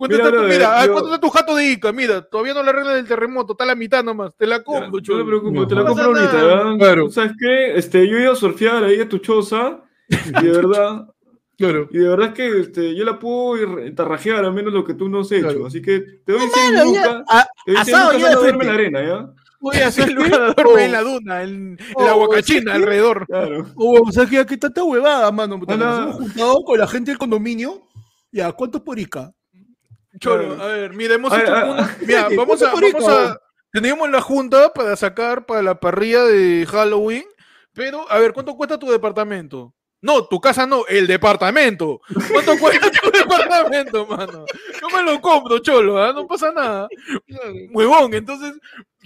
¿Cuánto 0.08 0.16
Mira, 0.16 0.30
tu, 0.32 0.42
mira, 0.48 0.86
yo- 0.86 0.92
¿cuánto 0.92 1.14
está 1.14 1.20
tu 1.20 1.30
jato 1.30 1.54
de 1.54 1.64
Ica? 1.70 1.92
Mira, 1.92 2.22
todavía 2.22 2.54
no 2.54 2.62
le 2.64 2.70
arreglan 2.70 2.96
el 2.96 3.06
terremoto, 3.06 3.52
está 3.52 3.62
a 3.62 3.68
la 3.68 3.74
mitad 3.76 4.02
nomás. 4.02 4.32
Te 4.36 4.46
la 4.48 4.56
Ya, 4.58 4.64
compro, 4.64 4.88
no 4.90 5.18
te 5.18 5.24
preocupes, 5.24 5.68
te 5.68 5.74
la 5.76 5.80
No 5.82 5.86
compro 5.86 6.04
ahorita. 6.06 6.32
¿ya? 6.72 6.78
Claro. 6.78 7.10
¿Sabes 7.10 7.32
qué? 7.38 7.76
Este, 7.76 8.08
yo 8.08 8.18
iba 8.18 8.32
a 8.32 8.36
surfear 8.36 8.82
ahí 8.82 9.00
a 9.00 9.08
tu 9.08 9.18
choza 9.18 9.80
Y 10.08 10.44
de 10.44 10.50
verdad, 10.66 11.06
Claro. 11.56 11.88
y 11.92 11.98
de 11.98 12.08
verdad 12.08 12.28
es 12.28 12.34
que 12.34 12.60
este, 12.60 12.94
yo 12.96 13.04
la 13.04 13.18
puedo 13.20 13.56
ir- 13.56 13.94
tarrajear 13.94 14.44
al 14.44 14.52
menos 14.52 14.72
lo 14.72 14.82
que 14.84 14.94
tú 14.94 15.08
no 15.08 15.20
has 15.20 15.30
hecho. 15.30 15.46
Claro. 15.48 15.66
Así 15.66 15.80
que 15.80 16.00
te 16.26 16.32
doy 16.32 16.40
100 16.52 16.74
Mano, 16.74 16.94
ya, 16.94 17.06
lucas. 17.12 17.24
a- 17.28 17.46
Te 17.64 17.72
doy 17.72 17.84
100 17.84 17.96
asado 17.96 18.12
lucas, 18.12 18.20
ya 18.20 18.26
de 18.28 18.32
anda 18.34 18.38
a 18.38 18.42
duerme 18.42 18.62
en 18.64 18.68
la 18.68 18.74
arena, 18.74 19.02
¿ya? 19.02 19.32
Voy 19.60 19.76
a 19.76 19.86
hacer 19.86 20.08
El 20.08 20.14
lugar 20.14 20.54
duerme 20.56 20.72
Oh. 20.72 20.78
en 20.78 20.92
la 20.92 21.02
duna, 21.02 21.42
en, 21.44 21.78
Oh, 21.94 22.04
la 22.04 22.16
huacachina 22.16 22.58
¿sabes 22.58 22.64
qué? 22.64 22.72
alrededor. 22.82 23.26
Claro. 23.28 23.66
Oh, 23.76 24.02
o 24.08 24.10
sea 24.10 24.26
que 24.26 24.38
aquí 24.40 24.54
está 24.54 24.66
esta 24.66 24.82
huevada, 24.82 25.30
mano. 25.30 25.56
Nos 25.58 25.68
hemos 25.80 26.14
juntado 26.16 26.64
con 26.64 26.78
la 26.80 26.86
gente 26.88 27.12
del 27.12 27.18
condominio. 27.18 27.82
Ya, 28.32 28.50
¿cuántos 28.52 28.80
por 28.80 28.98
Ica? 28.98 29.30
Cholo, 30.20 30.62
a 30.62 30.66
ver, 30.66 30.92
mira, 30.92 31.14
hemos 31.14 31.32
hecho 31.32 31.50
una-. 31.50 31.96
Mira, 32.00 32.28
vamos 32.36 32.62
a, 32.62 32.70
¿Cuánto 32.70 32.90
por 32.90 33.02
vamos 33.02 33.08
a. 33.08 33.40
Teníamos 33.72 34.10
la 34.10 34.20
junta 34.20 34.72
para 34.72 34.94
sacar 34.96 35.46
para 35.46 35.62
la 35.62 35.80
parrilla 35.80 36.24
de 36.24 36.66
Halloween, 36.70 37.24
pero 37.72 38.10
a 38.10 38.18
ver, 38.18 38.34
¿cuánto 38.34 38.54
cuesta 38.54 38.78
tu 38.78 38.90
departamento? 38.90 39.74
No, 40.02 40.26
tu 40.26 40.40
casa 40.40 40.66
no, 40.66 40.84
el 40.88 41.06
departamento. 41.06 42.00
¿Cuánto 42.30 42.58
cuesta 42.58 42.90
tu 42.90 43.10
departamento, 43.12 44.04
mano? 44.06 44.44
Yo 44.80 44.88
me 44.94 45.04
lo 45.04 45.20
compro, 45.20 45.60
cholo, 45.60 46.02
¿ah? 46.02 46.12
no 46.12 46.26
pasa 46.26 46.50
nada. 46.52 46.88
Huevón, 47.72 48.12
entonces, 48.12 48.52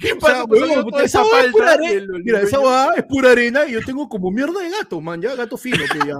¿qué 0.00 0.14
O 0.14 0.18
pasa? 0.18 0.36
sea, 0.36 0.44
huevón, 0.44 0.88
toda 0.88 1.04
esa 1.04 1.22
es 1.44 1.52
pura 1.52 1.76
Mira, 2.24 2.40
esa 2.40 2.58
huevada 2.58 2.94
es 2.96 3.04
pura 3.04 3.32
arena 3.32 3.66
y 3.66 3.72
yo 3.72 3.80
tengo 3.84 4.08
como 4.08 4.30
mierda 4.30 4.58
de 4.60 4.70
gato, 4.70 5.00
man. 5.02 5.20
Ya, 5.20 5.34
gato 5.36 5.58
fino, 5.58 5.84
que 5.92 6.08
ya. 6.08 6.16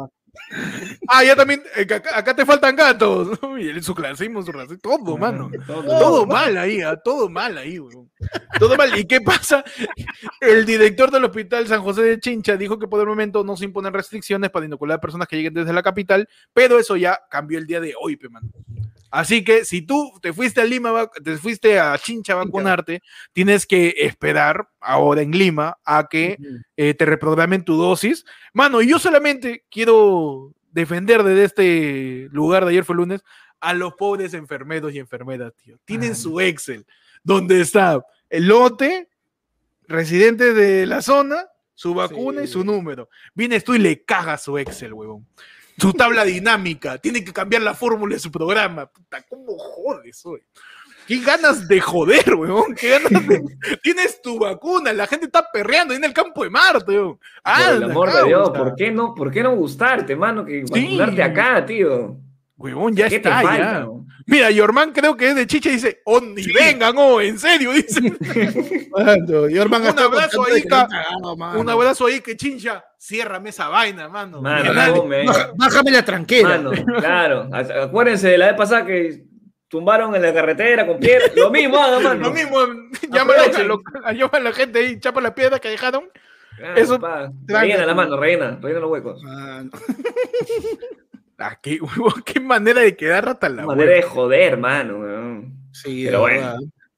Ah, 1.09 1.23
ya 1.25 1.37
también, 1.37 1.63
eh, 1.77 1.83
acá, 1.83 2.03
acá 2.17 2.35
te 2.35 2.45
faltan 2.47 2.75
gatos. 2.77 3.39
El- 3.59 3.83
su 3.83 3.95
clasismo, 3.95 4.43
su 4.43 4.53
racismo, 4.53 4.79
todo, 4.83 5.17
mano. 5.17 5.51
Todo. 5.67 5.83
Todo 5.99 6.27
mal 6.27 6.57
ahí, 6.57 6.83
ah, 6.83 6.97
todo 6.97 7.29
mal 7.29 7.57
ahí, 7.59 7.79
weón. 7.79 8.11
Todo 8.59 8.77
mal. 8.77 8.97
¿Y 8.99 9.05
qué 9.05 9.21
pasa? 9.21 9.65
El 10.41 10.65
director 10.65 11.11
del 11.11 11.25
Hospital 11.25 11.67
San 11.67 11.83
José 11.83 12.03
de 12.03 12.21
Chincha 12.21 12.57
dijo 12.57 12.79
que 12.79 12.89
por 12.89 13.01
el 13.01 13.07
momento 13.07 13.45
no 13.45 13.57
se 13.57 13.65
imponen 13.65 13.93
restricciones 13.93 14.51
para 14.51 14.67
inocular 14.67 14.99
a 14.99 15.01
personas 15.01 15.29
que 15.29 15.37
lleguen 15.37 15.55
desde 15.55 15.73
la 15.73 15.83
capital, 15.83 16.29
pero 16.53 16.79
eso 16.79 16.97
ya 16.97 17.21
cambió 17.31 17.59
el 17.59 17.67
día 17.67 17.81
de 17.81 17.95
hoy, 18.01 18.17
pe, 18.17 18.29
mano. 18.29 18.49
Así 19.11 19.45
que 19.45 19.65
si 19.65 19.83
tú 19.83 20.13
te 20.21 20.33
fuiste 20.33 20.61
a 20.61 20.65
Lima, 20.65 21.11
te 21.23 21.37
fuiste 21.39 21.79
a 21.79 21.97
Chincha 21.97 22.35
a 22.35 22.37
vacunarte, 22.37 23.03
tienes 23.33 23.67
que 23.67 23.95
esperar 23.99 24.69
ahora 24.81 25.23
en 25.23 25.31
Lima 25.31 25.79
a 25.85 26.09
que 26.09 26.37
eh, 26.77 26.95
te 26.95 27.05
reprogramen 27.05 27.65
tu 27.65 27.77
dosis. 27.77 28.25
Mano, 28.53 28.83
y 28.83 28.89
yo 28.89 28.99
solamente 28.99 29.65
quiero 29.71 30.53
defender 30.71 31.23
desde 31.23 31.45
este 31.45 32.29
lugar 32.31 32.65
de 32.65 32.73
ayer 32.73 32.85
fue 32.85 32.97
lunes 32.97 33.23
a 33.61 33.73
los 33.73 33.95
pobres 33.95 34.35
enfermeros 34.35 34.93
y 34.93 34.99
enfermeras, 34.99 35.55
tío. 35.55 35.79
Tienen 35.85 36.15
su 36.15 36.41
Excel, 36.41 36.87
donde 37.23 37.61
está 37.61 38.05
el 38.31 38.47
lote, 38.47 39.09
residente 39.89 40.53
de 40.53 40.87
la 40.87 41.03
zona, 41.03 41.47
su 41.75 41.95
vacuna 41.95 42.43
y 42.43 42.47
Sí. 42.47 42.55
su 42.55 42.65
número. 42.65 43.09
Vienes 43.35 43.65
tú 43.65 43.75
y 43.75 43.79
le 43.79 44.05
cagas 44.05 44.43
su 44.45 44.59
Excel, 44.59 44.93
huevón. 44.95 45.27
Su 45.79 45.93
tabla 45.93 46.25
dinámica, 46.25 46.99
tiene 46.99 47.25
que 47.25 47.33
cambiar 47.33 47.63
la 47.63 47.75
fórmula 47.75 48.15
de 48.15 48.21
su 48.21 48.31
programa. 48.31 48.87
Puta, 48.87 49.23
¿cómo 49.29 49.57
jodes 49.59 50.25
hoy? 50.25 50.41
¿Qué 51.07 51.21
ganas 51.21 51.69
de 51.69 51.81
joder, 51.81 52.35
weón? 52.35 52.75
¿Qué 52.75 52.99
ganas 52.99 53.29
de... 53.29 53.41
Tienes 53.83 54.21
tu 54.21 54.41
vacuna, 54.41 54.93
la 54.93 55.07
gente 55.07 55.27
está 55.27 55.47
perreando 55.53 55.93
ahí 55.93 55.99
en 55.99 56.05
el 56.05 56.13
campo 56.13 56.43
de 56.43 56.51
Marte, 56.51 56.91
weón. 56.91 57.19
Por 57.19 57.21
el 57.45 57.75
Anda, 57.75 57.87
amor 57.87 58.13
de 58.13 58.25
Dios. 58.25 58.51
¿por 58.51 58.75
qué 58.75 58.91
no, 58.91 59.15
por 59.15 59.31
qué 59.31 59.43
no 59.45 59.55
gustarte, 59.55 60.17
mano? 60.17 60.45
Que 60.45 60.65
vacunarte 60.69 61.23
acá, 61.23 61.65
tío. 61.65 62.17
Huevón, 62.59 62.97
ya 62.97 63.09
¿Qué 63.09 63.17
está, 63.17 63.43
ya. 63.43 63.87
Mira, 64.25 64.51
Yorman 64.51 64.93
creo 64.93 65.17
que 65.17 65.29
es 65.29 65.37
de 65.37 65.47
Chicha 65.47 65.69
y 65.69 65.73
dice, 65.73 66.01
oh, 66.05 66.21
ni 66.21 66.43
vengan, 66.53 66.95
oh, 66.97 67.21
en 67.21 67.39
serio, 67.39 67.71
dice. 67.73 68.01
Mano, 68.91 69.49
y 69.49 69.59
Orban 69.59 69.83
Un 69.83 69.99
abrazo 69.99 70.45
ahí, 70.45 70.63
ca- 70.63 70.89
cagado, 70.89 71.37
mano. 71.37 71.61
Un 71.61 71.69
abrazo 71.69 72.07
ahí 72.07 72.21
que 72.21 72.35
chincha, 72.37 72.83
ciérrame 72.99 73.51
esa 73.51 73.69
vaina, 73.69 74.09
mano. 74.09 74.41
Mano, 74.41 74.73
no, 74.73 75.05
Bájame 75.55 75.91
la 75.91 76.05
tranquera. 76.05 76.49
Mano, 76.49 76.71
claro. 76.99 77.49
Acuérdense 77.53 78.29
de 78.31 78.39
la 78.39 78.47
vez 78.47 78.57
pasada 78.57 78.87
que 78.87 79.23
tumbaron 79.69 80.15
en 80.17 80.23
la 80.23 80.33
carretera 80.33 80.87
con 80.87 80.99
piedra. 80.99 81.27
Lo 81.37 81.51
mismo 81.51 81.77
mano. 81.79 82.15
Lo 82.15 82.31
mismo, 82.33 82.59
llama 83.13 83.35
a 84.33 84.41
la 84.41 84.53
gente 84.53 84.79
ahí, 84.79 84.99
chapa 84.99 85.21
la 85.21 85.35
piedra 85.35 85.59
que 85.59 85.69
dejaron. 85.69 86.11
Claro, 86.57 86.81
Eso- 86.81 86.99
Rellena 87.47 87.85
la 87.85 87.95
mano, 87.95 88.17
rellena, 88.17 88.59
rellena 88.61 88.81
los 88.81 88.91
huecos. 88.91 89.23
Mano. 89.23 89.71
Ah, 91.39 91.59
qué, 91.61 91.79
huevón, 91.81 92.23
qué 92.25 92.41
manera 92.41 92.81
de 92.81 92.97
quedar 92.97 93.29
hasta 93.29 93.49
la 93.49 93.67
manera 93.67 93.93
de 93.93 94.03
joder, 94.03 94.57
mano. 94.57 95.45
Sí, 95.73 96.05
Pero 96.07 96.21
bueno. 96.21 96.57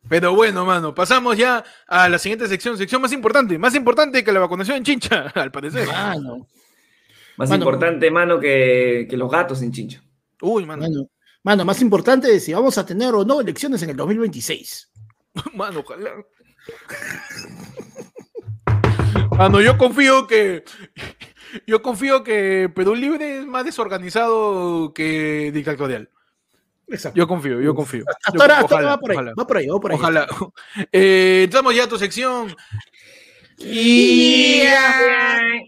Pero 0.08 0.34
bueno, 0.34 0.64
mano, 0.64 0.94
pasamos 0.94 1.36
ya 1.36 1.62
a 1.86 2.08
la 2.08 2.18
siguiente 2.18 2.48
sección, 2.48 2.78
sección 2.78 3.02
más 3.02 3.12
importante, 3.12 3.58
más 3.58 3.74
importante 3.74 4.24
que 4.24 4.32
la 4.32 4.40
vacunación 4.40 4.78
en 4.78 4.84
Chincha, 4.84 5.26
al 5.34 5.50
parecer. 5.50 5.86
Mano, 5.86 6.46
Más 7.36 7.50
Mano, 7.50 7.64
importante, 7.64 8.10
mano, 8.10 8.40
que, 8.40 9.06
que 9.10 9.16
los 9.16 9.30
gatos 9.30 9.60
en 9.60 9.70
chincho. 9.70 10.00
Uy, 10.40 10.64
mano, 10.64 10.82
mano. 10.82 11.10
Mano, 11.42 11.64
más 11.64 11.82
importante 11.82 12.34
es 12.34 12.44
si 12.44 12.54
vamos 12.54 12.78
a 12.78 12.86
tener 12.86 13.14
o 13.14 13.24
no 13.24 13.40
elecciones 13.40 13.82
en 13.82 13.90
el 13.90 13.96
2026. 13.96 14.90
mano, 15.54 15.80
ojalá. 15.80 16.10
Mano, 19.36 19.60
yo 19.60 19.76
confío 19.76 20.26
que 20.26 20.64
yo 21.66 21.82
confío 21.82 22.22
que 22.24 22.70
Perú 22.74 22.94
Libre 22.94 23.38
es 23.40 23.46
más 23.46 23.64
desorganizado 23.64 24.92
que 24.94 25.50
dictatorial. 25.52 26.10
Exacto. 26.86 27.18
Yo 27.18 27.28
confío, 27.28 27.60
yo 27.60 27.74
confío. 27.74 28.04
Hasta 28.08 28.32
Yo- 28.32 28.40
ahora, 28.42 28.58
hasta 28.60 28.74
ahora 28.76 28.86
ojalá, 28.86 28.96
va 28.96 28.98
por 29.00 29.10
ahí. 29.10 29.16
ojalá. 29.16 29.32
Va 29.38 29.46
por 29.46 29.56
ahí, 29.58 29.66
va 29.66 29.80
por 29.80 29.90
ahí. 29.92 29.96
Ojalá. 29.98 30.26
Eh, 30.92 31.42
entramos 31.44 31.74
ya 31.74 31.84
a 31.84 31.88
tu 31.88 31.98
sección. 31.98 32.54
Y- 33.58 34.62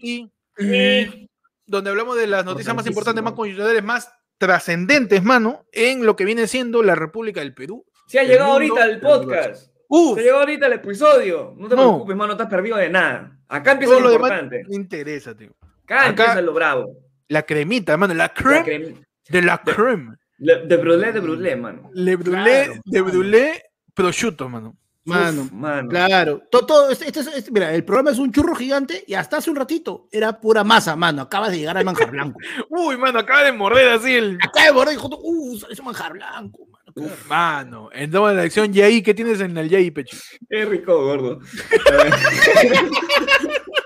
Y- 0.01 0.29
y- 0.57 1.29
donde 1.67 1.89
hablamos 1.89 2.17
de 2.17 2.27
las 2.27 2.43
noticias 2.43 2.75
más 2.75 2.87
importantes, 2.87 3.23
más 3.23 3.33
coyunturales, 3.33 3.83
más 3.83 4.11
trascendentes, 4.37 5.23
mano, 5.23 5.65
en 5.71 6.05
lo 6.05 6.15
que 6.15 6.25
viene 6.25 6.47
siendo 6.47 6.81
la 6.83 6.95
República 6.95 7.39
del 7.41 7.53
Perú. 7.53 7.85
Si 8.07 8.17
ha 8.17 8.23
llegado 8.23 8.59
mundo 8.59 8.75
ahorita 8.75 8.85
el 8.85 8.99
podcast. 8.99 9.71
Uf, 9.87 10.17
Se 10.17 10.23
llegó 10.23 10.39
ahorita 10.39 10.67
el 10.67 10.73
episodio. 10.73 11.53
No 11.57 11.67
te 11.69 11.75
No. 11.75 11.81
preocupes, 11.83 12.15
mano, 12.15 12.27
no 12.27 12.33
estás 12.33 12.47
perdido 12.49 12.77
de 12.77 12.89
nada. 12.89 13.37
Acá 13.47 13.73
empieza 13.73 13.91
todo 13.93 13.99
lo 14.01 14.07
lo 14.07 14.13
demás 14.13 14.31
importante. 14.31 14.63
me 14.69 14.75
interesa, 14.75 15.35
tío. 15.35 15.51
Acá, 15.91 16.09
Acá- 16.09 16.23
empieza 16.23 16.41
lo 16.41 16.53
bravo. 16.53 16.97
La 17.27 17.43
cremita, 17.43 17.97
mano, 17.97 18.13
la 18.13 18.25
La 18.25 18.33
creme 18.33 18.65
crem- 18.65 19.05
de 19.29 19.41
la 19.41 19.61
creme. 19.61 20.15
le- 20.37 20.65
De 20.65 20.77
brulé, 20.77 21.11
de 21.11 21.19
brulé, 21.19 21.55
mano. 21.55 21.89
Le 21.93 22.15
brûlé, 22.15 22.63
Claro, 22.65 22.81
de 22.85 23.01
mano. 23.01 23.11
brûlé 23.13 23.63
prosciutto, 23.93 24.47
mano. 24.49 24.75
Mano, 25.03 25.41
Uf, 25.43 25.51
mano. 25.51 25.89
claro. 25.89 26.41
Todo, 26.51 26.65
todo- 26.65 26.91
este, 26.91 27.07
este- 27.07 27.21
este- 27.37 27.51
mira, 27.51 27.73
el 27.73 27.83
programa 27.83 28.11
es 28.11 28.19
un 28.19 28.31
churro 28.31 28.53
gigante 28.55 29.03
y 29.07 29.15
hasta 29.15 29.37
hace 29.37 29.49
un 29.49 29.55
ratito 29.55 30.07
era 30.11 30.39
pura 30.39 30.63
masa, 30.63 30.95
mano. 30.95 31.23
Acabas 31.23 31.51
de 31.51 31.57
llegar 31.57 31.75
al 31.77 31.85
manjar 31.85 32.11
blanco. 32.11 32.37
Uy, 32.69 32.97
mano, 32.97 33.17
acaba 33.19 33.43
de 33.43 33.51
morder 33.51 33.89
así 33.89 34.13
el. 34.15 34.37
Acá 34.43 34.65
de 34.65 34.71
borde 34.71 34.91
dijo, 34.91 35.09
uh, 35.11 35.57
sale 35.57 35.73
ese 35.73 35.81
manjar 35.81 36.13
blanco, 36.13 36.67
mano. 36.67 36.77
Uf, 36.95 37.27
mano, 37.27 37.89
entramos 37.93 38.29
en 38.29 38.35
la 38.35 38.41
elección 38.43 38.71
Yai. 38.73 39.01
¿Qué 39.01 39.13
tienes 39.15 39.39
en 39.41 39.57
el 39.57 39.69
Yai, 39.69 39.89
Pecho? 39.91 40.17
Qué 40.49 40.65
rico, 40.65 41.01
gordo. 41.03 41.39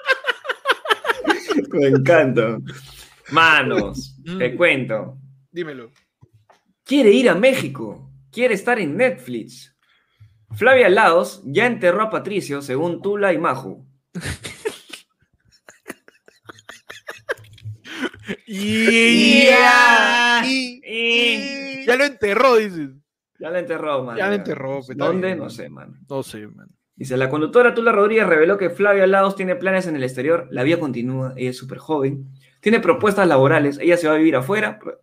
Me 1.80 1.88
encanta. 1.88 2.57
Manos, 3.32 4.17
te 4.23 4.49
Mm. 4.53 4.57
cuento. 4.57 5.17
Dímelo. 5.51 5.91
Quiere 6.84 7.11
ir 7.11 7.30
a 7.30 7.36
México. 7.36 8.11
Quiere 8.32 8.53
estar 8.53 8.80
en 8.80 8.95
Netflix. 8.97 9.76
Flavia 10.55 10.89
Laos 10.89 11.41
ya 11.45 11.65
enterró 11.65 12.03
a 12.03 12.09
Patricio, 12.09 12.61
según 12.61 13.01
Tula 13.01 13.34
y 13.34 13.38
Majo. 13.38 13.86
Y, 18.47 19.45
Ya. 19.45 20.43
y- 20.45 20.82
Y- 20.86 21.86
ya 21.86 21.95
lo 21.95 22.05
enterró, 22.05 22.55
dices. 22.57 22.89
Ya 23.39 23.49
la 23.49 23.59
enterró, 23.59 24.03
mano. 24.03 24.17
Ya 24.17 24.28
la 24.30 24.36
enterró, 24.36 24.82
pues, 24.86 24.97
¿Dónde? 24.97 25.28
bien. 25.28 25.39
No 25.39 25.49
sé, 25.49 25.69
mano. 25.69 25.95
No 26.09 26.23
sé, 26.23 26.47
man. 26.47 26.69
Dice, 26.98 27.18
la 27.18 27.30
conductora 27.30 27.74
Tula 27.74 27.91
Rodríguez 27.91 28.26
reveló 28.26 28.58
que 28.58 28.70
Flavia 28.70 29.06
Laos 29.06 29.36
tiene 29.36 29.56
planes 29.56 29.86
en 29.88 29.96
el 29.98 30.04
exterior, 30.04 30.48
la 30.52 30.64
vida 30.64 30.80
continúa, 30.80 31.34
ella 31.36 31.50
es 31.50 31.58
súper 31.58 31.78
joven, 31.78 32.28
tiene 32.62 32.80
propuestas 32.80 33.28
laborales, 33.28 33.78
ella 33.82 33.98
se 33.98 34.08
va 34.08 34.14
a 34.14 34.18
vivir 34.18 34.36
afuera, 34.38 34.80
Pr- 34.80 34.98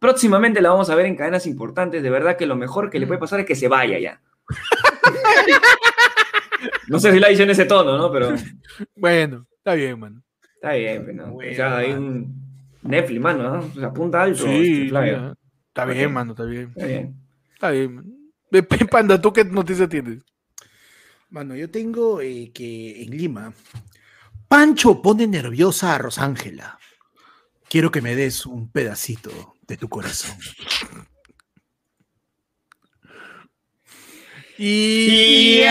próximamente 0.00 0.60
la 0.60 0.70
vamos 0.70 0.90
a 0.90 0.96
ver 0.96 1.06
en 1.06 1.14
cadenas 1.16 1.46
importantes, 1.46 2.02
de 2.02 2.10
verdad 2.10 2.36
que 2.36 2.46
lo 2.46 2.56
mejor 2.56 2.90
que 2.90 2.98
le 2.98 3.06
puede 3.06 3.20
pasar 3.20 3.40
es 3.40 3.46
que 3.46 3.54
se 3.54 3.68
vaya 3.68 3.98
ya. 3.98 4.20
no 6.88 6.98
sé 6.98 7.12
si 7.12 7.20
la 7.20 7.28
dice 7.28 7.44
en 7.44 7.50
ese 7.50 7.64
tono, 7.64 7.96
¿no? 7.96 8.10
Pero 8.12 8.30
Bueno, 8.96 9.46
está 9.58 9.74
bien, 9.74 9.98
man. 10.00 10.22
está 10.54 10.72
bien, 10.72 11.16
¿no? 11.16 11.30
Bueno, 11.32 11.52
o 11.52 11.54
sea, 11.54 11.76
hay 11.78 11.92
un 11.92 12.34
Netflix, 12.82 13.20
mano, 13.20 13.42
¿no? 13.42 13.58
O 13.60 13.70
sea, 13.72 13.86
apunta 13.88 14.22
alto, 14.22 14.44
Sí, 14.44 14.72
este, 14.72 14.88
Flavia. 14.88 15.34
Está 15.68 15.84
bien, 15.84 16.12
mano, 16.12 16.32
está 16.32 16.44
bien. 16.44 16.68
Está 16.74 16.86
bien. 16.86 17.14
Está 17.54 17.70
bien, 17.70 17.94
man. 17.94 18.12
Panda, 18.90 19.20
¿tú 19.20 19.32
qué 19.32 19.44
noticia 19.44 19.88
tienes? 19.88 20.18
Mano, 21.30 21.56
yo 21.56 21.70
tengo 21.70 22.20
eh, 22.20 22.50
que 22.54 23.02
en 23.02 23.10
Lima, 23.16 23.52
Pancho 24.48 25.02
pone 25.02 25.26
nerviosa 25.26 25.94
a 25.94 25.98
Rosángela. 25.98 26.78
Quiero 27.68 27.90
que 27.90 28.00
me 28.00 28.14
des 28.14 28.46
un 28.46 28.70
pedacito 28.70 29.54
de 29.66 29.76
tu 29.76 29.88
corazón. 29.88 30.36
Y... 34.58 35.64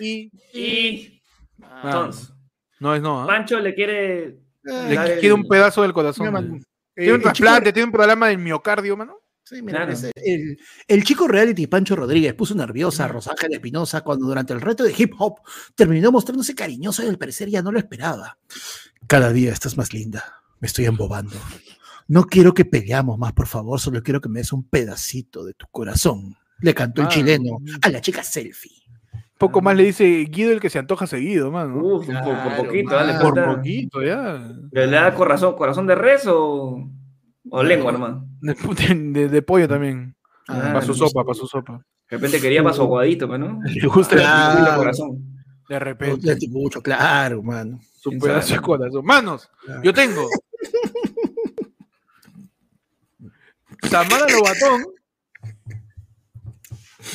Y- 0.00 0.30
Y 0.52 1.22
Ah, 1.62 1.82
entonces, 1.84 2.32
No 2.80 2.94
es 2.94 3.00
no, 3.02 3.22
¿ah? 3.22 3.26
Pancho 3.26 3.58
le 3.60 3.74
quiere 3.74 4.40
Le 4.62 5.20
queda 5.20 5.34
un 5.34 5.46
pedazo 5.46 5.82
del 5.82 5.92
corazón. 5.92 6.26
Tiene 6.94 7.10
eh, 7.10 7.12
un 7.12 7.18
chico- 7.20 7.22
trasplante, 7.22 7.72
tiene 7.72 7.86
un 7.86 7.92
problema 7.92 8.26
del 8.28 8.38
miocardio, 8.38 8.96
mano. 8.96 9.19
Sí, 9.50 9.62
mira, 9.62 9.78
Claro. 9.78 9.92
ese- 9.92 10.12
el, 10.14 10.58
el 10.86 11.02
chico 11.04 11.26
reality 11.26 11.66
Pancho 11.66 11.96
Rodríguez 11.96 12.34
puso 12.34 12.54
nerviosa 12.54 13.04
a 13.04 13.08
Rosángel 13.08 13.52
Espinosa 13.52 14.02
cuando 14.02 14.26
durante 14.26 14.52
el 14.52 14.60
reto 14.60 14.84
de 14.84 14.94
hip 14.96 15.12
hop 15.18 15.40
terminó 15.74 16.12
mostrándose 16.12 16.54
cariñosa 16.54 17.04
y 17.04 17.08
al 17.08 17.18
parecer 17.18 17.48
ya 17.50 17.60
no 17.60 17.72
lo 17.72 17.80
esperaba. 17.80 18.38
Cada 19.08 19.32
día 19.32 19.52
estás 19.52 19.76
más 19.76 19.92
linda. 19.92 20.22
Me 20.60 20.66
estoy 20.68 20.84
embobando. 20.84 21.34
No 22.06 22.24
quiero 22.26 22.54
que 22.54 22.64
peleamos 22.64 23.18
más, 23.18 23.32
por 23.32 23.48
favor. 23.48 23.80
Solo 23.80 24.02
quiero 24.04 24.20
que 24.20 24.28
me 24.28 24.38
des 24.38 24.52
un 24.52 24.62
pedacito 24.62 25.44
de 25.44 25.54
tu 25.54 25.66
corazón. 25.72 26.36
Le 26.60 26.72
cantó 26.72 27.00
el 27.02 27.08
Ah, 27.08 27.10
chileno 27.10 27.58
a 27.82 27.88
la 27.88 28.00
chica 28.00 28.22
selfie. 28.22 28.70
Poco 29.38 29.62
más 29.62 29.74
le 29.74 29.84
dice 29.84 30.04
Guido 30.30 30.52
el 30.52 30.60
que 30.60 30.68
se 30.70 30.78
antoja 30.78 31.06
seguido, 31.06 31.50
mano. 31.50 31.76
Uf, 31.78 32.06
por, 32.06 32.14
por 32.14 32.24
Claro, 32.24 32.62
poquito, 32.64 32.94
dale. 32.94 33.14
Por 33.20 33.56
poquito, 33.56 34.02
ya. 34.02 34.54
¿Le 34.70 34.86
da 34.86 35.12
corazón, 35.14 35.56
corazón 35.56 35.86
de 35.86 35.94
res 35.96 36.22
o, 37.48 37.62
lengua 37.62 37.92
nomás? 37.92 38.16
De, 38.40 38.54
de- 38.94 39.28
de 39.28 39.42
pollo 39.42 39.66
también. 39.68 40.14
Ah, 40.48 40.70
para 40.74 40.82
su 40.82 40.94
sopa, 40.94 41.22
para 41.24 41.34
su 41.34 41.46
sopa. 41.46 41.84
De 42.10 42.16
repente 42.16 42.40
quería 42.40 42.62
para 42.62 42.74
su 42.74 42.82
aguadito, 42.82 43.26
pero 43.28 43.38
no. 43.38 43.60
Le 43.64 43.86
gusta 43.86 44.16
Claro. 44.16 44.70
De 44.72 44.76
corazón. 44.76 45.42
de 45.68 45.78
repente 45.78 46.36
Mucho, 46.50 46.82
claro, 46.82 47.42
mano. 47.42 47.78
su 48.00 48.10
pedazo 48.18 48.54
de 48.54 48.60
corazón. 48.60 49.04
Manos, 49.04 49.48
Claro. 49.64 49.82
yo 49.82 49.94
tengo. 49.94 50.28
Tamara 53.90 54.26
Lobatón 54.30 54.84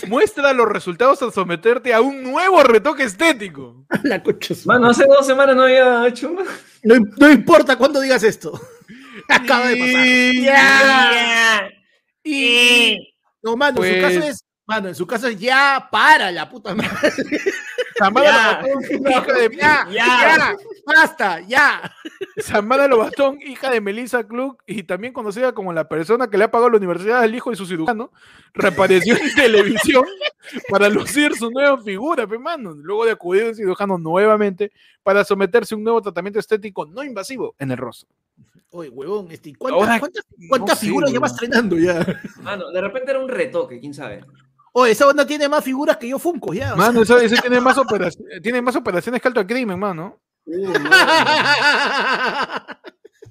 muestra 0.07 0.51
los 0.53 0.67
resultados 0.67 1.21
al 1.21 1.32
someterte 1.32 1.93
a 1.93 2.01
un 2.01 2.23
nuevo 2.23 2.63
retoque 2.63 3.03
estético. 3.03 3.86
La 4.03 4.21
su- 4.41 4.67
Mano, 4.67 4.88
hace 4.89 5.05
dos 5.05 5.26
semanas 5.26 5.55
no 5.55 5.63
había 5.63 6.07
hecho. 6.07 6.34
No, 6.84 6.95
no 7.17 7.32
importa 7.32 7.78
cuándo 7.78 7.99
digas 8.01 8.23
esto. 8.23 8.59
Acaba 9.30 9.67
de 9.67 9.78
pasar. 9.78 11.71
Y-. 12.23 12.95
Y 12.95 13.15
No, 13.43 13.55
mano, 13.55 13.84
en 13.84 13.93
su 13.95 14.01
Pues- 14.01 14.15
caso 14.15 14.28
es. 14.30 14.41
Mano, 14.67 14.88
en 14.88 14.95
su 14.95 15.05
caso 15.05 15.28
es 15.28 15.39
ya 15.39 15.89
para 15.91 16.32
la 16.32 16.49
puta 16.49 16.73
madre. 16.73 16.89
Tamara 17.99 18.26
Ya. 18.26 18.61
Lobatón, 18.63 18.84
hija 19.11 19.34
de 19.34 19.55
Ya, 19.57 19.88
Ya. 19.91 20.05
ya, 20.38 20.55
basta, 20.88 21.39
ya. 21.41 21.93
Samara 22.38 22.88
Lobatón, 22.88 23.38
hija 23.43 23.69
de 23.69 23.80
Melissa 23.80 24.23
Klug 24.28 24.57
y 24.65 24.82
también 24.82 25.13
conocida 25.13 25.51
como 25.53 25.71
la 25.71 25.88
persona 25.88 26.28
que 26.32 26.39
le 26.39 26.45
ha 26.45 26.51
pagado 26.51 26.71
la 26.71 26.78
universidad 26.78 27.21
al 27.21 27.36
hijo 27.36 27.51
de 27.51 27.57
su 27.57 27.67
cirujano, 27.67 28.11
reapareció 28.55 29.15
en 29.15 29.36
televisión 29.36 30.03
para 30.69 30.89
lucir 30.89 31.36
su 31.36 31.51
nueva 31.51 31.80
figura, 31.84 32.26
pe, 32.26 32.39
mano, 32.39 32.71
luego 32.73 33.05
de 33.05 33.11
acudir 33.11 33.43
a 33.43 33.49
un 33.49 33.55
cirujano 33.55 33.99
nuevamente 33.99 34.71
para 35.03 35.23
someterse 35.23 35.76
a 35.76 35.78
un 35.78 35.84
nuevo 35.84 36.01
tratamiento 36.01 36.39
estético 36.39 36.88
no 36.88 37.03
invasivo 37.03 37.53
en 37.59 37.69
el 37.69 37.78
rostro. 37.78 38.09
Oye, 38.76 38.89
huevón, 38.89 39.32
este, 39.32 39.55
¿cuántas, 39.55 39.82
Ahora, 39.82 39.99
cuántas, 40.01 40.26
cuántas 40.49 40.80
sé, 40.80 40.88
figuras 40.88 41.09
ya 41.09 41.19
vas 41.21 41.32
estrenando 41.32 41.78
ya? 41.78 42.05
Mano, 42.41 42.71
de 42.71 42.82
repente 42.82 43.11
era 43.11 43.21
un 43.21 43.30
retoque, 43.30 43.80
quién 43.80 43.93
sabe. 43.93 44.26
Oye, 44.73 44.91
esa 44.91 45.05
banda 45.05 45.26
tiene 45.26 45.47
más 45.47 45.63
figuras 45.63 45.95
que 45.95 46.09
yo 46.09 46.19
Funko 46.19 46.53
ya. 46.53 46.73
o 46.73 46.76
Mano, 46.76 47.03
eso, 47.03 47.17
eso 47.17 47.38
tiene, 47.39 47.61
más 47.61 47.78
operaciones, 47.78 48.41
tiene 48.41 48.61
más 48.61 48.76
operaciones 48.76 49.21
que 49.21 49.30
alto 49.30 49.39
al 49.39 49.47
crimen, 49.47 49.80
mano. 49.80 50.19
sea. 50.45 50.73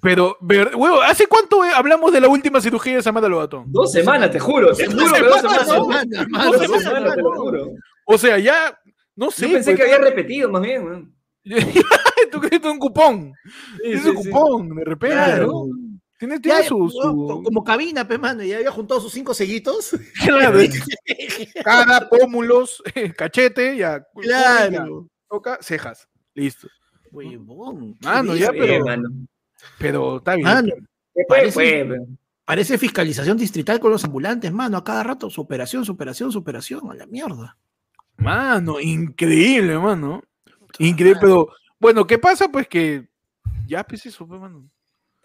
Pero, 0.01 0.39
ver, 0.41 0.75
huevo, 0.75 1.03
¿hace 1.03 1.27
cuánto 1.27 1.63
eh, 1.63 1.73
hablamos 1.75 2.11
de 2.11 2.23
la 2.23 2.29
última 2.29 2.63
cirugía 2.63 2.97
de 2.97 3.03
Samara 3.03 3.29
Lobatón? 3.29 3.65
Dos 3.69 3.93
semanas, 3.93 4.31
te 4.31 4.41
juro, 4.41 4.75
te 4.75 4.87
Dos 4.87 4.95
juro 4.95 5.15
que 5.15 5.23
dos 5.23 5.41
semanas, 5.41 5.67
Dos 5.67 7.15
te 7.15 7.23
lo 7.23 7.35
juro. 7.35 7.71
O 8.07 8.17
sea, 8.17 8.39
ya, 8.39 8.79
no 9.15 9.31
sé. 9.31 9.47
Yo 9.47 9.53
pensé 9.55 9.73
pues, 9.73 9.77
que 9.77 9.95
había 9.95 10.05
repetido 10.07 10.51
más 10.51 10.63
bien, 10.63 11.13
man. 12.35 12.43
Tú 12.43 12.49
crees 12.49 12.65
un 12.73 12.79
cupón. 12.79 13.33
Sí, 13.83 13.93
es 13.93 14.03
sí, 14.03 14.09
un 14.11 14.23
sí. 14.23 14.31
cupón, 14.31 14.77
de 14.77 14.85
repente, 14.85 15.15
Claro. 15.17 15.47
¿no? 15.47 15.65
Tiene, 16.19 16.41
tiene 16.41 16.59
Ya, 16.63 16.69
su, 16.69 16.77
huevón, 16.77 16.91
su- 16.91 17.43
Como 17.43 17.65
cabina, 17.65 18.07
pe, 18.07 18.17
mano, 18.19 18.43
ya 18.45 18.57
había 18.57 18.71
juntado 18.71 19.01
sus 19.01 19.13
cinco 19.13 19.35
seguitos. 19.35 19.91
claro, 20.25 20.59
cara, 21.65 22.09
pómulos, 22.09 22.83
cachete, 23.17 23.77
ya. 23.77 24.03
Claro. 24.15 25.09
Toca, 25.29 25.59
cejas. 25.61 26.09
Listo. 26.35 26.69
Huevón. 27.11 27.97
Mano, 28.01 28.35
ya. 28.37 28.49
Sí, 28.51 28.57
pero- 28.59 28.85
mano. 28.85 29.09
Pero 29.79 30.17
está 30.19 30.35
bien. 30.37 30.47
Parece- 31.29 31.53
Fue, 31.53 31.87
pero- 31.89 32.07
Parece 32.47 32.77
fiscalización 32.77 33.39
distrital 33.39 33.81
con 33.81 33.91
los 33.91 34.05
ambulantes, 34.05 34.53
mano. 34.53 34.77
A 34.77 34.85
cada 34.85 35.03
rato, 35.03 35.31
su 35.31 35.41
operación, 35.41 35.85
su 35.87 35.93
operación, 35.93 36.31
su 36.31 36.39
operación. 36.41 36.91
A 36.91 36.95
la 36.95 37.07
mierda. 37.07 37.57
Mano, 38.19 38.79
increíble, 38.81 39.79
mano. 39.79 40.23
Increíble, 40.79 41.19
pero 41.21 41.49
bueno, 41.85 42.07
¿qué 42.07 42.19
pasa? 42.19 42.49
Pues 42.49 42.67
que 42.67 43.05
ya, 43.67 43.85
pues 43.85 44.07
eso, 44.07 44.27
pues, 44.27 44.41
mano. 44.41 44.71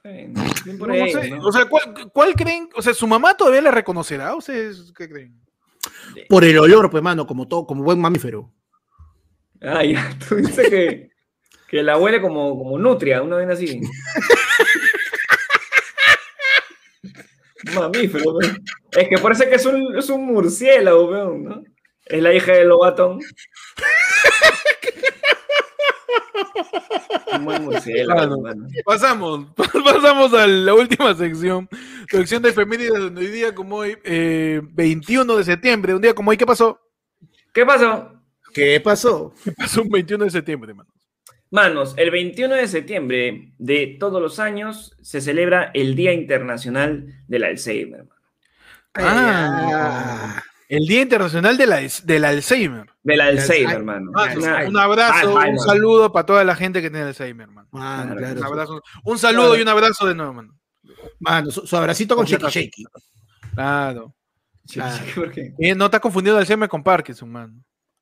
Por 0.03 0.11
No, 0.11 0.87
no 0.87 0.93
ellos, 0.93 1.21
sé, 1.21 1.29
¿no? 1.29 1.41
O 1.41 1.53
sea, 1.53 1.63
¿cuál, 1.67 2.11
cuál 2.11 2.33
creen? 2.33 2.69
O 2.75 2.81
sea, 2.81 2.93
¿su 2.93 3.07
mamá 3.07 3.37
todavía 3.37 3.61
le 3.61 3.71
reconocerá? 3.71 4.35
¿Ustedes 4.35 4.91
qué 4.93 5.07
creen? 5.07 5.39
Por 6.27 6.43
el 6.43 6.59
olor, 6.59 6.91
pues, 6.91 7.01
mano, 7.01 7.25
como 7.25 7.47
todo, 7.47 7.65
como 7.65 7.81
buen 7.81 7.97
mamífero. 8.01 8.51
Ah, 9.61 9.85
ya, 9.85 10.13
tú 10.27 10.35
dices 10.35 10.69
que, 10.69 11.11
que 11.69 11.81
la 11.81 11.97
huele 11.97 12.19
como, 12.19 12.57
como 12.57 12.77
nutria, 12.77 13.21
uno 13.21 13.37
viene 13.37 13.53
así. 13.53 13.79
Mamífero, 17.73 18.33
weón. 18.33 18.61
Es 18.91 19.07
que 19.07 19.17
parece 19.17 19.47
que 19.47 19.55
es 19.55 19.65
un, 19.65 19.97
es 19.97 20.09
un 20.09 20.25
murciélago, 20.25 21.09
weón, 21.09 21.43
¿no? 21.45 21.63
Es 22.05 22.21
la 22.21 22.33
hija 22.33 22.51
de 22.51 22.65
Lobatón. 22.65 23.21
Un 27.35 27.45
buen 27.45 27.63
murciélago, 27.65 28.19
Claro. 28.19 28.41
mano. 28.41 28.67
Pasamos, 28.85 29.45
pasamos 29.55 30.33
a 30.33 30.47
la 30.47 30.73
última 30.73 31.13
sección. 31.15 31.67
Sección 32.09 32.41
de 32.41 32.49
efemérides 32.49 32.99
donde 32.99 33.21
hoy 33.21 33.27
día 33.27 33.53
como 33.55 33.77
hoy, 33.77 33.97
eh, 34.03 34.61
21 34.63 35.35
de 35.37 35.43
septiembre, 35.43 35.93
un 35.93 36.01
día 36.01 36.13
como 36.13 36.31
hoy, 36.31 36.37
¿qué 36.37 36.45
pasó? 36.45 36.79
¿Qué 37.53 37.65
pasó? 37.65 38.13
¿Qué 38.53 38.79
pasó? 38.79 39.33
¿Qué 39.43 39.51
pasó 39.51 39.81
un 39.83 39.89
21 39.89 40.23
de 40.25 40.31
septiembre, 40.31 40.73
mano? 40.73 40.89
Manos, 41.51 41.95
el 41.97 42.11
21 42.11 42.55
de 42.55 42.67
septiembre 42.67 43.53
de 43.57 43.97
todos 43.99 44.21
los 44.21 44.39
años 44.39 44.95
se 45.01 45.19
celebra 45.19 45.71
el 45.73 45.95
Día 45.95 46.13
Internacional 46.13 47.07
del 47.27 47.43
Alzheimer. 47.43 48.05
mano. 48.05 48.15
Ah. 48.95 50.43
El 50.69 50.85
Día 50.85 51.01
Internacional 51.01 51.57
de 51.57 51.65
la- 51.65 51.81
del 52.03 52.23
Alzheimer. 52.25 52.85
Del 53.03 53.19
Alzheimer, 53.21 53.75
Alzheimer. 53.77 53.83
mano. 53.83 54.11
Ah, 54.15 54.63
un 54.67 54.77
abrazo, 54.77 55.13
Alzheimer. 55.37 55.49
un 55.53 55.59
saludo 55.59 56.11
para 56.11 56.25
toda 56.27 56.43
la 56.43 56.55
gente 56.55 56.79
que 56.81 56.91
tiene 56.91 57.07
Alzheimer, 57.07 57.47
mano. 57.47 57.67
Mano, 57.71 58.15
Claro, 58.15 58.39
Un, 58.39 58.45
abrazo, 58.45 58.81
un 59.03 59.17
saludo 59.17 59.57
y 59.57 59.61
un 59.63 59.67
abrazo 59.67 60.07
de 60.07 60.13
nuevo, 60.15 60.31
mano. 60.33 60.53
Mano, 61.19 61.49
su, 61.49 61.65
su 61.65 61.75
abracito 61.75 62.15
con 62.15 62.25
shaky 62.25 62.45
shaky. 62.47 62.83
Claro. 63.55 64.13
Sí, 64.65 64.75
Claro. 64.75 65.03
sí, 65.05 65.11
¿por 65.15 65.31
qué? 65.31 65.53
Y 65.57 65.73
no 65.73 65.85
está 65.85 65.99
confundido 65.99 66.35
el 66.37 66.41
Alzheimer 66.41 66.69
con 66.69 66.83
Parkinson, 66.83 67.31
mano. 67.31 67.53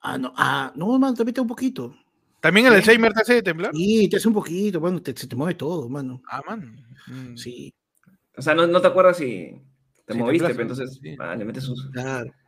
Ah, 0.02 0.18
no, 0.18 0.34
ah, 0.36 0.72
no, 0.76 1.00
mano, 1.00 1.14
te 1.16 1.24
mete 1.24 1.40
un 1.40 1.48
poquito. 1.48 1.96
¿También 2.42 2.66
el 2.68 2.74
Sí. 2.74 2.78
Alzheimer 2.80 3.14
te 3.14 3.22
hace 3.22 3.42
temblar? 3.42 3.72
Sí, 3.74 4.10
te 4.10 4.18
hace 4.18 4.28
un 4.28 4.34
poquito, 4.34 4.80
bueno, 4.82 5.02
te, 5.02 5.16
se 5.16 5.26
te 5.28 5.36
mueve 5.38 5.56
todo, 5.56 5.88
mano. 5.88 6.22
Ah, 6.30 6.42
mano. 6.46 6.70
Mm. 7.08 7.36
Sí, 7.38 7.74
O 8.38 8.42
sea, 8.42 8.54
no, 8.54 8.68
no 8.68 8.80
te 8.82 8.88
acuerdas 8.88 9.18
si 9.18 9.60
te 10.08 10.14
Sí, 10.14 10.20
moviste, 10.20 10.48
pero 10.50 10.62
entonces 10.64 11.00
sí. 11.02 11.16
ah, 11.20 11.36
le 11.36 11.46
metes 11.46 11.64
sus. 11.64 11.88
claro. 11.92 12.32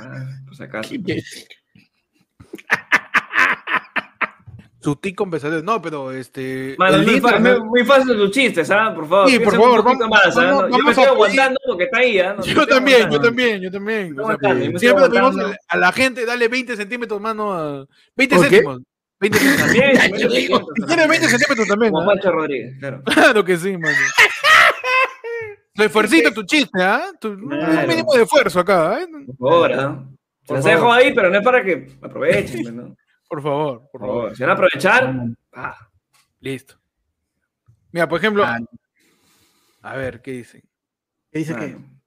Ah, 0.00 0.24
si 0.52 0.62
acaso. 0.64 0.92
Su 4.80 4.96
tic 4.96 5.14
conversación. 5.14 5.64
No, 5.64 5.80
pero 5.80 6.10
este. 6.12 6.74
Mano, 6.76 6.98
muy, 6.98 7.06
Día 7.06 7.20
fa- 7.22 7.28
Internacional- 7.36 7.64
muy- 7.64 7.84
fácil 7.84 8.16
tus 8.16 8.30
chistes, 8.32 8.70
¿ah? 8.70 8.92
Por 8.94 9.08
favor. 9.08 9.30
Sí, 9.30 9.38
por 9.38 9.54
favor, 9.54 9.78
un 9.78 9.84
vamos- 9.84 10.08
más, 10.10 10.36
¿ah? 10.36 10.44
vamos- 10.44 10.70
No, 10.70 10.76
yo 10.78 10.84
me 10.84 10.90
estoy 10.90 11.04
a 11.04 11.08
aguantando 11.10 11.60
porque 11.66 11.84
está 11.84 11.98
ahí, 11.98 12.18
¿ah? 12.18 12.34
No, 12.36 12.44
Yo 12.44 12.66
también, 12.66 13.10
yo 13.10 13.20
también, 13.20 13.62
yo 13.62 13.70
también. 13.70 14.14
Yo 14.14 14.30
estoy 14.30 14.78
siempre 14.78 15.08
pedimos 15.08 15.36
a 15.68 15.76
la 15.78 15.92
gente, 15.92 16.26
dale 16.26 16.48
20 16.48 16.76
centímetros, 16.76 17.18
mano. 17.20 17.54
A... 17.54 17.86
20 18.16 18.36
¿Por 18.36 18.44
qué? 18.48 18.50
céntimos. 18.56 18.80
20 19.20 19.38
céntimos. 19.38 19.62
También, 19.66 19.92
Ya, 19.94 20.00
también 20.02 20.20
yo 20.20 20.28
lo 20.28 20.34
digo, 20.34 20.56
siento, 20.58 20.72
Y 20.76 20.86
tiene 20.86 21.06
20 21.06 21.28
centímetros 21.28 21.68
también. 21.68 21.92
Como. 21.92 22.06
Pancho 22.06 22.32
Rodríguez, 22.32 22.76
claro. 22.80 23.02
Claro 23.14 23.44
que 23.44 23.56
sí, 23.56 23.78
mano. 23.78 23.96
Tu 25.74 25.82
esfuercito, 25.82 26.32
tu 26.32 26.44
chiste, 26.44 26.80
¿ah? 26.82 27.10
Claro. 27.20 27.34
Un 27.36 27.86
mínimo 27.88 28.14
de 28.14 28.22
esfuerzo 28.22 28.60
acá, 28.60 29.00
¿eh? 29.02 29.06
Por 29.26 29.36
favor, 29.50 29.72
¿ah? 29.72 30.04
Se 30.42 30.46
Por 30.46 30.56
las 30.56 30.64
dejo 30.64 30.92
ahí, 30.92 31.12
pero 31.14 31.30
no 31.30 31.38
es 31.38 31.44
para 31.44 31.64
que 31.64 31.96
aprovechen, 32.00 32.62
pues, 32.62 32.74
¿no? 32.74 32.96
Por 33.28 33.42
favor, 33.42 33.80
por 33.80 33.90
Por 33.90 34.00
favor. 34.00 34.16
favor. 34.22 34.36
Si 34.36 34.42
van 34.42 34.50
a 34.50 34.54
aprovechar, 34.54 35.14
ah, 35.54 35.88
Listo. 36.40 36.78
Mira, 37.90 38.08
por 38.08 38.18
ejemplo. 38.18 38.44
Ah. 38.44 38.58
A 39.82 39.96
ver, 39.96 40.20
¿qué 40.22 40.32
dicen? 40.32 40.62
¿Qué 41.32 41.38
dice 41.40 41.54
que? 41.54 41.66
mano. 41.68 42.00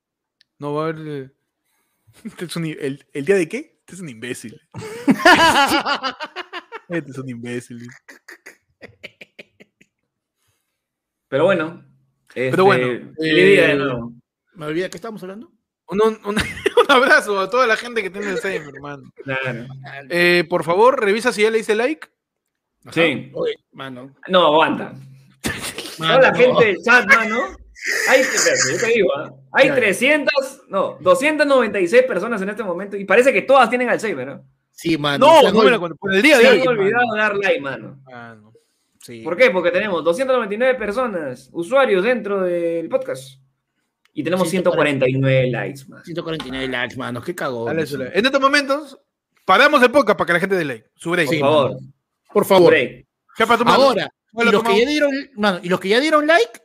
No 0.59 0.74
va 0.74 0.86
a 0.86 0.89
haber. 0.89 1.07
eh, 1.07 1.32
este 2.24 2.45
es 2.45 2.55
un 2.55 2.65
i- 2.68 2.78
el, 2.80 3.05
¿El 3.13 3.26
día 3.26 3.36
de 3.36 3.49
qué? 3.49 3.78
Este 3.82 3.95
es 3.95 3.99
un 4.01 4.09
imbécil. 4.09 4.61
Este 6.89 7.11
es 7.11 7.18
un 7.18 7.28
imbécil. 7.30 7.86
Pero 11.28 11.43
bueno. 11.43 11.84
Pero 12.51 12.65
bueno, 12.65 12.88
este, 12.91 13.13
feliz 13.15 13.45
día 13.45 13.67
de 13.67 13.71
eh, 13.73 13.75
nuevo. 13.75 14.13
Me 14.55 14.65
olvidé 14.67 14.83
de 14.85 14.89
qué 14.91 14.97
estábamos 14.97 15.21
hablando. 15.23 15.51
Un, 15.89 16.01
un- 16.01 16.19
un- 16.25 16.35
un 16.89 16.91
abrazo 16.91 17.39
a 17.39 17.49
toda 17.49 17.65
la 17.67 17.77
gente 17.77 18.03
que 18.03 18.09
tiene 18.09 18.27
Alzheimer, 18.27 18.73
hermano. 18.75 19.03
Claro. 19.23 19.65
Eh, 20.09 20.45
por 20.49 20.63
favor, 20.63 20.99
revisa 21.03 21.31
si 21.31 21.41
ya 21.43 21.49
le 21.51 21.59
hice 21.59 21.75
like. 21.75 22.07
Sí. 22.91 23.31
Oye, 23.33 23.55
mano. 23.71 24.15
No, 24.27 24.47
aguanta. 24.47 24.93
Mano, 25.99 26.15
Toda 26.19 26.31
la 26.31 26.35
gente 26.38 26.65
del 26.65 26.77
chat, 26.83 27.05
mano. 27.07 27.39
Hay, 28.09 28.21
espérate, 28.21 28.61
yo 28.73 28.79
te 28.79 28.88
digo, 28.93 29.09
¿ah? 29.17 29.31
hay 29.53 29.67
Ya. 29.67 29.75
300, 29.75 30.61
no, 30.69 30.97
296 31.01 32.03
personas 32.03 32.41
en 32.41 32.49
este 32.49 32.63
momento 32.63 32.97
y 32.97 33.05
parece 33.05 33.31
que 33.33 33.43
todas 33.43 33.69
tienen 33.69 33.89
Alzheimer, 33.89 34.27
¿no? 34.27 34.45
Sí, 34.71 34.97
mano. 34.97 35.25
No, 35.25 35.51
no 35.51 35.63
me 35.63 35.71
la 35.71 35.77
ol- 35.77 35.79
cuento. 35.79 35.95
Por 35.97 36.13
el 36.13 36.21
día 36.21 36.38
de 36.38 36.43
Se 36.43 36.49
hoy. 36.51 36.61
han 36.61 36.67
olvidado 36.67 37.07
mano. 37.07 37.21
dar 37.21 37.35
like, 37.38 37.61
mano. 37.61 37.99
Ah, 38.11 38.35
no. 38.39 38.47
Sí. 39.08 39.22
¿Por 39.22 39.36
qué? 39.38 39.49
Porque 39.49 39.72
tenemos 39.72 40.03
299 40.03 40.76
personas, 40.76 41.49
usuarios 41.51 42.03
dentro 42.03 42.41
del 42.41 42.88
podcast. 42.89 43.39
Y 44.14 44.24
tenemos 44.24 44.49
149 44.49 45.49
likes 45.51 45.82
más. 45.88 46.03
149 46.03 46.68
likes, 46.68 46.95
mano. 46.97 47.22
Qué 47.22 47.36
cagón. 47.36 47.78
En 47.80 48.26
estos 48.26 48.41
momentos, 48.41 48.99
paramos 49.45 49.82
el 49.84 49.91
podcast 49.91 50.18
para 50.18 50.26
que 50.28 50.34
la 50.34 50.39
gente 50.39 50.55
dé 50.55 50.66
like. 50.66 50.89
Su 50.95 51.12
break. 51.12 51.28
Por 51.28 51.36
Sí, 51.36 51.39
favor. 51.41 51.70
mano. 51.74 51.93
Por 52.34 52.45
favor. 52.45 52.74
Ahora, 53.68 54.12
y 54.34 54.51
los, 54.51 54.64
que 54.64 54.70
ya 54.70 54.76
mano. 54.76 54.89
dieron, 54.89 55.12
mano, 55.36 55.60
y 55.64 55.70
los 55.70 55.80
que 55.80 55.89
ya 55.89 55.99
dieron 55.99 56.28
like, 56.28 56.62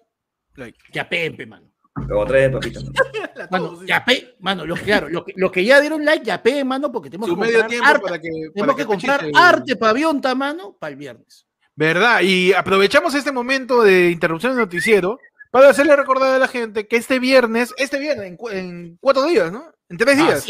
Like. 0.57 0.79
ya 0.93 1.09
pempe, 1.09 1.47
mano. 1.47 1.69
Como 1.95 2.25
tres 2.27 2.51
papitas. 2.51 2.85
Mano, 3.51 3.85
ya 3.85 4.03
pe, 4.03 4.35
mano, 4.41 4.65
los, 4.65 4.81
claro, 4.81 5.09
los 5.11 5.25
que, 5.25 5.33
los 5.37 5.53
que 5.53 5.63
ya 5.65 5.79
dieron 5.81 6.03
like, 6.07 6.25
ya 6.25 6.43
pe, 6.43 6.65
mano, 6.65 6.91
porque 6.91 7.11
tenemos 7.11 7.29
Su 7.29 7.35
que 7.35 7.41
medio 7.43 7.59
comprar, 7.59 7.69
tiempo 7.71 7.87
arte, 7.89 8.03
para 8.03 8.19
que. 8.19 8.29
para 8.31 8.53
tenemos 8.55 8.77
que 8.77 8.83
Pechi 8.87 9.07
comprar 9.07 9.31
arte 9.35 9.77
pavionta, 9.77 10.35
mano, 10.35 10.75
para 10.81 10.91
el 10.93 10.97
viernes. 10.97 11.47
¿Verdad? 11.75 12.21
Y 12.23 12.53
aprovechamos 12.53 13.15
este 13.15 13.33
momento 13.33 13.83
de 13.83 14.11
interrupción 14.11 14.53
del 14.53 14.61
noticiero 14.65 15.19
para 15.51 15.69
hacerle 15.71 15.97
recordar 15.97 16.35
a 16.35 16.39
la 16.39 16.49
gente 16.49 16.87
que 16.87 16.97
este 16.97 17.19
viernes, 17.19 17.73
este 17.79 17.99
viernes, 17.99 18.27
en, 18.27 18.37
cu- 18.37 18.49
en 18.51 18.99
cuatro 19.01 19.25
días, 19.25 19.51
¿no? 19.53 19.65
En 19.89 19.97
tres 19.97 20.17
días. 20.19 20.47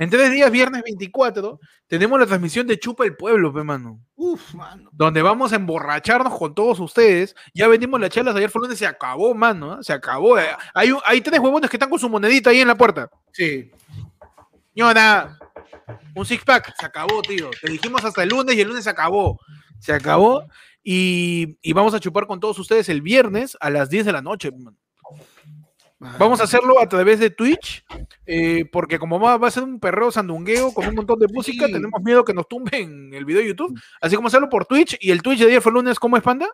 En 0.00 0.10
tres 0.10 0.30
días, 0.30 0.48
viernes 0.52 0.82
24, 0.84 1.58
tenemos 1.88 2.20
la 2.20 2.26
transmisión 2.26 2.66
de 2.68 2.78
Chupa 2.78 3.04
el 3.04 3.16
Pueblo, 3.16 3.52
pe, 3.52 3.64
mano. 3.64 3.98
Uf, 4.14 4.54
mano. 4.54 4.88
Donde 4.92 5.22
vamos 5.22 5.52
a 5.52 5.56
emborracharnos 5.56 6.38
con 6.38 6.54
todos 6.54 6.78
ustedes. 6.78 7.34
Ya 7.52 7.66
vendimos 7.66 7.98
las 8.00 8.10
chelas 8.10 8.36
ayer 8.36 8.48
fue 8.48 8.62
lunes, 8.62 8.78
se 8.78 8.86
acabó, 8.86 9.34
mano. 9.34 9.74
¿eh? 9.74 9.78
Se 9.82 9.92
acabó. 9.92 10.38
Eh, 10.38 10.46
Hay, 10.72 10.92
un- 10.92 11.00
hay 11.04 11.20
tres 11.20 11.40
huevones 11.40 11.68
que 11.68 11.76
están 11.76 11.90
con 11.90 11.98
su 11.98 12.08
monedita 12.08 12.50
ahí 12.50 12.60
en 12.60 12.68
la 12.68 12.76
puerta. 12.76 13.10
Sí. 13.32 13.70
Ñora, 14.74 15.36
un 16.14 16.24
six 16.24 16.44
pack, 16.44 16.74
se 16.78 16.86
acabó, 16.86 17.20
tío. 17.22 17.50
Te 17.60 17.70
dijimos 17.70 18.04
hasta 18.04 18.22
el 18.22 18.28
lunes 18.28 18.54
y 18.54 18.60
el 18.60 18.68
lunes 18.68 18.84
se 18.84 18.90
acabó. 18.90 19.40
Se 19.78 19.92
acabó. 19.92 20.46
Y, 20.82 21.58
y 21.62 21.72
vamos 21.72 21.92
a 21.94 22.00
chupar 22.00 22.26
con 22.26 22.40
todos 22.40 22.58
ustedes 22.58 22.88
el 22.88 23.02
viernes 23.02 23.56
a 23.60 23.68
las 23.70 23.90
10 23.90 24.06
de 24.06 24.12
la 24.12 24.22
noche. 24.22 24.50
Vamos 26.00 26.40
a 26.40 26.44
hacerlo 26.44 26.80
a 26.80 26.88
través 26.88 27.18
de 27.18 27.28
Twitch, 27.30 27.84
eh, 28.24 28.64
porque 28.70 29.00
como 29.00 29.18
va, 29.18 29.36
va 29.36 29.48
a 29.48 29.50
ser 29.50 29.64
un 29.64 29.80
perreo 29.80 30.12
sandungueo 30.12 30.72
con 30.72 30.86
un 30.86 30.94
montón 30.94 31.18
de 31.18 31.26
música, 31.26 31.66
Sí. 31.66 31.72
tenemos 31.72 32.00
miedo 32.02 32.24
que 32.24 32.32
nos 32.32 32.46
tumben 32.46 33.12
el 33.12 33.24
video 33.24 33.42
de 33.42 33.48
YouTube. 33.48 33.76
Así 34.00 34.14
como 34.14 34.28
hacerlo 34.28 34.48
por 34.48 34.64
Twitch. 34.64 34.96
Y 35.00 35.10
el 35.10 35.22
Twitch 35.22 35.40
de 35.40 35.46
ayer 35.46 35.60
fue 35.60 35.72
lunes, 35.72 35.98
¿cómo 35.98 36.16
es, 36.16 36.22
Panda? 36.22 36.48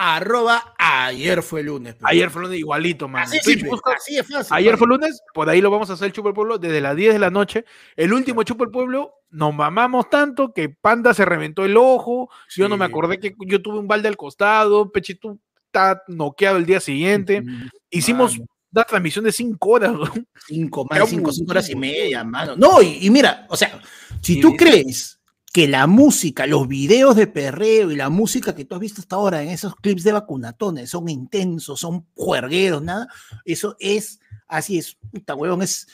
Arroba 0.00 0.74
ayer 0.78 1.42
fue 1.42 1.62
lunes. 1.64 1.96
Ayer 2.02 2.30
fue 2.30 2.42
lunes 2.42 2.58
igualito, 2.60 3.08
man. 3.08 3.24
Así, 3.24 3.38
Twitch 3.40 3.56
simple, 3.58 3.70
busca- 3.72 3.94
así 3.96 4.16
es 4.16 4.26
fácil. 4.26 4.56
Ayer 4.56 4.76
fue 4.78 4.86
lunes, 4.86 5.20
por 5.34 5.48
ahí 5.50 5.60
lo 5.60 5.70
vamos 5.72 5.90
a 5.90 5.94
hacer 5.94 6.06
el 6.06 6.12
Chupo 6.12 6.28
el 6.28 6.34
Pueblo 6.34 6.56
desde 6.58 6.80
las 6.80 6.94
10 6.94 7.12
de 7.14 7.18
la 7.18 7.30
noche. 7.30 7.64
El 7.96 8.12
último 8.12 8.44
Chupo 8.44 8.62
el 8.64 8.70
Pueblo, 8.70 9.14
nos 9.30 9.52
mamamos 9.52 10.08
tanto 10.08 10.52
que 10.54 10.68
Panda 10.68 11.12
se 11.14 11.24
reventó 11.24 11.64
el 11.64 11.76
ojo. 11.76 12.30
Yo 12.56 12.68
no 12.68 12.76
me 12.76 12.86
Sí. 12.86 12.90
acordé 12.92 13.18
que 13.18 13.34
yo 13.46 13.60
tuve 13.60 13.80
un 13.80 13.88
balde 13.88 14.06
al 14.08 14.16
costado. 14.16 14.90
Pechito 14.92 15.36
está 15.66 16.02
noqueado 16.06 16.58
el 16.58 16.64
día 16.66 16.78
siguiente. 16.80 17.42
Hicimos 17.90 18.34
Mano. 18.38 18.46
una 18.72 18.84
transmisión 18.84 19.24
de 19.24 19.32
5 19.32 19.68
horas. 19.70 19.92
¿no? 19.92 20.04
Cinco, 20.46 20.86
Qué 20.88 21.00
más 21.00 21.08
cinco, 21.10 21.32
cinco 21.32 21.50
horas 21.50 21.68
y 21.70 21.74
media, 21.76 22.22
mano. 22.22 22.54
No, 22.56 22.80
y, 22.80 22.98
y 23.04 23.10
mira, 23.10 23.46
o 23.50 23.56
sea, 23.56 23.80
si 24.22 24.34
Sí, 24.34 24.40
tú 24.40 24.50
sí. 24.52 24.56
crees 24.56 25.17
que 25.52 25.66
la 25.66 25.86
música, 25.86 26.46
los 26.46 26.68
videos 26.68 27.16
de 27.16 27.26
perreo 27.26 27.90
y 27.90 27.96
la 27.96 28.10
música 28.10 28.54
que 28.54 28.64
tú 28.64 28.74
has 28.74 28.80
visto 28.80 29.00
hasta 29.00 29.16
ahora 29.16 29.42
en 29.42 29.48
esos 29.48 29.74
clips 29.76 30.04
de 30.04 30.12
vacunatones 30.12 30.90
son 30.90 31.08
intensos, 31.08 31.80
son 31.80 32.06
juergueros, 32.14 32.82
nada, 32.82 33.08
eso 33.44 33.74
es, 33.80 34.20
así 34.46 34.78
es, 34.78 34.96
puta 35.10 35.34
huevón, 35.34 35.62
es, 35.62 35.88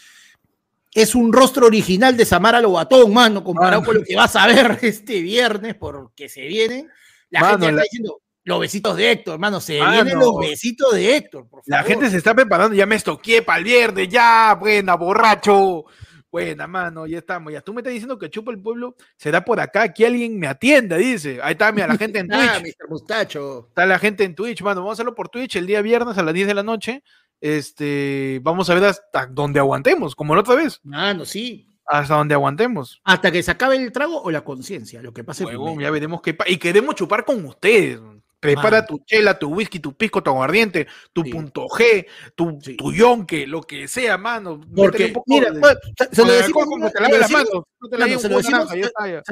es 0.92 1.14
un 1.14 1.32
rostro 1.32 1.66
original 1.66 2.16
de 2.16 2.24
Samara 2.24 2.60
Lobatón, 2.60 3.12
mano, 3.12 3.42
comparado 3.44 3.80
Mano. 3.80 3.86
con 3.86 3.96
lo 3.98 4.04
que 4.04 4.16
vas 4.16 4.34
a 4.36 4.46
ver 4.46 4.78
este 4.82 5.20
viernes, 5.22 5.76
porque 5.76 6.28
se 6.28 6.42
vienen, 6.46 6.88
la 7.30 7.40
Mano, 7.40 7.52
gente 7.52 7.66
la- 7.66 7.70
está 7.72 7.82
diciendo, 7.84 8.20
los 8.46 8.60
besitos 8.60 8.96
de 8.98 9.10
Héctor, 9.10 9.34
hermano, 9.34 9.60
se 9.60 9.78
Mano. 9.78 9.92
vienen 9.92 10.18
los 10.18 10.36
besitos 10.38 10.92
de 10.94 11.16
Héctor, 11.16 11.48
por 11.48 11.64
favor. 11.64 11.64
La 11.66 11.82
gente 11.82 12.10
se 12.10 12.18
está 12.18 12.34
preparando. 12.34 12.76
Ya 12.76 12.84
me 12.84 12.96
estoqué 12.96 13.40
para 13.40 13.56
el 13.58 13.64
viernes. 13.64 14.06
Ya, 14.10 14.54
buena, 14.60 14.96
borracho. 14.96 15.86
Buena, 16.34 16.66
mano, 16.66 17.06
ya 17.06 17.18
estamos. 17.18 17.52
Ya 17.52 17.60
tú 17.60 17.72
me 17.72 17.80
estás 17.80 17.92
diciendo 17.92 18.18
que 18.18 18.28
Chupa 18.28 18.50
el 18.50 18.58
Pueblo 18.60 18.96
será 19.16 19.44
por 19.44 19.60
acá. 19.60 19.92
Que 19.92 20.04
alguien 20.06 20.38
me 20.38 20.46
atienda, 20.48 20.96
dice. 20.96 21.38
Ahí 21.42 21.52
está, 21.52 21.70
mira, 21.70 21.86
la 21.86 21.96
gente 21.96 22.18
en 22.18 22.28
Ah, 22.32 22.58
Twitch. 22.60 22.74
Mr. 22.78 22.88
Mustacho. 22.88 23.66
Está 23.68 23.86
la 23.86 23.98
gente 23.98 24.24
en 24.24 24.34
Twitch, 24.34 24.62
mano. 24.62 24.80
Vamos 24.80 24.90
a 24.90 24.94
hacerlo 24.94 25.14
por 25.14 25.28
Twitch 25.28 25.56
el 25.56 25.66
día 25.66 25.80
viernes 25.82 26.18
a 26.18 26.22
las 26.22 26.34
10 26.34 26.46
de 26.48 26.54
la 26.54 26.62
noche. 26.62 27.02
Este, 27.40 28.40
vamos 28.42 28.68
a 28.70 28.74
ver 28.74 28.84
hasta 28.86 29.26
donde 29.26 29.60
aguantemos, 29.60 30.16
como 30.16 30.34
la 30.34 30.40
otra 30.40 30.54
vez. 30.56 30.80
Mano, 30.82 31.24
sí. 31.24 31.68
Hasta 31.86 32.16
donde 32.16 32.34
aguantemos. 32.34 33.00
Hasta 33.04 33.30
que 33.30 33.42
se 33.42 33.50
acabe 33.50 33.76
el 33.76 33.92
trago 33.92 34.22
o 34.22 34.30
la 34.30 34.42
conciencia, 34.42 35.02
lo 35.02 35.12
que 35.12 35.22
pase 35.22 35.44
primero. 35.46 35.78
ya 35.80 35.90
veremos 35.90 36.22
qué 36.22 36.32
pa- 36.34 36.48
Y 36.48 36.56
queremos 36.56 36.94
chupar 36.94 37.24
con 37.26 37.44
ustedes. 37.44 38.00
Prepara 38.44 38.84
tu 38.86 38.98
chela, 39.06 39.38
tu 39.38 39.48
whisky, 39.48 39.80
tu 39.80 39.94
pisco, 39.96 40.22
tu 40.22 40.30
aguardiente, 40.30 40.86
tu 41.12 41.22
Sí. 41.22 41.30
punto 41.30 41.66
G, 41.68 42.06
tu, 42.34 42.58
Sí. 42.62 42.76
tu 42.76 42.92
yonque, 42.92 43.46
lo 43.46 43.62
que 43.62 43.88
sea, 43.88 44.18
mano. 44.18 44.60
Porque, 44.74 45.06
un 45.06 45.12
poco 45.14 45.24
mira, 45.28 45.50
de- 45.50 45.60
pues, 45.60 45.76
se- 46.12 46.24
lo 46.24 46.32
decimos, 46.32 46.64
como 46.66 46.90
te 46.90 47.00
laves 47.00 47.20
las 47.20 47.30
manos. 47.30 47.48
Se 47.90 47.98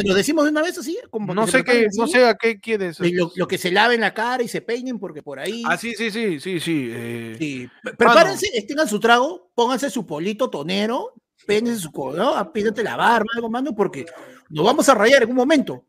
lo 0.06 0.14
decimos- 0.14 0.44
de 0.44 0.50
una 0.50 0.62
vez 0.62 0.78
así, 0.78 0.98
como 1.10 1.34
No 1.34 1.44
que 1.46 1.50
sé 1.52 1.64
qué, 1.64 1.86
no 1.96 2.06
sé 2.06 2.24
a 2.24 2.34
qué 2.34 2.58
quieres. 2.58 2.98
Lo, 3.00 3.30
lo 3.34 3.46
que 3.48 3.58
se 3.58 3.70
laven 3.70 4.00
la 4.00 4.14
cara 4.14 4.42
y 4.42 4.48
se 4.48 4.60
peinen, 4.62 4.98
porque 4.98 5.22
por 5.22 5.38
ahí. 5.38 5.62
Ah, 5.66 5.76
sí, 5.76 5.94
sí, 5.94 6.10
sí, 6.10 6.40
sí, 6.40 6.60
sí. 6.60 6.88
eh, 6.92 7.36
sí. 7.38 7.68
Prepárense, 7.96 8.46
tengan 8.66 8.88
su 8.88 8.98
trago, 9.00 9.50
pónganse 9.54 9.90
su 9.90 10.06
polito 10.06 10.48
tonero, 10.50 11.12
pénense 11.46 11.80
su 11.80 11.92
codo, 11.92 12.34
apínate 12.36 12.82
la 12.82 12.96
barba, 12.96 13.26
algo, 13.34 13.50
mano, 13.50 13.74
porque 13.74 14.06
nos 14.48 14.64
vamos 14.64 14.88
a 14.88 14.94
rayar 14.94 15.22
en 15.22 15.30
un 15.30 15.36
momento. 15.36 15.86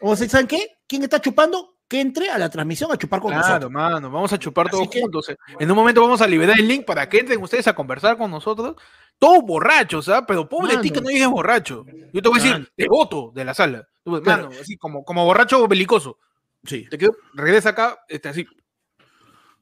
O 0.00 0.14
sea, 0.16 0.28
¿saben 0.28 0.46
qué? 0.46 0.68
¿Quién 0.86 1.02
está 1.02 1.20
chupando? 1.20 1.73
Que 1.94 2.00
entre 2.00 2.28
a 2.28 2.38
la 2.38 2.50
transmisión 2.50 2.90
a 2.90 2.96
chupar 2.96 3.20
con 3.20 3.30
Claro, 3.30 3.46
nosotros. 3.46 3.70
mano, 3.70 4.10
vamos 4.10 4.32
a 4.32 4.38
chupar 4.38 4.66
Así 4.66 4.76
todos 4.76 4.88
que- 4.88 5.00
juntos. 5.00 5.28
eh. 5.28 5.36
En 5.60 5.70
un 5.70 5.76
momento 5.76 6.00
vamos 6.00 6.20
a 6.20 6.26
liberar 6.26 6.58
el 6.58 6.66
link 6.66 6.84
para 6.84 7.08
que 7.08 7.20
entren 7.20 7.40
ustedes 7.40 7.68
a 7.68 7.72
conversar 7.72 8.16
con 8.18 8.32
nosotros. 8.32 8.74
Todos 9.16 9.44
borrachos, 9.44 10.08
¿ah? 10.08 10.24
Pero 10.26 10.48
pobre 10.48 10.76
ti 10.78 10.90
que 10.90 10.96
Mano. 10.96 11.04
no 11.04 11.10
llegues 11.12 11.28
borracho. 11.28 11.84
Yo 12.12 12.20
te 12.20 12.28
voy 12.28 12.38
a 12.40 12.42
decir, 12.42 12.52
Mano. 12.54 12.66
devoto 12.76 13.30
de 13.32 13.44
la 13.44 13.54
sala. 13.54 13.86
Tú, 14.02 14.20
Claro. 14.20 14.48
Mano, 14.48 14.60
así 14.60 14.76
como, 14.76 15.04
como 15.04 15.24
borracho 15.24 15.68
belicoso. 15.68 16.18
Sí. 16.64 16.88
Te 16.90 16.98
quedo, 16.98 17.12
regresa 17.34 17.68
acá, 17.68 17.96
este, 18.08 18.28
así. 18.28 18.44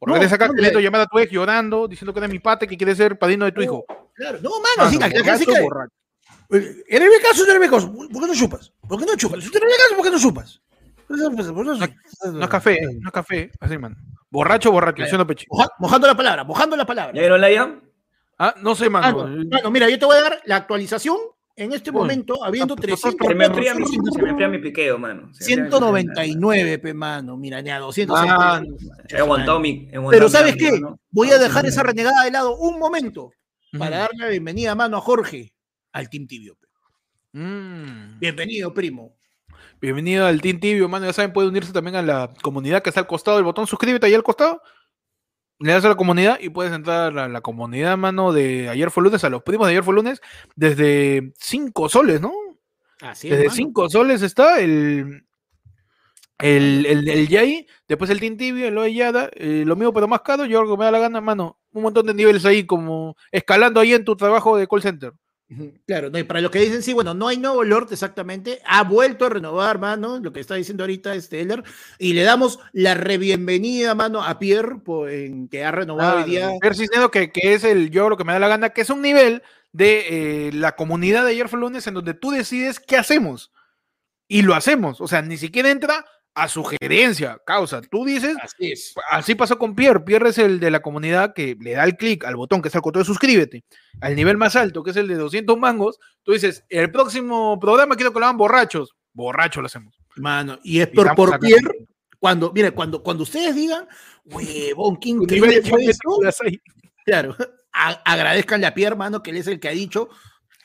No, 0.01 0.15
regresa 0.15 0.37
acá, 0.37 0.49
no, 0.49 0.55
le- 0.55 0.83
llamar 0.83 1.03
a 1.03 1.07
tu 1.07 1.19
ex 1.19 1.31
llorando, 1.31 1.87
diciendo 1.87 2.15
que 2.15 2.21
eres 2.21 2.31
mi 2.31 2.39
pate, 2.39 2.67
que 2.67 2.79
quiere 2.79 2.95
ser 2.97 3.19
padrino 3.19 3.45
de 3.45 3.53
tu 3.53 3.61
hijo. 3.61 3.85
Claro. 4.15 4.39
No, 4.41 4.49
mano, 4.53 4.63
Mano, 4.79 4.91
sí, 4.91 4.99
la, 4.99 5.09
la 5.09 5.61
borracho. 5.63 5.93
Eh, 6.51 6.83
¿Eres 6.89 7.09
mi 7.11 7.23
caso 7.23 7.43
o 7.43 7.47
no 7.47 7.53
eres 7.53 7.61
mi 7.63 7.69
caso? 7.77 7.93
¿Por 7.93 8.09
qué 8.23 8.27
no 8.27 8.35
chupas? 8.35 8.73
¿Por 8.89 8.99
qué 8.99 9.05
no 9.07 9.17
chupas? 9.17 9.45
Si 9.45 9.51
tú 9.51 9.59
eres 9.59 9.69
mi 9.71 9.77
caso, 9.77 9.97
¿por 9.97 10.05
qué 10.07 10.11
no 10.11 10.19
chupas? 10.19 10.61
No 11.13 12.43
es 12.43 12.49
café, 12.49 12.79
no 13.01 13.09
es 13.09 13.13
café, 13.13 13.51
así, 13.61 13.79
mano. 13.79 13.97
Borracho, 14.31 14.73
borracho, 14.73 15.03
diciendo 15.03 15.27
mojando 15.79 16.07
la 16.07 16.17
palabra, 16.17 16.45
mojando 16.45 16.77
la 16.77 16.87
palabra. 16.87 17.13
¿Ya 17.15 17.21
vieron 17.21 17.41
la 17.41 17.51
ya? 17.51 17.81
Ah, 18.39 18.55
no 18.63 18.75
sé, 18.75 18.87
Ah, 18.87 18.91
mano. 18.91 19.29
no, 19.29 19.45
Bueno, 19.51 19.71
mira, 19.71 19.89
yo 19.91 19.99
te 19.99 20.07
voy 20.07 20.17
a 20.17 20.23
dar 20.23 20.41
la 20.47 20.57
actualización 20.57 21.17
en 21.55 21.73
este 21.75 21.93
momento, 21.93 22.43
habiendo 22.43 22.75
Ah, 22.75 22.77
pues, 22.77 22.99
300, 23.01 23.29
Se 23.29 23.35
me 23.35 23.45
enfría 23.45 23.75
mi, 23.75 23.85
se 23.87 24.23
me 24.23 24.31
enfría 24.31 24.49
mi 24.49 24.59
piqueo, 24.59 24.99
mano. 24.99 25.33
Se 25.35 25.55
me 25.55 25.65
enfría 25.65 25.93
mi 25.93 26.01
piqueo. 26.03 26.23
199, 26.25 26.79
pe, 26.79 26.95
mano. 26.95 27.37
Mira, 27.37 27.61
ni 27.61 27.71
a 27.71 27.79
200. 27.79 28.19
Ah, 28.19 28.63
He 29.09 29.19
aguantado 29.19 29.61
mi. 29.61 29.89
he 29.93 29.97
aguantado 29.97 30.11
Pero 30.11 30.29
¿sabes 30.31 30.57
qué? 30.57 30.81
¿no? 30.81 30.99
Voy 31.11 31.31
a 31.31 31.39
dejar 31.39 31.67
esa 31.67 31.83
renegada 31.83 32.25
de 32.25 32.31
lado 32.31 32.57
un 32.57 32.79
momento 32.79 33.31
para 33.79 33.99
darle 33.99 34.19
la 34.19 34.29
bienvenida, 34.29 34.75
mano, 34.75 34.97
a 34.97 35.01
Jorge, 35.03 35.53
al 35.93 36.09
Team 36.09 36.27
Tibio. 36.27 36.57
pe. 36.57 36.67
Mm. 37.39 38.19
Bienvenido, 38.19 38.73
primo. 38.73 39.15
Bienvenido 39.83 40.27
al 40.27 40.41
Team 40.41 40.61
Tibio, 40.61 40.89
mano. 40.89 41.07
Ya 41.07 41.13
saben, 41.13 41.33
puede 41.33 41.49
unirse 41.49 41.73
también 41.73 41.97
a 41.97 42.03
la 42.03 42.33
comunidad 42.41 42.85
que 42.85 42.91
está 42.91 43.01
al 43.01 43.09
costado 43.09 43.39
del 43.39 43.45
botón 43.45 43.67
suscríbete 43.67 44.07
ahí 44.07 44.15
al 44.15 44.23
costado. 44.23 44.63
Le 45.59 45.73
das 45.73 45.85
a 45.85 45.89
la 45.89 45.97
comunidad 45.97 46.39
y 46.41 46.51
puedes 46.51 46.73
entrar 46.73 47.19
a 47.19 47.29
la 47.29 47.41
comunidad, 47.41 47.99
mano, 47.99 48.33
de 48.33 48.69
ayer 48.69 48.93
fue 48.93 49.03
lunes, 49.03 49.25
a 49.25 49.29
los 49.29 49.43
primos 49.43 49.67
de 49.67 49.73
ayer 49.73 49.83
fue 49.83 49.95
lunes, 49.95 50.21
desde 50.55 51.33
5 51.37 51.89
soles, 51.89 52.21
¿no? 52.21 52.33
Así 53.01 53.29
Desde 53.29 53.51
5 53.51 53.91
soles 53.91 54.23
está 54.23 54.61
el. 54.61 55.27
El, 56.39 56.87
el, 56.87 57.09
el 57.09 57.29
Yai, 57.29 57.67
después 57.89 58.09
el 58.11 58.21
Team 58.21 58.37
Tibio, 58.37 58.69
el 58.69 58.79
Oeyada, 58.79 59.31
eh, 59.35 59.65
lo 59.67 59.75
mío 59.75 59.93
pero 59.93 60.07
más 60.07 60.21
caro, 60.21 60.45
yo 60.45 60.61
algo 60.61 60.77
que 60.77 60.79
me 60.79 60.85
da 60.85 60.93
la 60.93 60.99
gana, 61.01 61.21
mano. 61.21 61.59
Un 61.73 61.83
montón 61.83 62.07
de 62.07 62.15
niveles 62.15 62.45
ahí, 62.45 62.65
como 62.67 63.17
escalando 63.33 63.81
ahí 63.81 63.95
en 63.95 64.05
tu 64.05 64.15
trabajo 64.15 64.57
de 64.57 64.69
call 64.69 64.83
center. 64.83 65.13
Claro, 65.87 66.11
no, 66.11 66.19
y 66.19 66.23
para 66.25 66.41
los 66.41 66.51
que 66.51 66.61
dicen, 66.61 66.83
sí, 66.83 66.93
bueno, 66.93 67.15
no 67.15 67.29
hay 67.29 67.37
nuevo 67.37 67.63
Lord 67.65 67.89
exactamente, 67.93 68.61
ha 68.65 68.83
vuelto 68.85 69.27
a 69.27 69.29
renovar, 69.29 69.79
mano, 69.79 70.19
lo 70.19 70.33
que 70.33 70.41
está 70.41 70.55
diciendo 70.55 70.85
ahorita 70.85 71.21
Steller, 71.21 71.63
y 71.99 72.13
le 72.13 72.23
damos 72.23 72.59
la 72.73 72.95
rebienvenida, 72.95 73.95
mano, 73.95 74.23
a 74.23 74.39
Pierre, 74.39 74.77
po- 74.85 75.09
en, 75.09 75.49
que 75.49 75.65
ha 75.65 75.71
renovado 75.71 76.19
hoy 76.19 76.31
día. 76.31 76.51
Pierre 76.61 76.77
Cisneros, 76.77 77.11
que, 77.11 77.31
que 77.33 77.55
es 77.55 77.65
el 77.65 77.91
yo 77.91 78.09
lo 78.09 78.17
que 78.17 78.25
me 78.25 78.33
da 78.33 78.39
la 78.39 78.49
gana, 78.49 78.71
que 78.71 78.81
es 78.83 78.91
un 78.91 79.03
nivel 79.03 79.43
de 79.73 80.49
eh, 80.49 80.53
la 80.53 80.77
comunidad 80.77 81.25
de 81.25 81.31
ayer 81.31 81.49
fue 81.49 81.59
lunes 81.59 81.87
en 81.87 81.95
donde 81.95 82.15
tú 82.15 82.31
decides 82.31 82.79
qué 82.79 82.97
hacemos. 82.97 83.53
Y 84.29 84.43
lo 84.43 84.55
hacemos. 84.55 85.01
O 85.01 85.09
sea, 85.09 85.21
ni 85.23 85.37
siquiera 85.37 85.71
entra 85.71 86.07
a 86.35 86.49
sugerencia, 86.49 87.39
causa. 87.47 87.81
Tú 87.83 88.05
dices, 88.07 88.37
Así 88.43 88.73
es. 88.73 88.95
así 89.11 89.35
pasó 89.35 89.59
con 89.59 89.75
Pierre. 89.75 90.01
Pierre 90.01 90.31
es 90.31 90.39
el 90.39 90.61
de 90.61 90.71
la 90.71 90.81
comunidad 90.81 91.35
que 91.35 91.57
le 91.61 91.73
da 91.73 91.85
el 91.85 91.97
clic 91.97 92.25
al 92.25 92.37
botón 92.37 92.63
que 92.63 92.69
está 92.69 92.79
al 92.79 92.83
costado 92.83 93.03
de 93.03 93.07
suscríbete, 93.07 93.65
al 94.01 94.17
nivel 94.17 94.37
más 94.39 94.57
alto, 94.57 94.83
que 94.83 94.93
es 94.93 94.97
el 94.97 95.09
de 95.09 95.17
200 95.17 95.59
mangos. 95.59 95.99
Tú 96.23 96.33
dices, 96.33 96.65
el 96.71 96.91
próximo 96.91 97.59
programa 97.61 97.97
quiero 97.97 98.13
que 98.13 98.19
lo 98.21 98.25
hagan 98.27 98.39
borrachos. 98.39 98.95
Borracho 99.13 99.61
lo 99.61 99.67
hacemos. 99.67 99.95
Mano, 100.17 100.59
y 100.63 100.81
es 100.81 100.89
por, 100.89 101.15
por 101.15 101.39
Pierre, 101.39 101.87
cuando, 102.19 102.51
mire, 102.53 102.71
cuando, 102.71 103.03
cuando 103.03 103.25
ustedes 103.25 103.55
digan, 103.55 103.87
huevón, 104.25 104.97
qué 104.99 105.09
increíble 105.11 105.63
fue 105.63 105.81
de 105.85 105.91
esto", 105.91 106.19
las 106.23 106.41
ahí. 106.41 106.59
claro, 107.05 107.37
a- 107.73 108.01
agradezcanle 108.11 108.67
a 108.67 108.75
Pierre, 108.75 108.97
mano, 108.97 109.23
que 109.23 109.31
él 109.31 109.37
es 109.39 109.47
el 109.49 109.61
que 109.61 109.69
ha 109.69 109.73
dicho 109.73 110.09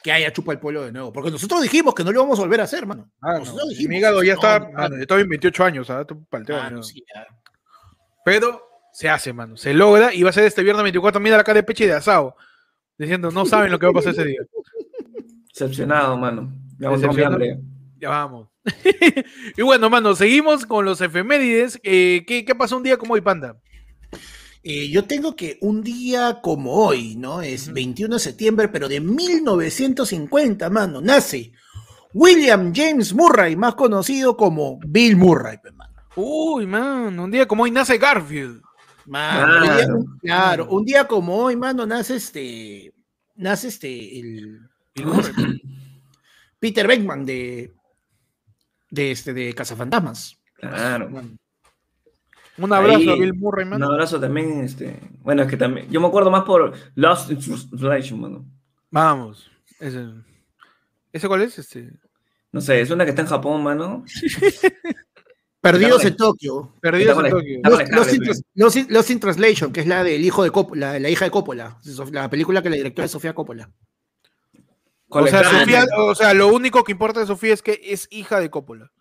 que 0.03 0.11
haya 0.11 0.31
chupa 0.31 0.53
el 0.53 0.59
pueblo 0.59 0.83
de 0.83 0.91
nuevo. 0.91 1.11
Porque 1.11 1.31
nosotros 1.31 1.61
dijimos 1.61 1.93
que 1.93 2.03
no 2.03 2.11
lo 2.11 2.19
íbamos 2.19 2.39
a 2.39 2.43
volver 2.43 2.61
a 2.61 2.63
hacer, 2.63 2.85
mano. 2.85 3.11
Ah, 3.21 3.33
no, 3.33 3.39
Nosotros 3.39 3.67
mi 3.67 3.73
dijimos, 3.73 3.97
hígado 3.97 4.23
ya 4.23 4.33
no, 4.33 4.39
está, 4.39 4.59
mano, 4.59 4.73
mano, 4.73 4.95
yo 4.95 5.01
estaba 5.01 5.21
en 5.21 5.29
28 5.29 5.63
años, 5.63 5.87
¿sabes? 5.87 6.07
Palteo, 6.29 6.83
sí, 6.83 7.03
ya. 7.13 7.27
Pero 8.23 8.61
se 8.93 9.09
hace, 9.09 9.33
mano. 9.33 9.57
Se 9.57 9.73
logra 9.73 10.13
y 10.13 10.23
va 10.23 10.29
a 10.29 10.33
ser 10.33 10.45
este 10.45 10.63
viernes 10.63 10.83
24. 10.83 11.21
Mira 11.21 11.37
la 11.37 11.43
cara 11.43 11.57
de 11.57 11.63
peche 11.63 11.85
y 11.85 11.87
de 11.87 11.93
asado. 11.93 12.35
Diciendo, 12.97 13.31
no 13.31 13.45
saben 13.45 13.71
lo 13.71 13.79
que 13.79 13.85
va 13.85 13.91
a 13.91 13.95
pasar 13.95 14.13
ese 14.13 14.25
día. 14.25 14.39
Decepcionado, 15.53 16.17
mano. 16.17 16.51
Ya 16.79 16.89
mi 16.89 17.23
hambre. 17.23 17.59
Ya 17.99 18.09
vamos. 18.09 18.49
y 19.57 19.61
bueno, 19.61 19.89
mano, 19.89 20.15
seguimos 20.15 20.65
con 20.65 20.85
los 20.85 20.99
efemérides. 21.01 21.79
Eh, 21.83 22.25
¿qué, 22.27 22.43
¿Qué 22.43 22.55
pasó 22.55 22.77
un 22.77 22.83
día 22.83 22.97
como 22.97 23.13
hoy, 23.13 23.21
Panda? 23.21 23.55
Eh, 24.63 24.89
yo 24.89 25.05
tengo 25.05 25.35
que 25.35 25.57
un 25.61 25.81
día 25.81 26.39
como 26.41 26.73
hoy, 26.73 27.15
¿no? 27.15 27.41
Es 27.41 27.71
21 27.71 28.15
de 28.15 28.19
septiembre, 28.19 28.67
pero 28.67 28.87
de 28.89 28.99
1950, 28.99 30.69
mano, 30.69 30.99
nace 31.01 31.51
William 32.13 32.73
James 32.75 33.13
Murray, 33.13 33.55
más 33.55 33.75
conocido 33.75 34.35
como 34.35 34.79
Bill 34.85 35.15
Murray, 35.15 35.57
pues, 35.61 35.73
mano. 35.73 35.93
Uy, 36.15 36.65
man, 36.65 37.17
un 37.19 37.31
día 37.31 37.47
como 37.47 37.63
hoy 37.63 37.71
nace 37.71 37.97
Garfield. 37.97 38.61
Mano, 39.05 39.55
un 39.57 39.63
día- 39.63 39.87
Claro. 40.21 40.67
un 40.69 40.83
día 40.85 41.07
como 41.07 41.37
hoy, 41.37 41.55
mano, 41.55 41.85
nace 41.85 42.15
este, 42.17 42.93
nace 43.35 43.69
este, 43.69 44.19
el. 44.19 44.59
Peter 46.59 46.87
Beckman 46.87 47.25
de, 47.25 47.71
de 48.89 49.11
este, 49.11 49.33
de 49.33 49.53
Cazafantasmas. 49.53 50.35
Claro. 50.55 51.09
Un 52.57 52.73
abrazo 52.73 52.97
Ahí, 52.97 53.09
a 53.09 53.15
Bill 53.15 53.33
Murray, 53.35 53.63
Un 53.65 53.69
mano. 53.71 53.91
abrazo 53.91 54.19
también, 54.19 54.61
este. 54.61 54.99
Bueno, 55.21 55.43
es 55.43 55.47
que 55.49 55.57
también. 55.57 55.89
Yo 55.89 56.01
me 56.01 56.07
acuerdo 56.07 56.31
más 56.31 56.43
por 56.43 56.73
Lost 56.95 57.31
in 57.31 57.39
Translation, 57.39 58.19
mano. 58.21 58.45
Vamos. 58.89 59.49
Ese, 59.79 60.07
¿Ese 61.13 61.27
cuál 61.27 61.41
es? 61.43 61.59
Este, 61.59 61.91
No 62.51 62.61
sé, 62.61 62.81
es 62.81 62.89
una 62.89 63.03
que 63.03 63.11
está 63.11 63.21
en 63.21 63.27
Japón, 63.27 63.63
mano. 63.63 64.03
Perdidos 65.61 66.05
en 66.05 66.15
Tokio. 66.15 66.73
Perdidos 66.81 67.23
en 67.23 67.31
Tokio. 67.31 67.59
Los, 68.55 68.75
Lost 68.89 69.09
in 69.09 69.19
Translation, 69.19 69.71
que 69.71 69.81
es 69.81 69.87
la 69.87 70.03
del 70.03 70.23
hijo 70.23 70.43
de 70.43 70.51
Coppola, 70.51 70.93
la, 70.93 70.99
la 70.99 71.09
hija 71.09 71.25
de 71.25 71.31
Coppola, 71.31 71.77
la 72.11 72.29
película 72.29 72.61
que 72.61 72.69
la 72.69 72.75
directora 72.77 73.05
es 73.05 73.11
Sofía 73.11 73.33
Coppola. 73.33 73.69
O 75.09 75.27
sea. 75.27 75.43
Sofía, 75.43 75.85
o 75.97 76.15
sea, 76.15 76.33
lo 76.33 76.47
único 76.49 76.83
que 76.83 76.91
importa 76.91 77.19
de 77.19 77.27
Sofía 77.27 77.53
es 77.53 77.61
que 77.61 77.79
es 77.83 78.07
hija 78.11 78.39
de 78.39 78.49
Coppola. 78.49 78.91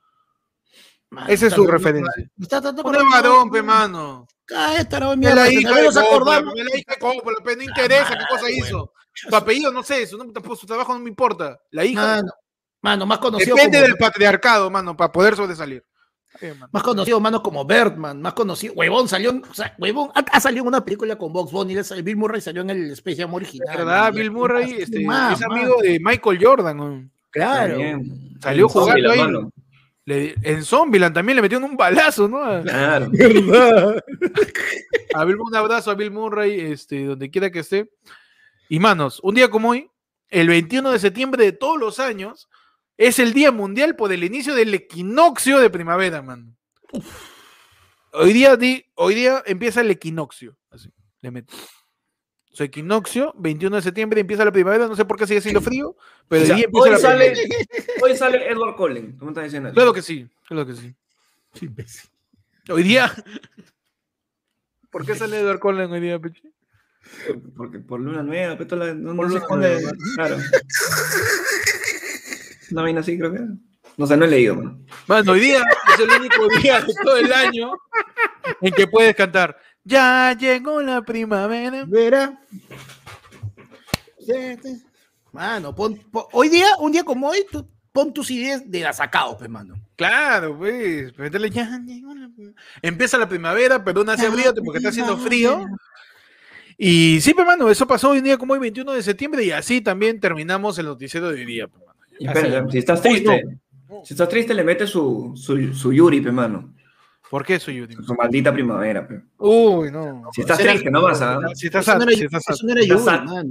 Man, 1.10 1.30
Esa 1.30 1.46
es 1.46 1.52
su 1.52 1.66
referencia. 1.66 2.30
Está 2.40 2.60
tanto 2.60 2.82
varón, 2.82 3.50
pe, 3.50 3.62
mano. 3.62 4.26
Cállate, 4.44 5.00
no, 5.00 5.16
mierda, 5.16 5.44
la 5.44 5.50
hija 5.50 5.82
nos 5.82 5.96
acordamos. 5.96 6.54
la 6.54 6.78
hija 6.78 6.92
de 6.94 6.98
Coppola, 6.98 7.38
pero 7.44 7.56
no 7.56 7.62
interesa 7.62 8.16
qué 8.16 8.24
cosa 8.28 8.50
hizo. 8.50 8.92
Su 9.12 9.34
apellido, 9.34 9.72
no 9.72 9.82
sé, 9.82 10.06
su, 10.06 10.16
nombre 10.16 10.34
tampoco, 10.34 10.56
su 10.56 10.66
trabajo 10.66 10.92
no 10.92 11.00
me 11.00 11.08
importa. 11.08 11.58
La 11.70 11.84
hija. 11.84 12.00
Mano, 12.00 12.32
mano, 12.82 13.06
más 13.06 13.18
conocido 13.18 13.56
Depende 13.56 13.78
como, 13.78 13.88
del 13.88 13.96
patriarcado, 13.96 14.70
mano, 14.70 14.96
para 14.96 15.10
poder 15.10 15.34
sobresalir. 15.36 15.84
Sí, 16.38 16.48
mano. 16.48 16.68
más 16.70 16.82
conocido, 16.82 17.18
mano, 17.18 17.42
como 17.42 17.64
Birdman, 17.64 18.20
más 18.20 18.34
conocido, 18.34 18.74
huevón, 18.74 19.08
salió, 19.08 19.30
en- 19.30 19.42
o 19.42 19.54
sea, 19.54 19.74
huevón, 19.78 20.10
ha, 20.14 20.20
ha 20.20 20.40
salido 20.40 20.62
en 20.64 20.68
una 20.68 20.84
película 20.84 21.16
con 21.16 21.32
Box 21.32 21.50
Bunny, 21.50 21.74
el 21.74 22.02
Bill 22.02 22.16
Murray 22.16 22.42
salió 22.42 22.60
en 22.60 22.70
el 22.70 22.90
Space 22.90 23.16
Jam 23.16 23.32
original. 23.32 23.74
¿Verdad? 23.74 24.02
man, 24.02 24.14
Bill 24.14 24.30
Murray 24.30 24.76
este, 24.78 25.02
más, 25.06 25.40
es 25.40 25.48
man, 25.48 25.58
amigo 25.58 25.80
de 25.80 25.98
Michael 25.98 26.38
Jordan. 26.44 27.10
Claro. 27.30 27.72
También. 27.72 28.38
Salió 28.40 28.68
jugando 28.68 29.10
ahí. 29.10 29.18
mano. 29.18 29.50
Le- 30.06 30.34
en 30.42 30.64
Zombieland 30.64 31.14
también 31.14 31.36
le 31.36 31.42
metieron 31.42 31.68
un 31.68 31.76
balazo, 31.76 32.28
¿no? 32.28 32.42
A, 32.42 32.62
Claro. 32.62 33.10
a 35.14 35.24
Bill- 35.24 35.40
un 35.40 35.54
abrazo 35.54 35.90
a 35.90 35.94
Bill 35.94 36.10
Murray, 36.12 36.58
este, 36.60 37.04
donde 37.04 37.30
quiera 37.30 37.50
que 37.50 37.58
esté. 37.58 37.90
Y 38.68 38.78
manos, 38.78 39.20
un 39.22 39.34
día 39.34 39.48
como 39.50 39.70
hoy, 39.70 39.90
el 40.28 40.48
21 40.48 40.90
de 40.92 40.98
septiembre 40.98 41.44
de 41.44 41.52
todos 41.52 41.78
los 41.78 41.98
años, 42.00 42.48
es 42.96 43.18
el 43.18 43.32
Día 43.32 43.52
Mundial 43.52 43.96
por 43.96 44.12
el 44.12 44.24
inicio 44.24 44.54
del 44.54 44.72
equinoccio 44.74 45.58
de 45.58 45.70
primavera, 45.70 46.22
mano. 46.22 46.56
Hoy 48.12 48.32
día, 48.32 48.56
di- 48.56 48.84
hoy 48.94 49.14
día 49.14 49.42
empieza 49.44 49.82
el 49.82 49.90
equinoccio. 49.90 50.56
Así, 50.70 50.90
le 51.20 51.30
meto. 51.30 51.52
Su 52.56 52.62
equinoccio, 52.62 53.34
21 53.36 53.76
de 53.76 53.82
septiembre 53.82 54.18
empieza 54.18 54.42
la 54.42 54.50
primavera, 54.50 54.86
no 54.88 54.96
sé 54.96 55.04
por 55.04 55.18
qué 55.18 55.26
sigue 55.26 55.42
siendo 55.42 55.60
frío, 55.60 55.94
pero 56.26 56.40
O 56.40 56.42
hoy 56.42 56.46
sea, 56.46 56.56
día 56.56 56.64
empieza 56.64 56.84
hoy, 56.86 56.90
la 56.90 56.98
sale, 56.98 57.30
primavera. 57.32 57.84
hoy 58.02 58.16
sale 58.16 58.50
Edward 58.50 58.76
Cullen. 58.76 59.18
¿Cómo 59.18 59.30
estás 59.30 59.44
diciendo? 59.44 59.72
Claro 59.74 59.92
que 59.92 60.00
sí, 60.00 60.26
claro 60.48 60.66
que 60.66 60.72
sí. 60.72 60.94
Hoy 62.70 62.82
día. 62.82 63.12
¿Por 64.90 65.04
qué 65.04 65.14
sale 65.14 65.38
Edward 65.38 65.58
Cullen 65.58 65.92
hoy 65.92 66.00
día, 66.00 66.18
Peche? 66.18 66.50
Porque 67.58 67.78
por 67.78 68.00
luna 68.00 68.22
nueva, 68.22 68.56
pero 68.56 68.76
la, 68.76 68.94
no, 68.94 69.14
Por 69.14 69.28
no 69.30 69.34
luna 69.38 69.56
nueva. 69.56 69.92
Claro. 70.14 70.38
Una 72.70 72.82
vaina 72.82 73.00
así, 73.00 73.18
creo 73.18 73.32
que. 73.32 73.36
era. 73.36 73.48
No 73.98 74.06
sé, 74.06 74.16
no 74.16 74.24
he 74.24 74.28
leído, 74.28 74.54
mano. 74.54 74.80
Mano, 75.06 75.32
hoy 75.32 75.40
día 75.40 75.62
es 75.92 76.00
el 76.00 76.08
único 76.08 76.48
día 76.62 76.80
de 76.80 76.94
todo 77.04 77.18
el 77.18 77.30
año 77.34 77.72
en 78.62 78.72
que 78.72 78.86
puedes 78.86 79.14
cantar. 79.14 79.58
Ya 79.86 80.36
llegó 80.36 80.82
la 80.82 81.00
primavera. 81.02 81.84
Verá. 81.86 82.40
Mano, 85.32 85.74
pon- 85.74 86.00
pon- 86.10 86.24
hoy 86.32 86.48
día, 86.48 86.66
un 86.80 86.90
día 86.90 87.04
como 87.04 87.28
hoy, 87.28 87.46
tú 87.50 87.68
pon 87.92 88.12
tus 88.12 88.30
ideas 88.32 88.68
de 88.68 88.92
sacado, 88.92 89.38
pues, 89.38 89.48
mano. 89.48 89.74
Claro, 89.94 90.58
pues. 90.58 91.12
ya 91.52 91.78
llegó 91.86 92.14
la. 92.14 92.28
Empieza 92.82 93.16
la 93.16 93.28
primavera, 93.28 93.84
pero 93.84 94.02
no 94.02 94.10
hace 94.10 94.28
frío 94.30 94.52
porque 94.64 94.78
está 94.78 94.88
haciendo 94.88 95.16
frío. 95.18 95.64
Y 96.76 97.20
sí, 97.20 97.32
pues, 97.32 97.46
mano, 97.46 97.70
eso 97.70 97.86
pasó 97.86 98.10
hoy 98.10 98.20
día 98.20 98.36
como 98.36 98.54
hoy 98.54 98.58
21 98.58 98.92
de 98.92 99.02
septiembre 99.02 99.44
y 99.44 99.52
así 99.52 99.80
también 99.80 100.18
terminamos 100.20 100.78
el 100.78 100.86
noticiero 100.86 101.28
de 101.30 101.36
hoy 101.36 101.46
día. 101.46 101.68
pues, 101.68 101.82
mano. 101.86 102.66
Y 102.68 102.72
si 102.72 102.78
estás 102.78 102.98
Uy, 103.04 103.10
triste, 103.22 103.44
no. 103.88 104.04
si 104.04 104.14
estás 104.14 104.28
triste, 104.28 104.52
le 104.52 104.64
metes 104.64 104.90
su, 104.90 105.32
su, 105.36 105.72
su 105.74 105.92
Yuri, 105.92 106.20
pe, 106.20 106.32
mano. 106.32 106.74
¿Por 107.30 107.44
qué 107.44 107.58
soy 107.58 107.76
yo? 107.76 107.86
Su 108.04 108.14
maldita 108.14 108.52
primavera, 108.52 109.06
pe. 109.06 109.20
Uy, 109.38 109.90
no. 109.90 110.22
Si 110.32 110.42
estás 110.42 110.58
triste, 110.58 110.90
no 110.90 111.02
vas 111.02 111.20
a. 111.20 111.38
Si 111.54 111.66
estás 111.66 111.84
sad, 111.84 112.02
era, 112.02 112.12
si 112.12 112.24
estás 112.24 112.44
sad. 112.44 113.44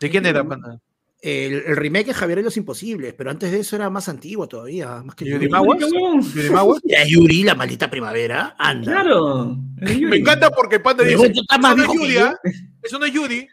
¿De 0.00 0.10
quién 0.10 0.26
era, 0.26 0.44
panda? 0.44 0.78
El, 1.20 1.54
el 1.66 1.76
remake 1.76 2.10
es 2.10 2.16
Javier 2.16 2.38
y 2.38 2.42
los 2.44 2.56
Imposibles, 2.56 3.12
pero 3.12 3.30
antes 3.30 3.50
de 3.50 3.58
eso 3.58 3.74
era 3.74 3.90
más 3.90 4.08
antiguo 4.08 4.46
todavía, 4.46 5.02
más 5.02 5.16
que 5.16 5.24
¿Yuri 5.24 5.46
Yuri. 5.46 5.48
Maguas? 5.48 5.78
¿Qué 5.78 5.84
huevón? 5.86 6.22
¿Yuri 6.22 6.50
Maguas? 6.50 6.80
Era 6.86 7.04
Yuri, 7.08 7.42
la 7.42 7.56
maldita 7.56 7.90
primavera. 7.90 8.54
Anda. 8.56 8.92
Claro. 8.92 9.56
Me 9.80 10.16
encanta 10.18 10.50
porque 10.50 10.78
Panda 10.78 11.02
dice, 11.02 11.30
tú 11.30 11.40
estás 11.40 11.58
eso 11.58 11.60
más 11.60 11.76
no 11.76 11.82
es 11.82 11.88
viejo 11.88 11.92
que 11.92 11.98
Yuri, 11.98 12.14
yo". 12.14 12.26
¿ah? 12.26 12.38
Eso 12.82 12.98
no 13.00 13.04
es 13.06 13.12
Yuri. 13.12 13.48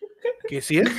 Que 0.47 0.61
sí 0.61 0.77
es. 0.77 0.89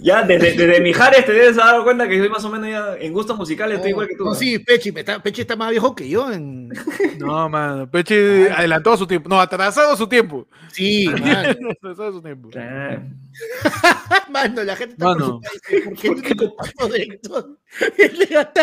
Ya, 0.00 0.22
desde, 0.22 0.52
desde 0.52 0.80
Mijares 0.80 1.24
te 1.24 1.32
debes 1.32 1.56
dar 1.56 1.82
cuenta 1.82 2.08
que 2.08 2.18
soy 2.18 2.28
más 2.28 2.44
o 2.44 2.50
menos 2.50 2.68
ya 2.68 2.96
en 2.98 3.12
gustos 3.12 3.36
musicales, 3.36 3.76
estoy 3.76 3.90
igual 3.90 4.08
que 4.08 4.16
tú. 4.16 4.24
No, 4.24 4.30
¿no? 4.30 4.36
sí, 4.36 4.58
Pechi, 4.58 4.92
me 4.92 5.00
está- 5.00 5.22
Pechi 5.22 5.40
está 5.42 5.56
más 5.56 5.70
viejo 5.70 5.94
que 5.94 6.08
yo. 6.08 6.30
En... 6.32 6.68
No, 7.18 7.48
mano. 7.48 7.90
Peche 7.90 8.50
adelantó 8.50 8.92
a 8.92 8.96
su 8.98 9.06
tiempo. 9.06 9.28
No, 9.28 9.40
atrasado 9.40 9.96
su 9.96 10.06
tiempo. 10.06 10.46
Sí, 10.70 11.06
mano. 11.20 11.70
atrasado 11.70 12.12
su 12.12 12.22
tiempo. 12.22 12.48
Claro. 12.50 13.02
Mano, 14.30 14.64
la 14.64 14.76
gente 14.76 14.94
está 14.94 15.06
Mano. 15.06 15.40
preocupada, 15.40 15.90
dice, 15.90 16.08
¿por 16.08 16.22
qué 16.22 16.34
paso 16.56 16.88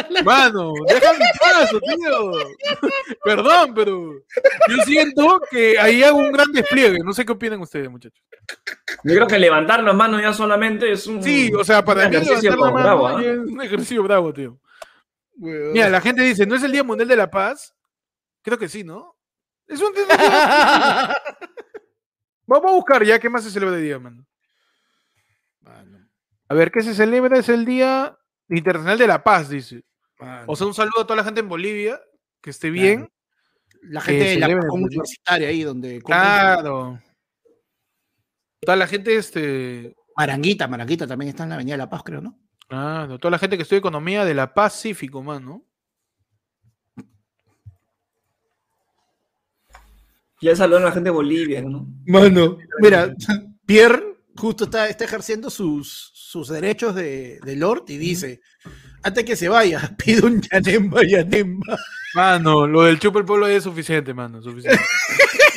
la 0.10 0.24
Mano, 0.24 0.74
déjame 0.88 1.26
en 1.26 1.40
paso, 1.40 1.80
tío. 1.80 2.32
Perdón, 3.24 3.74
pero 3.76 4.14
yo 4.70 4.84
siento 4.86 5.42
que 5.50 5.78
ahí 5.80 6.04
hago 6.04 6.18
un 6.18 6.32
gran 6.32 6.52
despliegue. 6.52 7.00
No 7.04 7.14
sé 7.14 7.26
qué 7.26 7.32
opinan 7.32 7.62
ustedes, 7.62 7.90
muchachos. 7.90 8.22
Yo 9.04 9.16
creo 9.16 9.28
que 9.28 9.40
levantar 9.40 9.84
las 9.84 9.96
manos 9.96 10.22
ya 10.22 10.34
solamente 10.34 10.92
es 10.92 11.08
un. 11.08 11.22
Sí, 11.24 11.52
o 11.54 11.64
sea, 11.64 11.84
para 11.84 12.06
un 12.06 12.10
mí 12.10 12.16
ejercicio 12.18 12.52
levantar 12.52 12.76
la 12.76 12.84
bravo, 12.84 13.04
mano 13.04 13.18
¿ah? 13.18 13.22
es 13.22 13.38
un 13.38 13.62
ejercicio 13.62 14.04
bravo, 14.04 14.34
tío. 14.34 14.60
Mira, 15.36 15.90
la 15.90 16.02
gente 16.02 16.22
dice, 16.22 16.46
¿no 16.46 16.56
es 16.56 16.64
el 16.64 16.72
Día 16.72 16.84
Mundial 16.84 17.08
de 17.08 17.16
la 17.16 17.30
Paz? 17.30 17.74
Creo 18.42 18.58
que 18.58 18.70
sí, 18.70 18.84
¿no? 18.84 19.16
Es 19.68 19.82
un 19.82 19.94
Vamos 22.46 22.72
a 22.72 22.76
buscar 22.76 23.04
ya 23.04 23.20
qué 23.20 23.30
más 23.30 23.44
se 23.44 23.52
celebra 23.52 23.78
el 23.78 23.84
día, 23.84 23.98
mano. 24.00 24.26
Mano, 25.62 26.08
A 26.50 26.54
ver, 26.54 26.72
¿qué 26.72 26.82
se 26.82 26.94
celebra? 26.94 27.40
Es 27.40 27.50
el 27.50 27.66
Día 27.66 28.18
Internacional 28.50 28.98
de 28.98 29.08
la 29.08 29.24
Paz, 29.24 29.50
dice. 29.50 29.84
mano. 30.20 30.44
O 30.48 30.56
sea, 30.56 30.68
un 30.68 30.74
saludo 30.74 31.02
a 31.02 31.08
toda 31.08 31.18
la 31.18 31.24
gente 31.24 31.40
en 31.40 31.50
Bolivia, 31.50 32.00
que 32.42 32.50
esté 32.50 32.70
bien. 32.70 33.10
la 33.82 34.02
gente 34.02 34.24
de 34.26 34.38
la 34.38 34.48
universitaria 34.72 35.48
ahí 35.48 35.64
donde 35.64 36.02
Claro. 36.02 37.00
Toda 38.66 38.76
la 38.76 38.88
gente, 38.88 39.16
este. 39.16 39.96
Maranguita, 40.16 40.68
Maranguita 40.68 41.08
también 41.08 41.30
está 41.30 41.44
en 41.44 41.50
la 41.50 41.56
Avenida 41.56 41.74
de 41.74 41.80
la 41.80 41.90
Paz, 41.90 42.04
creo, 42.04 42.22
¿no? 42.22 42.40
Claro, 42.68 43.20
toda 43.20 43.32
la 43.32 43.40
gente 43.40 43.58
que 43.58 43.64
estudia 43.64 43.80
economía 43.80 44.26
de 44.26 44.34
la 44.34 44.54
Pacífico, 44.54 45.22
mano. 45.24 45.66
Ya 50.42 50.56
saludan 50.56 50.84
a 50.84 50.86
la 50.88 50.92
gente 50.92 51.10
de 51.10 51.16
Bolivia, 51.16 51.62
¿no? 51.62 51.88
Mano, 52.06 52.58
mira, 52.82 53.14
Pierre 53.66 54.14
justo 54.36 54.66
está, 54.66 54.90
está 54.90 55.06
ejerciendo 55.06 55.50
sus, 55.50 56.12
sus 56.14 56.50
derechos 56.50 56.96
de, 56.96 57.40
de 57.44 57.56
Lord 57.56 57.86
y 57.88 57.98
dice, 57.98 58.42
antes 59.04 59.24
que 59.26 59.36
se 59.36 59.50
vaya, 59.50 59.96
pido 60.04 60.28
un 60.28 60.42
Yanemba, 60.42 61.02
Yanemba. 61.08 61.78
Mano, 62.16 62.68
lo 62.68 62.84
del 62.84 63.00
chupa 63.00 63.20
el 63.20 63.26
pueblo 63.26 63.48
es 63.48 63.64
suficiente, 63.64 64.14
mano, 64.14 64.42
suficiente. 64.42 64.82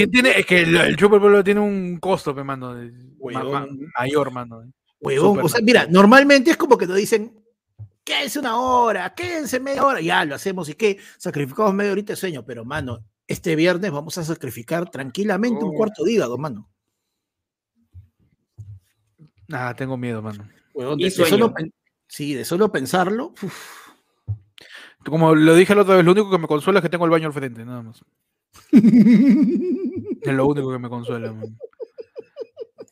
¿Quién 0.00 0.10
tiene? 0.10 0.38
Es 0.38 0.46
que 0.46 0.60
el, 0.62 0.76
el 0.76 0.86
el 0.90 0.96
pueblo 0.96 1.44
tiene 1.44 1.60
un 1.60 1.98
costo, 1.98 2.34
pe, 2.34 2.42
mano, 2.44 2.74
de- 2.74 2.92
ma- 3.32 3.44
ma- 3.44 3.66
mayor, 3.98 4.30
mano. 4.32 4.62
Huevón, 5.00 5.40
o 5.40 5.48
sea, 5.48 5.60
mira, 5.62 5.86
normalmente 5.88 6.50
es 6.50 6.56
como 6.56 6.76
que 6.78 6.86
nos 6.86 6.96
dicen, 6.96 7.34
quédense 8.04 8.38
una 8.38 8.56
hora, 8.60 9.14
quédense 9.14 9.60
media 9.60 9.84
hora, 9.84 10.00
ya 10.00 10.24
lo 10.24 10.34
hacemos 10.34 10.68
y 10.68 10.74
qué, 10.74 10.98
sacrificamos 11.18 11.72
media 11.74 11.92
horita 11.92 12.12
de 12.12 12.16
sueño, 12.16 12.44
pero 12.44 12.64
mano, 12.64 13.04
este 13.26 13.56
viernes 13.56 13.90
vamos 13.90 14.18
a 14.18 14.24
sacrificar 14.24 14.90
tranquilamente 14.90 15.64
un 15.64 15.70
Oh. 15.72 15.76
cuarto 15.76 16.04
de 16.04 16.12
hígado, 16.12 16.36
mano. 16.38 16.68
Ah, 19.52 19.74
tengo 19.76 19.96
miedo, 19.96 20.22
mano. 20.22 20.48
Huevón, 20.74 20.98
de, 20.98 21.04
de 21.04 21.10
solo, 21.10 21.52
sí, 22.08 22.34
de 22.34 22.44
solo 22.44 22.70
pensarlo, 22.70 23.34
uf, 23.42 23.88
Como 25.04 25.34
lo 25.34 25.54
dije 25.54 25.74
la 25.74 25.82
otra 25.82 25.96
vez, 25.96 26.04
lo 26.04 26.12
único 26.12 26.30
que 26.30 26.38
me 26.38 26.46
consuela 26.46 26.78
es 26.78 26.82
que 26.82 26.88
tengo 26.88 27.04
el 27.04 27.10
baño 27.10 27.26
al 27.26 27.32
frente, 27.32 27.64
nada 27.64 27.82
más. 27.82 28.02
Es 30.22 30.32
lo 30.32 30.46
único 30.46 30.70
que 30.70 30.78
me 30.78 30.88
consuela, 30.88 31.32
man. 31.32 31.56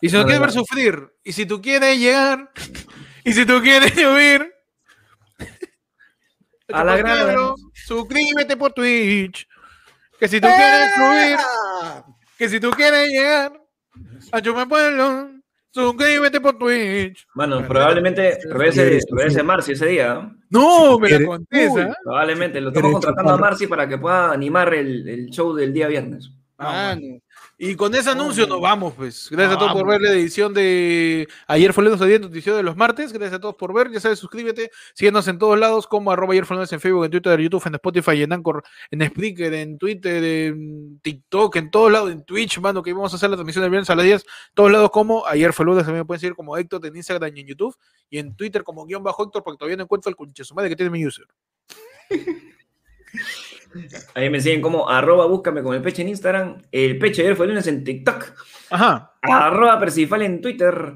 Y 0.01 0.09
si 0.09 0.17
no 0.17 0.25
quieres 0.25 0.41
ver 0.41 0.53
sufrir, 0.53 1.13
y 1.25 1.33
si 1.33 1.45
tú 1.45 1.61
quieres 1.61 1.99
llegar, 1.99 2.51
y 3.25 3.33
si 3.33 3.45
tú 3.45 3.61
quieres 3.61 3.97
huir, 3.97 4.55
A 6.73 6.85
la 6.85 7.01
pueblo, 7.01 7.55
suscríbete 7.73 8.57
por 8.57 8.73
Twitch. 8.73 9.49
Que 10.19 10.29
si 10.29 10.41
tú 10.41 10.49
quieres 10.49 10.95
fluir, 10.95 11.37
¡Ah! 11.39 12.05
que 12.37 12.49
si 12.49 12.61
tú 12.61 12.71
quieres 12.71 13.09
llegar 13.09 13.61
a 14.33 14.41
Chuma 14.41 14.67
Pueblo, 14.69 15.31
suscríbete 15.71 16.41
por 16.41 16.59
Twitch. 16.59 17.27
Mano, 17.35 17.67
probablemente 17.67 18.39
regrese, 18.45 19.01
regrese 19.11 19.43
Marci 19.43 19.73
ese 19.73 19.87
día. 19.87 20.15
¿no? 20.51 20.95
No, 20.95 20.99
me 20.99 21.11
la. 21.11 21.35
¿ah? 21.35 21.97
Probablemente. 22.05 22.61
Lo 22.61 22.69
estamos 22.69 22.93
contratando 22.93 23.33
a. 23.33 23.39
Marci 23.39 23.67
para 23.67 23.89
que 23.89 23.99
pueda 23.99 24.33
animar 24.33 24.75
el, 24.75 25.09
el 25.09 25.31
show 25.31 25.55
del 25.55 25.73
día 25.73 25.89
viernes. 25.89 26.33
Mano, 26.59 27.21
Y 27.57 27.77
con 27.77 27.95
ese 27.95 28.11
anuncio 28.11 28.45
nos 28.49 28.61
vamos, 28.61 28.93
pues. 28.95 29.29
Gracias 29.31 29.55
a 29.55 29.59
todos 29.61 29.73
por 29.73 29.87
ver 29.87 30.01
la 30.01 30.11
edición 30.11 30.53
de. 30.53 31.29
Ayer 31.47 31.73
fue 31.73 31.85
lunes 31.85 32.01
de 32.01 32.15
edición 32.17 32.57
de 32.57 32.65
los 32.65 32.77
martes. 32.77 33.13
Gracias 33.13 33.39
a 33.39 33.41
todos 33.41 33.55
por 33.55 33.73
ver. 33.73 33.93
Ya 33.93 34.01
sabes, 34.01 34.19
suscríbete. 34.19 34.73
Síguenos 34.93 35.29
en 35.29 35.39
todos 35.39 35.57
lados, 35.57 35.87
como 35.87 36.11
arroba 36.11 36.33
ayer 36.33 36.45
fue 36.47 36.57
lunes 36.57 36.73
en 36.73 36.81
Facebook, 36.81 37.05
en 37.05 37.13
Twitter, 37.13 37.39
en 37.39 37.45
YouTube, 37.45 37.63
en 37.65 37.75
Spotify, 37.75 38.23
en 38.23 38.33
Anchor, 38.33 38.65
en 38.91 39.07
Spreaker, 39.07 39.55
en 39.55 39.79
Twitter, 39.79 40.25
en 40.25 40.99
TikTok, 41.01 41.55
en 41.57 41.71
todos 41.71 41.93
lados, 41.93 42.11
en 42.11 42.25
Twitch, 42.25 42.59
mano, 42.59 42.83
que 42.83 42.93
vamos 42.93 43.13
a 43.13 43.17
hacer 43.17 43.31
la 43.31 43.37
transmisión 43.37 43.63
del 43.63 43.71
viernes 43.71 43.91
a 43.91 43.95
las 43.95 44.05
10. 44.05 44.27
Todos 44.55 44.73
lados, 44.73 44.91
como 44.91 45.25
ayer 45.27 45.53
fue 45.53 45.65
lunes. 45.65 45.85
También 45.85 46.03
me 46.03 46.07
pueden 46.07 46.21
seguir 46.21 46.35
como 46.35 46.57
Héctor 46.57 46.85
en 46.85 46.97
Instagram 46.97 47.37
y 47.37 47.41
en 47.41 47.47
YouTube. 47.47 47.77
Y 48.11 48.19
en 48.19 48.35
Twitter, 48.35 48.65
como 48.65 48.85
guion 48.85 49.05
bajo 49.05 49.23
Héctor, 49.23 49.45
porque 49.45 49.59
todavía 49.59 49.77
no 49.77 49.85
encuentro 49.85 50.11
el 50.11 50.17
madre 50.57 50.71
que 50.71 50.77
tiene 50.77 50.91
mi 50.91 51.07
user. 51.07 51.27
Ahí 54.15 54.31
me 54.31 54.41
siguen 54.41 54.61
como 54.61 54.89
arroba 54.89 55.27
búscame 55.27 55.63
con 55.63 55.75
el 55.75 55.83
peche 55.83 56.03
en 56.03 56.09
Instagram. 56.09 56.63
El 56.73 56.99
peche 56.99 57.23
ayer 57.23 57.37
fue 57.37 57.47
el 57.47 57.51
lunes 57.53 57.67
en 57.67 57.85
TikTok. 57.85 58.25
Ajá. 58.71 59.13
Arroba 59.23 59.79
Percifal 59.81 60.23
en 60.23 60.41
Twitter. 60.41 60.95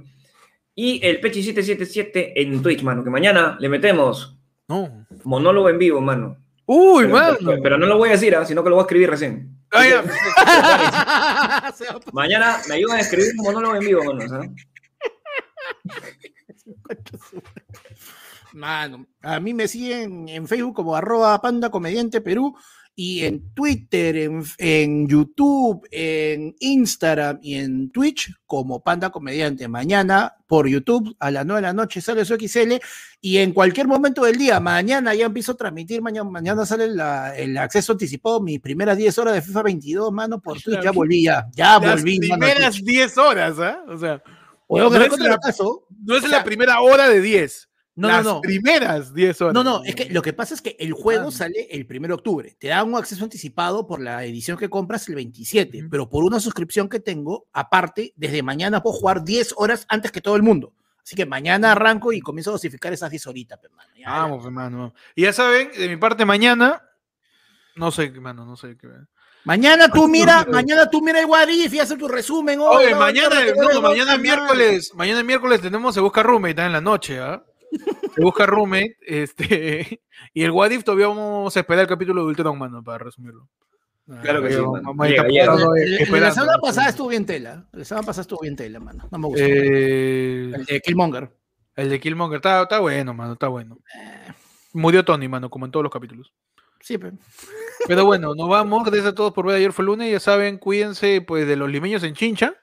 Y 0.74 1.04
el 1.06 1.20
peche 1.20 1.42
777 1.42 2.40
en 2.40 2.62
Twitch, 2.62 2.82
mano. 2.82 3.04
Que 3.04 3.10
mañana 3.10 3.56
le 3.60 3.68
metemos 3.68 4.38
No. 4.68 5.06
monólogo 5.24 5.68
en 5.68 5.78
vivo, 5.78 6.00
mano. 6.00 6.36
Uy, 6.64 7.04
Pero, 7.04 7.14
mano. 7.14 7.36
pero- 7.44 7.62
pero 7.62 7.78
no 7.78 7.86
lo 7.86 7.98
voy 7.98 8.08
a 8.08 8.12
decir, 8.12 8.34
¿ah? 8.36 8.44
sino 8.44 8.62
que 8.62 8.70
lo 8.70 8.76
voy 8.76 8.82
a 8.82 8.86
escribir 8.86 9.10
recién. 9.10 9.58
Ah, 9.72 10.02
Mañana 12.12 12.58
me 12.68 12.74
ayudan 12.76 12.98
a 12.98 13.00
escribir 13.00 13.32
un 13.38 13.44
monólogo 13.44 13.74
en 13.74 13.80
vivo, 13.80 14.04
mano. 14.04 14.28
¿sabes? 14.28 14.50
Mano, 18.54 19.06
a 19.22 19.40
mí 19.40 19.54
me 19.54 19.66
siguen 19.68 20.28
en 20.28 20.46
Facebook 20.46 20.74
como 20.74 20.94
arroba 20.94 21.40
panda 21.40 21.70
comediante 21.70 22.20
Perú 22.20 22.54
y 22.94 23.24
en 23.24 23.54
Twitter, 23.54 24.14
en, 24.18 24.44
en 24.58 25.08
YouTube, 25.08 25.88
en 25.90 26.54
Instagram 26.60 27.38
y 27.40 27.54
en 27.54 27.90
Twitch 27.90 28.30
como 28.44 28.82
panda 28.84 29.08
comediante. 29.10 29.66
Mañana 29.66 30.34
por 30.46 30.68
YouTube 30.68 31.16
a 31.18 31.30
las 31.30 31.46
9 31.46 31.62
de 31.62 31.66
la 31.68 31.72
noche 31.72 32.02
sale 32.02 32.26
su 32.26 32.34
XL 32.34 32.74
y 33.22 33.38
en 33.38 33.54
cualquier 33.54 33.88
momento 33.88 34.22
del 34.24 34.36
día, 34.36 34.60
mañana 34.60 35.14
ya 35.14 35.24
empiezo 35.24 35.52
a 35.52 35.56
transmitir, 35.56 36.02
mañana, 36.02 36.28
mañana 36.28 36.66
sale 36.66 36.88
la- 36.88 37.34
el 37.34 37.56
acceso 37.56 37.92
anticipado, 37.92 38.42
mis 38.42 38.60
primeras 38.60 38.98
10 38.98 39.16
horas 39.16 39.32
de 39.34 39.40
FIFA 39.42 39.62
22, 39.62 40.12
mano, 40.12 40.38
por 40.42 40.60
Twitch, 40.60 40.76
ya 40.84 40.90
volví, 40.92 41.22
ya, 41.22 41.46
ya 41.54 41.78
Las 41.78 42.02
volví. 42.02 42.18
mano, 42.28 42.40
primeras 42.46 42.74
Twitch. 42.74 42.84
10 42.84 43.16
horas, 43.18 43.58
¿ah? 43.58 43.82
O 43.88 43.96
sea. 43.96 44.22
No 44.90 44.96
es 45.06 45.12
la-. 45.24 45.36
No 46.04 46.16
es 46.16 46.22
primera 46.44 46.80
hora 46.82 47.08
de 47.08 47.20
10. 47.22 47.70
No, 47.94 48.08
las 48.08 48.24
no, 48.24 48.34
no. 48.34 48.40
primeras 48.40 49.12
10 49.12 49.40
horas. 49.42 49.54
No, 49.54 49.62
no, 49.62 49.84
es 49.84 49.94
que 49.94 50.06
lo 50.08 50.22
que 50.22 50.32
pasa 50.32 50.54
es 50.54 50.62
que 50.62 50.76
el 50.78 50.92
juego 50.94 51.28
Ah. 51.28 51.32
sale 51.32 51.68
el 51.70 51.84
1 51.86 52.08
de 52.08 52.14
octubre. 52.14 52.56
Te 52.58 52.68
dan 52.68 52.88
un 52.88 52.96
acceso 52.96 53.22
anticipado 53.22 53.86
por 53.86 54.00
la 54.00 54.24
edición 54.24 54.56
que 54.56 54.70
compras 54.70 55.06
el 55.08 55.16
27, 55.16 55.80
Ujú. 55.82 55.90
pero 55.90 56.08
por 56.08 56.24
una 56.24 56.40
suscripción 56.40 56.88
que 56.88 57.00
tengo, 57.00 57.46
aparte, 57.52 58.14
desde 58.16 58.42
mañana 58.42 58.82
puedo 58.82 58.96
jugar 58.96 59.22
10 59.24 59.52
horas 59.58 59.84
antes 59.90 60.10
que 60.10 60.22
todo 60.22 60.36
el 60.36 60.42
mundo. 60.42 60.72
Así 61.04 61.16
que 61.16 61.26
mañana 61.26 61.72
arranco 61.72 62.12
y 62.12 62.20
comienzo 62.20 62.50
a 62.50 62.52
dosificar 62.52 62.92
esas 62.92 63.10
10 63.10 63.26
horitas, 63.26 63.58
pe, 63.58 63.68
mano. 63.68 63.90
Ya, 63.98 64.08
Vamos, 64.10 64.44
hermano. 64.44 64.94
Y 65.14 65.22
ya 65.22 65.32
saben, 65.32 65.70
de 65.76 65.88
mi 65.88 65.96
parte, 65.96 66.24
mañana. 66.24 66.80
No 67.76 67.90
sé, 67.90 68.10
mano, 68.12 68.46
no 68.46 68.56
sé 68.56 68.76
qué. 68.78 68.88
Mañana 69.44 69.88
tú 69.88 70.06
mira, 70.08 70.46
mañana 70.50 70.88
tú 70.88 71.02
mira 71.02 71.18
el 71.20 71.26
Guarif 71.26 71.74
y 71.74 71.80
haces 71.80 71.98
tu 71.98 72.06
resumen. 72.06 72.60
Oye, 72.60 72.86
Oye, 72.86 72.94
mañana, 72.94 73.36
no, 73.74 73.82
mañana 73.82 74.16
miércoles, 74.16 74.92
mañana 74.94 75.22
miércoles 75.24 75.60
tenemos 75.60 75.92
Se 75.94 76.00
Busca 76.00 76.22
Roommate 76.22 76.60
¿ah? 76.62 76.66
en 76.66 76.72
la 76.72 76.80
noche, 76.80 77.18
¿ah? 77.18 77.42
Se 78.14 78.20
Busca 78.20 78.46
Roommate, 78.46 78.96
este, 79.00 80.02
y 80.34 80.42
el 80.42 80.50
What 80.50 80.70
If 80.70 80.84
todavía 80.84 81.08
vamos 81.08 81.56
a 81.56 81.60
esperar 81.60 81.82
el 81.82 81.88
capítulo 81.88 82.22
de 82.22 82.28
Ultron, 82.28 82.58
mano, 82.58 82.82
para 82.82 82.98
resumirlo. 82.98 83.48
Claro 84.20 84.42
que 84.42 84.48
sí, 84.52 84.56
eh, 84.58 85.98
El- 86.00 86.14
el 86.14 86.20
la 86.20 86.32
semana 86.32 86.58
pasada 86.60 86.88
estuvo 86.88 87.08
bien 87.08 87.24
tela. 87.24 87.68
La 87.72 87.84
semana 87.84 88.04
pasada 88.04 88.22
estuvo 88.22 88.40
bien 88.40 88.56
tela, 88.56 88.80
mano. 88.80 89.08
No 89.10 89.18
me 89.18 89.26
gustó. 89.28 89.42
Eh, 89.44 90.52
el 90.54 90.64
de 90.64 90.80
Killmonger. 90.80 91.30
el 91.76 91.88
de 91.88 92.00
Killmonger, 92.00 92.36
está, 92.36 92.62
está 92.62 92.80
bueno, 92.80 93.14
mano, 93.14 93.34
está 93.34 93.48
bueno. 93.48 93.78
Murió 94.72 95.04
Tony, 95.04 95.28
mano, 95.28 95.48
como 95.50 95.66
en 95.66 95.72
todos 95.72 95.84
los 95.84 95.92
capítulos. 95.92 96.32
Sí, 96.80 96.98
pe. 96.98 97.12
Pero 97.86 98.04
bueno, 98.04 98.34
nos 98.34 98.48
vamos. 98.48 98.84
Gracias 98.84 99.06
a 99.06 99.14
todos 99.14 99.32
por 99.32 99.46
ver. 99.46 99.56
Ayer 99.56 99.72
fue 99.72 99.84
lunes. 99.84 100.10
Ya 100.10 100.18
saben, 100.18 100.58
cuídense 100.58 101.20
pues 101.20 101.46
de 101.46 101.54
los 101.56 101.70
limeños 101.70 102.02
en 102.02 102.14
Chincha. 102.14 102.54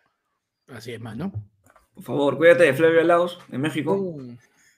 Así 0.68 0.92
es, 0.92 1.00
mano. 1.00 1.32
Por 1.96 2.04
favor, 2.04 2.38
cuídate 2.38 2.64
de 2.64 2.74
Flavio 2.74 3.02
Laos, 3.04 3.40
en 3.52 3.62
México. 3.62 3.94
Uh, 3.94 4.36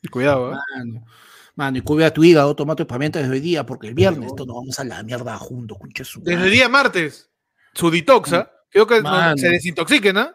Cuidado, 0.10 0.54
¿eh? 0.54 0.58
Mano, 0.78 1.06
mano, 1.56 1.78
y 1.78 1.82
cuida 1.82 2.12
tu 2.12 2.24
hígado, 2.24 2.56
toma 2.56 2.76
tu 2.76 2.86
desde 2.86 3.30
hoy 3.30 3.40
día, 3.40 3.66
porque 3.66 3.88
el 3.88 3.94
viernes 3.94 4.34
todos 4.36 4.48
nos 4.48 4.56
vamos 4.56 4.80
a 4.80 4.84
la 4.84 5.04
mierda 5.04 5.38
juntos, 5.38 5.78
Desde 6.22 6.46
el 6.46 6.52
día 6.52 6.70
martes, 6.70 7.30
su 7.74 7.90
detoxa. 7.92 8.52
Creo 8.70 8.88
que 8.88 9.02
no- 9.02 9.38
se 9.38 9.50
desintoxiquen, 9.50 10.16
¿no? 10.16 10.30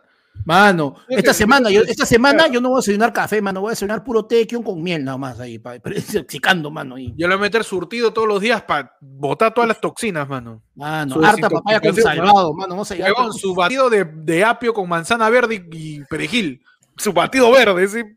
Mano, 0.45 0.97
Es 1.09 1.19
esta 1.19 1.33
semana, 1.33 1.71
yo, 1.71 1.83
esta 1.83 2.05
semana 2.05 2.47
yo 2.49 2.61
no 2.61 2.69
voy 2.69 2.77
a 2.77 2.81
desayunar 2.81 3.13
café, 3.13 3.41
mano, 3.41 3.63
voy 3.63 3.69
a 3.69 3.73
desayunar 3.73 4.05
puro 4.05 4.27
tequion 4.27 4.63
con 4.63 4.83
miel 4.83 5.03
nada 5.05 5.17
más 5.17 5.41
ahí, 5.41 5.59
pa, 5.59 5.75
pero 5.83 5.97
intoxicando, 5.97 6.71
mano. 6.71 6.99
Y, 6.99 7.15
Yo 7.17 7.27
le 7.27 7.35
voy 7.35 7.43
a 7.43 7.47
meter 7.47 7.65
surtido 7.65 8.13
todos 8.13 8.29
los 8.29 8.41
días 8.41 8.63
para 8.63 8.93
botar 9.01 9.55
todas 9.55 9.67
las 9.69 9.81
toxinas, 9.81 10.29
mano. 10.29 10.63
mano, 10.75 11.17
harta 11.25 11.49
papaya 11.49 11.81
con 11.81 11.89
desintoxicación, 11.95 12.27
salvado, 12.27 12.53
mano, 12.55 12.75
vamos 12.75 12.91
a. 12.91 12.95
Huevón, 12.95 13.33
su 13.33 13.55
batido 13.55 13.91
de, 13.91 14.05
de 14.05 14.45
apio 14.45 14.73
con 14.75 14.89
manzana 14.89 15.29
verde 15.31 15.67
y, 15.73 15.97
y 15.97 16.05
perejil. 16.05 16.63
Su 16.97 17.13
batido 17.13 17.51
verde, 17.51 17.85
ese 17.85 18.17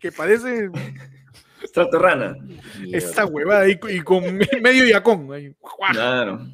que 0.00 0.12
parece 0.12 0.70
Trato 1.72 1.98
rana. 1.98 2.36
esta 2.92 3.24
huevada 3.26 3.68
y, 3.68 3.78
y 3.90 4.00
con 4.00 4.38
medio 4.62 4.86
yacón. 4.86 5.32
ahí. 5.32 5.54
Claro. 5.92 6.46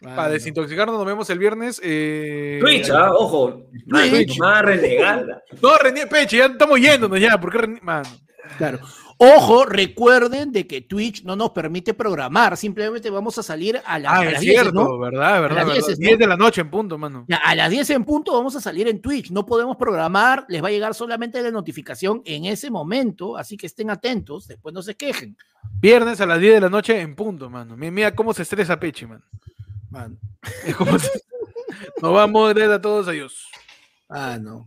Para 0.00 0.30
desintoxicarnos, 0.30 0.96
nos 0.96 1.06
vemos 1.06 1.30
el 1.30 1.38
viernes. 1.38 1.80
eh, 1.82 2.58
Twitch, 2.60 2.90
ah, 2.90 3.12
ojo. 3.14 3.68
Twitch. 3.88 4.36
Más 4.38 4.62
renegada. 4.62 5.42
No, 5.62 5.78
René 5.78 6.06
Peche, 6.08 6.38
ya 6.38 6.46
estamos 6.46 6.80
yéndonos 6.80 7.20
ya. 7.20 7.38
¿Por 7.40 7.52
qué 7.52 7.58
René? 7.58 7.78
Mano. 7.82 8.08
Claro. 8.58 8.80
Ojo, 9.24 9.64
recuerden 9.66 10.50
de 10.50 10.66
que 10.66 10.80
Twitch 10.80 11.22
no 11.22 11.36
nos 11.36 11.50
permite 11.50 11.94
programar, 11.94 12.56
simplemente 12.56 13.08
vamos 13.08 13.38
a 13.38 13.42
salir 13.44 13.80
a, 13.84 13.98
la- 14.00 14.10
Ah, 14.10 14.16
a 14.20 14.24
las 14.24 14.40
10, 14.40 14.52
cierto, 14.54 14.72
¿no? 14.72 14.98
¿verdad? 14.98 15.40
¿verdad? 15.42 15.56
las 15.58 15.66
verdad. 15.66 15.86
10, 15.86 15.98
¿no? 16.00 16.06
10 16.06 16.18
de 16.18 16.26
la 16.26 16.36
noche 16.36 16.60
en 16.60 16.70
punto, 16.70 16.98
mano. 16.98 17.26
A 17.44 17.54
las 17.54 17.70
10 17.70 17.90
en 17.90 18.04
punto 18.04 18.32
vamos 18.32 18.56
a 18.56 18.60
salir 18.60 18.88
en 18.88 19.00
Twitch. 19.00 19.30
No 19.30 19.46
podemos 19.46 19.76
programar, 19.76 20.44
les 20.48 20.62
va 20.62 20.68
a 20.68 20.70
llegar 20.72 20.94
solamente 20.94 21.40
la 21.40 21.52
notificación 21.52 22.20
en 22.24 22.46
ese 22.46 22.68
momento, 22.70 23.36
así 23.36 23.56
que 23.56 23.66
estén 23.66 23.90
atentos, 23.90 24.48
después 24.48 24.74
no 24.74 24.82
se 24.82 24.96
quejen. 24.96 25.36
Viernes 25.80 26.20
a 26.20 26.26
las 26.26 26.40
10 26.40 26.54
de 26.54 26.60
la 26.62 26.68
noche 26.68 27.00
en 27.00 27.14
punto, 27.14 27.48
mano. 27.48 27.76
Mira, 27.76 28.14
cómo 28.16 28.34
se 28.34 28.42
estresa 28.42 28.80
Peche, 28.80 29.06
man. 29.06 29.22
Man. 29.90 30.18
Se- 30.98 31.20
Nos 32.02 32.12
vamos, 32.12 32.52
gracias 32.54 32.76
a 32.78 32.80
todos, 32.80 33.06
adiós. 33.06 33.46
Ah, 34.08 34.36
no. 34.40 34.66